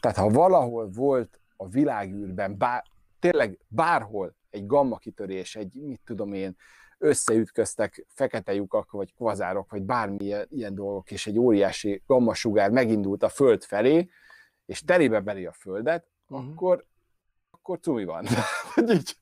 Tehát 0.00 0.16
ha 0.16 0.28
valahol 0.28 0.90
volt 0.90 1.40
a 1.56 1.68
világűrben, 1.68 2.58
bár, 2.58 2.82
tényleg 3.18 3.58
bárhol 3.68 4.34
egy 4.50 4.66
gamma 4.66 4.96
kitörés, 4.96 5.56
egy 5.56 5.74
mit 5.74 6.00
tudom 6.04 6.32
én, 6.32 6.56
összeütköztek 6.98 8.06
fekete 8.08 8.54
lyukak, 8.54 8.90
vagy 8.90 9.14
kvazárok, 9.14 9.70
vagy 9.70 9.82
bármilyen 9.82 10.46
ilyen 10.50 10.74
dolgok, 10.74 11.10
és 11.10 11.26
egy 11.26 11.38
óriási 11.38 12.02
gamma 12.06 12.34
sugár 12.34 12.70
megindult 12.70 13.22
a 13.22 13.28
Föld 13.28 13.62
felé, 13.62 14.08
és 14.66 14.80
telébe 14.80 15.20
beli 15.20 15.46
a 15.46 15.52
Földet, 15.52 16.06
uh-huh. 16.28 16.50
akkor 16.50 16.84
akkor 17.70 17.82
cumi 17.82 18.04
van. 18.04 18.26
így, 18.96 19.16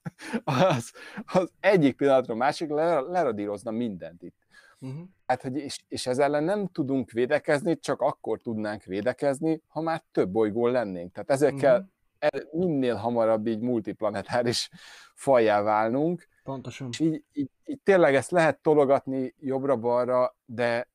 az, 0.44 0.92
az 1.26 1.52
egyik 1.60 1.96
pillanatra 1.96 2.34
másik 2.34 2.68
leradírozna 3.08 3.70
mindent 3.70 4.22
itt. 4.22 4.36
Uh-huh. 4.80 5.00
Hát, 5.26 5.42
hogy 5.42 5.56
és, 5.56 5.84
és 5.88 6.06
ez 6.06 6.18
ellen 6.18 6.44
nem 6.44 6.66
tudunk 6.66 7.10
védekezni, 7.10 7.78
csak 7.78 8.00
akkor 8.00 8.40
tudnánk 8.40 8.82
védekezni, 8.82 9.62
ha 9.66 9.80
már 9.80 10.02
több 10.12 10.30
bolygón 10.30 10.70
lennénk. 10.70 11.12
Tehát 11.12 11.30
ezekkel 11.30 11.90
uh-huh. 12.20 12.60
minél 12.60 12.94
hamarabb 12.94 13.46
így 13.46 13.60
multiplanetáris 13.60 14.70
fajjá 15.14 15.62
válnunk. 15.62 16.28
Pontosan. 16.42 16.88
És 16.90 17.00
így, 17.00 17.24
így, 17.32 17.50
így 17.64 17.80
tényleg 17.82 18.14
ezt 18.14 18.30
lehet 18.30 18.58
tologatni 18.58 19.34
jobbra-balra, 19.40 20.36
de, 20.44 20.88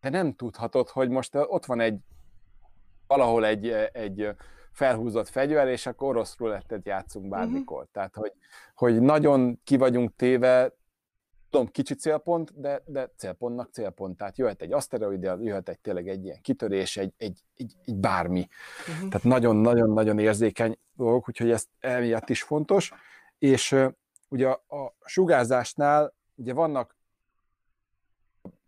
de 0.00 0.08
nem 0.08 0.34
tudhatod, 0.34 0.88
hogy 0.88 1.08
most 1.08 1.34
ott 1.34 1.66
van 1.66 1.80
egy 1.80 1.98
valahol 3.06 3.46
egy, 3.46 3.68
egy 3.92 4.34
felhúzott 4.72 5.28
fegyver, 5.28 5.68
és 5.68 5.86
akkor 5.86 6.08
orosz 6.08 6.36
rulettet 6.38 6.86
játszunk 6.86 7.24
mhm. 7.24 7.34
bármikor. 7.34 7.78
Uh-huh. 7.78 7.92
Tehát, 7.92 8.14
hogy, 8.14 8.32
hogy 8.74 9.00
nagyon 9.00 9.60
ki 9.64 9.76
vagyunk 9.76 10.16
téve, 10.16 10.74
tudom, 11.50 11.66
kicsi 11.66 11.94
célpont, 11.94 12.60
de, 12.60 12.82
de 12.86 13.10
célpontnak 13.16 13.72
célpont. 13.72 14.16
Tehát 14.16 14.38
jöhet 14.38 14.62
egy 14.62 14.72
aszteroid, 14.72 15.22
jöhet 15.22 15.68
egy 15.68 15.78
tényleg 15.78 16.08
egy 16.08 16.24
ilyen 16.24 16.40
kitörés, 16.42 16.96
egy, 16.96 17.12
egy, 17.16 17.40
egy, 17.56 17.74
egy 17.84 17.96
bármi. 17.96 18.48
Uh-huh. 18.88 19.08
Tehát 19.08 19.26
nagyon-nagyon-nagyon 19.26 20.18
érzékeny 20.18 20.78
dolgok, 20.96 21.28
úgyhogy 21.28 21.50
ez 21.50 21.66
emiatt 21.80 22.28
is 22.28 22.42
fontos. 22.42 22.92
És 23.38 23.72
uh, 23.72 23.92
ugye 24.28 24.48
a, 24.48 24.76
a 24.76 24.94
sugárzásnál 25.04 26.14
ugye 26.34 26.52
vannak 26.52 26.96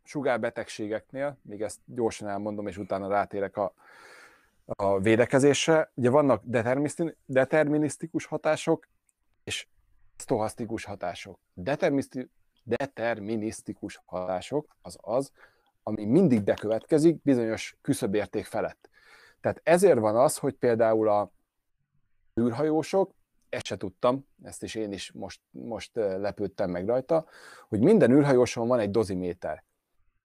sugárbetegségeknél, 0.05 1.39
még 1.43 1.63
ezt 1.63 1.79
gyorsan 1.85 2.29
elmondom, 2.29 2.67
és 2.67 2.77
utána 2.77 3.09
rátérek 3.09 3.57
a, 3.57 3.73
a 4.67 4.99
védekezésre. 4.99 5.93
Ugye 5.95 6.11
vannak 6.11 6.43
determinisztikus 7.27 8.25
hatások, 8.25 8.89
és 9.45 9.67
sztohasztikus 10.17 10.85
hatások. 10.85 11.39
Determinisztikus 12.65 14.01
hatások 14.05 14.77
az 14.83 14.99
az, 15.01 15.33
ami 15.83 16.05
mindig 16.05 16.43
bekövetkezik 16.43 17.23
bizonyos 17.23 17.77
küszöbérték 17.83 18.45
felett. 18.45 18.91
Tehát 19.41 19.61
ezért 19.63 19.99
van 19.99 20.17
az, 20.17 20.37
hogy 20.37 20.55
például 20.55 21.09
a 21.09 21.33
űrhajósok, 22.41 23.15
ezt 23.49 23.65
se 23.65 23.77
tudtam, 23.77 24.27
ezt 24.43 24.63
is 24.63 24.75
én 24.75 24.93
is 24.93 25.13
most, 25.13 25.41
most 25.51 25.91
lepődtem 25.95 26.71
meg 26.71 26.87
rajta, 26.87 27.27
hogy 27.69 27.81
minden 27.81 28.11
űrhajóson 28.11 28.69
van 28.69 28.79
egy 28.79 28.91
doziméter. 28.91 29.65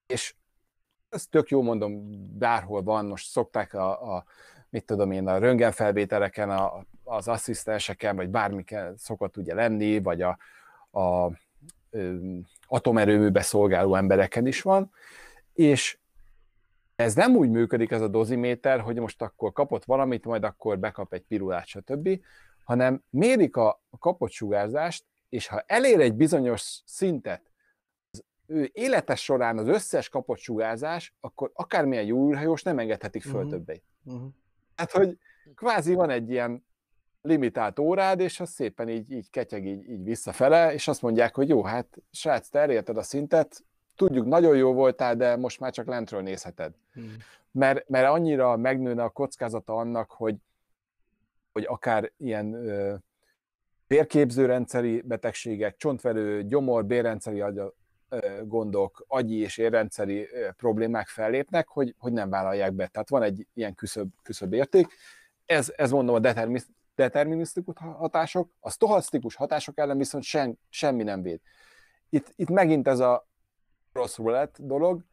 És 0.06 0.34
ez 1.08 1.26
tök 1.26 1.48
jó 1.48 1.62
mondom, 1.62 2.08
bárhol 2.38 2.82
van, 2.82 3.06
most 3.06 3.30
szokták 3.30 3.74
a, 3.74 4.16
a 4.16 4.24
mit 4.70 4.84
tudom 4.84 5.10
én, 5.10 5.28
a 5.28 5.38
röntgenfelvételeken, 5.38 6.50
a, 6.50 6.84
az 7.04 7.28
asszisztenseken, 7.28 8.16
vagy 8.16 8.28
bármiken 8.28 8.96
szokott 8.96 9.36
ugye 9.36 9.54
lenni, 9.54 10.02
vagy 10.02 10.22
a, 10.22 10.38
a 11.00 11.32
ö, 11.90 12.16
atomerőműbe 12.66 13.40
szolgáló 13.40 13.94
embereken 13.94 14.46
is 14.46 14.62
van, 14.62 14.90
és 15.52 15.98
ez 16.96 17.14
nem 17.14 17.36
úgy 17.36 17.50
működik 17.50 17.90
ez 17.90 18.00
a 18.00 18.08
doziméter, 18.08 18.80
hogy 18.80 18.96
most 18.98 19.22
akkor 19.22 19.52
kapott 19.52 19.84
valamit, 19.84 20.24
majd 20.24 20.44
akkor 20.44 20.78
bekap 20.78 21.12
egy 21.12 21.22
pirulát, 21.22 21.66
stb., 21.66 22.20
hanem 22.64 23.02
mérik 23.10 23.56
a 23.56 23.80
kapott 23.98 24.30
sugárzást, 24.30 25.04
és 25.28 25.46
ha 25.46 25.62
elér 25.66 26.00
egy 26.00 26.14
bizonyos 26.14 26.82
szintet, 26.84 27.42
ő 28.50 28.70
életes 28.72 29.22
során 29.22 29.58
az 29.58 29.68
összes 29.68 30.08
kapott 30.08 30.38
sugárzás, 30.38 31.14
akkor 31.20 31.50
akármilyen 31.54 32.04
jó 32.04 32.28
űrhajós 32.30 32.62
nem 32.62 32.78
engedhetik 32.78 33.22
föl 33.22 33.34
uh-huh. 33.34 33.50
többé. 33.50 33.82
Uh-huh. 34.04 34.28
Hát, 34.76 34.90
hogy 34.90 35.18
kvázi 35.54 35.94
van 35.94 36.10
egy 36.10 36.30
ilyen 36.30 36.66
limitált 37.22 37.78
órád, 37.78 38.20
és 38.20 38.40
az 38.40 38.50
szépen 38.50 38.88
így, 38.88 39.10
így 39.12 39.30
ketyeg 39.30 39.66
így, 39.66 39.90
így 39.90 40.04
visszafele, 40.04 40.72
és 40.72 40.88
azt 40.88 41.02
mondják, 41.02 41.34
hogy 41.34 41.48
jó, 41.48 41.64
hát 41.64 41.96
srác, 42.10 42.48
te 42.48 42.58
elérted 42.58 42.96
a 42.96 43.02
szintet, 43.02 43.64
tudjuk, 43.96 44.26
nagyon 44.26 44.56
jó 44.56 44.72
voltál, 44.72 45.16
de 45.16 45.36
most 45.36 45.60
már 45.60 45.72
csak 45.72 45.86
lentről 45.86 46.22
nézheted. 46.22 46.74
Hmm. 46.92 47.16
Mert, 47.50 47.88
mert 47.88 48.08
annyira 48.08 48.56
megnőne 48.56 49.02
a 49.02 49.08
kockázata 49.08 49.74
annak, 49.74 50.10
hogy, 50.10 50.36
hogy 51.52 51.64
akár 51.64 52.12
ilyen 52.16 52.52
ö, 52.52 52.94
bérképzőrendszeri 53.86 55.00
betegségek, 55.00 55.76
csontvelő, 55.76 56.42
gyomor, 56.42 56.84
bérrendszeri 56.84 57.40
gondok, 58.44 59.04
agyi 59.08 59.36
és 59.36 59.58
érrendszeri 59.58 60.28
problémák 60.56 61.08
fellépnek, 61.08 61.68
hogy, 61.68 61.94
hogy 61.98 62.12
nem 62.12 62.30
vállalják 62.30 62.72
be. 62.72 62.86
Tehát 62.86 63.08
van 63.08 63.22
egy 63.22 63.46
ilyen 63.54 63.74
küszöbb, 63.74 64.08
küszöbb 64.22 64.52
érték. 64.52 64.86
Ez, 65.46 65.72
ez 65.76 65.90
mondom 65.90 66.14
a 66.14 66.34
determinisztikus 66.94 67.74
hatások, 67.78 68.50
a 68.60 68.70
stohasztikus 68.70 69.34
hatások 69.34 69.78
ellen 69.78 69.98
viszont 69.98 70.24
sen, 70.24 70.58
semmi 70.68 71.02
nem 71.02 71.22
véd. 71.22 71.40
Itt, 72.10 72.32
itt 72.36 72.48
megint 72.48 72.88
ez 72.88 72.98
a 72.98 73.28
rossz 73.92 74.16
roulette 74.16 74.62
dolog, 74.62 75.04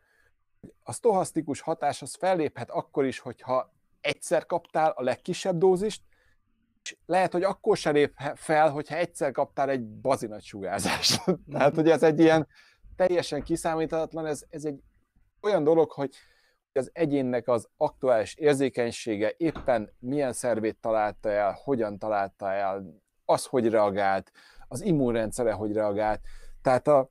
a 0.84 0.94
stohasztikus 0.94 1.62
hatás 1.62 2.02
az 2.02 2.16
felléphet 2.16 2.70
akkor 2.70 3.06
is, 3.06 3.20
hogyha 3.20 3.74
egyszer 4.02 4.46
kaptál 4.46 4.92
a 4.92 5.04
legkisebb 5.04 5.58
dózist, 5.58 6.02
és 6.84 6.98
lehet, 7.06 7.32
hogy 7.32 7.44
akkor 7.44 7.78
se 7.78 7.90
lép 7.90 8.14
fel, 8.36 8.70
hogyha 8.70 8.96
egyszer 8.96 9.32
kaptál 9.32 9.70
egy 9.70 9.86
bazinagy 9.86 10.44
sugárzást. 10.44 11.24
Tehát, 11.52 11.76
hogy 11.76 11.90
ez 11.90 12.04
egy 12.04 12.20
ilyen 12.20 12.48
teljesen 12.96 13.44
kiszámíthatatlan, 13.44 14.26
ez, 14.26 14.44
ez 14.50 14.66
egy 14.66 14.84
olyan 15.42 15.64
dolog, 15.64 15.92
hogy 15.92 16.10
az 16.74 16.90
egyénnek 16.94 17.48
az 17.48 17.68
aktuális 17.78 18.36
érzékenysége 18.36 19.34
éppen 19.38 19.90
milyen 20.00 20.34
szervét 20.34 20.78
találta 20.82 21.30
el, 21.30 21.58
hogyan 21.64 21.98
találta 21.98 22.52
el, 22.52 22.84
az, 23.26 23.46
hogy 23.46 23.70
reagált, 23.70 24.32
az 24.68 24.82
immunrendszere, 24.82 25.52
hogy 25.52 25.72
reagált. 25.72 26.22
Tehát 26.62 26.88
a 26.88 27.10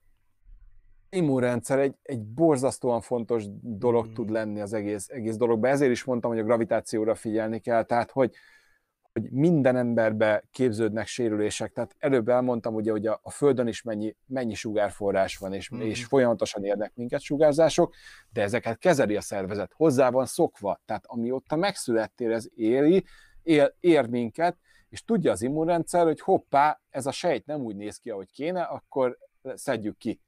immunrendszer 1.14 1.78
egy, 1.78 1.94
egy 2.02 2.22
borzasztóan 2.22 3.00
fontos 3.00 3.44
dolog 3.62 4.06
mm. 4.06 4.12
tud 4.12 4.30
lenni 4.30 4.60
az 4.60 4.72
egész, 4.72 5.08
egész 5.08 5.36
dologban. 5.36 5.70
Ezért 5.70 5.90
is 5.90 6.04
mondtam, 6.04 6.30
hogy 6.30 6.40
a 6.40 6.44
gravitációra 6.44 7.14
figyelni 7.14 7.58
kell, 7.58 7.82
tehát 7.82 8.10
hogy, 8.10 8.34
hogy 9.14 9.30
minden 9.30 9.76
emberbe 9.76 10.44
képződnek 10.50 11.06
sérülések. 11.06 11.72
Tehát 11.72 11.96
előbb 11.98 12.28
elmondtam 12.28 12.74
ugye, 12.74 12.90
hogy 12.90 13.06
a, 13.06 13.20
a 13.22 13.30
Földön 13.30 13.66
is 13.66 13.82
mennyi, 13.82 14.16
mennyi 14.26 14.54
sugárforrás 14.54 15.36
van, 15.36 15.52
és, 15.52 15.74
mm. 15.74 15.80
és 15.80 16.04
folyamatosan 16.04 16.64
érnek 16.64 16.92
minket 16.94 17.20
sugárzások, 17.20 17.94
de 18.32 18.42
ezeket 18.42 18.78
kezeli 18.78 19.16
a 19.16 19.20
szervezet, 19.20 19.72
hozzá 19.72 20.10
van 20.10 20.26
szokva. 20.26 20.80
Tehát 20.86 21.04
amióta 21.06 21.56
megszülettél, 21.56 22.32
ez 22.32 22.46
éri, 22.54 23.04
él, 23.42 23.74
ér 23.80 24.06
minket, 24.06 24.56
és 24.88 25.04
tudja 25.04 25.32
az 25.32 25.42
immunrendszer, 25.42 26.04
hogy 26.04 26.20
hoppá, 26.20 26.80
ez 26.90 27.06
a 27.06 27.12
sejt 27.12 27.46
nem 27.46 27.60
úgy 27.60 27.76
néz 27.76 27.96
ki, 27.96 28.10
ahogy 28.10 28.30
kéne, 28.30 28.62
akkor 28.62 29.18
szedjük 29.42 29.96
ki. 29.96 30.20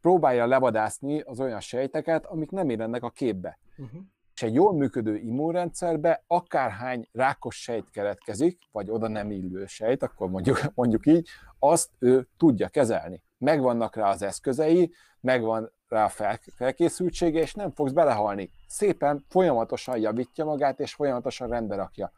Próbálja 0.00 0.46
levadászni 0.46 1.20
az 1.20 1.40
olyan 1.40 1.60
sejteket, 1.60 2.26
amik 2.26 2.50
nem 2.50 2.70
érennek 2.70 3.02
a 3.02 3.10
képbe. 3.10 3.58
Uh-huh 3.76 4.02
és 4.38 4.44
egy 4.44 4.54
jól 4.54 4.72
működő 4.72 5.16
immunrendszerbe 5.16 6.24
akárhány 6.26 7.08
rákos 7.12 7.62
sejt 7.62 7.90
keletkezik, 7.90 8.62
vagy 8.72 8.90
oda 8.90 9.08
nem 9.08 9.30
illő 9.30 9.66
sejt, 9.66 10.02
akkor 10.02 10.30
mondjuk, 10.30 10.60
mondjuk 10.74 11.06
így, 11.06 11.28
azt 11.58 11.90
ő 11.98 12.28
tudja 12.36 12.68
kezelni. 12.68 13.22
Megvannak 13.38 13.96
rá 13.96 14.10
az 14.10 14.22
eszközei, 14.22 14.92
megvan 15.20 15.72
rá 15.88 16.04
a 16.04 16.38
felkészültsége, 16.56 17.40
és 17.40 17.54
nem 17.54 17.70
fogsz 17.70 17.92
belehalni. 17.92 18.50
Szépen 18.66 19.24
folyamatosan 19.28 19.98
javítja 19.98 20.44
magát, 20.44 20.80
és 20.80 20.94
folyamatosan 20.94 21.48
rendbe 21.48 21.76
rakja. 21.76 22.12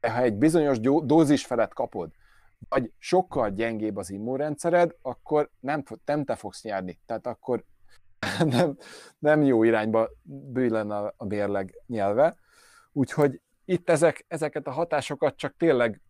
De 0.00 0.10
ha 0.10 0.20
egy 0.20 0.34
bizonyos 0.34 0.80
dózis 0.80 1.44
felett 1.46 1.72
kapod, 1.72 2.10
vagy 2.68 2.92
sokkal 2.98 3.50
gyengébb 3.50 3.96
az 3.96 4.10
immunrendszered, 4.10 4.94
akkor 5.02 5.50
nem, 5.60 5.82
nem 6.04 6.24
te 6.24 6.34
fogsz 6.34 6.62
nyerni. 6.62 7.00
Tehát 7.06 7.26
akkor 7.26 7.64
nem, 8.56 8.76
nem 9.18 9.42
jó 9.42 9.62
irányba 9.62 10.10
bőlen 10.22 10.90
a, 10.90 11.12
a 11.16 11.24
mérleg 11.24 11.78
nyelve. 11.86 12.36
Úgyhogy 12.92 13.40
itt 13.64 13.90
ezek, 13.90 14.24
ezeket 14.28 14.66
a 14.66 14.70
hatásokat 14.70 15.36
csak 15.36 15.56
tényleg 15.56 16.00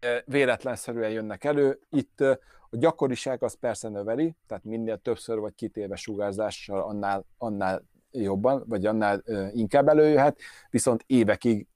e, 0.00 0.22
véletlenszerűen 0.26 1.10
jönnek 1.10 1.44
elő. 1.44 1.78
Itt 1.90 2.20
e, 2.20 2.38
a 2.70 2.76
gyakoriság 2.76 3.42
az 3.42 3.54
persze 3.54 3.88
növeli, 3.88 4.36
tehát 4.46 4.64
minél 4.64 4.98
többször 4.98 5.38
vagy 5.38 5.54
kitéve 5.54 5.96
sugárzással, 5.96 6.82
annál, 6.82 7.24
annál 7.38 7.82
jobban, 8.10 8.64
vagy 8.66 8.86
annál 8.86 9.22
e, 9.24 9.50
inkább 9.52 9.88
előjöhet, 9.88 10.38
viszont 10.70 11.04
évekig, 11.06 11.66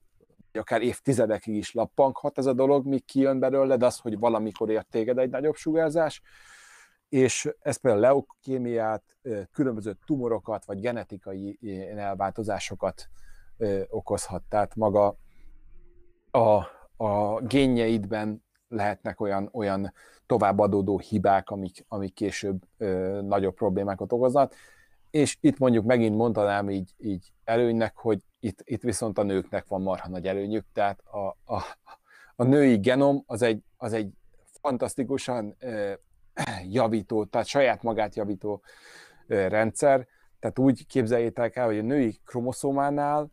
vagy 0.51 0.61
akár 0.61 0.81
évtizedekig 0.81 1.55
is 1.55 1.73
lappanghat 1.73 2.37
ez 2.37 2.45
a 2.45 2.53
dolog, 2.53 2.85
míg 2.85 3.05
kijön 3.05 3.39
belőle, 3.39 3.77
de 3.77 3.85
az, 3.85 3.97
hogy 3.97 4.19
valamikor 4.19 4.69
ért 4.69 4.87
téged 4.89 5.17
egy 5.17 5.29
nagyobb 5.29 5.55
sugárzás, 5.55 6.21
és 7.09 7.49
ez 7.59 7.77
például 7.77 8.01
leukémiát, 8.01 9.03
különböző 9.51 9.97
tumorokat, 10.05 10.65
vagy 10.65 10.79
genetikai 10.79 11.59
elváltozásokat 11.95 13.09
okozhat. 13.89 14.43
Tehát 14.49 14.75
maga 14.75 15.17
a, 16.31 16.65
a 17.05 17.41
génjeidben 17.41 18.43
lehetnek 18.67 19.19
olyan, 19.21 19.49
olyan 19.51 19.93
továbbadódó 20.25 20.99
hibák, 20.99 21.49
amik, 21.49 21.85
amik 21.87 22.13
később 22.13 22.63
ö, 22.77 23.21
nagyobb 23.21 23.53
problémákat 23.53 24.11
okoznak. 24.11 24.53
És 25.09 25.37
itt 25.41 25.57
mondjuk 25.57 25.85
megint 25.85 26.15
mondanám 26.15 26.69
így, 26.69 26.93
így 26.97 27.33
előnynek, 27.43 27.95
hogy 27.95 28.19
itt, 28.39 28.61
itt 28.63 28.81
viszont 28.81 29.17
a 29.17 29.23
nőknek 29.23 29.67
van 29.67 29.81
marha 29.81 30.09
nagy 30.09 30.27
előnyük, 30.27 30.65
tehát 30.73 30.99
a, 30.99 31.53
a, 31.53 31.63
a 32.35 32.43
női 32.43 32.77
genom 32.77 33.23
az 33.25 33.41
egy, 33.41 33.63
az 33.77 33.93
egy 33.93 34.09
fantasztikusan 34.61 35.55
javító, 36.69 37.25
tehát 37.25 37.47
saját 37.47 37.83
magát 37.83 38.15
javító 38.15 38.61
rendszer, 39.27 40.07
tehát 40.39 40.59
úgy 40.59 40.87
képzeljétek 40.87 41.55
el, 41.55 41.65
hogy 41.65 41.77
a 41.77 41.81
női 41.81 42.19
kromoszómánál 42.25 43.31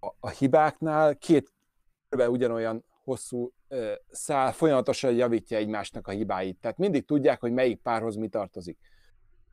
a, 0.00 0.12
a 0.20 0.28
hibáknál 0.28 1.16
két 1.16 1.52
ugyanolyan 2.10 2.84
hosszú 3.04 3.52
szál 4.10 4.52
folyamatosan 4.52 5.14
javítja 5.14 5.56
egymásnak 5.56 6.08
a 6.08 6.10
hibáit. 6.10 6.60
Tehát 6.60 6.78
mindig 6.78 7.04
tudják, 7.04 7.40
hogy 7.40 7.52
melyik 7.52 7.80
párhoz 7.82 8.16
mi 8.16 8.28
tartozik. 8.28 8.78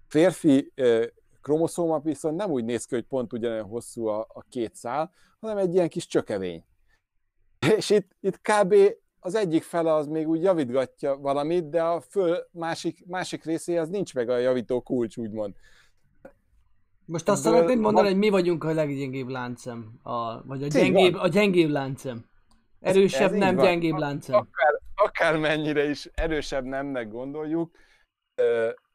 Férfi 0.07 0.73
kromoszóma 1.41 1.99
viszont 1.99 2.35
nem 2.35 2.51
úgy 2.51 2.63
néz 2.63 2.85
ki, 2.85 2.95
hogy 2.95 3.03
pont 3.03 3.33
ugyanolyan 3.33 3.65
hosszú 3.65 4.07
a, 4.07 4.19
a 4.33 4.45
két 4.49 4.75
szál, 4.75 5.11
hanem 5.39 5.57
egy 5.57 5.73
ilyen 5.73 5.89
kis 5.89 6.07
csökevény. 6.07 6.65
És 7.77 7.89
itt, 7.89 8.15
itt 8.19 8.41
kb. 8.41 8.75
Az 9.23 9.35
egyik 9.35 9.63
fele 9.63 9.93
az 9.93 10.07
még 10.07 10.27
úgy 10.27 10.41
javítgatja 10.41 11.17
valamit, 11.17 11.69
de 11.69 11.83
a 11.83 12.01
föl 12.01 12.47
másik, 12.51 13.05
másik 13.05 13.43
részéhez 13.43 13.89
nincs 13.89 14.13
meg 14.13 14.29
a 14.29 14.37
javító 14.37 14.81
kulcs, 14.81 15.17
úgymond. 15.17 15.53
Most 17.05 17.29
azt 17.29 17.41
szeretnéd 17.41 17.79
mondani, 17.79 18.07
hogy 18.07 18.17
mi 18.17 18.29
vagyunk 18.29 18.63
a 18.63 18.73
leggyengébb 18.73 19.27
láncem, 19.27 19.99
a, 20.03 20.45
vagy 20.45 20.63
a 20.63 20.67
gyengébb, 20.67 21.13
a 21.13 21.27
gyengébb 21.27 21.69
láncem. 21.69 22.25
Erősebb, 22.79 23.27
ez, 23.27 23.31
ez 23.31 23.37
nem 23.37 23.55
gyengébb 23.55 23.97
láncem. 23.97 24.35
Akár, 24.35 24.81
akár 24.95 25.37
mennyire 25.37 25.89
is 25.89 26.09
erősebb 26.13 26.63
nemnek 26.63 27.09
gondoljuk, 27.09 27.71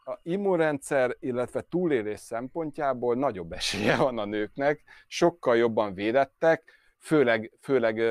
a 0.04 0.18
immunrendszer, 0.22 1.16
illetve 1.20 1.66
túlélés 1.68 2.20
szempontjából 2.20 3.14
nagyobb 3.14 3.52
esélye 3.52 3.96
van 3.96 4.18
a 4.18 4.24
nőknek, 4.24 4.82
sokkal 5.06 5.56
jobban 5.56 5.94
védettek, 5.94 6.72
főleg, 6.98 7.52
főleg 7.60 8.02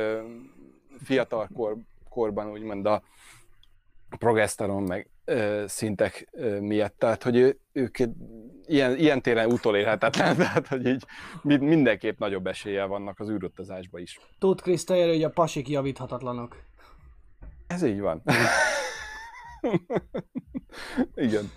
fiatal 1.04 1.50
kor, 1.54 1.78
korban 2.08 2.52
úgymond 2.52 2.86
a 2.86 3.02
progeszteron 4.18 4.84
meg 4.84 5.10
szintek 5.66 6.30
miatt, 6.60 6.96
tehát 6.98 7.24
hogy 7.24 7.36
ő, 7.36 7.60
ők 7.72 7.98
ilyen, 8.66 8.98
ilyen 8.98 9.22
téren 9.22 9.52
utolérhetetlen, 9.52 10.36
tehát 10.46 10.68
hogy 10.68 10.86
így 10.88 11.04
mindenképp 11.60 12.20
nagyobb 12.20 12.48
esélye 12.48 12.86
vannak 12.86 13.20
az 13.20 13.30
űrutazásba 13.30 14.00
is. 14.00 14.20
Tóth 14.40 14.64
Kriszta 14.64 14.94
hogy 14.94 15.24
a 15.24 15.30
pasik 15.30 15.70
javíthatatlanok. 15.70 16.56
Ez 17.68 17.84
így 17.84 18.00
van. 18.00 18.24
Igen. 21.16 21.52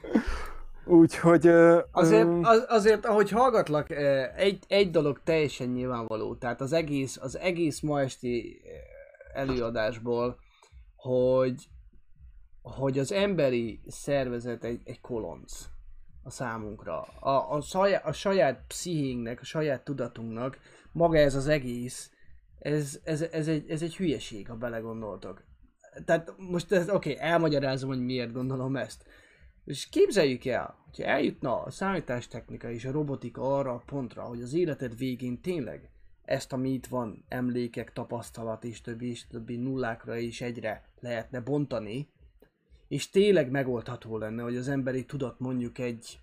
Úgyhogy... 0.84 1.46
Azért, 1.90 2.28
az, 2.42 2.64
azért, 2.68 3.06
ahogy 3.06 3.30
hallgatlak, 3.30 3.90
egy, 4.36 4.64
egy 4.68 4.90
dolog 4.90 5.20
teljesen 5.24 5.68
nyilvánvaló. 5.68 6.34
Tehát 6.34 6.60
az 6.60 6.72
egész, 6.72 7.18
az 7.20 7.38
egész 7.38 7.80
ma 7.80 8.00
esti 8.00 8.62
előadásból, 9.32 10.38
hogy, 10.94 11.68
hogy 12.62 12.98
az 12.98 13.12
emberi 13.12 13.80
szervezet 13.86 14.64
egy, 14.64 14.80
egy 14.84 15.00
kolonc 15.00 15.64
a 16.22 16.30
számunkra. 16.30 17.00
A, 17.02 17.52
a, 17.52 17.60
saját, 17.60 18.04
a 18.04 18.12
saját 18.12 18.64
pszichénknek, 18.66 19.40
a 19.40 19.44
saját 19.44 19.84
tudatunknak 19.84 20.58
maga 20.92 21.18
ez 21.18 21.34
az 21.34 21.46
egész, 21.46 22.10
ez, 22.58 23.00
ez, 23.04 23.22
ez, 23.22 23.48
egy, 23.48 23.70
ez 23.70 23.82
egy 23.82 23.96
hülyeség, 23.96 24.48
ha 24.48 24.56
belegondoltok 24.56 25.48
tehát 26.04 26.34
most 26.36 26.72
ez, 26.72 26.90
oké, 26.90 27.12
okay, 27.12 27.28
elmagyarázom, 27.28 27.88
hogy 27.88 28.00
miért 28.00 28.32
gondolom 28.32 28.76
ezt. 28.76 29.04
És 29.64 29.88
képzeljük 29.88 30.44
el, 30.44 30.78
hogyha 30.84 31.10
eljutna 31.10 31.62
a 31.62 31.70
számítástechnika 31.70 32.70
és 32.70 32.84
a 32.84 32.90
robotika 32.90 33.58
arra 33.58 33.72
a 33.72 33.82
pontra, 33.86 34.22
hogy 34.22 34.42
az 34.42 34.54
életed 34.54 34.96
végén 34.96 35.40
tényleg 35.40 35.90
ezt, 36.30 36.52
ami 36.52 36.70
itt 36.72 36.86
van, 36.86 37.24
emlékek, 37.28 37.92
tapasztalat 37.92 38.64
és 38.64 38.80
többi, 38.80 39.10
és 39.10 39.26
többi 39.26 39.56
nullákra 39.56 40.16
is 40.16 40.40
egyre 40.40 40.84
lehetne 41.00 41.40
bontani, 41.40 42.08
és 42.88 43.10
tényleg 43.10 43.50
megoldható 43.50 44.18
lenne, 44.18 44.42
hogy 44.42 44.56
az 44.56 44.68
emberi 44.68 45.04
tudat 45.04 45.38
mondjuk 45.38 45.78
egy, 45.78 46.18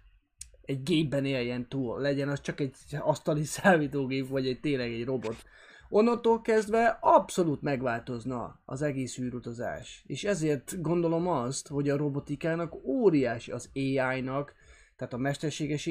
egy 0.62 0.84
gépben 0.84 1.26
éljen 1.26 1.68
túl, 1.70 2.00
legyen 2.00 2.30
az 2.30 2.42
csak 2.42 2.60
egy 2.60 2.76
asztali 3.00 3.44
számítógép, 3.58 4.28
vagy 4.28 4.48
egy 4.48 4.60
tényleg 4.60 4.92
egy 4.94 5.06
robot, 5.06 5.44
onnantól 5.90 6.42
kezdve 6.42 6.98
abszolút 7.02 7.62
megváltozna 7.62 8.60
az 8.66 8.82
egész 8.82 9.18
űrutazás. 9.18 10.04
És 10.06 10.24
ezért 10.24 10.82
gondolom 10.82 11.28
azt, 11.28 11.68
hogy 11.68 11.90
a 11.90 11.98
robotikának 11.98 12.74
óriási 12.86 13.52
az 13.52 13.70
AI-nak, 13.74 14.56
tehát 14.98 15.14
a 15.14 15.18
mesterséges 15.18 15.86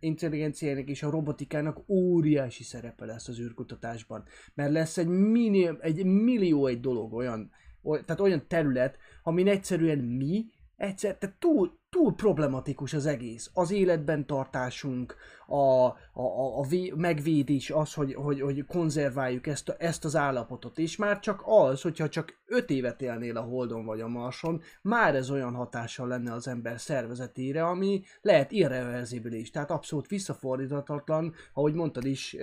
intelligenciának 0.00 0.88
és 0.88 1.02
a 1.02 1.10
robotikának 1.10 1.88
óriási 1.88 2.62
szerepe 2.62 3.04
lesz 3.04 3.28
az 3.28 3.40
űrkutatásban. 3.40 4.24
Mert 4.54 4.72
lesz 4.72 4.98
egy, 4.98 5.06
mini, 5.06 5.70
egy 5.80 6.04
millió 6.04 6.66
egy 6.66 6.80
dolog 6.80 7.12
olyan, 7.12 7.50
tehát 7.82 8.20
olyan 8.20 8.48
terület, 8.48 8.96
amin 9.22 9.48
egyszerűen 9.48 9.98
mi 9.98 10.44
egyszer, 10.76 11.18
tehát 11.18 11.36
túl, 11.38 11.80
túl 11.92 12.14
problematikus 12.14 12.92
az 12.92 13.06
egész. 13.06 13.50
Az 13.54 13.70
életben 13.70 14.26
tartásunk, 14.26 15.16
a, 15.46 15.56
a, 15.56 16.58
a, 16.58 16.62
vé, 16.68 16.92
megvédés, 16.96 17.70
az, 17.70 17.94
hogy, 17.94 18.14
hogy, 18.14 18.40
hogy 18.40 18.66
konzerváljuk 18.66 19.46
ezt, 19.46 19.68
a, 19.68 19.74
ezt 19.78 20.04
az 20.04 20.16
állapotot. 20.16 20.78
És 20.78 20.96
már 20.96 21.18
csak 21.18 21.42
az, 21.44 21.82
hogyha 21.82 22.08
csak 22.08 22.40
öt 22.46 22.70
évet 22.70 23.02
élnél 23.02 23.36
a 23.36 23.40
Holdon 23.40 23.84
vagy 23.84 24.00
a 24.00 24.08
Marson, 24.08 24.62
már 24.82 25.14
ez 25.14 25.30
olyan 25.30 25.54
hatással 25.54 26.08
lenne 26.08 26.32
az 26.32 26.48
ember 26.48 26.80
szervezetére, 26.80 27.66
ami 27.66 28.02
lehet 28.20 28.52
irreverzibilis, 28.52 29.50
tehát 29.50 29.70
abszolút 29.70 30.08
visszafordíthatatlan, 30.08 31.34
ahogy 31.54 31.74
mondtad 31.74 32.04
is, 32.04 32.36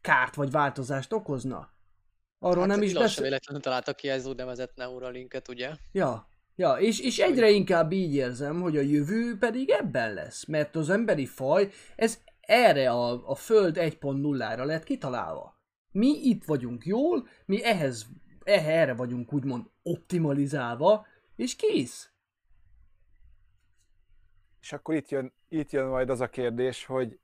kárt 0.00 0.34
vagy 0.34 0.50
változást 0.50 1.12
okozna. 1.12 1.70
Arról 2.38 2.60
hát 2.60 2.68
nem 2.68 2.82
is 2.82 2.92
beszél... 2.92 3.22
véletlenül 3.22 3.62
találtak 3.62 3.96
ki 3.96 4.08
ez 4.08 4.26
úgynevezett 4.26 4.74
Neuralinket, 4.74 5.48
ugye? 5.48 5.70
Ja, 5.92 6.28
Ja, 6.56 6.72
és, 6.72 7.00
és 7.00 7.18
egyre 7.18 7.50
inkább 7.50 7.92
így 7.92 8.14
érzem, 8.14 8.60
hogy 8.60 8.76
a 8.76 8.80
jövő 8.80 9.38
pedig 9.38 9.70
ebben 9.70 10.14
lesz, 10.14 10.44
mert 10.44 10.76
az 10.76 10.90
emberi 10.90 11.26
faj, 11.26 11.70
ez 11.96 12.20
erre 12.40 12.90
a, 12.90 13.30
a 13.30 13.34
Föld 13.34 13.76
1.0-ra 13.78 14.64
lett 14.64 14.84
kitalálva. 14.84 15.60
Mi 15.90 16.08
itt 16.08 16.44
vagyunk 16.44 16.84
jól, 16.84 17.28
mi 17.46 17.64
ehhez, 17.64 18.06
erre 18.44 18.94
vagyunk 18.94 19.32
úgymond 19.32 19.64
optimalizálva, 19.82 21.06
és 21.36 21.56
kész. 21.56 22.10
És 24.60 24.72
akkor 24.72 24.94
itt 24.94 25.08
jön, 25.08 25.32
itt 25.48 25.70
jön 25.70 25.86
majd 25.86 26.10
az 26.10 26.20
a 26.20 26.30
kérdés, 26.30 26.84
hogy, 26.84 27.18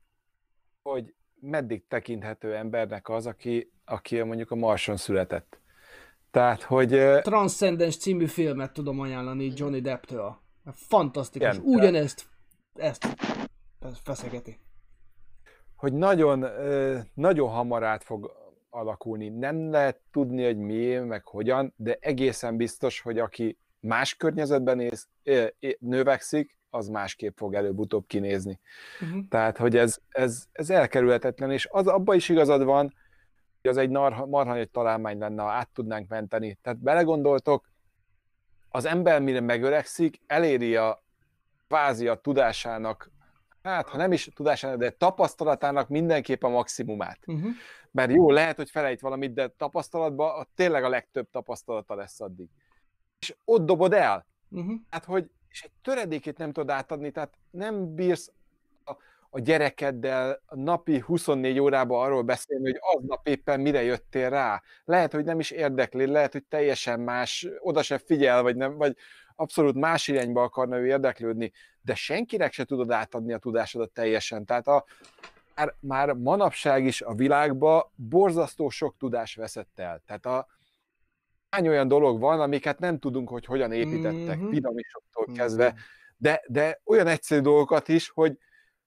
hogy 0.81 1.13
meddig 1.39 1.87
tekinthető 1.87 2.55
embernek 2.55 3.09
az, 3.09 3.25
aki, 3.25 3.71
aki 3.85 4.21
mondjuk 4.21 4.51
a 4.51 4.55
Marson 4.55 4.97
született. 4.97 5.61
Tehát, 6.33 6.61
hogy... 6.61 6.89
Transcendence 7.21 7.97
című 7.97 8.25
filmet 8.25 8.73
tudom 8.73 8.99
ajánlani 8.99 9.51
Johnny 9.55 9.81
Depp-től. 9.81 10.37
Fantasztikus. 10.71 11.47
Igen, 11.47 11.61
Ugyanezt 11.65 12.25
ezt, 12.75 13.07
ezt 13.79 13.99
feszegeti. 14.03 14.59
Hogy 15.75 15.93
nagyon, 15.93 16.45
nagyon 17.13 17.49
hamar 17.49 17.83
át 17.83 18.03
fog 18.03 18.31
alakulni. 18.69 19.29
Nem 19.29 19.71
lehet 19.71 19.99
tudni, 20.11 20.45
hogy 20.45 20.57
mi, 20.57 20.95
meg 20.95 21.25
hogyan, 21.25 21.73
de 21.75 21.97
egészen 21.99 22.57
biztos, 22.57 23.01
hogy 23.01 23.19
aki 23.19 23.57
más 23.79 24.15
környezetben 24.15 24.77
néz, 24.77 25.07
növekszik, 25.79 26.57
az 26.69 26.87
másképp 26.87 27.37
fog 27.37 27.53
előbb-utóbb 27.53 28.07
kinézni. 28.07 28.59
Uh-huh. 29.01 29.27
Tehát, 29.29 29.57
hogy 29.57 29.77
ez, 29.77 29.97
ez, 30.09 30.45
ez 30.51 30.69
elkerülhetetlen, 30.69 31.51
és 31.51 31.67
az 31.71 31.87
abban 31.87 32.15
is 32.15 32.29
igazad 32.29 32.63
van, 32.63 32.93
az 33.67 33.77
egy 33.77 33.89
marha 33.89 34.43
nagy 34.43 34.69
találmány 34.69 35.17
lenne, 35.17 35.41
ha 35.41 35.49
át 35.49 35.69
tudnánk 35.69 36.09
menteni. 36.09 36.57
Tehát 36.61 36.79
belegondoltok, 36.79 37.71
az 38.69 38.85
ember 38.85 39.21
mire 39.21 39.39
megöregszik, 39.39 40.21
eléri 40.27 40.75
a 40.75 41.03
kvázi 41.67 42.07
a 42.07 42.15
tudásának, 42.15 43.11
hát 43.63 43.89
ha 43.89 43.97
nem 43.97 44.11
is 44.11 44.29
tudásának, 44.35 44.77
de 44.77 44.89
tapasztalatának 44.89 45.89
mindenképp 45.89 46.43
a 46.43 46.49
maximumát. 46.49 47.19
Uh-huh. 47.25 47.51
Mert 47.91 48.11
jó, 48.11 48.31
lehet, 48.31 48.55
hogy 48.55 48.69
felejt 48.69 48.99
valamit, 48.99 49.33
de 49.33 49.47
tapasztalatban 49.47 50.39
a, 50.39 50.47
tényleg 50.55 50.83
a 50.83 50.89
legtöbb 50.89 51.29
tapasztalata 51.31 51.95
lesz 51.95 52.21
addig. 52.21 52.49
És 53.19 53.35
ott 53.45 53.65
dobod 53.65 53.93
el. 53.93 54.25
Uh-huh. 54.49 54.73
Hát, 54.89 55.05
hogy 55.05 55.29
és 55.49 55.63
egy 55.63 55.71
töredékét 55.81 56.37
nem 56.37 56.51
tudod 56.51 56.69
átadni, 56.69 57.11
tehát 57.11 57.37
nem 57.51 57.95
bírsz 57.95 58.31
a 59.35 59.39
gyerekeddel 59.39 60.41
napi 60.49 60.99
24 60.99 61.59
órában 61.59 62.05
arról 62.05 62.21
beszélni, 62.21 62.71
hogy 62.71 62.79
aznap 62.95 63.27
éppen 63.27 63.59
mire 63.59 63.83
jöttél 63.83 64.29
rá. 64.29 64.61
Lehet, 64.85 65.13
hogy 65.13 65.23
nem 65.23 65.39
is 65.39 65.51
érdekli, 65.51 66.05
lehet, 66.05 66.31
hogy 66.31 66.43
teljesen 66.43 66.99
más, 66.99 67.47
oda 67.59 67.81
se 67.81 67.97
figyel, 67.97 68.41
vagy, 68.41 68.55
nem, 68.55 68.77
vagy 68.77 68.95
abszolút 69.35 69.75
más 69.75 70.07
irányba 70.07 70.43
akarna 70.43 70.77
ő 70.77 70.85
érdeklődni, 70.85 71.51
de 71.81 71.95
senkinek 71.95 72.53
se 72.53 72.63
tudod 72.63 72.91
átadni 72.91 73.33
a 73.33 73.37
tudásodat 73.37 73.91
teljesen. 73.91 74.45
Tehát 74.45 74.67
a, 74.67 74.85
már, 75.55 75.75
már 75.79 76.11
manapság 76.13 76.85
is 76.85 77.01
a 77.01 77.13
világban 77.13 77.83
borzasztó 77.95 78.69
sok 78.69 78.97
tudás 78.97 79.35
veszett 79.35 79.79
el. 79.79 80.01
Tehát 80.05 80.25
a, 80.25 80.47
hány 81.49 81.67
olyan 81.67 81.87
dolog 81.87 82.19
van, 82.19 82.41
amiket 82.41 82.79
nem 82.79 82.99
tudunk, 82.99 83.29
hogy 83.29 83.45
hogyan 83.45 83.71
építettek, 83.71 84.37
mm-hmm. 84.37 84.49
piramisoktól 84.49 85.25
kezdve, 85.33 85.65
mm-hmm. 85.65 85.77
de, 86.17 86.43
de 86.47 86.81
olyan 86.85 87.07
egyszerű 87.07 87.41
dolgokat 87.41 87.87
is, 87.87 88.09
hogy, 88.09 88.37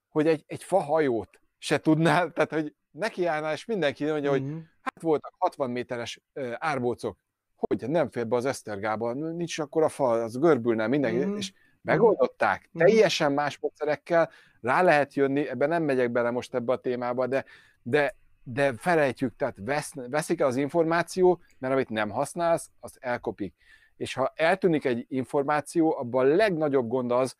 hogy 0.09 0.27
egy, 0.27 0.43
egy 0.47 0.63
fahajót 0.63 1.41
se 1.57 1.77
tudnál, 1.77 2.29
tehát 2.33 2.51
hogy 2.51 2.75
nekiállnál, 2.91 3.53
és 3.53 3.65
mindenki 3.65 4.05
mondja, 4.05 4.31
uh-huh. 4.31 4.45
hogy 4.45 4.53
mhm. 4.53 4.63
hát 4.81 5.01
voltak 5.01 5.33
60 5.37 5.69
méteres 5.69 6.21
árbócok, 6.57 7.17
hogy 7.55 7.89
nem 7.89 8.09
fér 8.09 8.27
be 8.27 8.35
az 8.35 8.45
Esztergába, 8.45 9.13
nincs 9.13 9.59
akkor 9.59 9.83
a 9.83 9.89
fa, 9.89 10.11
az 10.11 10.37
görbülne 10.39 10.87
mindenki, 10.87 11.19
uh-huh. 11.19 11.37
és 11.37 11.53
Megoldották, 11.87 12.69
teljesen 12.73 13.31
más 13.31 13.59
módszerekkel, 13.59 14.29
rá 14.61 14.81
lehet 14.81 15.13
jönni, 15.13 15.47
ebben 15.47 15.69
nem 15.69 15.83
megyek 15.83 16.11
bele 16.11 16.31
most 16.31 16.53
ebbe 16.53 16.73
a 16.73 16.77
témába, 16.77 17.27
de, 17.27 17.45
de, 17.81 18.15
de 18.43 18.73
felejtjük, 18.77 19.35
tehát 19.35 19.55
vesz, 19.59 19.93
veszik 19.93 20.39
el 20.39 20.47
az 20.47 20.55
információ, 20.55 21.41
mert 21.57 21.73
amit 21.73 21.89
nem 21.89 22.09
használsz, 22.09 22.69
azt 22.79 22.97
elkopik. 22.99 23.55
És 23.97 24.13
ha 24.13 24.33
eltűnik 24.35 24.85
egy 24.85 25.05
információ, 25.09 25.97
abban 25.97 26.25
a 26.25 26.35
legnagyobb 26.35 26.87
gond 26.87 27.11
az, 27.11 27.35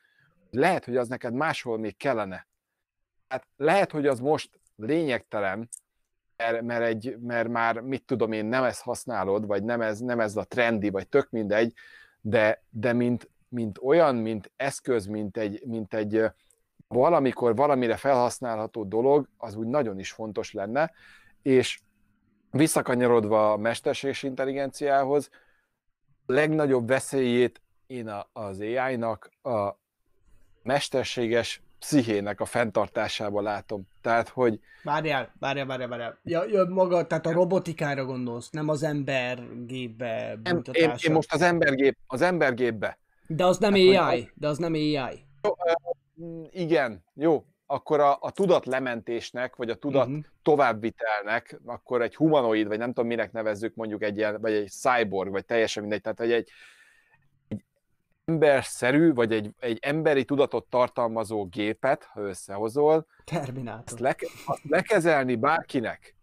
lehet, 0.52 0.86
hogy 0.86 0.98
az 0.98 1.08
neked 1.08 1.34
máshol 1.34 1.78
még 1.78 1.98
kellene. 1.98 2.48
Hát 3.28 3.48
lehet, 3.58 3.92
hogy 3.92 4.08
az 4.08 4.20
most 4.20 4.60
lényegtelen, 4.76 5.70
mert, 6.38 6.62
mert, 6.62 6.84
egy, 6.84 7.18
mert 7.20 7.50
már 7.50 7.80
mit 7.80 8.04
tudom 8.06 8.32
én, 8.32 8.46
nem 8.46 8.64
ezt 8.64 8.82
használod, 8.82 9.46
vagy 9.46 9.64
nem 9.64 9.82
ez, 9.82 10.00
nem 10.00 10.20
ez 10.20 10.36
a 10.36 10.44
trendi, 10.44 10.90
vagy 10.90 11.08
tök 11.08 11.30
mindegy, 11.30 11.74
de, 12.22 12.64
de 12.70 12.94
mint, 12.94 13.30
mint 13.50 13.78
olyan, 13.82 14.16
mint 14.16 14.52
eszköz, 14.56 15.06
mint 15.06 15.38
egy, 15.38 15.62
mint 15.66 15.94
egy 15.94 16.24
valamikor 16.88 17.56
valamire 17.56 17.96
felhasználható 17.96 18.84
dolog, 18.84 19.28
az 19.38 19.56
úgy 19.56 19.68
nagyon 19.68 20.00
is 20.00 20.12
fontos 20.12 20.54
lenne, 20.54 20.92
és 21.42 21.80
visszakanyarodva 22.52 23.52
a 23.52 23.58
mesterséges 23.58 24.24
intelligenciához, 24.24 25.30
a 26.26 26.34
legnagyobb 26.34 26.88
veszélyét 26.88 27.62
én 27.88 28.12
az 28.34 28.60
AI-nak 28.60 29.32
a 29.42 29.72
mesterséges 30.64 31.62
pszichének 31.80 32.40
a 32.40 32.46
fenntartásába 32.46 33.42
látom. 33.42 33.88
Tehát, 34.02 34.30
hogy... 34.30 34.60
Várjál, 34.84 35.34
várjál, 35.40 35.66
várjál, 35.66 35.88
várjál. 35.88 36.20
Ja, 36.24 36.44
ja, 36.50 36.66
maga, 36.66 37.08
tehát 37.08 37.26
a 37.26 37.32
robotikára 37.32 38.06
gondolsz, 38.06 38.50
nem 38.50 38.70
az 38.70 38.84
embergépbe 38.84 40.40
én, 40.72 40.94
én, 40.98 41.12
most 41.12 41.34
az 41.34 41.42
embergép, 41.42 41.98
az 42.08 42.22
embergépbe. 42.22 42.98
De 43.28 43.46
az 43.46 43.58
nem 43.58 43.74
tehát, 43.74 44.12
AI, 44.12 44.20
az... 44.20 44.30
de 44.34 44.48
az 44.48 44.58
nem 44.58 44.74
AI. 44.74 45.26
Jó, 45.42 45.54
igen, 46.52 47.04
jó, 47.14 47.46
akkor 47.66 48.00
a, 48.00 48.18
a 48.20 48.32
tudat 48.32 48.66
lementésnek, 48.66 49.56
vagy 49.56 49.70
a 49.70 49.76
tudat 49.76 50.08
uh-huh. 50.08 50.24
továbbvitelnek, 50.42 51.60
akkor 51.66 52.02
egy 52.02 52.16
humanoid, 52.16 52.68
vagy 52.68 52.78
nem 52.78 52.94
tudom 52.94 53.08
minek 53.08 53.32
nevezzük 53.32 53.76
mondjuk 53.76 54.04
egy 54.04 54.18
ilyen, 54.18 54.42
vagy 54.42 54.54
egy 54.54 54.70
cyborg, 54.70 55.32
vagy 55.32 55.46
teljesen 55.46 55.82
mindegy, 55.84 56.02
tehát 56.02 56.20
egy, 56.20 56.32
egy 56.32 56.50
emberszerű, 58.28 59.14
vagy 59.14 59.32
egy, 59.32 59.54
egy 59.60 59.78
emberi 59.82 60.26
tudatot 60.26 60.66
tartalmazó 60.70 61.46
gépet, 61.46 62.04
ha 62.04 62.22
összehozol, 62.22 63.08
Terminátor. 63.24 63.84
Azt, 63.86 64.00
le, 64.00 64.16
azt 64.46 64.64
lekezelni 64.64 65.36
bárkinek, 65.36 66.16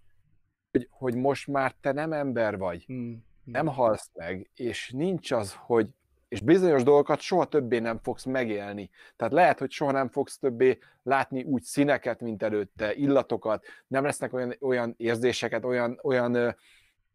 hogy, 0.71 0.89
hogy 0.91 1.15
most 1.15 1.47
már 1.47 1.75
te 1.81 1.93
nem 1.93 2.13
ember 2.13 2.59
vagy, 2.59 2.85
hmm. 2.85 3.25
nem 3.45 3.67
halsz 3.67 4.11
meg, 4.15 4.51
és 4.55 4.91
nincs 4.91 5.31
az, 5.31 5.55
hogy 5.59 5.89
és 6.29 6.41
bizonyos 6.41 6.83
dolgokat 6.83 7.21
soha 7.21 7.45
többé 7.45 7.79
nem 7.79 7.99
fogsz 8.03 8.25
megélni. 8.25 8.91
Tehát 9.17 9.33
lehet, 9.33 9.59
hogy 9.59 9.71
soha 9.71 9.93
nem 9.93 10.09
fogsz 10.09 10.39
többé 10.39 10.79
látni 11.03 11.43
úgy 11.43 11.63
színeket, 11.63 12.21
mint 12.21 12.43
előtte, 12.43 12.95
illatokat, 12.95 13.65
nem 13.87 14.05
lesznek 14.05 14.33
olyan, 14.33 14.57
olyan 14.61 14.95
érzéseket, 14.97 15.65
olyan, 15.65 15.99
olyan 16.03 16.57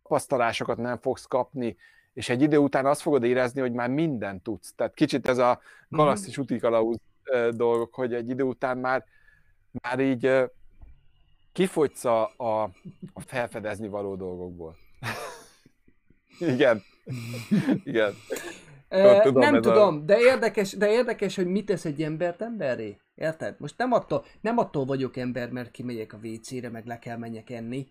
tapasztalásokat 0.09 0.77
nem 0.77 0.97
fogsz 0.97 1.25
kapni, 1.25 1.77
és 2.13 2.29
egy 2.29 2.41
idő 2.41 2.57
után 2.57 2.85
azt 2.85 3.01
fogod 3.01 3.23
érezni, 3.23 3.61
hogy 3.61 3.73
már 3.73 3.89
mindent 3.89 4.43
tudsz. 4.43 4.73
Tehát 4.75 4.93
kicsit 4.93 5.27
ez 5.27 5.37
a 5.37 5.59
galaxis 5.89 6.39
mm. 6.39 6.41
utikalauz 6.41 6.97
dolgok, 7.51 7.93
hogy 7.93 8.13
egy 8.13 8.29
idő 8.29 8.43
után 8.43 8.77
már, 8.77 9.05
már 9.81 9.99
így 9.99 10.31
kifogysz 11.51 12.05
a, 12.05 12.33
a, 12.37 12.63
a 13.13 13.21
felfedezni 13.25 13.87
való 13.87 14.15
dolgokból. 14.15 14.75
Igen. 16.39 16.83
Igen. 17.83 18.13
Tudom, 19.21 19.41
nem 19.41 19.61
tudom, 19.61 19.95
a... 19.95 19.99
de, 19.99 20.19
érdekes, 20.19 20.73
de 20.73 20.91
érdekes, 20.91 21.35
hogy 21.35 21.45
mit 21.45 21.65
tesz 21.65 21.85
egy 21.85 22.03
embert 22.03 22.41
emberré. 22.41 22.97
Érted? 23.15 23.55
Most 23.59 23.77
nem 23.77 23.91
attól, 23.91 24.25
nem 24.41 24.57
attól 24.57 24.85
vagyok 24.85 25.17
ember, 25.17 25.49
mert 25.49 25.71
kimegyek 25.71 26.13
a 26.13 26.19
WC-re, 26.23 26.69
meg 26.69 26.85
le 26.85 26.99
kell 26.99 27.17
menjek 27.17 27.49
enni. 27.49 27.87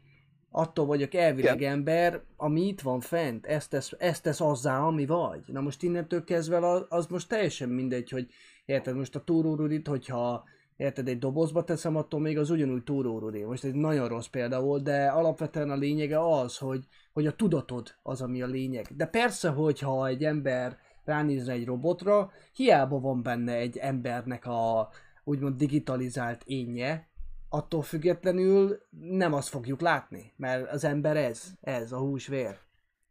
Attól 0.51 0.87
vagyok 0.87 1.15
elvileg 1.15 1.61
Igen. 1.61 1.73
ember, 1.73 2.23
ami 2.37 2.67
itt 2.67 2.81
van 2.81 3.01
fent. 3.01 3.47
Ezt 3.47 3.71
tesz, 3.71 3.93
ezt 3.99 4.23
tesz 4.23 4.41
azzá, 4.41 4.81
ami 4.81 5.07
vagy. 5.07 5.43
Na 5.47 5.61
most 5.61 5.83
innentől 5.83 6.25
kezdve 6.25 6.69
az, 6.69 6.87
az 6.89 7.07
most 7.07 7.29
teljesen 7.29 7.69
mindegy, 7.69 8.11
hogy 8.11 8.27
érted, 8.65 8.97
most 8.97 9.17
a 9.17 9.25
túrórudit, 9.25 9.87
hogyha 9.87 10.45
érted, 10.77 11.09
egy 11.09 11.19
dobozba 11.19 11.65
teszem, 11.65 11.97
attól 11.97 12.21
még 12.21 12.39
az 12.39 12.51
ugyanúgy 12.51 12.85
túrórudé. 12.85 13.45
Most 13.45 13.65
egy 13.65 13.75
nagyon 13.75 14.09
rossz 14.09 14.27
példa 14.27 14.61
volt, 14.61 14.83
de 14.83 15.07
alapvetően 15.07 15.71
a 15.71 15.77
lényege 15.77 16.21
az, 16.21 16.59
hogy, 16.59 16.85
hogy 17.13 17.27
a 17.27 17.37
tudatod 17.37 17.95
az, 18.03 18.23
ami 18.23 18.43
a 18.43 18.47
lényeg. 18.47 18.87
De 18.97 19.07
persze, 19.07 19.49
hogyha 19.49 20.07
egy 20.07 20.25
ember 20.25 20.79
ránézne 21.05 21.53
egy 21.53 21.65
robotra, 21.65 22.31
hiába 22.53 23.01
van 23.01 23.23
benne 23.23 23.55
egy 23.55 23.77
embernek 23.77 24.47
a 24.47 24.89
úgymond 25.25 25.57
digitalizált 25.57 26.43
énje, 26.45 27.08
attól 27.49 27.83
függetlenül 27.83 28.79
nem 29.01 29.33
azt 29.33 29.49
fogjuk 29.49 29.81
látni, 29.81 30.33
mert 30.37 30.71
az 30.71 30.85
ember 30.85 31.17
ez, 31.17 31.43
ez 31.61 31.93
a 31.93 31.99
húsvér. 31.99 32.59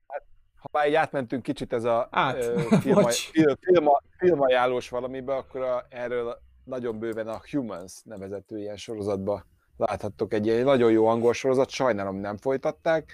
Hát, 0.07 0.26
ha 0.55 0.69
már 0.72 0.88
így 0.88 0.93
átmentünk 0.93 1.43
kicsit 1.43 1.73
ez 1.73 1.84
a 1.84 2.07
Át. 2.11 2.43
film, 2.81 3.07
film, 3.09 3.55
film, 3.59 3.88
filmajánlós 4.18 4.89
valamibe, 4.89 5.35
akkor 5.35 5.61
a, 5.61 5.85
erről 5.89 6.38
nagyon 6.64 6.99
bőven 6.99 7.27
a 7.27 7.41
Humans 7.51 8.01
nevezető 8.03 8.59
ilyen 8.59 8.77
sorozatba 8.77 9.45
láthattok 9.77 10.34
egy 10.34 10.45
ilyen 10.45 10.64
nagyon 10.64 10.91
jó 10.91 11.07
angol 11.07 11.34
sorozat, 11.34 11.69
sajnálom 11.69 12.15
nem 12.15 12.38
folytatták, 12.38 13.14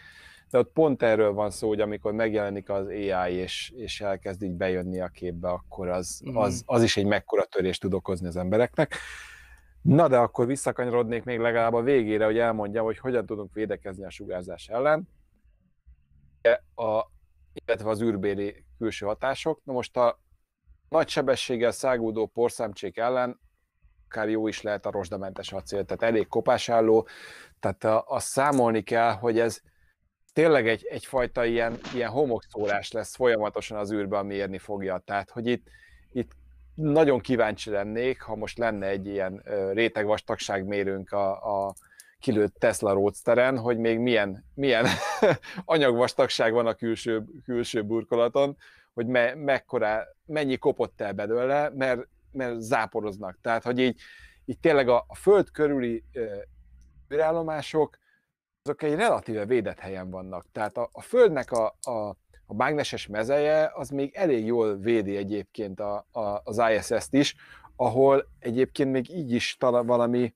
de 0.49 0.57
ott 0.57 0.71
pont 0.73 1.03
erről 1.03 1.33
van 1.33 1.51
szó, 1.51 1.67
hogy 1.67 1.81
amikor 1.81 2.13
megjelenik 2.13 2.69
az 2.69 2.87
AI, 2.87 3.33
és, 3.33 3.73
és 3.75 4.01
elkezd 4.01 4.43
így 4.43 4.53
bejönni 4.53 4.99
a 4.99 5.07
képbe, 5.07 5.49
akkor 5.49 5.87
az, 5.87 6.21
mm. 6.29 6.35
az, 6.35 6.63
az 6.65 6.83
is 6.83 6.97
egy 6.97 7.05
mekkora 7.05 7.45
törést 7.45 7.81
tud 7.81 7.93
okozni 7.93 8.27
az 8.27 8.35
embereknek. 8.35 8.95
Na 9.83 10.07
de 10.07 10.17
akkor 10.17 10.45
visszakanyarodnék 10.45 11.23
még 11.23 11.39
legalább 11.39 11.73
a 11.73 11.81
végére, 11.81 12.25
hogy 12.25 12.37
elmondjam, 12.37 12.85
hogy 12.85 12.97
hogyan 12.97 13.25
tudunk 13.25 13.53
védekezni 13.53 14.05
a 14.05 14.09
sugárzás 14.09 14.67
ellen, 14.67 15.07
a, 16.75 17.01
illetve 17.53 17.89
az 17.89 18.01
űrbéli 18.01 18.65
külső 18.77 19.05
hatások. 19.05 19.61
Na 19.63 19.73
most 19.73 19.97
a 19.97 20.19
nagy 20.89 21.07
sebességgel 21.07 21.71
szágúdó 21.71 22.25
porszámcsék 22.25 22.97
ellen 22.97 23.39
akár 24.13 24.29
jó 24.29 24.47
is 24.47 24.61
lehet 24.61 24.85
a 24.85 24.91
rozsdamentes 24.91 25.51
acél, 25.53 25.85
tehát 25.85 26.13
elég 26.13 26.27
kopásálló, 26.27 27.07
tehát 27.59 28.03
azt 28.07 28.27
számolni 28.27 28.81
kell, 28.81 29.11
hogy 29.11 29.39
ez 29.39 29.61
tényleg 30.33 30.67
egy, 30.67 30.85
egyfajta 30.89 31.45
ilyen, 31.45 31.79
ilyen 31.93 32.09
homokszórás 32.09 32.91
lesz 32.91 33.15
folyamatosan 33.15 33.77
az 33.77 33.91
űrbe, 33.91 34.17
ami 34.17 34.33
érni 34.33 34.57
fogja. 34.57 34.97
Tehát, 35.05 35.29
hogy 35.29 35.47
itt, 35.47 35.67
itt 36.11 36.31
nagyon 36.75 37.19
kíváncsi 37.19 37.69
lennék, 37.69 38.21
ha 38.21 38.35
most 38.35 38.57
lenne 38.57 38.87
egy 38.87 39.07
ilyen 39.07 39.43
rétegvastagságmérőnk 39.73 41.11
a, 41.11 41.65
a 41.67 41.73
kilőtt 42.19 42.55
Tesla 42.59 42.93
Roadsteren, 42.93 43.57
hogy 43.57 43.77
még 43.77 43.99
milyen, 43.99 44.45
milyen 44.53 44.85
anyagvastagság 45.65 46.53
van 46.53 46.67
a 46.67 46.73
külső, 46.73 47.25
külső 47.45 47.83
burkolaton, 47.83 48.57
hogy 48.93 49.07
me, 49.07 49.35
mekkora, 49.35 50.03
mennyi 50.25 50.57
kopott 50.57 51.01
el 51.01 51.13
belőle, 51.13 51.69
mert, 51.75 52.07
mert 52.31 52.61
záporoznak. 52.61 53.37
Tehát, 53.41 53.63
hogy 53.63 53.79
így, 53.79 53.99
így 54.45 54.59
tényleg 54.59 54.89
a, 54.89 55.05
a 55.07 55.15
föld 55.15 55.51
körüli 55.51 56.03
űrállomások 57.13 57.97
azok 58.65 58.83
egy 58.83 58.95
relatíve 58.95 59.45
védett 59.45 59.79
helyen 59.79 60.09
vannak. 60.09 60.45
Tehát 60.51 60.77
a, 60.77 60.89
a 60.91 61.01
Földnek 61.01 61.51
a, 61.51 61.75
a, 61.81 62.09
a 62.45 62.53
mágneses 62.53 63.07
mezeje 63.07 63.71
az 63.73 63.89
még 63.89 64.15
elég 64.15 64.45
jól 64.45 64.77
védi 64.77 65.17
egyébként 65.17 65.79
a, 65.79 66.05
a, 66.11 66.41
az 66.43 66.61
ISS-t 66.71 67.13
is, 67.13 67.35
ahol 67.75 68.27
egyébként 68.39 68.91
még 68.91 69.09
így 69.09 69.31
is 69.31 69.57
talán 69.57 69.85
valami, 69.85 70.33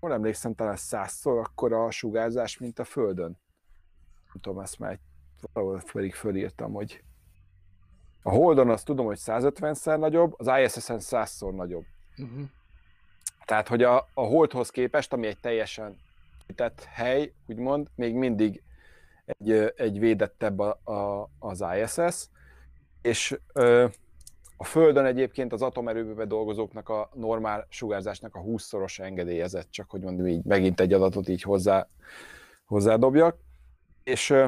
hol 0.00 0.12
emlékszem, 0.12 0.54
talán 0.54 0.76
százszor 0.76 1.38
akkor 1.38 1.72
a 1.72 1.90
sugárzás, 1.90 2.58
mint 2.58 2.78
a 2.78 2.84
Földön. 2.84 3.38
Nem 4.26 4.40
tudom, 4.40 4.58
ezt 4.58 4.78
már 4.78 4.98
valahol 5.52 5.82
pedig 5.92 6.14
fölírtam, 6.14 6.72
hogy 6.72 7.02
a 8.22 8.30
Holdon 8.30 8.70
azt 8.70 8.84
tudom, 8.84 9.06
hogy 9.06 9.18
150-szer 9.20 9.98
nagyobb, 9.98 10.34
az 10.38 10.46
ISS-en 10.46 10.98
100-szor 11.00 11.54
nagyobb. 11.54 11.84
Uh-huh. 12.18 12.42
Tehát, 13.44 13.68
hogy 13.68 13.82
a, 13.82 14.08
a 14.14 14.22
Holdhoz 14.22 14.70
képest, 14.70 15.12
ami 15.12 15.26
egy 15.26 15.38
teljesen 15.38 15.96
tett 16.54 16.84
hely, 16.84 17.32
úgymond, 17.46 17.88
még 17.94 18.14
mindig 18.14 18.62
egy, 19.24 19.72
egy 19.76 19.98
védettebb 19.98 20.58
a, 20.58 20.80
a, 20.84 21.30
az 21.38 21.64
ISS, 21.82 22.28
és 23.02 23.38
ö, 23.52 23.86
a 24.56 24.64
Földön 24.64 25.04
egyébként 25.04 25.52
az 25.52 25.62
atomerőműben 25.62 26.28
dolgozóknak 26.28 26.88
a 26.88 27.10
normál 27.14 27.66
sugárzásnak 27.68 28.34
a 28.34 28.40
20-szoros 28.40 28.98
engedélyezett, 28.98 29.70
csak 29.70 29.90
hogy 29.90 30.00
mondjuk 30.00 30.28
így 30.28 30.44
megint 30.44 30.80
egy 30.80 30.92
adatot 30.92 31.28
így 31.28 31.42
hozzá, 31.42 31.88
hozzádobjak. 32.64 33.36
És 34.04 34.30
ö, 34.30 34.46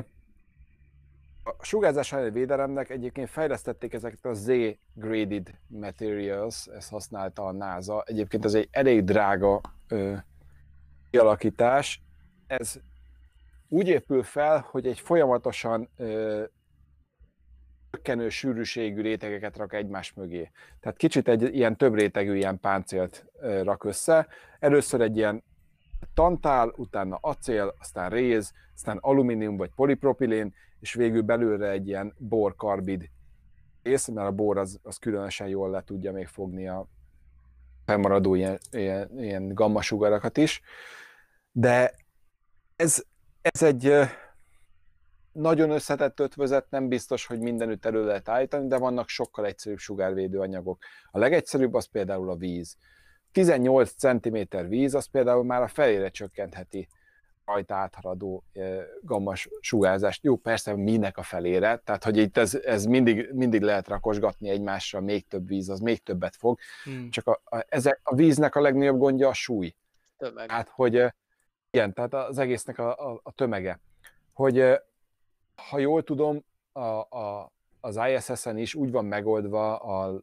a 1.44 1.64
sugárzás 1.64 2.12
elleni 2.12 2.30
védelemnek 2.30 2.90
egyébként 2.90 3.28
fejlesztették 3.28 3.92
ezeket 3.92 4.24
a 4.24 4.34
Z-graded 4.34 5.58
materials, 5.66 6.66
ezt 6.66 6.90
használta 6.90 7.44
a 7.44 7.52
NASA. 7.52 8.02
Egyébként 8.06 8.44
ez 8.44 8.54
egy 8.54 8.68
elég 8.70 9.04
drága 9.04 9.60
ö, 9.88 10.14
kialakítás, 11.14 12.02
ez 12.46 12.80
úgy 13.68 13.88
épül 13.88 14.22
fel, 14.22 14.66
hogy 14.70 14.86
egy 14.86 15.00
folyamatosan 15.00 15.88
ö, 15.96 16.44
sűrűségű 18.28 19.00
rétegeket 19.00 19.56
rak 19.56 19.72
egymás 19.72 20.12
mögé. 20.12 20.50
Tehát 20.80 20.96
kicsit 20.96 21.28
egy 21.28 21.54
ilyen 21.54 21.76
több 21.76 21.94
rétegű 21.94 22.34
ilyen 22.34 22.60
páncélt 22.60 23.26
rak 23.62 23.84
össze. 23.84 24.26
Először 24.58 25.00
egy 25.00 25.16
ilyen 25.16 25.44
tantál, 26.14 26.72
utána 26.76 27.18
acél, 27.20 27.74
aztán 27.80 28.10
réz, 28.10 28.52
aztán 28.74 28.98
alumínium 29.00 29.56
vagy 29.56 29.70
polipropilén, 29.74 30.54
és 30.80 30.94
végül 30.94 31.22
belőle 31.22 31.70
egy 31.70 31.86
ilyen 31.86 32.14
borkarbid 32.18 33.10
rész, 33.82 34.08
mert 34.08 34.28
a 34.28 34.32
bor 34.32 34.58
az, 34.58 34.80
az 34.82 34.96
különösen 34.96 35.48
jól 35.48 35.70
le 35.70 35.82
tudja 35.84 36.12
még 36.12 36.26
fogni 36.26 36.68
a 36.68 36.86
felmaradó 37.84 38.34
ilyen, 38.34 38.58
ilyen, 38.70 39.20
ilyen 39.20 39.54
gamma 39.54 39.82
sugarakat 39.82 40.36
is. 40.36 40.62
De 41.56 41.94
ez, 42.76 43.02
ez 43.42 43.62
egy 43.62 43.92
nagyon 45.32 45.70
összetett 45.70 46.20
ötvözet, 46.20 46.70
nem 46.70 46.88
biztos, 46.88 47.26
hogy 47.26 47.40
mindenütt 47.40 47.84
elő 47.84 48.04
lehet 48.04 48.28
állítani, 48.28 48.68
de 48.68 48.78
vannak 48.78 49.08
sokkal 49.08 49.46
egyszerűbb 49.46 49.78
sugárvédő 49.78 50.38
anyagok. 50.38 50.84
A 51.10 51.18
legegyszerűbb 51.18 51.74
az 51.74 51.84
például 51.84 52.30
a 52.30 52.36
víz. 52.36 52.76
18 53.32 53.92
cm 53.96 54.38
víz, 54.68 54.94
az 54.94 55.06
például 55.06 55.44
már 55.44 55.62
a 55.62 55.68
felére 55.68 56.08
csökkentheti 56.08 56.88
rajta 57.44 57.74
áthaladó 57.74 58.44
gammas 59.02 59.48
sugárzást. 59.60 60.24
Jó, 60.24 60.36
persze 60.36 60.76
minek 60.76 61.18
a 61.18 61.22
felére, 61.22 61.76
tehát 61.84 62.04
hogy 62.04 62.16
itt 62.16 62.36
ez, 62.36 62.54
ez 62.54 62.84
mindig, 62.84 63.28
mindig 63.32 63.62
lehet 63.62 63.88
rakosgatni 63.88 64.48
egymásra, 64.48 65.00
még 65.00 65.28
több 65.28 65.46
víz, 65.46 65.68
az 65.68 65.80
még 65.80 66.02
többet 66.02 66.36
fog, 66.36 66.58
hmm. 66.84 67.10
csak 67.10 67.26
a, 67.26 67.40
a, 67.44 67.64
ezek, 67.68 68.00
a 68.02 68.14
víznek 68.14 68.54
a 68.54 68.60
legnagyobb 68.60 68.98
gondja 68.98 69.28
a 69.28 69.32
súly. 69.32 69.74
Tömeg. 70.16 70.50
Hát, 70.50 70.68
hogy 70.68 71.14
igen, 71.74 71.92
tehát 71.92 72.14
az 72.14 72.38
egésznek 72.38 72.78
a, 72.78 73.10
a, 73.10 73.20
a 73.22 73.32
tömege. 73.32 73.80
Hogy 74.32 74.64
ha 75.70 75.78
jól 75.78 76.02
tudom, 76.02 76.44
a, 76.72 76.80
a, 76.80 77.52
az 77.80 78.00
ISS-en 78.14 78.58
is 78.58 78.74
úgy 78.74 78.90
van 78.90 79.04
megoldva, 79.04 79.76
a, 79.76 80.20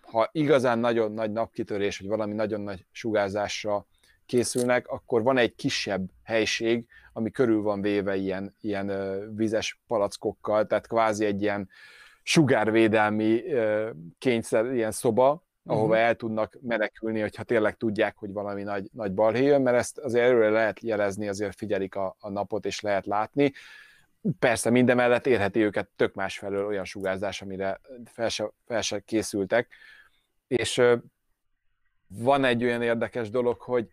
ha 0.00 0.28
igazán 0.32 0.78
nagyon 0.78 1.12
nagy 1.12 1.32
napkitörés, 1.32 1.98
vagy 1.98 2.08
valami 2.08 2.34
nagyon 2.34 2.60
nagy 2.60 2.86
sugárzásra 2.90 3.86
készülnek, 4.26 4.88
akkor 4.88 5.22
van 5.22 5.36
egy 5.36 5.54
kisebb 5.54 6.10
helység, 6.22 6.86
ami 7.12 7.30
körül 7.30 7.62
van 7.62 7.80
véve 7.80 8.16
ilyen, 8.16 8.54
ilyen 8.60 8.90
vizes 9.36 9.80
palackokkal, 9.86 10.66
tehát 10.66 10.86
kvázi 10.86 11.24
egy 11.24 11.42
ilyen 11.42 11.68
sugárvédelmi 12.22 13.42
kényszer, 14.18 14.72
ilyen 14.72 14.92
szoba, 14.92 15.43
ahova 15.66 15.92
uh-huh. 15.92 16.06
el 16.06 16.14
tudnak 16.14 16.58
menekülni, 16.60 17.20
hogyha 17.20 17.42
tényleg 17.42 17.76
tudják, 17.76 18.16
hogy 18.16 18.32
valami 18.32 18.62
nagy, 18.62 18.88
nagy 18.92 19.12
balhé 19.12 19.44
jön, 19.44 19.62
mert 19.62 19.76
ezt 19.76 19.98
azért 19.98 20.24
előre 20.24 20.50
lehet 20.50 20.80
jelezni, 20.80 21.28
azért 21.28 21.56
figyelik 21.56 21.94
a, 21.94 22.16
a 22.18 22.30
napot, 22.30 22.64
és 22.64 22.80
lehet 22.80 23.06
látni. 23.06 23.52
Persze 24.38 24.70
minden 24.70 24.96
mellett 24.96 25.26
érheti 25.26 25.60
őket 25.60 25.88
tök 25.96 26.14
másfelől 26.14 26.66
olyan 26.66 26.84
sugárzás, 26.84 27.42
amire 27.42 27.80
fel 28.04 28.28
se, 28.28 28.50
fel 28.66 28.80
se 28.80 29.00
készültek. 29.00 29.68
És 30.46 30.82
van 32.06 32.44
egy 32.44 32.64
olyan 32.64 32.82
érdekes 32.82 33.30
dolog, 33.30 33.60
hogy, 33.60 33.88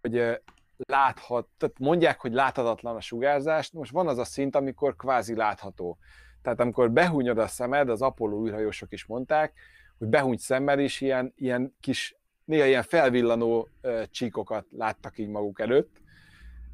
hogy 0.00 0.40
láthat, 0.76 1.48
tehát 1.58 1.78
mondják, 1.78 2.20
hogy 2.20 2.32
láthatatlan 2.32 2.96
a 2.96 3.00
sugárzást, 3.00 3.72
most 3.72 3.92
van 3.92 4.08
az 4.08 4.18
a 4.18 4.24
szint, 4.24 4.56
amikor 4.56 4.96
kvázi 4.96 5.34
látható. 5.34 5.98
Tehát 6.42 6.60
amikor 6.60 6.90
behúnyod 6.90 7.38
a 7.38 7.46
szemed, 7.46 7.88
az 7.88 8.02
Apollo 8.02 8.46
űrhajósok 8.46 8.92
is 8.92 9.06
mondták, 9.06 9.52
hogy 9.98 10.08
behúny 10.08 10.36
szemmel 10.36 10.78
is 10.78 11.00
ilyen, 11.00 11.32
ilyen 11.36 11.74
kis, 11.80 12.16
néha 12.44 12.66
ilyen 12.66 12.82
felvillanó 12.82 13.68
csíkokat 14.10 14.66
láttak 14.70 15.18
így 15.18 15.28
maguk 15.28 15.60
előtt. 15.60 16.00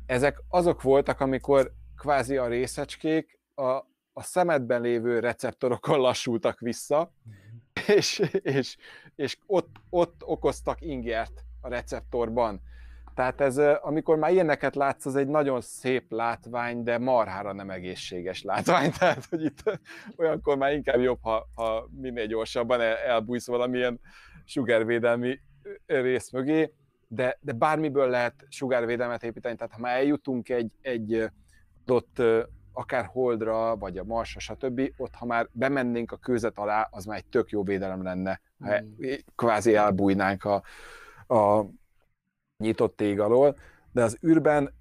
Ezek 0.06 0.42
azok 0.48 0.82
voltak, 0.82 1.20
amikor 1.20 1.72
kvázi 1.96 2.36
a 2.36 2.46
részecskék 2.46 3.38
a, 3.54 3.70
a 4.12 4.22
szemedben 4.22 4.80
lévő 4.80 5.18
receptorokon 5.18 6.00
lassultak 6.00 6.58
vissza, 6.58 7.12
mhm. 7.22 7.92
és, 7.96 8.22
és, 8.42 8.76
és 9.14 9.38
ott, 9.46 9.76
ott 9.90 10.22
okoztak 10.24 10.80
ingert 10.80 11.44
a 11.60 11.68
receptorban. 11.68 12.60
Tehát 13.14 13.40
ez, 13.40 13.58
amikor 13.80 14.16
már 14.16 14.32
ilyeneket 14.32 14.74
látsz, 14.74 15.06
az 15.06 15.16
egy 15.16 15.28
nagyon 15.28 15.60
szép 15.60 16.12
látvány, 16.12 16.82
de 16.82 16.98
marhára 16.98 17.52
nem 17.52 17.70
egészséges 17.70 18.42
látvány. 18.42 18.92
Tehát, 18.98 19.24
hogy 19.24 19.44
itt 19.44 19.80
olyankor 20.16 20.56
már 20.56 20.72
inkább 20.72 21.00
jobb, 21.00 21.18
ha, 21.22 21.48
ha 21.54 21.88
minél 22.00 22.26
gyorsabban 22.26 22.80
el, 22.80 22.96
elbújsz 22.96 23.46
valamilyen 23.46 24.00
sugárvédelmi 24.44 25.40
rész 25.86 26.30
mögé, 26.30 26.72
de, 27.08 27.38
de 27.40 27.52
bármiből 27.52 28.08
lehet 28.08 28.46
sugárvédelmet 28.48 29.22
építeni. 29.22 29.56
Tehát 29.56 29.72
ha 29.72 29.80
már 29.80 29.96
eljutunk 29.96 30.48
egy, 30.48 30.70
egy 30.80 31.30
ott 31.86 32.22
akár 32.72 33.04
Holdra, 33.04 33.76
vagy 33.76 33.98
a 33.98 34.04
Marsra, 34.04 34.40
stb., 34.40 34.92
ott 34.96 35.14
ha 35.14 35.26
már 35.26 35.48
bemennénk 35.52 36.12
a 36.12 36.16
kőzet 36.16 36.58
alá, 36.58 36.88
az 36.90 37.04
már 37.04 37.16
egy 37.16 37.26
tök 37.26 37.50
jó 37.50 37.62
védelem 37.62 38.02
lenne, 38.02 38.40
ha 38.60 38.80
mm. 38.80 39.12
kvázi 39.36 39.74
elbújnánk 39.74 40.44
a, 40.44 40.62
a 41.34 41.66
nyitott 42.62 43.00
ég 43.00 43.20
alól, 43.20 43.56
de 43.92 44.02
az 44.02 44.18
űrben 44.26 44.74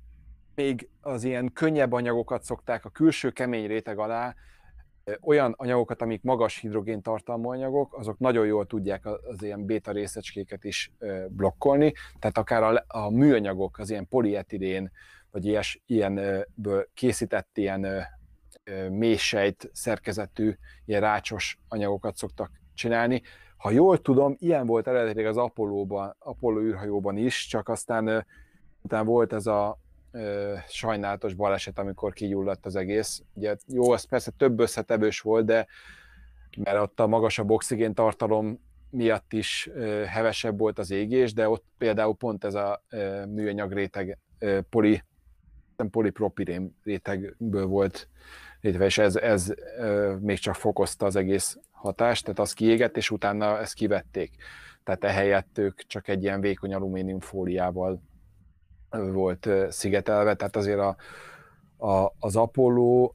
még 0.55 0.89
az 1.01 1.23
ilyen 1.23 1.53
könnyebb 1.53 1.91
anyagokat 1.91 2.43
szokták 2.43 2.85
a 2.85 2.89
külső 2.89 3.29
kemény 3.29 3.67
réteg 3.67 3.99
alá, 3.99 4.35
olyan 5.21 5.53
anyagokat, 5.57 6.01
amik 6.01 6.21
magas 6.23 6.57
hidrogén 6.57 7.01
tartalmú 7.01 7.49
anyagok, 7.49 7.97
azok 7.97 8.19
nagyon 8.19 8.45
jól 8.45 8.65
tudják 8.65 9.05
az 9.05 9.43
ilyen 9.43 9.65
béta 9.65 9.91
részecskéket 9.91 10.63
is 10.63 10.91
blokkolni, 11.29 11.93
tehát 12.19 12.37
akár 12.37 12.63
a, 12.63 12.83
a 12.87 13.09
műanyagok, 13.09 13.79
az 13.79 13.89
ilyen 13.89 14.07
polietilén, 14.07 14.91
vagy 15.31 15.45
ilyes, 15.45 15.81
ilyenből 15.85 16.89
készített 16.93 17.57
ilyen 17.57 17.87
mélysejt 18.89 19.69
szerkezetű, 19.73 20.53
ilyen 20.85 21.01
rácsos 21.01 21.59
anyagokat 21.67 22.15
szoktak 22.15 22.51
csinálni, 22.73 23.21
ha 23.61 23.71
jól 23.71 24.01
tudom, 24.01 24.35
ilyen 24.39 24.65
volt 24.65 24.87
eredetileg 24.87 25.25
az 25.25 25.37
Apollo-ban, 25.37 26.15
Apollo 26.19 26.61
űrhajóban 26.61 27.17
is, 27.17 27.45
csak 27.45 27.69
aztán 27.69 28.25
utána 28.81 29.03
volt 29.03 29.33
ez 29.33 29.47
a 29.47 29.79
ö, 30.11 30.53
sajnálatos 30.67 31.33
baleset, 31.33 31.79
amikor 31.79 32.13
kigyulladt 32.13 32.65
az 32.65 32.75
egész. 32.75 33.23
Ugye, 33.33 33.55
jó, 33.67 33.91
az 33.91 34.03
persze 34.03 34.31
több 34.37 34.59
összetevős 34.59 35.19
volt, 35.19 35.45
de 35.45 35.67
mert 36.57 36.79
ott 36.79 36.99
a 36.99 37.07
magasabb 37.07 37.49
oxigén 37.49 37.93
tartalom 37.93 38.59
miatt 38.89 39.33
is 39.33 39.69
ö, 39.73 40.03
hevesebb 40.07 40.59
volt 40.59 40.79
az 40.79 40.91
égés, 40.91 41.33
de 41.33 41.49
ott 41.49 41.65
például 41.77 42.15
pont 42.15 42.43
ez 42.43 42.53
a 42.53 42.83
ö, 42.89 43.25
műanyag 43.25 43.71
réteg, 43.71 44.17
ö, 44.39 44.59
poli, 44.69 45.03
polipropirén 45.91 46.77
rétegből 46.83 47.65
volt 47.65 48.07
létve, 48.61 48.85
és 48.85 48.97
ez, 48.97 49.15
ez 49.15 49.53
még 50.19 50.37
csak 50.37 50.55
fokozta 50.55 51.05
az 51.05 51.15
egész 51.15 51.57
hatást, 51.71 52.23
tehát 52.23 52.39
az 52.39 52.53
kiégett, 52.53 52.97
és 52.97 53.11
utána 53.11 53.59
ezt 53.59 53.73
kivették. 53.73 54.35
Tehát 54.83 55.03
ehelyett 55.03 55.57
ők 55.57 55.81
csak 55.87 56.07
egy 56.07 56.23
ilyen 56.23 56.41
vékony 56.41 56.73
alumínium 56.73 57.19
fóliával 57.19 58.01
volt 58.89 59.49
szigetelve, 59.69 60.35
tehát 60.35 60.55
azért 60.55 60.79
a, 60.79 60.95
a, 61.87 62.13
az 62.19 62.35
Apollo 62.35 63.11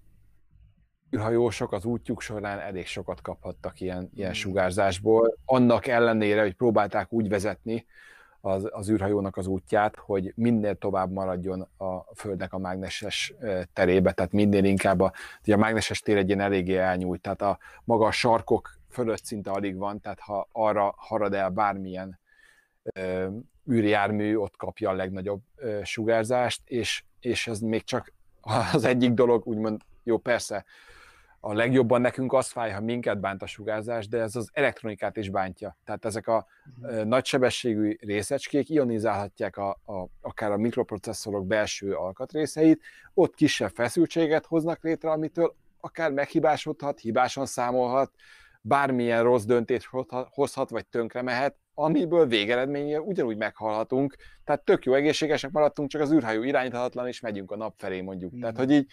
űrhajósok 1.16 1.72
az 1.72 1.84
útjuk 1.84 2.20
során 2.20 2.58
elég 2.58 2.86
sokat 2.86 3.20
kaphattak 3.20 3.80
ilyen, 3.80 4.10
ilyen 4.14 4.30
hmm. 4.30 4.38
sugárzásból, 4.38 5.36
annak 5.44 5.86
ellenére, 5.86 6.42
hogy 6.42 6.54
próbálták 6.54 7.12
úgy 7.12 7.28
vezetni, 7.28 7.86
az, 8.46 8.68
az 8.70 8.90
űrhajónak 8.90 9.36
az 9.36 9.46
útját, 9.46 9.96
hogy 9.96 10.32
minél 10.36 10.74
tovább 10.74 11.12
maradjon 11.12 11.68
a 11.78 12.14
Földnek 12.14 12.52
a 12.52 12.58
mágneses 12.58 13.34
terébe, 13.72 14.12
tehát 14.12 14.32
minél 14.32 14.64
inkább 14.64 15.00
a, 15.00 15.12
ugye 15.42 15.54
a 15.54 15.58
mágneses 15.58 16.00
tér 16.00 16.16
egy 16.16 16.28
ilyen 16.28 16.40
eléggé 16.40 16.76
elnyújt, 16.76 17.20
tehát 17.20 17.42
a 17.42 17.58
maga 17.84 18.06
a 18.06 18.10
sarkok 18.10 18.70
fölött 18.90 19.24
szinte 19.24 19.50
alig 19.50 19.76
van, 19.76 20.00
tehát 20.00 20.20
ha 20.20 20.48
arra 20.52 20.94
harad 20.96 21.34
el 21.34 21.50
bármilyen 21.50 22.18
ö, 22.82 23.26
űrjármű, 23.70 24.36
ott 24.36 24.56
kapja 24.56 24.90
a 24.90 24.94
legnagyobb 24.94 25.40
ö, 25.56 25.80
sugárzást, 25.82 26.62
és, 26.64 27.04
és 27.20 27.46
ez 27.46 27.60
még 27.60 27.84
csak 27.84 28.12
az 28.72 28.84
egyik 28.84 29.12
dolog, 29.12 29.46
úgymond, 29.46 29.80
jó 30.02 30.18
persze, 30.18 30.64
a 31.48 31.54
legjobban 31.54 32.00
nekünk 32.00 32.32
az 32.32 32.48
fáj, 32.48 32.70
ha 32.70 32.80
minket 32.80 33.20
bánt 33.20 33.42
a 33.42 33.46
sugárzás, 33.46 34.08
de 34.08 34.20
ez 34.20 34.36
az 34.36 34.50
elektronikát 34.52 35.16
is 35.16 35.30
bántja. 35.30 35.76
Tehát 35.84 36.04
ezek 36.04 36.26
a 36.26 36.46
uh-huh. 36.80 37.04
nagysebességű 37.04 37.96
részecskék 38.00 38.68
ionizálhatják 38.68 39.56
a, 39.56 39.68
a, 39.68 40.06
akár 40.20 40.50
a 40.50 40.56
mikroprocesszorok 40.56 41.46
belső 41.46 41.92
alkatrészeit, 41.92 42.82
ott 43.14 43.34
kisebb 43.34 43.70
feszültséget 43.74 44.46
hoznak 44.46 44.82
létre, 44.82 45.10
amitől 45.10 45.54
akár 45.80 46.12
meghibásodhat, 46.12 47.00
hibásan 47.00 47.46
számolhat, 47.46 48.12
bármilyen 48.60 49.22
rossz 49.22 49.44
döntést 49.44 49.88
hozhat, 50.30 50.70
vagy 50.70 50.86
tönkre 50.86 51.22
mehet, 51.22 51.56
amiből 51.74 52.26
végeredménye 52.26 53.00
ugyanúgy 53.00 53.36
meghalhatunk, 53.36 54.16
tehát 54.44 54.64
tök 54.64 54.84
jó 54.84 54.94
egészségesek 54.94 55.50
maradtunk, 55.50 55.88
csak 55.88 56.00
az 56.00 56.12
űrhajó 56.12 56.42
irányíthatatlan, 56.42 57.06
és 57.06 57.20
megyünk 57.20 57.50
a 57.50 57.56
nap 57.56 57.74
felé 57.76 58.00
mondjuk. 58.00 58.36
Mm. 58.36 58.40
Tehát, 58.40 58.56
hogy 58.56 58.70
így 58.70 58.86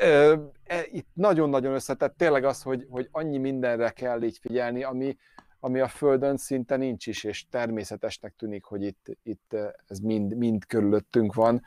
e, 0.00 0.86
itt 0.90 1.08
nagyon-nagyon 1.12 1.74
összetett 1.74 2.16
tényleg 2.16 2.44
az, 2.44 2.62
hogy, 2.62 2.86
hogy 2.90 3.08
annyi 3.10 3.38
mindenre 3.38 3.90
kell 3.90 4.22
így 4.22 4.38
figyelni, 4.38 4.82
ami, 4.82 5.16
ami 5.60 5.80
a 5.80 5.88
Földön 5.88 6.36
szinte 6.36 6.76
nincs 6.76 7.06
is, 7.06 7.24
és 7.24 7.48
természetesnek 7.48 8.34
tűnik, 8.36 8.64
hogy 8.64 8.82
itt, 8.82 9.06
itt 9.22 9.56
ez 9.86 9.98
mind, 9.98 10.36
mind 10.36 10.66
körülöttünk 10.66 11.34
van. 11.34 11.62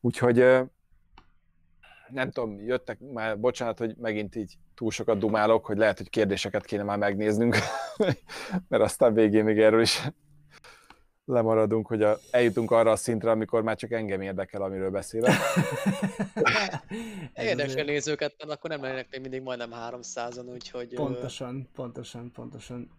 Úgyhogy 0.00 0.36
nem 2.08 2.30
tudom, 2.30 2.60
jöttek 2.60 2.98
már, 3.12 3.38
bocsánat, 3.38 3.78
hogy 3.78 3.96
megint 3.96 4.36
így 4.36 4.56
túl 4.74 4.90
sokat 4.90 5.18
dumálok, 5.18 5.66
hogy 5.66 5.76
lehet, 5.76 5.98
hogy 5.98 6.10
kérdéseket 6.10 6.64
kéne 6.64 6.82
már 6.82 6.98
megnéznünk, 6.98 7.56
mert 8.68 8.82
aztán 8.82 9.14
végén 9.14 9.44
még 9.44 9.58
erről 9.58 9.80
is 9.80 10.02
lemaradunk, 11.24 11.86
hogy 11.86 12.02
a, 12.02 12.18
eljutunk 12.30 12.70
arra 12.70 12.90
a 12.90 12.96
szintre, 12.96 13.30
amikor 13.30 13.62
már 13.62 13.76
csak 13.76 13.92
engem 13.92 14.20
érdekel, 14.20 14.62
amiről 14.62 14.90
beszélek. 14.90 15.34
Érdekel 17.34 17.84
nézőket, 17.84 18.34
mert 18.38 18.50
akkor 18.50 18.70
nem 18.70 18.82
lennének 18.82 19.10
még 19.10 19.20
mindig 19.20 19.42
majdnem 19.42 19.70
300-an, 19.72 20.52
úgyhogy... 20.52 20.94
Pontosan, 20.94 21.68
pontosan, 21.74 22.32
pontosan. 22.32 22.90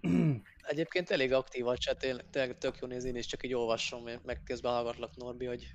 Egyébként 0.62 1.10
elég 1.10 1.32
aktív 1.32 1.66
a 1.66 1.76
chat, 1.76 2.06
tényleg 2.30 2.58
tök 2.58 2.78
jó 2.80 2.86
nézni, 2.86 3.18
és 3.18 3.26
csak 3.26 3.44
így 3.44 3.54
olvasom, 3.54 4.02
meg 4.24 4.42
közben 4.44 4.72
hallgatlak 4.72 5.16
Norbi, 5.16 5.46
hogy 5.46 5.74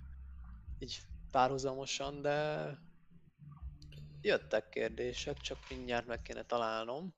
így 0.80 1.00
párhuzamosan, 1.32 2.22
de 2.22 2.68
jöttek 4.22 4.70
kérdések, 4.70 5.38
csak 5.38 5.58
mindjárt 5.70 6.08
meg 6.08 6.22
kéne 6.22 6.44
találnom. 6.44 7.14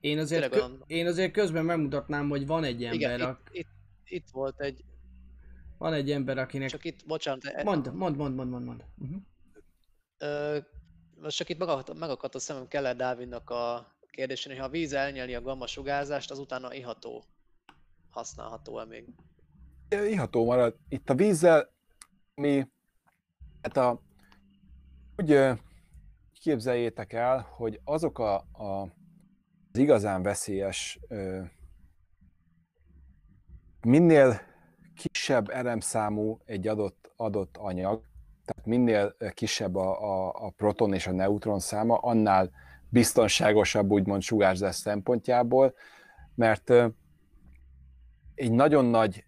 Én 0.00 0.18
azért, 0.18 0.48
kö- 0.48 0.82
én 0.86 1.06
azért 1.06 1.32
közben 1.32 1.64
megmutatnám, 1.64 2.28
hogy 2.28 2.46
van 2.46 2.64
egy 2.64 2.84
ember, 2.84 2.94
Igen, 2.94 3.20
ak... 3.20 3.40
itt, 3.52 3.58
itt, 3.58 3.75
itt, 4.10 4.30
volt 4.30 4.60
egy... 4.60 4.84
Van 5.78 5.92
egy 5.92 6.10
ember, 6.10 6.38
akinek... 6.38 6.68
Csak 6.68 6.84
itt, 6.84 7.06
bocsánat... 7.06 7.44
E- 7.44 7.62
mond, 7.62 7.94
mond, 7.94 8.16
mond, 8.16 8.34
mond, 8.34 8.50
mond. 8.50 8.64
mond. 8.64 8.84
Uh-huh. 8.98 9.22
Ö, 10.18 10.58
most 11.20 11.36
csak 11.36 11.48
itt 11.48 11.58
megakadt, 11.58 11.98
megakadt 11.98 12.34
a 12.34 12.38
szemem 12.38 12.68
Keller 12.68 12.96
Dávidnak 12.96 13.50
a 13.50 13.94
kérdésén, 14.10 14.52
hogy 14.52 14.60
ha 14.60 14.66
a 14.66 14.70
víz 14.70 14.92
elnyeli 14.92 15.34
a 15.34 15.42
gamma 15.42 15.66
sugárzást, 15.66 16.30
az 16.30 16.38
utána 16.38 16.74
iható. 16.74 17.24
Használható-e 18.10 18.84
még? 18.84 19.08
Iható 19.88 20.44
marad. 20.44 20.76
Itt 20.88 21.10
a 21.10 21.14
vízzel 21.14 21.74
mi, 22.34 22.66
hát 23.62 23.76
a, 23.76 24.02
úgy 25.16 25.38
képzeljétek 26.40 27.12
el, 27.12 27.40
hogy 27.40 27.80
azok 27.84 28.18
a, 28.18 28.34
a, 28.52 28.82
az 29.72 29.78
igazán 29.78 30.22
veszélyes, 30.22 30.98
ö, 31.08 31.42
minél 33.86 34.40
kisebb 34.94 35.50
elemszámú 35.50 36.38
egy 36.44 36.68
adott, 36.68 37.12
adott 37.16 37.56
anyag, 37.56 38.02
tehát 38.44 38.66
minél 38.66 39.16
kisebb 39.34 39.76
a, 39.76 40.02
a, 40.02 40.46
a 40.46 40.50
proton 40.50 40.92
és 40.92 41.06
a 41.06 41.12
neutron 41.12 41.58
száma, 41.58 41.96
annál 41.96 42.50
biztonságosabb 42.88 43.90
úgymond 43.90 44.22
sugárzás 44.22 44.74
szempontjából, 44.74 45.74
mert 46.34 46.70
egy 48.34 48.52
nagyon 48.52 48.84
nagy 48.84 49.24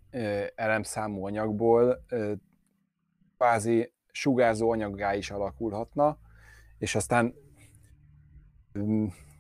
elemszámú 0.55 1.25
anyagból 1.27 2.05
kvázi 3.37 3.93
sugárzó 4.13 4.71
anyaggá 4.71 5.15
is 5.15 5.31
alakulhatna, 5.31 6.19
és 6.79 6.95
aztán 6.95 7.35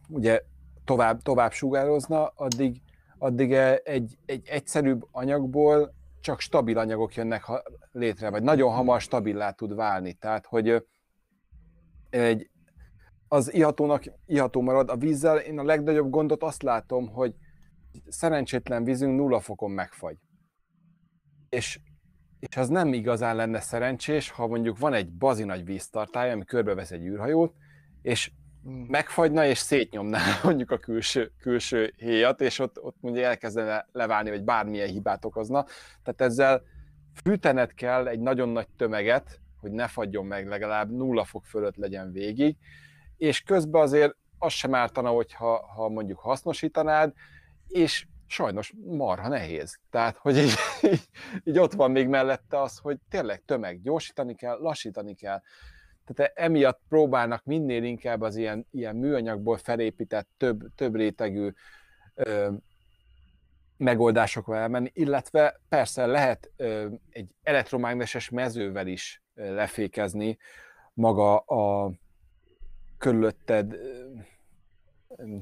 ugye 0.08 0.42
tovább, 0.84 1.22
tovább 1.22 1.52
sugározna, 1.52 2.26
addig, 2.26 2.80
addig 3.18 3.52
egy, 3.84 4.18
egy 4.26 4.48
egyszerűbb 4.48 5.06
anyagból 5.10 5.94
csak 6.20 6.40
stabil 6.40 6.78
anyagok 6.78 7.14
jönnek 7.14 7.44
létre, 7.92 8.30
vagy 8.30 8.42
nagyon 8.42 8.72
hamar 8.72 9.00
stabilá 9.00 9.50
tud 9.50 9.74
válni. 9.74 10.12
Tehát, 10.12 10.46
hogy 10.46 10.86
egy, 12.10 12.50
az 13.28 13.54
ihatónak 13.54 14.02
iható 14.26 14.60
marad. 14.60 14.90
A 14.90 14.96
vízzel 14.96 15.38
én 15.38 15.58
a 15.58 15.64
legnagyobb 15.64 16.10
gondot 16.10 16.42
azt 16.42 16.62
látom, 16.62 17.08
hogy 17.08 17.34
szerencsétlen 18.08 18.84
vízünk 18.84 19.18
nulla 19.18 19.40
fokon 19.40 19.70
megfagy. 19.70 20.16
És, 21.48 21.80
és 22.40 22.56
az 22.56 22.68
nem 22.68 22.92
igazán 22.92 23.36
lenne 23.36 23.60
szerencsés, 23.60 24.30
ha 24.30 24.46
mondjuk 24.46 24.78
van 24.78 24.94
egy 24.94 25.12
bazi 25.12 25.44
nagy 25.44 25.64
víztartály, 25.64 26.32
ami 26.32 26.44
körbevesz 26.44 26.90
egy 26.90 27.04
űrhajót, 27.04 27.54
és 28.02 28.32
hmm. 28.68 28.86
megfagyna 28.88 29.46
és 29.46 29.58
szétnyomná 29.58 30.20
mondjuk 30.42 30.70
a 30.70 30.78
külső, 30.78 31.32
külső 31.40 31.92
héjat, 31.96 32.40
és 32.40 32.58
ott, 32.58 32.82
ott 32.82 32.96
mondjuk 33.00 33.24
elkezdene 33.24 33.86
leválni, 33.92 34.30
vagy 34.30 34.44
bármilyen 34.44 34.88
hibát 34.88 35.24
okozna. 35.24 35.64
Tehát 36.02 36.20
ezzel 36.20 36.62
fűtened 37.22 37.74
kell 37.74 38.06
egy 38.06 38.20
nagyon 38.20 38.48
nagy 38.48 38.68
tömeget, 38.76 39.40
hogy 39.60 39.70
ne 39.70 39.86
fagyjon 39.86 40.26
meg, 40.26 40.48
legalább 40.48 40.90
nulla 40.90 41.24
fok 41.24 41.46
fölött 41.46 41.76
legyen 41.76 42.12
végig, 42.12 42.56
és 43.16 43.42
közben 43.42 43.82
azért 43.82 44.16
az 44.38 44.52
sem 44.52 44.74
ártana, 44.74 45.08
hogyha 45.08 45.66
ha 45.66 45.88
mondjuk 45.88 46.18
hasznosítanád, 46.18 47.12
és 47.68 48.06
sajnos 48.26 48.72
marha 48.86 49.28
nehéz. 49.28 49.78
Tehát, 49.90 50.16
hogy 50.16 50.36
így, 50.36 50.54
így, 50.92 51.08
így 51.44 51.58
ott 51.58 51.72
van 51.72 51.90
még 51.90 52.08
mellette 52.08 52.60
az, 52.60 52.78
hogy 52.78 52.98
tényleg 53.08 53.42
tömeg, 53.44 53.82
gyorsítani 53.82 54.34
kell, 54.34 54.58
lassítani 54.60 55.14
kell. 55.14 55.42
Tehát 56.14 56.32
emiatt 56.34 56.80
próbálnak 56.88 57.44
minél 57.44 57.82
inkább 57.82 58.20
az 58.20 58.36
ilyen, 58.36 58.66
ilyen 58.70 58.96
műanyagból 58.96 59.56
felépített 59.56 60.28
több, 60.36 60.74
több 60.74 60.94
rétegű 60.94 61.50
ö, 62.14 62.50
megoldásokba 63.76 64.56
elmenni, 64.56 64.90
illetve 64.94 65.60
persze 65.68 66.06
lehet 66.06 66.50
ö, 66.56 66.86
egy 67.10 67.28
elektromágneses 67.42 68.28
mezővel 68.30 68.86
is 68.86 69.22
ö, 69.34 69.54
lefékezni 69.54 70.38
maga 70.94 71.36
a, 71.38 71.92
körülötted 72.98 73.76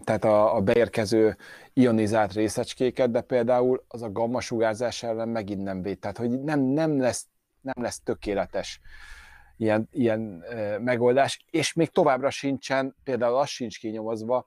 tehát 0.04 0.24
a, 0.24 0.54
a 0.54 0.60
beérkező 0.60 1.36
ionizált 1.72 2.32
részecskéket, 2.32 3.10
de 3.10 3.20
például 3.20 3.84
az 3.88 4.02
a 4.02 4.12
gamma 4.12 4.40
sugárzás 4.40 5.02
ellen 5.02 5.28
megint 5.28 5.62
nem 5.62 5.82
véd. 5.82 5.98
Tehát, 5.98 6.16
hogy 6.18 6.30
nem, 6.42 6.60
nem, 6.60 7.00
lesz, 7.00 7.26
nem 7.60 7.82
lesz 7.82 8.00
tökéletes 8.00 8.80
ilyen, 9.56 9.88
ilyen 9.90 10.42
e, 10.42 10.78
megoldás, 10.78 11.44
és 11.50 11.72
még 11.72 11.88
továbbra 11.88 12.30
sincsen, 12.30 12.96
például 13.04 13.36
az 13.36 13.48
sincs 13.48 13.78
kinyomozva, 13.78 14.46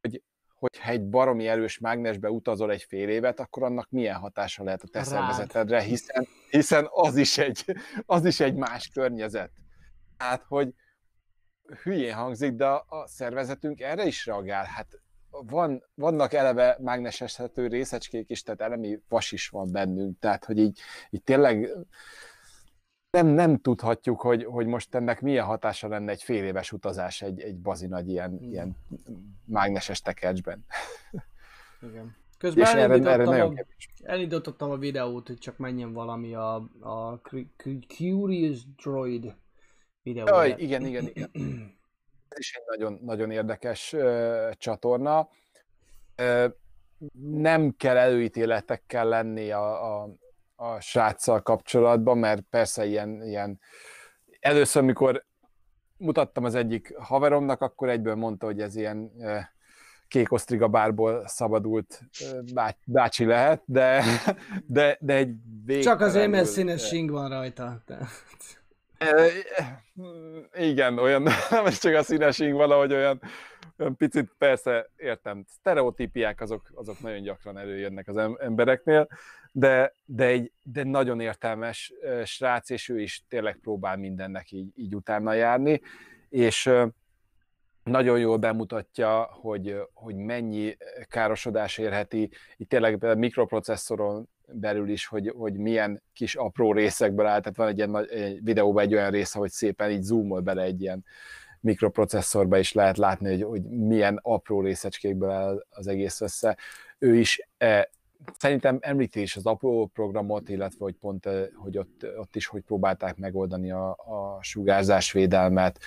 hogy 0.00 0.22
hogyha 0.54 0.90
egy 0.90 1.08
baromi 1.08 1.48
erős 1.48 1.78
mágnesbe 1.78 2.30
utazol 2.30 2.70
egy 2.70 2.82
fél 2.82 3.08
évet, 3.08 3.40
akkor 3.40 3.62
annak 3.62 3.90
milyen 3.90 4.16
hatása 4.16 4.64
lehet 4.64 4.82
a 4.82 4.88
te 4.88 5.02
szervezetedre, 5.02 5.80
hiszen, 5.80 6.26
hiszen 6.50 6.88
az, 6.90 7.16
is 7.16 7.38
egy, 7.38 7.64
az 8.06 8.24
is 8.24 8.40
egy 8.40 8.54
más 8.54 8.88
környezet. 8.88 9.50
Tehát, 10.16 10.44
hogy, 10.48 10.74
hülyén 11.82 12.14
hangzik, 12.14 12.52
de 12.52 12.66
a 12.66 13.04
szervezetünk 13.06 13.80
erre 13.80 14.04
is 14.04 14.26
reagál. 14.26 14.64
Hát 14.64 15.00
van, 15.30 15.82
vannak 15.94 16.32
eleve 16.32 16.76
mágneseshető 16.80 17.66
részecskék 17.66 18.30
is, 18.30 18.42
tehát 18.42 18.60
elemi 18.60 18.98
vas 19.08 19.32
is 19.32 19.48
van 19.48 19.72
bennünk, 19.72 20.18
tehát 20.18 20.44
hogy 20.44 20.58
így, 20.58 20.80
így 21.10 21.22
tényleg 21.22 21.70
nem, 23.12 23.26
nem 23.26 23.58
tudhatjuk, 23.58 24.20
hogy, 24.20 24.44
hogy 24.44 24.66
most 24.66 24.94
ennek 24.94 25.20
milyen 25.20 25.44
hatása 25.44 25.88
lenne 25.88 26.10
egy 26.10 26.22
fél 26.22 26.44
éves 26.44 26.72
utazás 26.72 27.22
egy, 27.22 27.40
egy 27.40 27.56
bazinagy 27.56 28.08
ilyen, 28.08 28.30
hmm. 28.30 28.50
ilyen 28.50 28.76
mágneses 29.44 30.00
tekercsben. 30.00 30.64
Igen. 31.82 32.16
Közben 32.38 32.64
és 32.64 32.72
erre, 32.72 33.10
erre 33.10 33.24
nagyon 33.24 33.56
a, 33.56 33.64
elindítottam 34.02 34.70
a 34.70 34.76
videót, 34.76 35.26
hogy 35.26 35.38
csak 35.38 35.56
menjen 35.56 35.92
valami 35.92 36.34
a, 36.34 36.54
a 36.80 37.20
Curious 37.86 38.60
Droid 38.82 39.34
videó. 40.02 40.26
Jaj, 40.26 40.54
igen, 40.58 40.86
igen, 40.86 41.06
igen. 41.06 41.30
Ez 42.28 42.38
is 42.38 42.54
egy 42.54 42.64
nagyon, 42.66 42.98
nagyon 43.02 43.30
érdekes 43.30 43.92
uh, 43.92 44.50
csatorna. 44.52 45.28
Uh, 46.18 46.44
nem 47.22 47.76
kell 47.76 47.96
előítéletekkel 47.96 49.08
lenni 49.08 49.50
a, 49.50 50.02
a, 50.02 50.08
a 50.62 50.80
sráccal 50.80 51.42
kapcsolatban, 51.42 52.18
mert 52.18 52.42
persze 52.50 52.84
ilyen, 52.84 53.22
ilyen 53.22 53.60
először, 54.40 54.82
mikor 54.82 55.24
mutattam 55.96 56.44
az 56.44 56.54
egyik 56.54 56.96
haveromnak, 56.98 57.60
akkor 57.60 57.88
egyből 57.88 58.14
mondta, 58.14 58.46
hogy 58.46 58.60
ez 58.60 58.76
ilyen 58.76 59.10
kék 60.08 60.32
osztriga 60.32 60.68
bárból 60.68 61.22
szabadult 61.26 62.00
bácsi 62.86 63.24
lehet, 63.24 63.62
de, 63.64 64.04
de, 64.66 64.96
de 65.00 65.14
egy 65.14 65.34
Csak 65.82 66.00
azért, 66.00 66.30
mert 66.30 66.46
színes 66.46 66.86
sing 66.86 67.10
van 67.10 67.28
rajta. 67.28 67.82
Igen, 70.52 70.98
olyan, 70.98 71.22
nem 71.50 71.64
csak 71.70 71.94
a 71.94 72.02
színesing 72.02 72.54
valahogy 72.54 72.92
olyan, 72.92 73.20
olyan 73.20 73.20
picit, 73.96 74.30
persze 74.38 74.90
értem, 74.96 75.44
sztereotípiák 75.48 76.40
azok, 76.40 76.70
azok 76.74 77.00
nagyon 77.00 77.22
gyakran 77.22 77.58
előjönnek 77.58 78.08
az 78.08 78.16
embereknél, 78.38 79.08
de, 79.52 79.94
de, 80.04 80.24
egy, 80.24 80.52
de 80.62 80.84
nagyon 80.84 81.20
értelmes 81.20 81.92
srác, 82.24 82.70
és 82.70 82.88
ő 82.88 83.00
is 83.00 83.24
tényleg 83.28 83.56
próbál 83.56 83.96
mindennek 83.96 84.50
így, 84.50 84.72
így 84.74 84.94
utána 84.94 85.32
járni, 85.32 85.80
és 86.28 86.70
nagyon 87.84 88.18
jól 88.18 88.36
bemutatja, 88.36 89.22
hogy, 89.22 89.76
hogy 89.92 90.16
mennyi 90.16 90.76
károsodás 91.08 91.78
érheti, 91.78 92.30
itt 92.56 92.68
tényleg 92.68 93.04
a 93.04 93.14
mikroprocesszoron 93.14 94.28
belül 94.46 94.88
is, 94.88 95.06
hogy, 95.06 95.32
hogy 95.36 95.56
milyen 95.56 96.02
kis 96.12 96.34
apró 96.34 96.72
részekből 96.72 97.26
áll, 97.26 97.40
tehát 97.40 97.56
van 97.56 97.68
egy 97.68 97.76
ilyen 97.76 97.96
egy 98.08 98.44
videóban 98.44 98.82
egy 98.82 98.94
olyan 98.94 99.10
része, 99.10 99.38
hogy 99.38 99.50
szépen 99.50 99.90
így 99.90 100.02
zoomol 100.02 100.40
bele 100.40 100.62
egy 100.62 100.80
ilyen 100.82 101.04
mikroprocesszorba, 101.62 102.58
is 102.58 102.72
lehet 102.72 102.96
látni, 102.96 103.28
hogy, 103.28 103.42
hogy 103.42 103.62
milyen 103.62 104.18
apró 104.22 104.60
részecskékből 104.60 105.30
áll 105.30 105.66
az 105.70 105.86
egész 105.86 106.20
össze. 106.20 106.56
Ő 106.98 107.16
is 107.16 107.48
e, 107.58 107.90
szerintem 108.38 108.78
említés 108.80 109.36
az 109.36 109.46
apró 109.46 109.86
programot, 109.86 110.48
illetve 110.48 110.84
hogy 110.84 110.94
pont, 110.94 111.28
hogy 111.54 111.78
ott, 111.78 112.06
ott 112.16 112.36
is 112.36 112.46
hogy 112.46 112.62
próbálták 112.62 113.16
megoldani 113.16 113.70
a, 113.70 113.90
a 113.90 114.38
sugárzásvédelmet. 114.42 115.78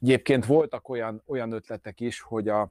Egyébként 0.00 0.46
voltak 0.46 0.88
olyan, 0.88 1.22
olyan 1.26 1.52
ötletek 1.52 2.00
is, 2.00 2.20
hogy 2.20 2.48
a, 2.48 2.70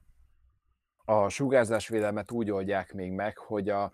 a 1.06 1.30
sugárzásvédelmet 1.30 2.31
úgy 2.31 2.52
oldják 2.52 2.93
még 2.93 3.11
meg, 3.11 3.38
hogy 3.38 3.69
a, 3.69 3.91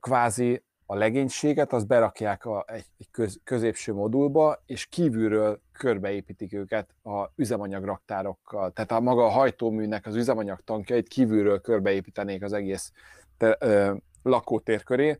kvázi 0.00 0.62
a 0.90 0.94
legénységet, 0.94 1.72
az 1.72 1.84
berakják 1.84 2.44
a, 2.44 2.64
egy, 2.66 2.84
egy 2.98 3.10
köz, 3.10 3.40
középső 3.44 3.92
modulba, 3.92 4.62
és 4.66 4.86
kívülről 4.86 5.60
körbeépítik 5.72 6.52
őket 6.52 6.94
a 7.02 7.30
üzemanyagraktárokkal. 7.36 8.70
Tehát 8.70 8.92
a 8.92 9.00
maga 9.00 9.24
a 9.24 9.28
hajtóműnek 9.28 10.06
az 10.06 10.14
üzemanyag 10.14 10.60
tankjait 10.64 11.08
kívülről 11.08 11.60
körbeépítenék 11.60 12.42
az 12.42 12.52
egész 12.52 12.92
te, 13.36 13.56
ö, 13.60 13.94
lakótér 14.22 14.82
köré, 14.82 15.18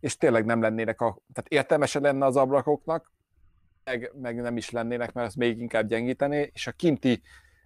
és 0.00 0.16
tényleg 0.16 0.44
nem 0.44 0.60
lennének 0.60 1.00
a... 1.00 1.18
Tehát 1.32 1.48
értelmesen 1.48 2.02
lenne 2.02 2.24
az 2.24 2.36
ablakoknak, 2.36 3.12
meg, 3.84 4.12
meg 4.20 4.40
nem 4.40 4.56
is 4.56 4.70
lennének, 4.70 5.12
mert 5.12 5.26
az 5.26 5.34
még 5.34 5.58
inkább 5.58 5.88
gyengítené, 5.88 6.50
és 6.52 6.66
a 6.66 6.72
kinti 6.72 7.22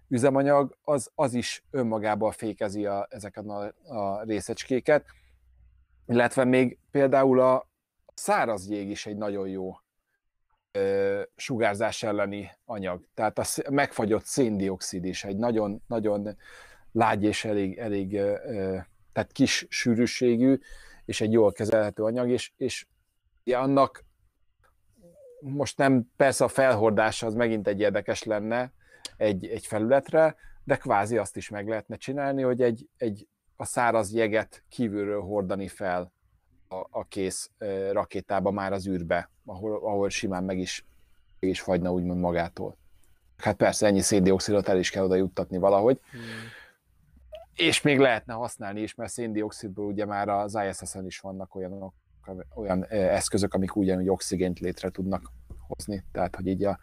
üzemanyag 0.07 0.77
az, 0.83 1.11
az 1.15 1.33
is 1.33 1.63
önmagában 1.71 2.31
fékezi 2.31 2.85
a, 2.85 3.07
ezeket 3.09 3.45
a, 3.45 3.73
a 3.95 4.23
részecskéket, 4.23 5.05
illetve 6.11 6.43
még 6.43 6.77
például 6.91 7.39
a 7.39 7.69
száraz 8.13 8.69
jég 8.69 8.89
is 8.89 9.05
egy 9.05 9.17
nagyon 9.17 9.47
jó 9.47 9.75
ö, 10.71 11.21
sugárzás 11.35 12.03
elleni 12.03 12.51
anyag. 12.65 13.07
Tehát 13.13 13.39
a 13.39 13.45
megfagyott 13.69 14.25
széndiokszid 14.25 15.05
is 15.05 15.23
egy 15.23 15.37
nagyon, 15.37 15.81
nagyon 15.87 16.37
lágy 16.91 17.23
és 17.23 17.45
elég, 17.45 17.77
elég 17.77 18.13
ö, 18.13 18.77
tehát 19.13 19.31
kis 19.31 19.65
sűrűségű, 19.69 20.59
és 21.05 21.21
egy 21.21 21.31
jól 21.31 21.51
kezelhető 21.51 22.03
anyag, 22.03 22.29
és, 22.29 22.51
és 22.57 22.85
annak 23.45 24.05
most 25.39 25.77
nem, 25.77 26.11
persze 26.15 26.43
a 26.43 26.47
felhordása 26.47 27.25
az 27.25 27.33
megint 27.33 27.67
egy 27.67 27.79
érdekes 27.79 28.23
lenne 28.23 28.73
egy, 29.17 29.47
egy 29.47 29.65
felületre, 29.65 30.35
de 30.63 30.75
kvázi 30.75 31.17
azt 31.17 31.37
is 31.37 31.49
meg 31.49 31.67
lehetne 31.67 31.95
csinálni, 31.95 32.41
hogy 32.41 32.61
egy, 32.61 32.89
egy 32.97 33.27
a 33.61 33.65
száraz 33.65 34.13
jeget 34.13 34.63
kívülről 34.69 35.21
hordani 35.21 35.67
fel 35.67 36.11
a, 36.67 36.75
a 36.89 37.03
kész 37.07 37.51
rakétába 37.91 38.51
már 38.51 38.73
az 38.73 38.87
űrbe, 38.87 39.29
ahol, 39.45 39.75
ahol 39.75 40.09
simán 40.09 40.43
meg 40.43 40.57
is, 40.57 40.85
meg 41.39 41.49
is 41.49 41.61
fagyna 41.61 41.91
úgymond 41.91 42.19
magától. 42.19 42.77
Hát 43.37 43.55
persze 43.55 43.87
ennyi 43.87 44.01
széndiokszidot 44.01 44.67
el 44.67 44.77
is 44.77 44.89
kell 44.89 45.03
oda 45.03 45.15
juttatni 45.15 45.57
valahogy. 45.57 45.99
Hmm. 46.11 46.21
És 47.55 47.81
még 47.81 47.99
lehetne 47.99 48.33
használni 48.33 48.81
is, 48.81 48.95
mert 48.95 49.11
széndiokszidból 49.11 49.85
ugye 49.85 50.05
már 50.05 50.29
az 50.29 50.57
ISS-en 50.69 51.05
is 51.05 51.19
vannak 51.19 51.55
olyanok, 51.55 51.93
olyan 52.55 52.85
eszközök, 52.89 53.53
amik 53.53 53.75
ugyanúgy 53.75 54.09
oxigént 54.09 54.59
létre 54.59 54.89
tudnak 54.89 55.31
hozni. 55.67 56.03
Tehát, 56.11 56.35
hogy 56.35 56.47
így 56.47 56.63
a, 56.63 56.79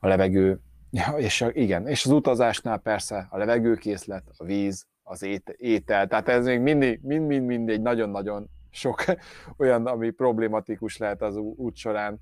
a 0.00 0.06
levegő, 0.06 0.60
ja, 0.90 1.14
és 1.16 1.40
a, 1.40 1.50
igen, 1.52 1.86
és 1.88 2.04
az 2.04 2.10
utazásnál 2.10 2.78
persze 2.78 3.26
a 3.30 3.36
levegőkészlet, 3.36 4.24
a 4.36 4.44
víz, 4.44 4.86
az 5.04 5.26
étel, 5.56 6.06
tehát 6.06 6.28
ez 6.28 6.44
még 6.44 6.60
mindig, 6.60 7.00
mind-mind 7.02 7.68
egy 7.68 7.82
nagyon-nagyon 7.82 8.50
sok 8.70 9.04
olyan, 9.56 9.86
ami 9.86 10.10
problématikus 10.10 10.96
lehet 10.96 11.22
az 11.22 11.36
út 11.36 11.76
során. 11.76 12.20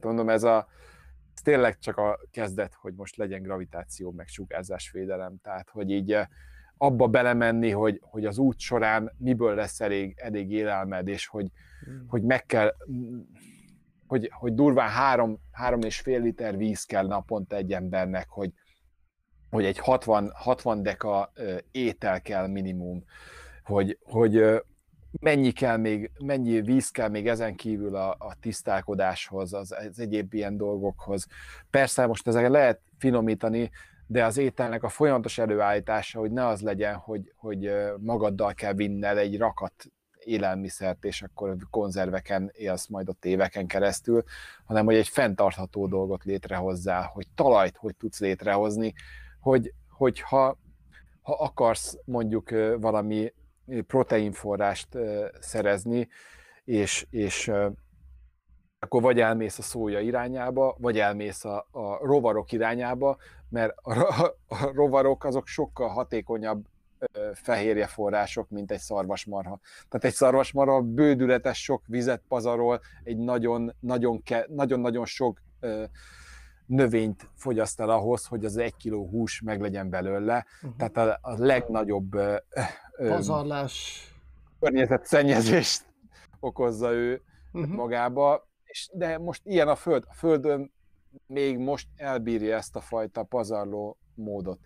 Mondom, 0.00 0.28
ez 0.28 0.42
a 0.42 0.66
ez 1.34 1.42
tényleg 1.42 1.78
csak 1.78 1.96
a 1.96 2.20
kezdet, 2.30 2.74
hogy 2.74 2.94
most 2.94 3.16
legyen 3.16 3.42
gravitáció, 3.42 4.10
meg 4.10 4.28
sugárzásvédelem, 4.28 5.36
tehát 5.42 5.70
hogy 5.70 5.90
így 5.90 6.12
eh, 6.12 6.26
abba 6.76 7.06
belemenni, 7.06 7.70
hogy, 7.70 8.00
hogy 8.02 8.24
az 8.24 8.38
út 8.38 8.58
során 8.58 9.12
miből 9.18 9.54
lesz 9.54 9.80
elég, 9.80 10.14
elég 10.16 10.50
élelmed, 10.50 11.08
és 11.08 11.26
hogy, 11.26 11.46
hmm. 11.84 12.04
hogy 12.08 12.22
meg 12.22 12.46
kell, 12.46 12.74
hogy, 14.06 14.30
hogy 14.32 14.54
durván 14.54 14.88
három, 14.88 15.38
három 15.52 15.80
és 15.80 16.00
fél 16.00 16.20
liter 16.20 16.56
víz 16.56 16.84
kell 16.84 17.06
naponta 17.06 17.56
egy 17.56 17.72
embernek, 17.72 18.28
hogy, 18.28 18.52
hogy 19.52 19.64
egy 19.64 19.78
60, 19.78 20.30
60 20.34 20.82
deka 20.82 21.32
étel 21.70 22.20
kell 22.20 22.46
minimum, 22.46 23.04
hogy, 23.64 23.98
hogy 24.02 24.62
mennyi 25.20 25.50
kell 25.50 25.76
még, 25.76 26.10
mennyi 26.18 26.60
víz 26.60 26.90
kell 26.90 27.08
még 27.08 27.28
ezen 27.28 27.54
kívül 27.54 27.96
a, 27.96 28.10
a 28.10 28.34
tisztálkodáshoz, 28.40 29.52
az, 29.52 29.72
az 29.72 29.98
egyéb 29.98 30.34
ilyen 30.34 30.56
dolgokhoz. 30.56 31.26
Persze 31.70 32.06
most 32.06 32.28
ezeket 32.28 32.50
lehet 32.50 32.80
finomítani, 32.98 33.70
de 34.06 34.24
az 34.24 34.36
ételnek 34.36 34.82
a 34.82 34.88
folyamatos 34.88 35.38
előállítása, 35.38 36.18
hogy 36.18 36.30
ne 36.30 36.46
az 36.46 36.60
legyen, 36.60 36.94
hogy, 36.94 37.32
hogy 37.36 37.72
magaddal 37.98 38.54
kell 38.54 38.72
vinned 38.72 39.16
egy 39.16 39.38
rakat 39.38 39.72
élelmiszert, 40.24 41.04
és 41.04 41.22
akkor 41.22 41.56
konzerveken 41.70 42.50
élsz 42.52 42.86
majd 42.86 43.08
ott 43.08 43.24
éveken 43.24 43.66
keresztül, 43.66 44.24
hanem 44.64 44.84
hogy 44.84 44.94
egy 44.94 45.08
fenntartható 45.08 45.86
dolgot 45.86 46.24
létrehozzál, 46.24 47.02
hogy 47.02 47.26
talajt 47.34 47.76
hogy 47.76 47.96
tudsz 47.96 48.20
létrehozni, 48.20 48.94
hogy, 49.42 49.72
hogyha 49.88 50.58
ha 51.22 51.32
akarsz 51.32 51.98
mondjuk 52.04 52.50
valami 52.80 53.32
proteinforrást 53.86 54.88
szerezni, 55.40 56.08
és, 56.64 57.06
és 57.10 57.52
akkor 58.78 59.02
vagy 59.02 59.20
elmész 59.20 59.58
a 59.58 59.62
szója 59.62 60.00
irányába, 60.00 60.76
vagy 60.78 60.98
elmész 60.98 61.44
a, 61.44 61.66
a 61.70 62.06
rovarok 62.06 62.52
irányába, 62.52 63.16
mert 63.48 63.76
a, 63.76 64.24
a 64.46 64.72
rovarok 64.72 65.24
azok 65.24 65.46
sokkal 65.46 65.88
hatékonyabb 65.88 66.64
fehérje 67.32 67.86
források, 67.86 68.48
mint 68.50 68.70
egy 68.70 68.78
szarvasmarha. 68.78 69.60
Tehát 69.88 70.04
egy 70.06 70.14
szarvasmarha 70.14 70.80
bődületes 70.80 71.62
sok 71.62 71.82
vizet 71.86 72.22
pazarol, 72.28 72.80
egy 73.02 73.18
nagyon, 73.18 73.74
nagyon, 73.80 74.22
nagyon, 74.46 74.80
nagyon 74.80 75.04
sok 75.04 75.42
növényt 76.72 77.30
fogyaszt 77.34 77.80
el 77.80 77.90
ahhoz, 77.90 78.26
hogy 78.26 78.44
az 78.44 78.56
egy 78.56 78.76
kiló 78.76 79.08
hús 79.08 79.40
meg 79.40 79.60
legyen 79.60 79.90
belőle. 79.90 80.46
Uh-huh. 80.62 80.76
Tehát 80.76 80.96
a, 80.96 81.30
a 81.30 81.34
legnagyobb 81.44 82.18
pazarlás 82.96 84.06
környezetszennyezést 84.60 85.84
okozza 86.40 86.92
ő 86.92 87.22
uh-huh. 87.52 87.74
magába. 87.74 88.48
És, 88.64 88.90
de 88.92 89.18
most 89.18 89.40
ilyen 89.44 89.68
a 89.68 89.74
Föld. 89.74 90.04
A 90.08 90.14
Földön 90.14 90.72
még 91.26 91.58
most 91.58 91.88
elbírja 91.96 92.56
ezt 92.56 92.76
a 92.76 92.80
fajta 92.80 93.22
pazarló 93.22 93.98
módot. 94.14 94.58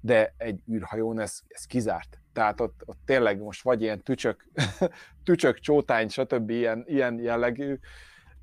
De 0.00 0.34
egy 0.36 0.62
űrhajón 0.72 1.20
ez, 1.20 1.40
ez 1.48 1.64
kizárt. 1.64 2.20
Tehát 2.32 2.60
ott, 2.60 2.82
ott 2.84 2.98
tényleg 3.04 3.40
most 3.40 3.62
vagy 3.62 3.82
ilyen 3.82 4.02
tücsök, 4.02 4.48
tücsök 5.24 5.58
csótány, 5.58 6.08
stb. 6.08 6.50
ilyen, 6.50 6.84
ilyen 6.86 7.18
jellegű 7.18 7.78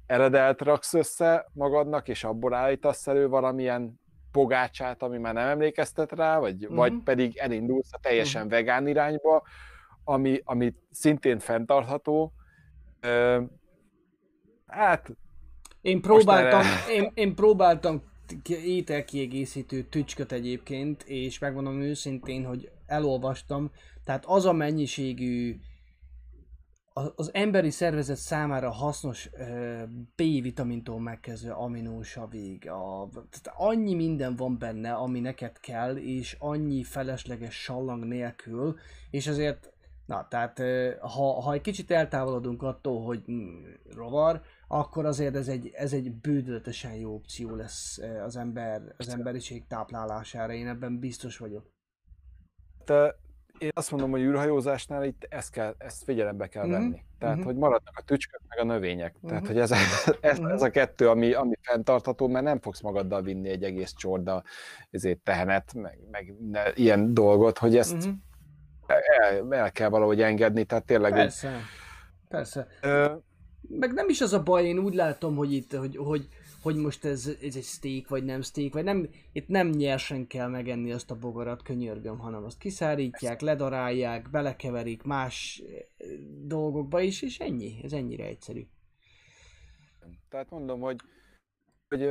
eredelt 0.09 0.61
raksz 0.61 0.93
össze 0.93 1.45
magadnak, 1.53 2.07
és 2.07 2.23
abból 2.23 2.53
állítasz 2.53 3.07
elő 3.07 3.27
valamilyen 3.27 3.99
pogácsát, 4.31 5.03
ami 5.03 5.17
már 5.17 5.33
nem 5.33 5.47
emlékeztet 5.47 6.11
rá, 6.11 6.39
vagy, 6.39 6.63
uh-huh. 6.63 6.77
vagy 6.77 6.93
pedig 7.03 7.37
elindulsz 7.37 7.93
a 7.93 7.99
teljesen 8.01 8.45
uh-huh. 8.45 8.57
vegán 8.57 8.87
irányba, 8.87 9.43
ami, 10.03 10.41
ami 10.43 10.73
szintén 10.91 11.39
fenntartható. 11.39 12.33
Ö, 12.99 13.41
hát... 14.67 15.09
Én 15.81 16.01
próbáltam, 16.01 16.59
erre... 16.59 16.93
én, 16.93 17.11
én 17.13 17.35
próbáltam 17.35 18.03
ételkiegészítő 18.63 19.83
tücsköt 19.83 20.31
egyébként, 20.31 21.03
és 21.03 21.39
megmondom 21.39 21.81
őszintén, 21.81 22.45
hogy 22.45 22.71
elolvastam, 22.85 23.71
tehát 24.03 24.25
az 24.25 24.45
a 24.45 24.53
mennyiségű 24.53 25.55
az 27.15 27.33
emberi 27.33 27.69
szervezet 27.69 28.17
számára 28.17 28.69
hasznos 28.71 29.29
B-vitamintól 30.15 30.99
megkezdve 30.99 31.51
aminósavig, 31.51 32.69
a, 32.69 33.09
tehát 33.11 33.57
annyi 33.57 33.93
minden 33.93 34.35
van 34.35 34.57
benne, 34.57 34.93
ami 34.93 35.19
neked 35.19 35.59
kell, 35.59 35.95
és 35.95 36.35
annyi 36.39 36.83
felesleges 36.83 37.61
sallang 37.61 38.05
nélkül, 38.05 38.75
és 39.09 39.27
azért, 39.27 39.73
na, 40.05 40.27
tehát 40.27 40.61
ha, 40.99 41.41
ha 41.41 41.53
egy 41.53 41.61
kicsit 41.61 41.91
eltávolodunk 41.91 42.63
attól, 42.63 43.03
hogy 43.03 43.23
hm, 43.25 43.65
rovar, 43.95 44.41
akkor 44.67 45.05
azért 45.05 45.35
ez 45.35 45.47
egy, 45.47 45.71
ez 45.73 45.93
egy 45.93 46.11
bődöletesen 46.11 46.93
jó 46.93 47.13
opció 47.13 47.55
lesz 47.55 47.99
az 48.25 48.35
ember, 48.35 48.93
az 48.97 49.09
emberiség 49.09 49.67
táplálására, 49.67 50.53
én 50.53 50.67
ebben 50.67 50.99
biztos 50.99 51.37
vagyok. 51.37 51.71
Te 52.83 53.15
én 53.59 53.69
azt 53.73 53.91
mondom, 53.91 54.11
hogy 54.11 54.21
űrhajózásnál 54.21 55.03
itt 55.03 55.27
ezt, 55.29 55.51
kell, 55.51 55.75
ezt 55.77 56.03
figyelembe 56.03 56.47
kell 56.47 56.63
mm-hmm. 56.63 56.71
venni. 56.71 57.03
Tehát, 57.19 57.35
mm-hmm. 57.35 57.45
hogy 57.45 57.55
maradnak 57.55 57.97
a 57.97 58.01
tücskök 58.01 58.41
meg 58.47 58.59
a 58.59 58.63
növények. 58.63 59.15
Mm-hmm. 59.17 59.27
Tehát, 59.27 59.47
hogy 59.47 59.59
ez, 59.59 59.71
ez, 60.21 60.39
ez 60.39 60.61
a 60.61 60.69
kettő, 60.69 61.09
ami, 61.09 61.33
ami 61.33 61.53
fenntartható, 61.61 62.27
mert 62.27 62.45
nem 62.45 62.59
fogsz 62.59 62.81
magaddal 62.81 63.21
vinni 63.21 63.49
egy 63.49 63.63
egész 63.63 63.93
csorda 63.93 64.43
ezért 64.91 65.19
tehenet, 65.19 65.73
meg, 65.73 65.99
meg 66.11 66.35
ne, 66.51 66.61
ilyen 66.73 67.13
dolgot, 67.13 67.57
hogy 67.57 67.77
ezt 67.77 67.95
mm-hmm. 67.95 68.15
el, 68.87 69.53
el 69.53 69.71
kell 69.71 69.89
valahogy 69.89 70.21
engedni, 70.21 70.63
tehát 70.63 70.85
tényleg... 70.85 71.13
Persze, 71.13 71.47
úgy, 71.47 71.53
persze. 72.27 72.67
Ö, 72.81 73.13
meg 73.61 73.93
nem 73.93 74.09
is 74.09 74.21
az 74.21 74.33
a 74.33 74.43
baj, 74.43 74.65
én 74.65 74.77
úgy 74.77 74.93
látom, 74.93 75.35
hogy 75.35 75.53
itt, 75.53 75.73
hogy, 75.73 75.97
hogy 75.97 76.27
hogy 76.61 76.75
most 76.75 77.05
ez, 77.05 77.27
ez 77.41 77.55
egy 77.55 77.63
steak, 77.63 78.07
vagy 78.07 78.23
nem 78.23 78.41
steak, 78.41 78.73
vagy 78.73 78.83
nem, 78.83 79.09
itt 79.31 79.47
nem 79.47 79.67
nyersen 79.67 80.27
kell 80.27 80.47
megenni 80.47 80.91
azt 80.91 81.11
a 81.11 81.15
bogarat, 81.15 81.61
könyörgöm, 81.61 82.17
hanem 82.17 82.43
azt 82.43 82.57
kiszárítják, 82.57 83.41
ledarálják, 83.41 84.29
belekeverik 84.29 85.03
más 85.03 85.63
eh, 85.67 86.07
dolgokba 86.41 87.01
is, 87.01 87.21
és 87.21 87.39
ennyi, 87.39 87.79
ez 87.83 87.93
ennyire 87.93 88.25
egyszerű. 88.25 88.67
Tehát 90.29 90.49
mondom, 90.49 90.79
hogy, 90.79 90.99
hogy 91.87 92.09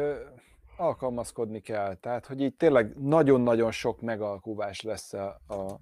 alkalmazkodni 0.77 1.61
kell, 1.61 1.95
tehát 1.95 2.27
hogy 2.27 2.41
így 2.41 2.55
tényleg 2.55 2.99
nagyon-nagyon 2.99 3.71
sok 3.71 4.01
megalkuvás 4.01 4.81
lesz 4.81 5.13
a, 5.13 5.41
a 5.49 5.81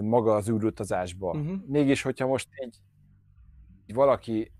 maga 0.00 0.34
az 0.34 0.48
űrutazásba. 0.48 1.30
Uh-huh. 1.30 1.66
Mégis, 1.66 2.02
hogyha 2.02 2.26
most 2.26 2.48
így, 2.64 2.76
így 3.86 3.94
valaki 3.94 4.52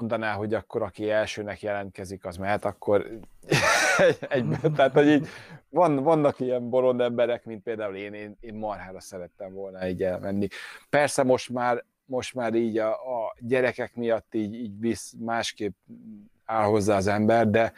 mondaná, 0.00 0.32
hogy 0.32 0.54
akkor 0.54 0.82
aki 0.82 1.10
elsőnek 1.10 1.62
jelentkezik, 1.62 2.24
az 2.24 2.36
mehet, 2.36 2.64
akkor 2.64 3.06
egyben. 4.28 4.72
Tehát, 4.74 4.92
hogy 4.92 5.08
így 5.08 5.28
van, 5.68 6.02
vannak 6.02 6.40
ilyen 6.40 6.70
bolond 6.70 7.00
emberek, 7.00 7.44
mint 7.44 7.62
például 7.62 7.96
én, 7.96 8.14
én, 8.14 8.36
én 8.40 8.54
marhára 8.54 9.00
szerettem 9.00 9.52
volna 9.52 9.88
így 9.88 10.02
elmenni. 10.02 10.48
Persze 10.90 11.22
most 11.22 11.50
már, 11.50 11.84
most 12.04 12.34
már 12.34 12.54
így 12.54 12.78
a, 12.78 12.90
a 12.90 13.36
gyerekek 13.38 13.94
miatt 13.94 14.34
így, 14.34 14.54
így 14.54 14.80
visz, 14.80 15.14
másképp 15.18 15.76
áll 16.44 16.64
hozzá 16.64 16.96
az 16.96 17.06
ember, 17.06 17.50
de, 17.50 17.72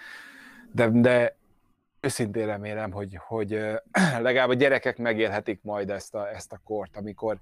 de, 0.73 0.89
de 0.89 1.37
őszintén 2.01 2.47
remélem, 2.47 2.91
hogy, 2.91 3.19
hogy 3.27 3.51
legalább 4.27 4.49
a 4.49 4.55
gyerekek 4.55 4.99
megélhetik 4.99 5.63
majd 5.63 5.91
ezt 5.91 6.15
a, 6.15 6.31
ezt 6.31 6.53
a 6.53 6.61
kort, 6.65 6.97
amikor, 6.97 7.39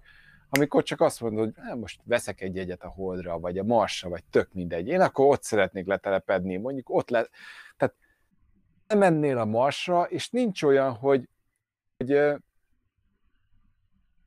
amikor 0.51 0.82
csak 0.82 1.01
azt 1.01 1.20
mondod, 1.20 1.44
hogy 1.44 1.64
hát 1.64 1.77
most 1.77 2.01
veszek 2.05 2.40
egy 2.40 2.56
jegyet 2.56 2.82
a 2.82 2.89
Holdra, 2.89 3.39
vagy 3.39 3.59
a 3.59 3.64
Marsra, 3.64 4.09
vagy 4.09 4.24
tök 4.24 4.52
mindegy. 4.52 4.89
Én 4.89 5.01
akkor 5.01 5.27
ott 5.27 5.43
szeretnék 5.43 5.86
letelepedni, 5.86 6.56
mondjuk 6.56 6.90
ott 6.90 7.10
le... 7.10 7.28
Tehát 7.77 7.94
nem 8.86 8.98
mennél 8.98 9.39
a 9.39 9.44
Marsra, 9.44 10.02
és 10.02 10.31
nincs 10.31 10.62
olyan, 10.62 10.93
hogy, 10.93 11.28
hogy, 11.97 12.18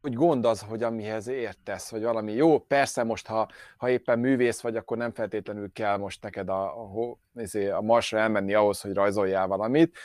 hogy 0.01 0.13
gond 0.13 0.45
az, 0.45 0.61
hogy 0.61 0.83
amihez 0.83 1.27
értesz, 1.27 1.89
vagy 1.89 2.03
valami. 2.03 2.33
Jó, 2.33 2.59
persze 2.59 3.03
most, 3.03 3.27
ha, 3.27 3.49
ha 3.77 3.89
éppen 3.89 4.19
művész 4.19 4.61
vagy, 4.61 4.75
akkor 4.75 4.97
nem 4.97 5.11
feltétlenül 5.13 5.71
kell 5.71 5.97
most 5.97 6.21
neked 6.21 6.49
a, 6.49 6.81
a, 6.81 7.17
izé, 7.35 7.69
a 7.69 7.81
Marsra 7.81 8.19
elmenni 8.19 8.53
ahhoz, 8.53 8.81
hogy 8.81 8.93
rajzoljál 8.93 9.47
valamit, 9.47 9.97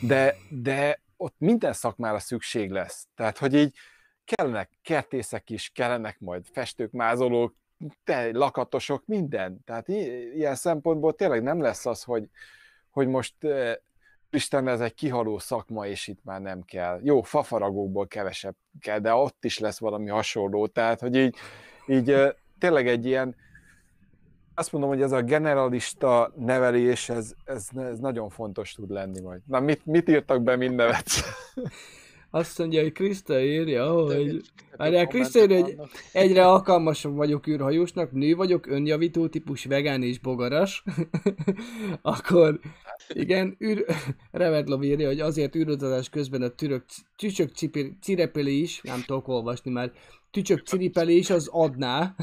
de, 0.00 0.34
de 0.48 1.00
ott 1.16 1.34
minden 1.38 1.72
szakmára 1.72 2.18
szükség 2.18 2.70
lesz. 2.70 3.06
Tehát, 3.14 3.38
hogy 3.38 3.54
így 3.54 3.74
kellenek 4.24 4.70
kertészek 4.82 5.50
is, 5.50 5.70
kellenek 5.74 6.20
majd 6.20 6.46
festők, 6.52 6.90
mázolók, 6.90 7.54
te, 8.04 8.30
lakatosok, 8.32 9.02
minden. 9.06 9.60
Tehát 9.64 9.88
ilyen 10.34 10.54
szempontból 10.54 11.14
tényleg 11.14 11.42
nem 11.42 11.60
lesz 11.60 11.86
az, 11.86 12.02
hogy, 12.02 12.28
hogy 12.90 13.08
most 13.08 13.44
eh, 13.44 13.74
Isten, 14.30 14.68
ez 14.68 14.80
egy 14.80 14.94
kihaló 14.94 15.38
szakma, 15.38 15.86
és 15.86 16.06
itt 16.06 16.24
már 16.24 16.40
nem 16.40 16.62
kell. 16.62 17.00
Jó, 17.02 17.22
fafaragókból 17.22 18.06
kevesebb 18.06 18.54
kell, 18.80 18.98
de 18.98 19.14
ott 19.14 19.44
is 19.44 19.58
lesz 19.58 19.78
valami 19.78 20.08
hasonló. 20.08 20.66
Tehát, 20.66 21.00
hogy 21.00 21.16
így, 21.16 21.36
így 21.86 22.10
eh, 22.10 22.30
tényleg 22.58 22.88
egy 22.88 23.06
ilyen, 23.06 23.36
azt 24.54 24.72
mondom, 24.72 24.90
hogy 24.90 25.02
ez 25.02 25.12
a 25.12 25.22
generalista 25.22 26.32
nevelés, 26.36 27.08
ez, 27.08 27.34
ez, 27.44 27.68
ez 27.76 27.98
nagyon 27.98 28.28
fontos 28.28 28.72
tud 28.72 28.90
lenni 28.90 29.20
majd. 29.20 29.40
Na, 29.46 29.60
mit, 29.60 29.86
mit 29.86 30.08
írtak 30.08 30.42
be, 30.42 30.56
mind 30.56 30.74
nevetsz? 30.74 31.22
Azt 32.34 32.58
mondja, 32.58 32.82
hogy 32.82 32.92
Krista 32.92 33.40
írja, 33.40 33.90
hogy 33.90 34.40
Várjál, 34.76 35.06
kommentek 35.06 35.08
Krisztina, 35.08 35.60
hogy- 35.60 35.76
egyre 36.12 36.46
alkalmasabb 36.46 37.16
vagyok 37.16 37.46
űrhajósnak, 37.46 38.12
nő 38.12 38.34
vagyok, 38.34 38.66
önjavító 38.66 39.28
típus, 39.28 39.64
vegán 39.64 40.02
és 40.02 40.18
bogaras. 40.18 40.84
Akkor 42.02 42.60
igen, 43.08 43.56
űr... 43.64 43.84
Revedlov 44.30 44.82
írja, 44.82 45.06
hogy 45.06 45.20
azért 45.20 45.54
űrutazás 45.54 46.08
közben 46.08 46.42
a 46.42 46.48
türök 46.48 46.84
tücsök 47.16 47.54
cipir- 47.54 48.02
cirepelés, 48.02 48.80
nem 48.82 49.02
tudok 49.06 49.28
olvasni 49.28 49.70
már, 49.70 49.92
tücsök 50.30 50.66
ciripelés 50.66 51.30
az 51.30 51.48
adná. 51.50 52.14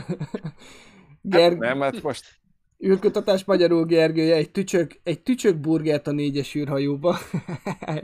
Ger... 1.21 1.57
Nem, 1.57 1.81
hát 1.81 2.01
most 2.01 2.39
űrkutatás 2.85 3.43
magyarul 3.43 3.85
Gergője, 3.85 4.35
egy 4.35 4.51
tücsök, 4.51 4.99
egy 5.03 5.21
tücsök 5.21 5.57
burgert 5.57 6.07
a 6.07 6.11
négyes 6.11 6.55
űrhajóba. 6.55 7.17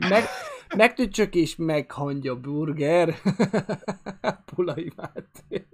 meg, 0.10 0.24
megtücsök 0.76 1.36
és 1.36 1.56
meghangja 1.56 2.40
burger. 2.40 3.16
Pulai 4.56 4.92
Máté. 4.96 5.68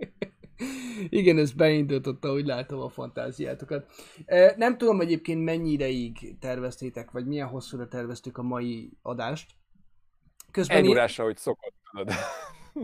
Igen, 1.10 1.38
ez 1.38 1.52
beindította, 1.52 2.32
úgy 2.34 2.46
látom 2.46 2.80
a 2.80 2.90
fantáziátokat. 2.90 3.92
Nem 4.56 4.78
tudom 4.78 5.02
egyébként 5.02 5.44
mennyi 5.44 5.72
ideig 5.72 6.36
terveztétek, 6.40 7.12
vagy 7.12 7.26
milyen 7.26 7.48
hosszúra 7.48 7.88
terveztük 7.88 8.38
a 8.38 8.42
mai 8.42 8.92
adást. 9.02 9.52
Közben 10.52 10.78
egy 10.78 10.84
én- 10.84 10.90
órásra, 10.90 11.24
hogy 11.24 11.38
szokott, 11.38 11.74
tudod. 11.92 12.14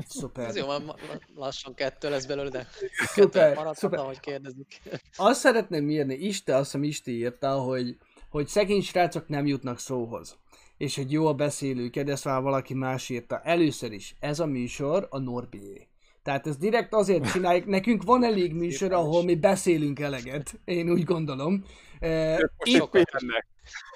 Szuper. 0.08 0.48
Ez 0.48 0.56
jó, 0.56 0.68
már 0.68 0.96
lassan 1.36 1.74
kettő 1.74 2.10
lesz 2.10 2.26
belőle, 2.26 2.50
de 2.50 2.68
Szuper, 2.98 3.48
maradhat, 3.56 3.78
szuper. 3.78 4.00
ahogy 4.00 4.20
kérdezik. 4.20 4.82
Azt 5.16 5.40
szeretném 5.40 5.90
írni, 5.90 6.14
Iste, 6.16 6.56
azt 6.56 6.66
hiszem 6.66 6.84
Isti 6.84 7.12
írta, 7.12 7.52
hogy, 7.52 7.98
hogy 8.30 8.48
szegény 8.48 8.82
srácok 8.82 9.28
nem 9.28 9.46
jutnak 9.46 9.80
szóhoz. 9.80 10.38
És 10.78 10.96
hogy 10.96 11.12
jó 11.12 11.28
a 11.28 11.34
beszélő, 11.34 11.88
de 11.88 12.12
ezt 12.12 12.26
már 12.26 12.42
valaki 12.42 12.74
más 12.74 13.10
írta. 13.10 13.42
Először 13.44 13.92
is, 13.92 14.16
ez 14.20 14.40
a 14.40 14.46
műsor 14.46 15.08
a 15.10 15.20
Norbié. 15.20 15.88
Tehát 16.24 16.48
ez 16.48 16.58
direkt 16.58 16.94
azért 16.94 17.30
csináljuk, 17.34 17.66
nekünk 17.66 18.04
van 18.04 18.24
elég 18.24 18.54
műsor, 18.54 18.92
ahol 18.94 19.24
mi 19.24 19.36
beszélünk 19.36 20.00
eleget, 20.00 20.60
én 20.66 20.90
úgy 20.90 21.04
gondolom. 21.04 21.66
Eh, 22.00 22.38
itt- 22.64 22.90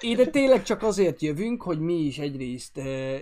ide 0.00 0.26
tényleg 0.26 0.62
csak 0.62 0.82
azért 0.82 1.22
jövünk, 1.22 1.62
hogy 1.62 1.80
mi 1.80 1.94
is 1.94 2.18
egyrészt 2.18 2.76
uh, 2.76 3.16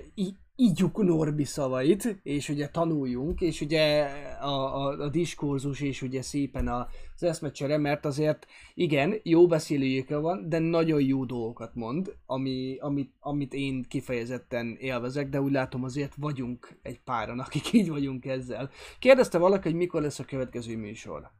ígyjuk 0.60 1.02
Norbi 1.02 1.44
szavait, 1.44 2.20
és 2.22 2.48
ugye 2.48 2.68
tanuljunk, 2.68 3.40
és 3.40 3.60
ugye 3.60 4.02
a, 4.40 4.86
a, 4.86 4.98
a 4.98 5.08
diskurzus, 5.08 5.80
és 5.80 6.02
ugye 6.02 6.22
szépen 6.22 6.68
az 6.68 7.22
eszmecsere, 7.22 7.78
mert 7.78 8.04
azért 8.04 8.46
igen, 8.74 9.14
jó 9.22 9.46
beszélőjéke 9.46 10.16
van, 10.16 10.48
de 10.48 10.58
nagyon 10.58 11.02
jó 11.02 11.24
dolgokat 11.24 11.74
mond, 11.74 12.16
ami, 12.26 12.76
amit, 12.80 13.14
amit 13.20 13.54
én 13.54 13.82
kifejezetten 13.88 14.76
élvezek, 14.80 15.28
de 15.28 15.40
úgy 15.40 15.52
látom 15.52 15.84
azért 15.84 16.14
vagyunk 16.14 16.78
egy 16.82 17.00
páran, 17.00 17.38
akik 17.38 17.72
így 17.72 17.88
vagyunk 17.88 18.26
ezzel. 18.26 18.70
Kérdezte 18.98 19.38
valaki, 19.38 19.68
hogy 19.68 19.78
mikor 19.78 20.02
lesz 20.02 20.18
a 20.18 20.24
következő 20.24 20.76
műsor? 20.76 21.30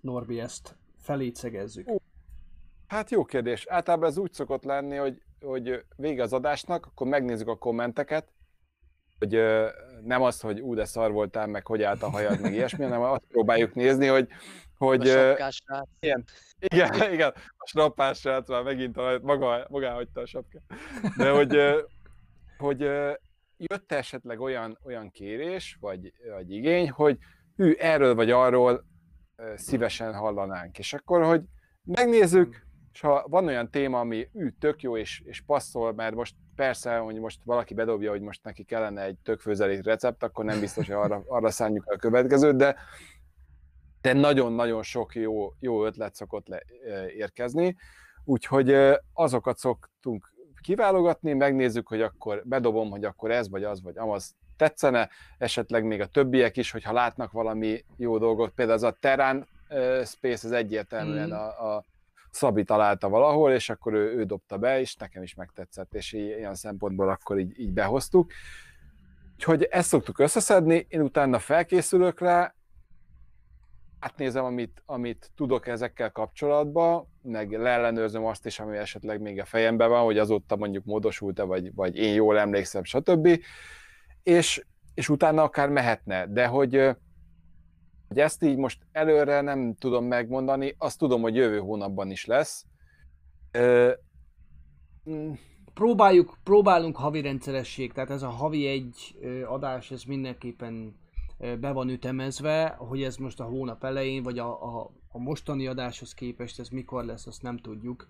Norbi, 0.00 0.40
ezt 0.40 0.76
felét 0.96 1.36
szegezzük. 1.36 1.88
Hát 2.86 3.10
jó 3.10 3.24
kérdés. 3.24 3.66
Általában 3.66 4.08
ez 4.08 4.18
úgy 4.18 4.32
szokott 4.32 4.64
lenni, 4.64 4.96
hogy, 4.96 5.22
hogy 5.40 5.84
vége 5.96 6.22
az 6.22 6.32
adásnak, 6.32 6.86
akkor 6.86 7.06
megnézzük 7.06 7.48
a 7.48 7.56
kommenteket, 7.56 8.32
hogy 9.18 9.34
ö, 9.34 9.68
nem 10.04 10.22
az, 10.22 10.40
hogy 10.40 10.60
ú, 10.60 10.74
de 10.74 10.84
szar 10.84 11.12
voltál, 11.12 11.46
meg 11.46 11.66
hogy 11.66 11.82
állt 11.82 12.02
a 12.02 12.10
hajad, 12.10 12.40
meg 12.40 12.52
ilyesmi, 12.52 12.84
hanem 12.84 13.00
azt 13.00 13.24
próbáljuk 13.28 13.74
nézni, 13.74 14.06
hogy, 14.06 14.28
hogy 14.76 15.08
A 15.08 15.12
sapkás 15.12 15.60
srác. 15.64 15.88
igen, 16.58 17.12
igen, 17.14 17.32
a 17.56 17.66
snappás 17.66 18.18
srác 18.18 18.48
már 18.48 18.62
megint 18.62 18.96
a, 18.96 19.18
maga, 19.22 19.66
magá 19.68 19.92
hagyta 19.92 20.20
a 20.20 20.26
sapkát. 20.26 20.62
De 21.16 21.30
hogy, 21.30 21.54
ö, 21.54 21.80
hogy 22.58 22.80
jött 23.56 23.92
esetleg 23.92 24.40
olyan, 24.40 24.78
olyan 24.84 25.10
kérés, 25.10 25.76
vagy, 25.80 26.12
vagy 26.30 26.50
igény, 26.50 26.90
hogy 26.90 27.18
hű, 27.56 27.72
erről 27.72 28.14
vagy 28.14 28.30
arról 28.30 28.84
szívesen 29.54 30.14
hallanánk. 30.14 30.78
És 30.78 30.92
akkor, 30.92 31.24
hogy 31.24 31.42
megnézzük, 31.84 32.66
és 32.98 33.04
ha 33.04 33.24
van 33.28 33.46
olyan 33.46 33.70
téma, 33.70 34.00
ami 34.00 34.28
ű, 34.34 34.48
tök 34.60 34.82
jó 34.82 34.96
és, 34.96 35.22
és 35.24 35.40
passzol, 35.40 35.92
mert 35.92 36.14
most 36.14 36.34
persze, 36.56 36.96
hogy 36.96 37.18
most 37.18 37.40
valaki 37.44 37.74
bedobja, 37.74 38.10
hogy 38.10 38.20
most 38.20 38.44
neki 38.44 38.64
kellene 38.64 39.02
egy 39.02 39.16
tök 39.22 39.40
főzelék 39.40 39.84
recept, 39.84 40.22
akkor 40.22 40.44
nem 40.44 40.60
biztos, 40.60 40.86
hogy 40.86 40.96
arra, 40.96 41.22
arra 41.36 41.50
szánjuk 41.50 41.86
a 41.86 41.96
következőt, 41.96 42.56
de 42.56 42.76
de 44.00 44.12
nagyon-nagyon 44.12 44.82
sok 44.82 45.14
jó, 45.14 45.52
jó 45.60 45.84
ötlet 45.84 46.14
szokott 46.14 46.48
le, 46.48 46.62
érkezni, 47.16 47.76
úgyhogy 48.24 48.76
azokat 49.12 49.58
szoktunk 49.58 50.32
kiválogatni, 50.60 51.32
megnézzük, 51.32 51.88
hogy 51.88 52.02
akkor 52.02 52.42
bedobom, 52.44 52.90
hogy 52.90 53.04
akkor 53.04 53.30
ez 53.30 53.48
vagy 53.50 53.64
az 53.64 53.82
vagy 53.82 53.98
amaz 53.98 54.34
tetszene, 54.56 55.08
esetleg 55.38 55.84
még 55.84 56.00
a 56.00 56.06
többiek 56.06 56.56
is, 56.56 56.70
hogyha 56.70 56.92
látnak 56.92 57.32
valami 57.32 57.84
jó 57.96 58.18
dolgot, 58.18 58.50
például 58.50 58.76
az 58.76 58.82
a 58.84 58.96
Terán 59.00 59.48
Space, 60.04 60.46
ez 60.46 60.50
egyértelműen 60.50 61.28
Mm. 61.28 61.32
a, 61.32 61.74
a 61.74 61.84
Szabi 62.30 62.64
találta 62.64 63.08
valahol, 63.08 63.52
és 63.52 63.68
akkor 63.70 63.94
ő, 63.94 64.16
ő 64.16 64.24
dobta 64.24 64.58
be, 64.58 64.80
és 64.80 64.94
nekem 64.94 65.22
is 65.22 65.34
megtetszett, 65.34 65.94
és 65.94 66.12
ilyen 66.12 66.54
szempontból 66.54 67.08
akkor 67.08 67.38
így, 67.38 67.60
így 67.60 67.72
behoztuk. 67.72 68.32
Úgyhogy 69.34 69.62
ezt 69.62 69.88
szoktuk 69.88 70.18
összeszedni, 70.18 70.86
én 70.88 71.00
utána 71.00 71.38
felkészülök 71.38 72.20
rá, 72.20 72.54
átnézem, 73.98 74.44
amit, 74.44 74.82
amit 74.86 75.30
tudok 75.36 75.66
ezekkel 75.66 76.12
kapcsolatban, 76.12 77.08
meg 77.22 77.52
leellenőrzöm 77.52 78.24
azt 78.24 78.46
is, 78.46 78.60
ami 78.60 78.76
esetleg 78.76 79.20
még 79.20 79.40
a 79.40 79.44
fejemben 79.44 79.88
van, 79.88 80.04
hogy 80.04 80.18
azóta 80.18 80.56
mondjuk 80.56 80.84
módosult-e, 80.84 81.42
vagy, 81.42 81.74
vagy 81.74 81.96
én 81.96 82.14
jól 82.14 82.38
emlékszem, 82.38 82.84
stb. 82.84 83.40
És, 84.22 84.64
és 84.94 85.08
utána 85.08 85.42
akár 85.42 85.68
mehetne, 85.68 86.26
de 86.26 86.46
hogy 86.46 86.96
Hogy 88.08 88.18
ezt 88.18 88.42
így 88.42 88.56
most 88.56 88.86
előre 88.92 89.40
nem 89.40 89.74
tudom 89.74 90.04
megmondani, 90.04 90.74
azt 90.78 90.98
tudom, 90.98 91.20
hogy 91.20 91.34
jövő 91.34 91.58
hónapban 91.58 92.10
is 92.10 92.24
lesz. 92.24 92.64
Ö, 93.52 93.92
mm. 95.10 95.32
próbáljuk, 95.74 96.38
próbálunk 96.44 96.96
havi 96.96 97.20
rendszeresség, 97.20 97.92
tehát 97.92 98.10
ez 98.10 98.22
a 98.22 98.28
havi 98.28 98.66
egy 98.66 99.18
adás, 99.46 99.90
ez 99.90 100.02
mindenképpen 100.02 100.96
be 101.38 101.72
van 101.72 101.88
ütemezve, 101.88 102.74
hogy 102.78 103.02
ez 103.02 103.16
most 103.16 103.40
a 103.40 103.44
hónap 103.44 103.84
elején, 103.84 104.22
vagy 104.22 104.38
a, 104.38 104.62
a, 104.62 104.90
a 105.08 105.18
mostani 105.18 105.66
adáshoz 105.66 106.14
képest 106.14 106.58
ez 106.58 106.68
mikor 106.68 107.04
lesz, 107.04 107.26
azt 107.26 107.42
nem 107.42 107.58
tudjuk. 107.58 108.08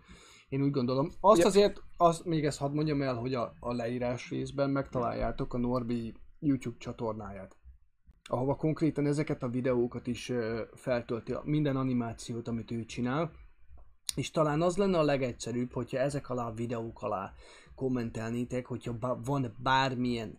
Én 0.48 0.62
úgy 0.62 0.70
gondolom. 0.70 1.10
Azt 1.20 1.40
ja. 1.40 1.46
azért, 1.46 1.82
azt, 1.96 2.24
még 2.24 2.44
ezt 2.44 2.58
hadd 2.58 2.72
mondjam 2.72 3.02
el, 3.02 3.14
hogy 3.14 3.34
a, 3.34 3.52
a 3.60 3.72
leírás 3.72 4.30
részben 4.30 4.70
megtaláljátok 4.70 5.54
a 5.54 5.58
Norbi 5.58 6.14
YouTube 6.40 6.76
csatornáját 6.78 7.56
ahova 8.28 8.54
konkrétan 8.54 9.06
ezeket 9.06 9.42
a 9.42 9.48
videókat 9.48 10.06
is 10.06 10.32
feltölti, 10.74 11.34
minden 11.44 11.76
animációt, 11.76 12.48
amit 12.48 12.70
ő 12.70 12.84
csinál, 12.84 13.32
és 14.14 14.30
talán 14.30 14.62
az 14.62 14.76
lenne 14.76 14.98
a 14.98 15.02
legegyszerűbb, 15.02 15.72
hogyha 15.72 15.98
ezek 15.98 16.30
alá 16.30 16.46
a 16.46 16.54
videók 16.54 17.02
alá 17.02 17.32
kommentelnétek, 17.74 18.66
hogyha 18.66 19.18
van 19.24 19.54
bármilyen 19.62 20.38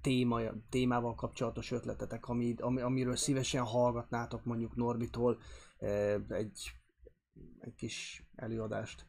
téma, 0.00 0.40
témával 0.70 1.14
kapcsolatos 1.14 1.70
ötletetek, 1.70 2.28
ami, 2.28 2.54
ami, 2.58 2.80
amiről 2.80 3.16
szívesen 3.16 3.62
hallgatnátok 3.62 4.44
mondjuk 4.44 4.76
Norbitól 4.76 5.38
ö, 5.78 6.16
egy, 6.28 6.72
egy 7.58 7.74
kis 7.74 8.26
előadást. 8.34 9.06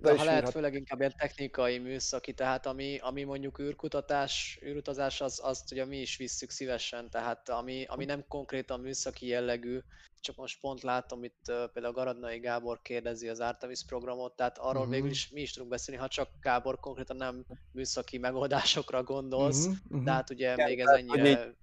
De 0.00 0.16
ha 0.16 0.24
lehet, 0.24 0.50
főleg 0.50 0.74
inkább 0.74 0.98
ilyen 0.98 1.14
technikai 1.18 1.78
műszaki, 1.78 2.32
tehát 2.32 2.66
ami, 2.66 2.98
ami 2.98 3.22
mondjuk 3.24 3.58
űrkutatás, 3.58 4.58
űrutazás, 4.64 5.20
az, 5.20 5.40
azt 5.42 5.72
ugye 5.72 5.84
mi 5.84 5.96
is 5.96 6.16
visszük 6.16 6.50
szívesen, 6.50 7.10
tehát 7.10 7.48
ami, 7.48 7.84
ami 7.88 8.04
nem 8.04 8.24
konkrétan 8.28 8.80
műszaki 8.80 9.26
jellegű, 9.26 9.78
csak 10.20 10.36
most 10.36 10.60
pont 10.60 10.82
látom 10.82 11.24
itt 11.24 11.52
például 11.72 11.94
Garadnai 11.94 12.38
Gábor 12.38 12.82
kérdezi 12.82 13.28
az 13.28 13.40
Artemis 13.40 13.84
programot, 13.86 14.36
tehát 14.36 14.58
arról 14.58 14.76
uh-huh. 14.76 14.90
végül 14.90 15.10
is 15.10 15.30
mi 15.30 15.40
is 15.40 15.52
tudunk 15.52 15.70
beszélni, 15.70 16.00
ha 16.00 16.08
csak 16.08 16.28
Gábor 16.40 16.80
konkrétan 16.80 17.16
nem 17.16 17.44
műszaki 17.72 18.18
megoldásokra 18.18 19.02
gondolsz, 19.02 19.66
uh-huh. 19.66 19.76
Uh-huh. 19.88 20.04
de 20.04 20.10
hát 20.10 20.30
ugye 20.30 20.52
Igen, 20.52 20.68
még 20.68 20.80
ez 20.80 20.88
ennyire, 20.88 21.54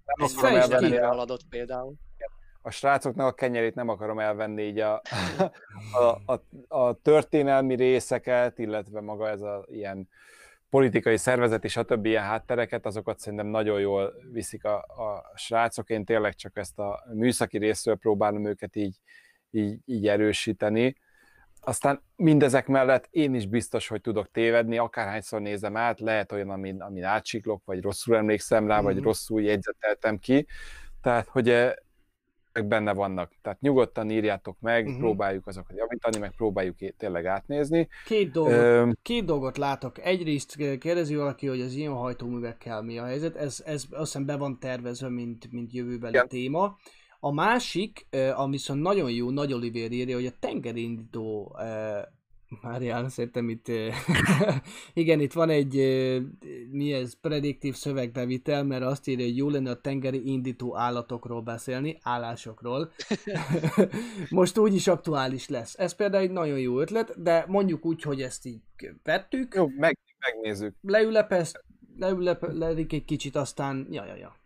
ennyire 0.68 1.06
haladott 1.06 1.48
például 1.48 1.94
a 2.62 2.70
srácoknak 2.70 3.26
a 3.26 3.32
kenyerét 3.32 3.74
nem 3.74 3.88
akarom 3.88 4.18
elvenni 4.18 4.62
így 4.62 4.78
a, 4.78 5.02
a, 6.26 6.32
a, 6.32 6.42
a 6.68 6.92
történelmi 7.02 7.74
részeket, 7.74 8.58
illetve 8.58 9.00
maga 9.00 9.28
ez 9.28 9.40
a 9.40 9.64
ilyen 9.66 10.08
politikai 10.70 11.16
szervezet 11.16 11.64
és 11.64 11.76
a 11.76 11.82
többi 11.82 12.08
ilyen 12.08 12.22
háttereket, 12.22 12.86
azokat 12.86 13.18
szerintem 13.18 13.46
nagyon 13.46 13.80
jól 13.80 14.14
viszik 14.32 14.64
a, 14.64 14.76
a 14.76 15.32
srácok. 15.34 15.90
Én 15.90 16.04
tényleg 16.04 16.34
csak 16.34 16.56
ezt 16.56 16.78
a 16.78 17.04
műszaki 17.14 17.58
részről 17.58 17.96
próbálom 17.96 18.46
őket 18.46 18.76
így, 18.76 18.96
így, 19.50 19.78
így 19.84 20.08
erősíteni. 20.08 20.96
Aztán 21.60 22.02
mindezek 22.16 22.66
mellett 22.66 23.08
én 23.10 23.34
is 23.34 23.46
biztos, 23.46 23.88
hogy 23.88 24.00
tudok 24.00 24.30
tévedni, 24.30 24.78
akárhányszor 24.78 25.40
nézem 25.40 25.76
át, 25.76 26.00
lehet 26.00 26.32
olyan, 26.32 26.50
amin, 26.50 26.80
amin 26.80 27.04
átsiklok, 27.04 27.62
vagy 27.64 27.82
rosszul 27.82 28.16
emlékszem 28.16 28.66
rá, 28.66 28.74
mm-hmm. 28.74 28.84
vagy 28.84 28.94
mhm. 28.94 29.04
rosszul 29.04 29.42
jegyzeteltem 29.42 30.18
ki. 30.18 30.46
Tehát, 31.02 31.28
hogy 31.28 31.74
benne 32.66 32.94
vannak. 32.94 33.32
Tehát 33.42 33.60
nyugodtan 33.60 34.10
írjátok 34.10 34.56
meg, 34.60 34.84
uh-huh. 34.84 35.00
próbáljuk 35.00 35.46
azokat 35.46 35.76
javítani, 35.76 36.18
meg 36.18 36.32
próbáljuk 36.36 36.76
tényleg 36.96 37.26
átnézni. 37.26 37.88
Két 38.04 38.30
dolgot, 38.30 38.52
Ö... 38.52 38.90
két 39.02 39.24
dolgot 39.24 39.58
látok. 39.58 39.98
Egyrészt 39.98 40.56
kérdezi 40.78 41.14
valaki, 41.14 41.46
hogy 41.46 41.60
az 41.60 41.74
ilyen 41.74 41.92
hajtóművekkel 41.92 42.82
mi 42.82 42.98
a 42.98 43.04
helyzet. 43.04 43.36
Ez, 43.36 43.62
ez 43.66 43.84
azt 43.90 44.12
hiszem 44.12 44.26
be 44.26 44.36
van 44.36 44.58
tervezve, 44.58 45.08
mint, 45.08 45.52
mint 45.52 45.72
jövőbeli 45.72 46.12
Igen. 46.12 46.28
téma. 46.28 46.76
A 47.20 47.32
másik, 47.32 48.06
ami 48.34 48.50
viszont 48.50 48.82
nagyon 48.82 49.10
jó, 49.10 49.30
Nagy 49.30 49.52
Oliver 49.52 49.92
írja, 49.92 50.16
hogy 50.16 50.26
a 50.26 50.38
tengerindító 50.40 51.56
Márián, 52.62 53.08
szerintem 53.08 53.48
itt, 53.48 53.66
igen, 54.94 55.20
itt 55.20 55.32
van 55.32 55.50
egy, 55.50 55.74
mi 56.70 56.92
ez, 56.92 57.20
prediktív 57.20 57.74
szövegbevitel, 57.74 58.64
mert 58.64 58.82
azt 58.82 59.08
írja, 59.08 59.24
hogy 59.24 59.36
jó 59.36 59.48
lenne 59.48 59.70
a 59.70 59.80
tengeri 59.80 60.30
indító 60.30 60.76
állatokról 60.76 61.42
beszélni, 61.42 61.98
állásokról. 62.02 62.92
Most 64.30 64.58
úgyis 64.58 64.86
aktuális 64.86 65.48
lesz. 65.48 65.78
Ez 65.78 65.94
például 65.94 66.22
egy 66.22 66.30
nagyon 66.30 66.58
jó 66.58 66.80
ötlet, 66.80 67.22
de 67.22 67.44
mondjuk 67.48 67.84
úgy, 67.84 68.02
hogy 68.02 68.22
ezt 68.22 68.46
így 68.46 68.60
vettük. 69.02 69.54
Jó, 69.54 69.68
meg, 69.76 69.98
megnézzük. 70.18 70.74
Leülepesz, 70.80 71.52
leülepelik 71.96 72.92
egy 72.92 73.04
kicsit, 73.04 73.36
aztán, 73.36 73.86
ja, 73.90 74.04
ja, 74.04 74.16
ja. 74.16 74.36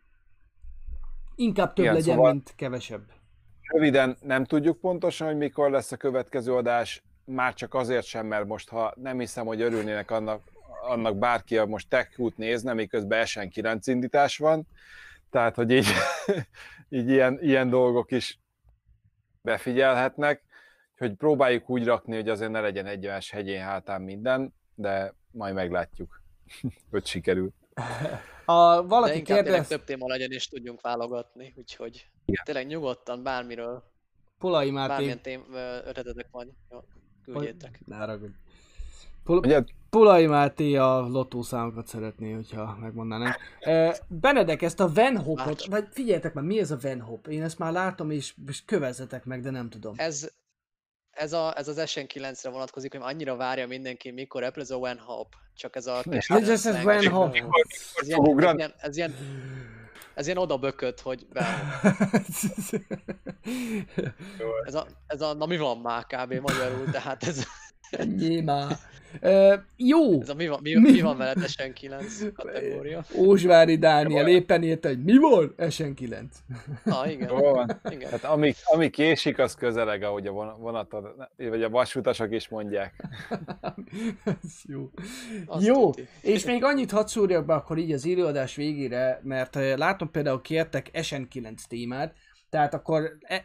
Inkább 1.35 1.73
több 1.73 1.85
igen, 1.85 1.95
legyen, 1.95 2.15
szóval... 2.15 2.33
mint 2.33 2.53
kevesebb. 2.57 3.05
Röviden 3.73 4.16
nem 4.20 4.45
tudjuk 4.45 4.81
pontosan, 4.81 5.27
hogy 5.27 5.37
mikor 5.37 5.70
lesz 5.70 5.93
a 5.93 5.97
következő 5.97 6.55
adás, 6.55 7.03
már 7.32 7.54
csak 7.54 7.74
azért 7.74 8.04
sem, 8.04 8.26
mert 8.26 8.46
most 8.46 8.68
ha 8.68 8.94
nem 8.96 9.18
hiszem, 9.18 9.46
hogy 9.46 9.60
örülnének 9.60 10.10
annak, 10.10 10.42
annak 10.82 11.16
bárki, 11.16 11.59
a 11.59 11.66
most 11.66 11.88
tech 11.88 12.18
út 12.18 12.36
nézne, 12.36 12.72
miközben 12.72 13.26
SN 13.26 13.48
9 13.48 13.86
indítás 13.86 14.38
van, 14.38 14.66
tehát, 15.30 15.54
hogy 15.54 15.70
így, 15.70 15.86
így 16.88 17.09
ilyen, 17.09 17.38
ilyen 17.42 17.68
dolgok 17.68 18.10
is 18.10 18.38
befigyelhetnek, 19.40 20.42
hogy 20.98 21.14
próbáljuk 21.14 21.70
úgy 21.70 21.84
rakni, 21.84 22.14
hogy 22.14 22.28
azért 22.28 22.50
ne 22.50 22.60
legyen 22.60 22.86
egyenes 22.86 23.30
hegyén 23.30 23.62
hátán 23.62 24.02
minden, 24.02 24.54
de 24.74 25.14
majd 25.30 25.54
meglátjuk, 25.54 26.22
hogy 26.90 27.06
sikerül. 27.06 27.52
A, 28.44 28.86
valaki 28.86 29.22
de 29.22 29.34
kérdez... 29.34 29.68
több 29.68 29.84
téma 29.84 30.06
legyen, 30.06 30.30
és 30.30 30.48
tudjunk 30.48 30.80
válogatni, 30.80 31.54
úgyhogy 31.56 32.10
Igen. 32.24 32.44
tényleg 32.44 32.66
nyugodtan 32.66 33.22
bármiről. 33.22 33.90
Polai 34.38 34.70
Máté. 34.70 34.88
Bármilyen 34.88 35.22
tém, 35.22 35.44
ötletetek 35.84 36.26
van. 36.30 36.56
Jó 36.70 36.78
küldjétek. 37.24 37.81
Ne 37.86 37.97
haragudj. 37.97 38.32
Pul- 39.24 39.65
Pulai 39.90 40.27
Máté 40.27 40.77
a 40.77 41.01
lotószámokat 41.01 41.86
szeretné, 41.86 42.32
hogyha 42.32 42.77
megmondanám. 42.81 43.35
Uh, 43.66 43.94
Benedek, 44.09 44.62
ezt 44.62 44.81
a 44.81 44.93
Van 44.93 45.16
Hopot, 45.16 45.65
vagy 45.66 45.86
figyeljetek 45.90 46.35
már, 46.35 46.44
mi 46.44 46.59
ez 46.59 46.70
a 46.70 46.78
Van 46.82 47.01
Hop? 47.01 47.27
Én 47.27 47.43
ezt 47.43 47.59
már 47.59 47.73
látom, 47.73 48.11
és, 48.11 48.35
és 48.49 48.65
kövezzetek 48.65 49.24
meg, 49.24 49.43
de 49.43 49.51
nem 49.51 49.69
tudom. 49.69 49.94
Ez, 49.97 50.31
ez, 51.11 51.32
a, 51.32 51.53
ez 51.57 51.69
az 51.69 51.82
SN9-re 51.86 52.51
vonatkozik, 52.51 52.93
hogy 52.93 53.01
annyira 53.05 53.36
várja 53.36 53.66
mindenki, 53.66 54.11
mikor 54.11 54.43
Apple 54.43 54.62
ez 54.62 54.70
a 54.70 54.78
Van 54.78 54.99
Hop. 54.99 55.35
Csak 55.55 55.77
ez 55.77 55.86
a... 55.86 56.03
Ez, 56.09 56.49
ez, 56.49 56.66
ez 56.66 56.82
Van 56.82 57.07
Hop. 57.07 57.35
Ez 57.94 58.09
ilyen, 58.09 58.73
ez 58.78 58.97
ilyen, 58.97 59.15
ez 60.15 60.27
ilyen, 60.27 60.37
ez 60.37 60.39
ilyen 60.39 60.39
oda 60.39 60.57
bökött, 60.57 61.01
hogy 61.01 61.27
ez, 64.66 64.74
a, 64.74 64.87
ez 65.07 65.20
a, 65.20 65.35
na 65.35 65.47
mi 65.47 65.57
van 65.57 65.79
már 65.79 66.07
kb. 66.07 66.33
magyarul, 66.33 66.91
tehát 66.91 67.23
ez... 67.23 67.47
Ennyi 67.98 68.40
már. 68.40 68.78
Uh, 69.20 69.55
jó. 69.77 70.20
Ez 70.20 70.28
a 70.28 70.35
mi 70.35 70.48
van, 70.48 70.59
mi, 70.62 70.74
mi, 70.74 70.90
mi 70.90 71.01
van 71.01 71.16
veled 71.16 71.36
SN9 71.39 72.32
kategória? 72.35 73.05
Ósvári 73.16 73.77
Dániel 73.77 74.28
éppen 74.28 74.62
írta, 74.62 74.89
hogy 74.89 75.02
mi 75.02 75.19
volt 75.19 75.55
SN9. 75.59 76.23
Na 76.85 77.10
igen. 77.10 77.28
van. 77.28 77.81
igen. 77.90 78.10
Hát 78.10 78.24
ami, 78.24 78.55
ami 78.64 78.90
késik, 78.90 79.39
az 79.39 79.55
közeleg, 79.55 80.02
ahogy 80.02 80.27
a 80.27 80.32
vonaton, 80.32 81.09
vagy 81.36 81.62
a 81.62 81.69
vasutasok 81.69 82.32
is 82.32 82.48
mondják. 82.48 82.94
Ez 84.24 84.52
jó. 84.69 84.90
Azt 85.47 85.66
jó, 85.66 85.90
tuti. 85.90 86.09
és 86.20 86.44
még 86.44 86.64
annyit 86.64 86.90
hadd 86.90 87.06
szúrjak 87.06 87.47
be 87.47 87.55
akkor 87.55 87.78
így 87.78 87.93
az 87.93 88.06
előadás 88.06 88.55
végére, 88.55 89.20
mert 89.23 89.55
látom 89.77 90.10
például 90.10 90.40
kértek 90.40 90.90
SN9 90.93 91.55
témát, 91.69 92.14
tehát 92.53 92.74
akkor 92.74 93.16
e, 93.20 93.45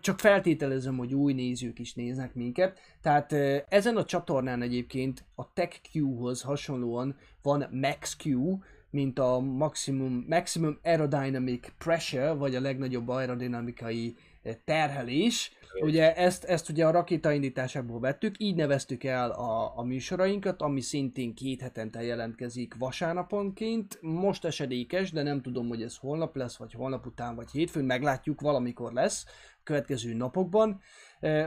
csak, 0.00 0.20
feltételezem, 0.20 0.96
hogy 0.96 1.14
új 1.14 1.32
nézők 1.32 1.78
is 1.78 1.94
néznek 1.94 2.34
minket. 2.34 2.78
Tehát 3.02 3.32
ezen 3.68 3.96
a 3.96 4.04
csatornán 4.04 4.62
egyébként 4.62 5.24
a 5.34 5.52
TechQ-hoz 5.52 6.42
hasonlóan 6.42 7.16
van 7.42 7.68
MaxQ, 7.70 8.58
mint 8.90 9.18
a 9.18 9.40
maximum, 9.40 10.24
maximum 10.28 10.78
Aerodynamic 10.82 11.72
Pressure, 11.78 12.32
vagy 12.32 12.54
a 12.54 12.60
legnagyobb 12.60 13.08
aerodinamikai 13.08 14.16
terhelés. 14.64 15.52
Ugye 15.80 16.14
ezt, 16.14 16.44
ezt 16.44 16.68
ugye 16.68 16.86
a 16.86 16.90
rakétaindításából 16.90 18.00
vettük, 18.00 18.34
így 18.38 18.54
neveztük 18.54 19.04
el 19.04 19.30
a, 19.30 19.78
a 19.78 19.82
műsorainkat, 19.82 20.62
ami 20.62 20.80
szintén 20.80 21.34
két 21.34 21.60
hetente 21.60 22.02
jelentkezik 22.02 22.74
vasárnaponként. 22.78 23.98
Most 24.00 24.44
esedékes, 24.44 25.12
de 25.12 25.22
nem 25.22 25.42
tudom, 25.42 25.68
hogy 25.68 25.82
ez 25.82 25.96
holnap 25.96 26.36
lesz, 26.36 26.56
vagy 26.56 26.72
holnap 26.72 27.06
után, 27.06 27.34
vagy 27.34 27.50
hétfőn, 27.50 27.84
meglátjuk, 27.84 28.40
valamikor 28.40 28.92
lesz 28.92 29.26
következő 29.66 30.14
napokban, 30.14 30.80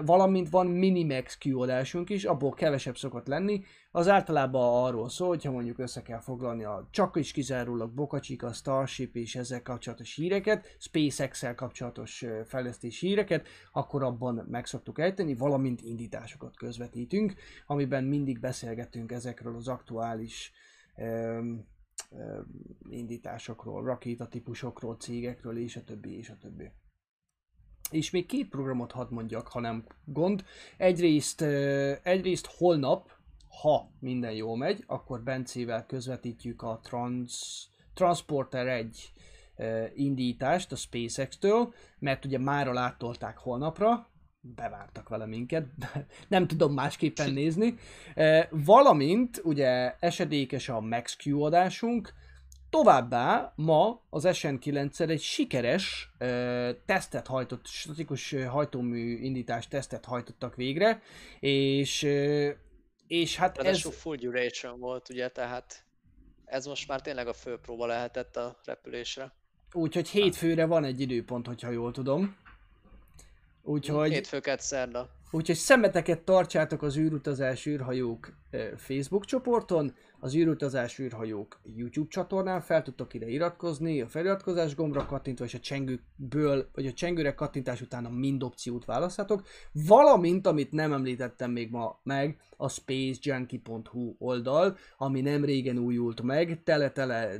valamint 0.06 0.50
van 0.50 0.68
Minimax 0.68 1.38
kiadásunk 1.38 2.10
is, 2.10 2.24
abból 2.24 2.54
kevesebb 2.54 2.98
szokott 2.98 3.28
lenni, 3.28 3.64
az 3.92 4.08
általában 4.08 4.84
arról 4.86 5.10
szól, 5.10 5.28
hogyha 5.28 5.52
mondjuk 5.52 5.80
össze 5.80 6.02
kell 6.02 6.20
foglalni 6.20 6.64
a 6.64 6.88
csak 6.92 7.16
is 7.16 7.32
kizárólag 7.32 7.94
Bokacsika, 7.94 8.52
Starship 8.52 9.16
és 9.16 9.36
ezzel 9.36 9.62
kapcsolatos 9.62 10.16
híreket, 10.16 10.76
SpaceX-el 10.80 11.56
kapcsolatos 11.56 12.26
fejlesztési 12.46 13.08
híreket, 13.08 13.48
akkor 13.72 14.04
abban 14.04 14.46
meg 14.50 14.66
szoktuk 14.66 15.00
ejteni, 15.00 15.36
valamint 15.36 15.82
indításokat 15.82 16.56
közvetítünk, 16.56 17.34
amiben 17.66 18.04
mindig 18.04 18.40
beszélgetünk 18.40 19.12
ezekről 19.12 19.56
az 19.56 19.68
aktuális 19.68 20.52
um, 20.96 21.68
indításokról, 22.90 23.84
rakétatípusokról, 23.84 24.96
cégekről, 24.96 25.58
és 25.58 25.76
a 25.76 25.84
többi, 25.84 26.18
és 26.18 26.30
a 26.30 26.38
többi. 26.38 26.72
És 27.92 28.12
még 28.12 28.26
két 28.26 28.50
programot 28.50 28.92
hadd 28.92 29.08
mondjak, 29.10 29.48
ha 29.48 29.60
nem 29.60 29.84
gond. 30.06 30.46
Egyrészt, 30.78 31.42
egyrészt 32.04 32.48
holnap, 32.58 33.12
ha 33.62 33.92
minden 34.00 34.32
jól 34.32 34.58
megy, 34.58 34.84
akkor 34.88 35.24
Bencével 35.24 35.86
közvetítjük 35.86 36.62
a 36.62 36.80
Trans, 36.84 37.66
Transporter 37.94 38.68
1 38.68 39.12
indítást 39.96 40.72
a 40.72 40.76
SpaceX-től, 40.76 41.74
mert 42.00 42.26
ugye 42.26 42.38
mára 42.38 42.74
láttolták 42.74 43.38
holnapra, 43.38 44.10
bevártak 44.42 45.10
vele 45.10 45.26
minket, 45.26 45.66
nem 46.28 46.48
tudom 46.48 46.74
másképpen 46.74 47.32
nézni. 47.32 47.76
Valamint 48.50 49.42
ugye 49.44 49.96
esedékes 50.00 50.70
a 50.70 50.80
MaxQ 50.80 51.42
adásunk, 51.42 52.14
Továbbá 52.70 53.54
ma 53.56 54.02
az 54.10 54.24
SN9-el 54.28 55.10
egy 55.10 55.22
sikeres 55.22 56.10
ö, 56.18 56.72
tesztet 56.86 57.28
hajtott, 57.28 57.66
statikus 57.66 58.36
hajtómű 58.50 59.18
indítás 59.18 59.68
tesztet 59.68 60.06
hajtottak 60.06 60.56
végre, 60.56 61.02
és, 61.40 62.04
ö, 62.04 62.50
és 63.08 63.36
hát 63.36 63.58
Ráadásul 63.58 63.92
ez... 63.92 63.98
full 63.98 64.16
duration 64.16 64.80
volt, 64.80 65.10
ugye, 65.10 65.30
tehát 65.30 65.86
ez 66.46 66.66
most 66.66 66.88
már 66.88 67.02
tényleg 67.02 67.28
a 67.28 67.34
fő 67.34 67.58
próba 67.58 67.86
lehetett 67.86 68.36
a 68.36 68.60
repülésre. 68.66 69.34
Úgyhogy 69.74 70.10
hétfőre 70.10 70.66
van 70.66 70.84
egy 70.84 71.00
időpont, 71.00 71.48
hogyha 71.48 71.70
jól 71.70 71.92
tudom. 71.92 72.38
Úgyhogy... 73.70 74.12
Hétfőket 74.12 74.62
szerda. 74.62 75.10
Úgyhogy 75.32 75.56
szemeteket 75.56 76.20
tartsátok 76.20 76.82
az 76.82 76.98
űrutazás 76.98 77.66
űrhajók 77.66 78.34
Facebook 78.78 79.26
csoporton, 79.26 79.96
az 80.20 80.36
űrutazás 80.36 81.00
űrhajók 81.00 81.60
YouTube 81.76 82.10
csatornán, 82.10 82.62
fel 82.62 82.82
tudtok 82.82 83.14
ide 83.14 83.28
iratkozni, 83.28 84.02
a 84.02 84.08
feliratkozás 84.08 84.76
gombra 84.76 85.06
kattintva, 85.06 85.46
és 85.46 85.54
a 85.54 85.60
csengőből, 85.60 86.70
vagy 86.74 86.86
a 86.86 86.94
csengőre 86.94 87.34
kattintás 87.34 87.82
után 87.82 88.06
a 88.06 88.10
mind 88.10 88.44
opciót 88.44 88.86
választhatok, 88.86 89.44
valamint, 89.72 90.48
amit 90.48 90.72
nem 90.72 90.94
említettem 90.94 91.52
még 91.52 91.72
ma 91.72 92.00
meg, 92.04 92.40
a 92.58 92.70
spacejunkie.hu 92.70 94.16
oldal, 94.20 94.78
ami 94.98 95.22
nem 95.22 95.46
régen 95.46 95.78
újult 95.78 96.22
meg, 96.22 96.62
tele-tele 96.64 97.32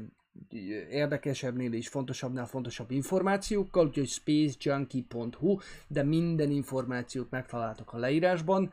érdekesebbnél 0.90 1.74
és 1.74 1.88
fontosabbnál 1.88 2.46
fontosabb 2.46 2.92
információkkal, 2.92 3.86
úgyhogy 3.86 4.08
spacejunkie.hu, 4.08 5.58
de 5.88 6.04
minden 6.04 6.52
információt 6.52 7.30
megtaláltok 7.30 7.94
a 7.94 7.98
leírásban. 7.98 8.72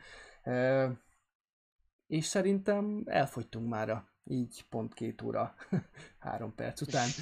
És 2.07 2.25
szerintem 2.25 3.03
elfogytunk 3.05 3.69
már 3.69 4.05
így 4.25 4.65
pont 4.69 4.95
két 4.95 5.23
óra, 5.23 5.55
három 6.19 6.55
perc 6.55 6.81
után. 6.81 7.09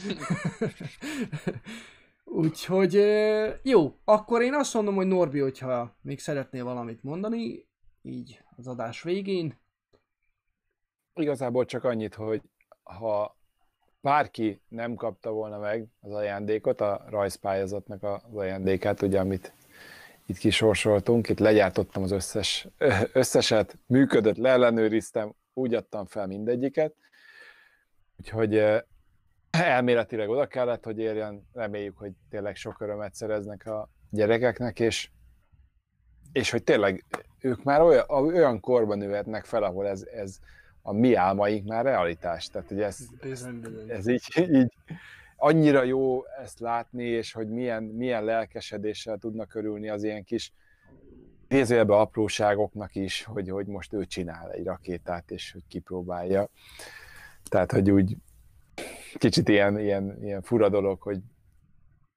Úgyhogy 2.24 2.92
jó, 3.62 3.98
akkor 4.04 4.42
én 4.42 4.54
azt 4.54 4.74
mondom, 4.74 4.94
hogy 4.94 5.06
Norbi, 5.06 5.38
hogyha 5.38 5.96
még 6.00 6.20
szeretnél 6.20 6.64
valamit 6.64 7.02
mondani, 7.02 7.68
így 8.02 8.42
az 8.56 8.66
adás 8.66 9.02
végén. 9.02 9.58
Igazából 11.14 11.64
csak 11.64 11.84
annyit, 11.84 12.14
hogy 12.14 12.42
ha 12.82 13.38
bárki 14.04 14.60
nem 14.68 14.94
kapta 14.94 15.30
volna 15.30 15.58
meg 15.58 15.86
az 16.00 16.12
ajándékot, 16.12 16.80
a 16.80 17.04
rajzpályázatnak 17.08 18.02
az 18.02 18.34
ajándékát, 18.34 19.02
ugye, 19.02 19.18
amit 19.20 19.52
itt 20.26 20.36
kisorsoltunk, 20.36 21.28
itt 21.28 21.38
legyártottam 21.38 22.02
az 22.02 22.10
összes, 22.10 22.66
összeset, 23.12 23.78
működött, 23.86 24.36
leellenőriztem, 24.36 25.34
úgy 25.52 25.74
adtam 25.74 26.06
fel 26.06 26.26
mindegyiket, 26.26 26.94
úgyhogy 28.18 28.64
elméletileg 29.50 30.28
oda 30.28 30.46
kellett, 30.46 30.84
hogy 30.84 30.98
érjen, 30.98 31.48
reméljük, 31.52 31.98
hogy 31.98 32.12
tényleg 32.30 32.56
sok 32.56 32.80
örömet 32.80 33.14
szereznek 33.14 33.66
a 33.66 33.88
gyerekeknek, 34.10 34.80
és, 34.80 35.10
és 36.32 36.50
hogy 36.50 36.64
tényleg 36.64 37.04
ők 37.40 37.62
már 37.62 37.80
olyan, 37.80 38.04
olyan 38.08 38.60
korban 38.60 38.98
nőhetnek 38.98 39.44
fel, 39.44 39.62
ahol 39.62 39.86
ez, 39.86 40.02
ez 40.02 40.38
a 40.86 40.92
mi 40.92 41.14
álmaink 41.14 41.66
már 41.66 41.84
realitás. 41.84 42.46
Tehát, 42.46 42.68
hogy 42.68 42.80
ez, 42.80 42.98
ez, 43.20 43.48
ez 43.86 44.06
így, 44.06 44.22
így, 44.60 44.72
annyira 45.36 45.82
jó 45.82 46.26
ezt 46.26 46.60
látni, 46.60 47.04
és 47.04 47.32
hogy 47.32 47.48
milyen, 47.48 47.82
milyen 47.82 48.24
lelkesedéssel 48.24 49.18
tudnak 49.18 49.54
örülni 49.54 49.88
az 49.88 50.04
ilyen 50.04 50.24
kis 50.24 50.52
nézőjelbe 51.48 51.96
apróságoknak 51.96 52.94
is, 52.94 53.24
hogy, 53.24 53.48
hogy 53.48 53.66
most 53.66 53.92
ő 53.92 54.06
csinál 54.06 54.50
egy 54.50 54.64
rakétát, 54.64 55.30
és 55.30 55.52
hogy 55.52 55.66
kipróbálja. 55.68 56.48
Tehát, 57.48 57.72
hogy 57.72 57.90
úgy 57.90 58.16
kicsit 59.14 59.48
ilyen, 59.48 59.78
ilyen, 59.78 60.18
ilyen 60.22 60.42
fura 60.42 60.68
dolog, 60.68 61.00
hogy 61.00 61.20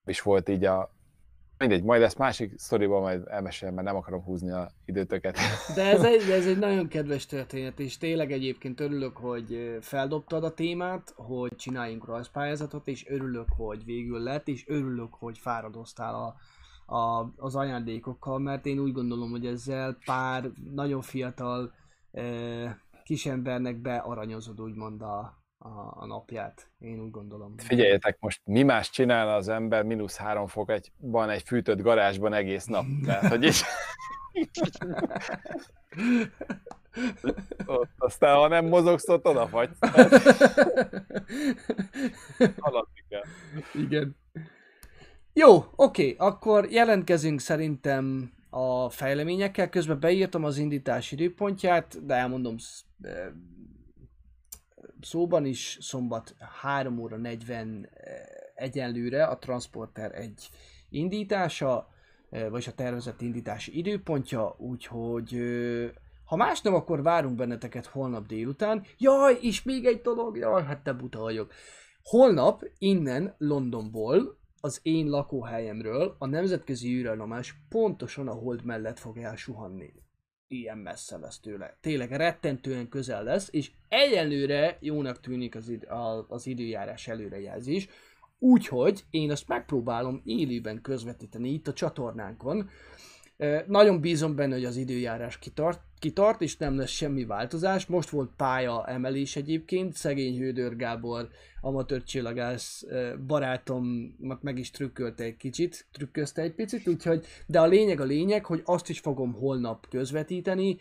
is 0.06 0.22
volt 0.22 0.50
így 0.50 0.66
a, 0.66 0.96
Mindegy, 1.58 1.84
majd 1.84 2.02
ezt 2.02 2.18
másik 2.18 2.54
sztoriban 2.58 3.02
majd 3.02 3.28
elmesélem, 3.28 3.74
mert 3.74 3.88
nem 3.88 3.96
akarom 3.96 4.24
húzni 4.24 4.52
a 4.52 4.72
időtöket. 4.86 5.38
De 5.76 5.84
ez 5.84 6.04
egy, 6.04 6.30
ez 6.40 6.48
egy 6.48 6.60
nagyon 6.60 6.88
kedves 6.88 7.26
történet, 7.26 7.80
és 7.80 7.98
tényleg 7.98 8.32
egyébként 8.32 8.80
örülök, 8.80 9.18
hogy 9.18 9.78
feldobtad 9.82 10.44
a 10.44 10.54
témát, 10.54 11.14
hogy 11.16 11.56
csináljunk 11.56 12.06
rajzpályázatot, 12.06 12.88
és 12.88 13.08
örülök, 13.10 13.48
hogy 13.58 13.86
végül 13.86 14.20
lett, 14.20 14.48
és 14.48 14.64
örülök, 14.68 15.14
hogy 15.14 15.38
fáradoztál 15.38 16.16
a, 16.16 16.36
a, 16.96 17.34
az 17.36 17.56
ajándékokkal, 17.56 18.40
mert 18.40 18.66
én 18.66 18.80
úgy 18.80 18.94
gondolom, 18.94 19.30
hogy 19.30 19.46
ezzel 19.46 19.98
pár 20.06 20.50
nagyon 20.74 21.02
fiatal 21.02 21.74
eh, 22.12 22.76
kisembernek 23.04 23.82
bearanyozod 23.82 24.62
úgymond 24.62 25.02
a, 25.02 25.46
a, 25.58 26.02
a 26.02 26.06
napját, 26.06 26.70
én 26.80 27.00
úgy 27.00 27.12
gondolom. 27.12 27.58
Figyeljetek, 27.58 28.18
most 28.20 28.42
mi 28.46 28.64
más 28.64 28.90
csinál 28.90 29.36
az 29.36 29.48
ember 29.48 29.84
mínusz 29.84 30.18
három 30.18 30.48
fok 30.48 30.72
van 30.98 31.30
egy 31.30 31.44
fűtött 31.44 31.82
garázsban 31.82 32.34
egész 32.34 32.66
nap? 32.66 32.86
Tehát, 33.06 33.28
hogy 33.28 33.44
is... 33.44 33.64
ott, 37.66 37.90
aztán 37.98 38.36
ha 38.36 38.48
nem 38.48 38.66
mozogsz, 38.66 39.10
ott 39.10 39.26
odafagysz. 39.26 39.78
Haladni 42.60 43.04
kell. 43.10 43.24
Igen. 43.74 44.16
Jó, 45.34 45.66
oké, 45.76 46.16
akkor 46.18 46.66
jelentkezünk 46.72 47.40
szerintem 47.40 48.32
a 48.50 48.90
fejleményekkel. 48.90 49.70
Közben 49.70 50.00
beírtam 50.00 50.44
az 50.44 50.58
indítás 50.58 51.12
időpontját, 51.12 52.06
de 52.06 52.14
elmondom 52.14 52.56
szóban 55.08 55.46
is 55.46 55.78
szombat 55.82 56.36
3 56.62 57.00
óra 57.00 57.18
40 57.18 57.90
eh, 57.94 58.16
egyenlőre 58.56 59.26
a 59.26 59.38
Transporter 59.38 60.16
egy 60.16 60.50
indítása, 60.90 61.90
eh, 62.30 62.50
vagyis 62.50 62.68
a 62.68 62.74
tervezett 62.74 63.22
indítási 63.22 63.78
időpontja, 63.78 64.56
úgyhogy 64.58 65.34
eh, 65.34 65.90
ha 66.26 66.36
más 66.36 66.62
nem, 66.62 66.74
akkor 66.74 67.02
várunk 67.02 67.36
benneteket 67.36 67.86
holnap 67.86 68.28
délután. 68.28 68.84
Jaj, 68.98 69.38
és 69.42 69.64
még 69.64 69.86
egy 69.86 70.02
dolog, 70.02 70.38
jaj, 70.38 70.64
hát 70.64 70.84
te 70.84 70.94
buta 70.94 71.20
vagyok. 71.20 71.54
Holnap 72.04 72.64
innen 72.78 73.36
Londonból, 73.38 74.38
az 74.62 74.80
én 74.84 75.08
lakóhelyemről 75.08 76.16
a 76.20 76.26
nemzetközi 76.26 76.96
űrállomás 76.96 77.56
pontosan 77.70 78.28
a 78.28 78.34
hold 78.34 78.66
mellett 78.66 79.00
fog 79.00 79.18
elsuhanni 79.18 79.94
ilyen 80.48 80.78
messze 80.78 81.18
lesz 81.18 81.40
tőle. 81.40 81.78
Tényleg 81.82 82.12
rettentően 82.12 82.90
közel 82.90 83.24
lesz, 83.24 83.48
és 83.52 83.72
egyenlőre 83.88 84.78
jónak 84.82 85.20
tűnik 85.20 85.56
az, 85.56 85.70
id- 85.70 85.88
az 86.28 86.48
időjárás 86.48 87.08
előrejelzés, 87.08 87.88
úgyhogy 88.40 89.04
én 89.10 89.32
azt 89.32 89.48
megpróbálom 89.48 90.22
élőben 90.26 90.82
közvetíteni 90.82 91.50
itt 91.50 91.68
a 91.68 91.74
csatornánkon, 91.74 92.70
nagyon 93.68 94.02
bízom 94.02 94.36
benne, 94.36 94.54
hogy 94.54 94.66
az 94.66 94.76
időjárás 94.76 95.40
kitart, 95.40 95.82
kitart, 96.00 96.42
és 96.42 96.58
nem 96.58 96.78
lesz 96.78 96.90
semmi 96.90 97.26
változás. 97.26 97.86
Most 97.86 98.10
volt 98.10 98.32
pálya 98.38 98.88
emelés 98.88 99.36
egyébként, 99.36 99.94
szegény 99.94 100.38
Hődör 100.38 100.76
Gábor, 100.76 101.30
amatőr 101.62 102.04
csillagász 102.04 102.86
barátom 103.28 104.16
meg 104.42 104.58
is 104.58 104.72
trükkölte 104.72 105.24
egy 105.24 105.38
kicsit, 105.38 105.88
trükközte 105.92 106.42
egy 106.42 106.54
picit, 106.54 106.88
úgyhogy, 106.88 107.26
de 107.46 107.60
a 107.60 107.68
lényeg 107.68 108.00
a 108.00 108.06
lényeg, 108.06 108.46
hogy 108.46 108.62
azt 108.66 108.90
is 108.90 109.00
fogom 109.00 109.34
holnap 109.34 109.88
közvetíteni. 109.90 110.78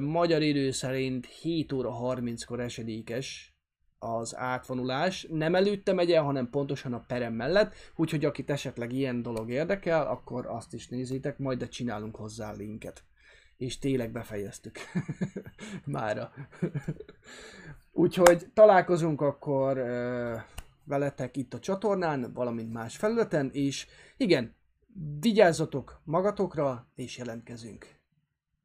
Magyar 0.00 0.42
idő 0.42 0.70
szerint 0.70 1.26
7 1.26 1.72
óra 1.72 1.98
30-kor 2.02 2.60
esedékes 2.60 3.51
az 4.02 4.36
átvonulás. 4.36 5.26
Nem 5.30 5.54
előtte 5.54 5.92
megy 5.92 6.12
el, 6.12 6.22
hanem 6.22 6.50
pontosan 6.50 6.92
a 6.92 7.04
perem 7.06 7.32
mellett, 7.34 7.74
úgyhogy 7.96 8.24
akit 8.24 8.50
esetleg 8.50 8.92
ilyen 8.92 9.22
dolog 9.22 9.50
érdekel, 9.50 10.06
akkor 10.06 10.46
azt 10.46 10.74
is 10.74 10.88
nézzétek, 10.88 11.38
majd 11.38 11.58
de 11.58 11.68
csinálunk 11.68 12.16
hozzá 12.16 12.52
linket. 12.52 13.04
És 13.56 13.78
tényleg 13.78 14.12
befejeztük. 14.12 14.78
Mára. 15.84 16.32
úgyhogy 18.02 18.46
találkozunk 18.54 19.20
akkor 19.20 19.78
uh, 19.78 20.40
veletek 20.84 21.36
itt 21.36 21.54
a 21.54 21.58
csatornán, 21.58 22.32
valamint 22.32 22.72
más 22.72 22.96
felületen, 22.96 23.50
és 23.52 23.86
igen, 24.16 24.54
vigyázzatok 25.20 26.00
magatokra, 26.04 26.90
és 26.94 27.16
jelentkezünk. 27.16 27.86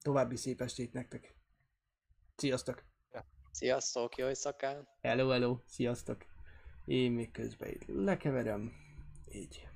További 0.01 0.35
szép 0.35 0.61
estét 0.61 0.93
nektek. 0.93 1.35
Sziasztok! 2.35 2.86
Sziasztok, 3.57 4.17
jó 4.17 4.27
éjszakán! 4.27 4.87
Hello, 5.01 5.29
hello, 5.29 5.57
sziasztok! 5.65 6.25
Én 6.85 7.11
még 7.11 7.31
közben 7.31 7.69
itt 7.69 7.83
lekeverem, 7.87 8.73
így. 9.31 9.67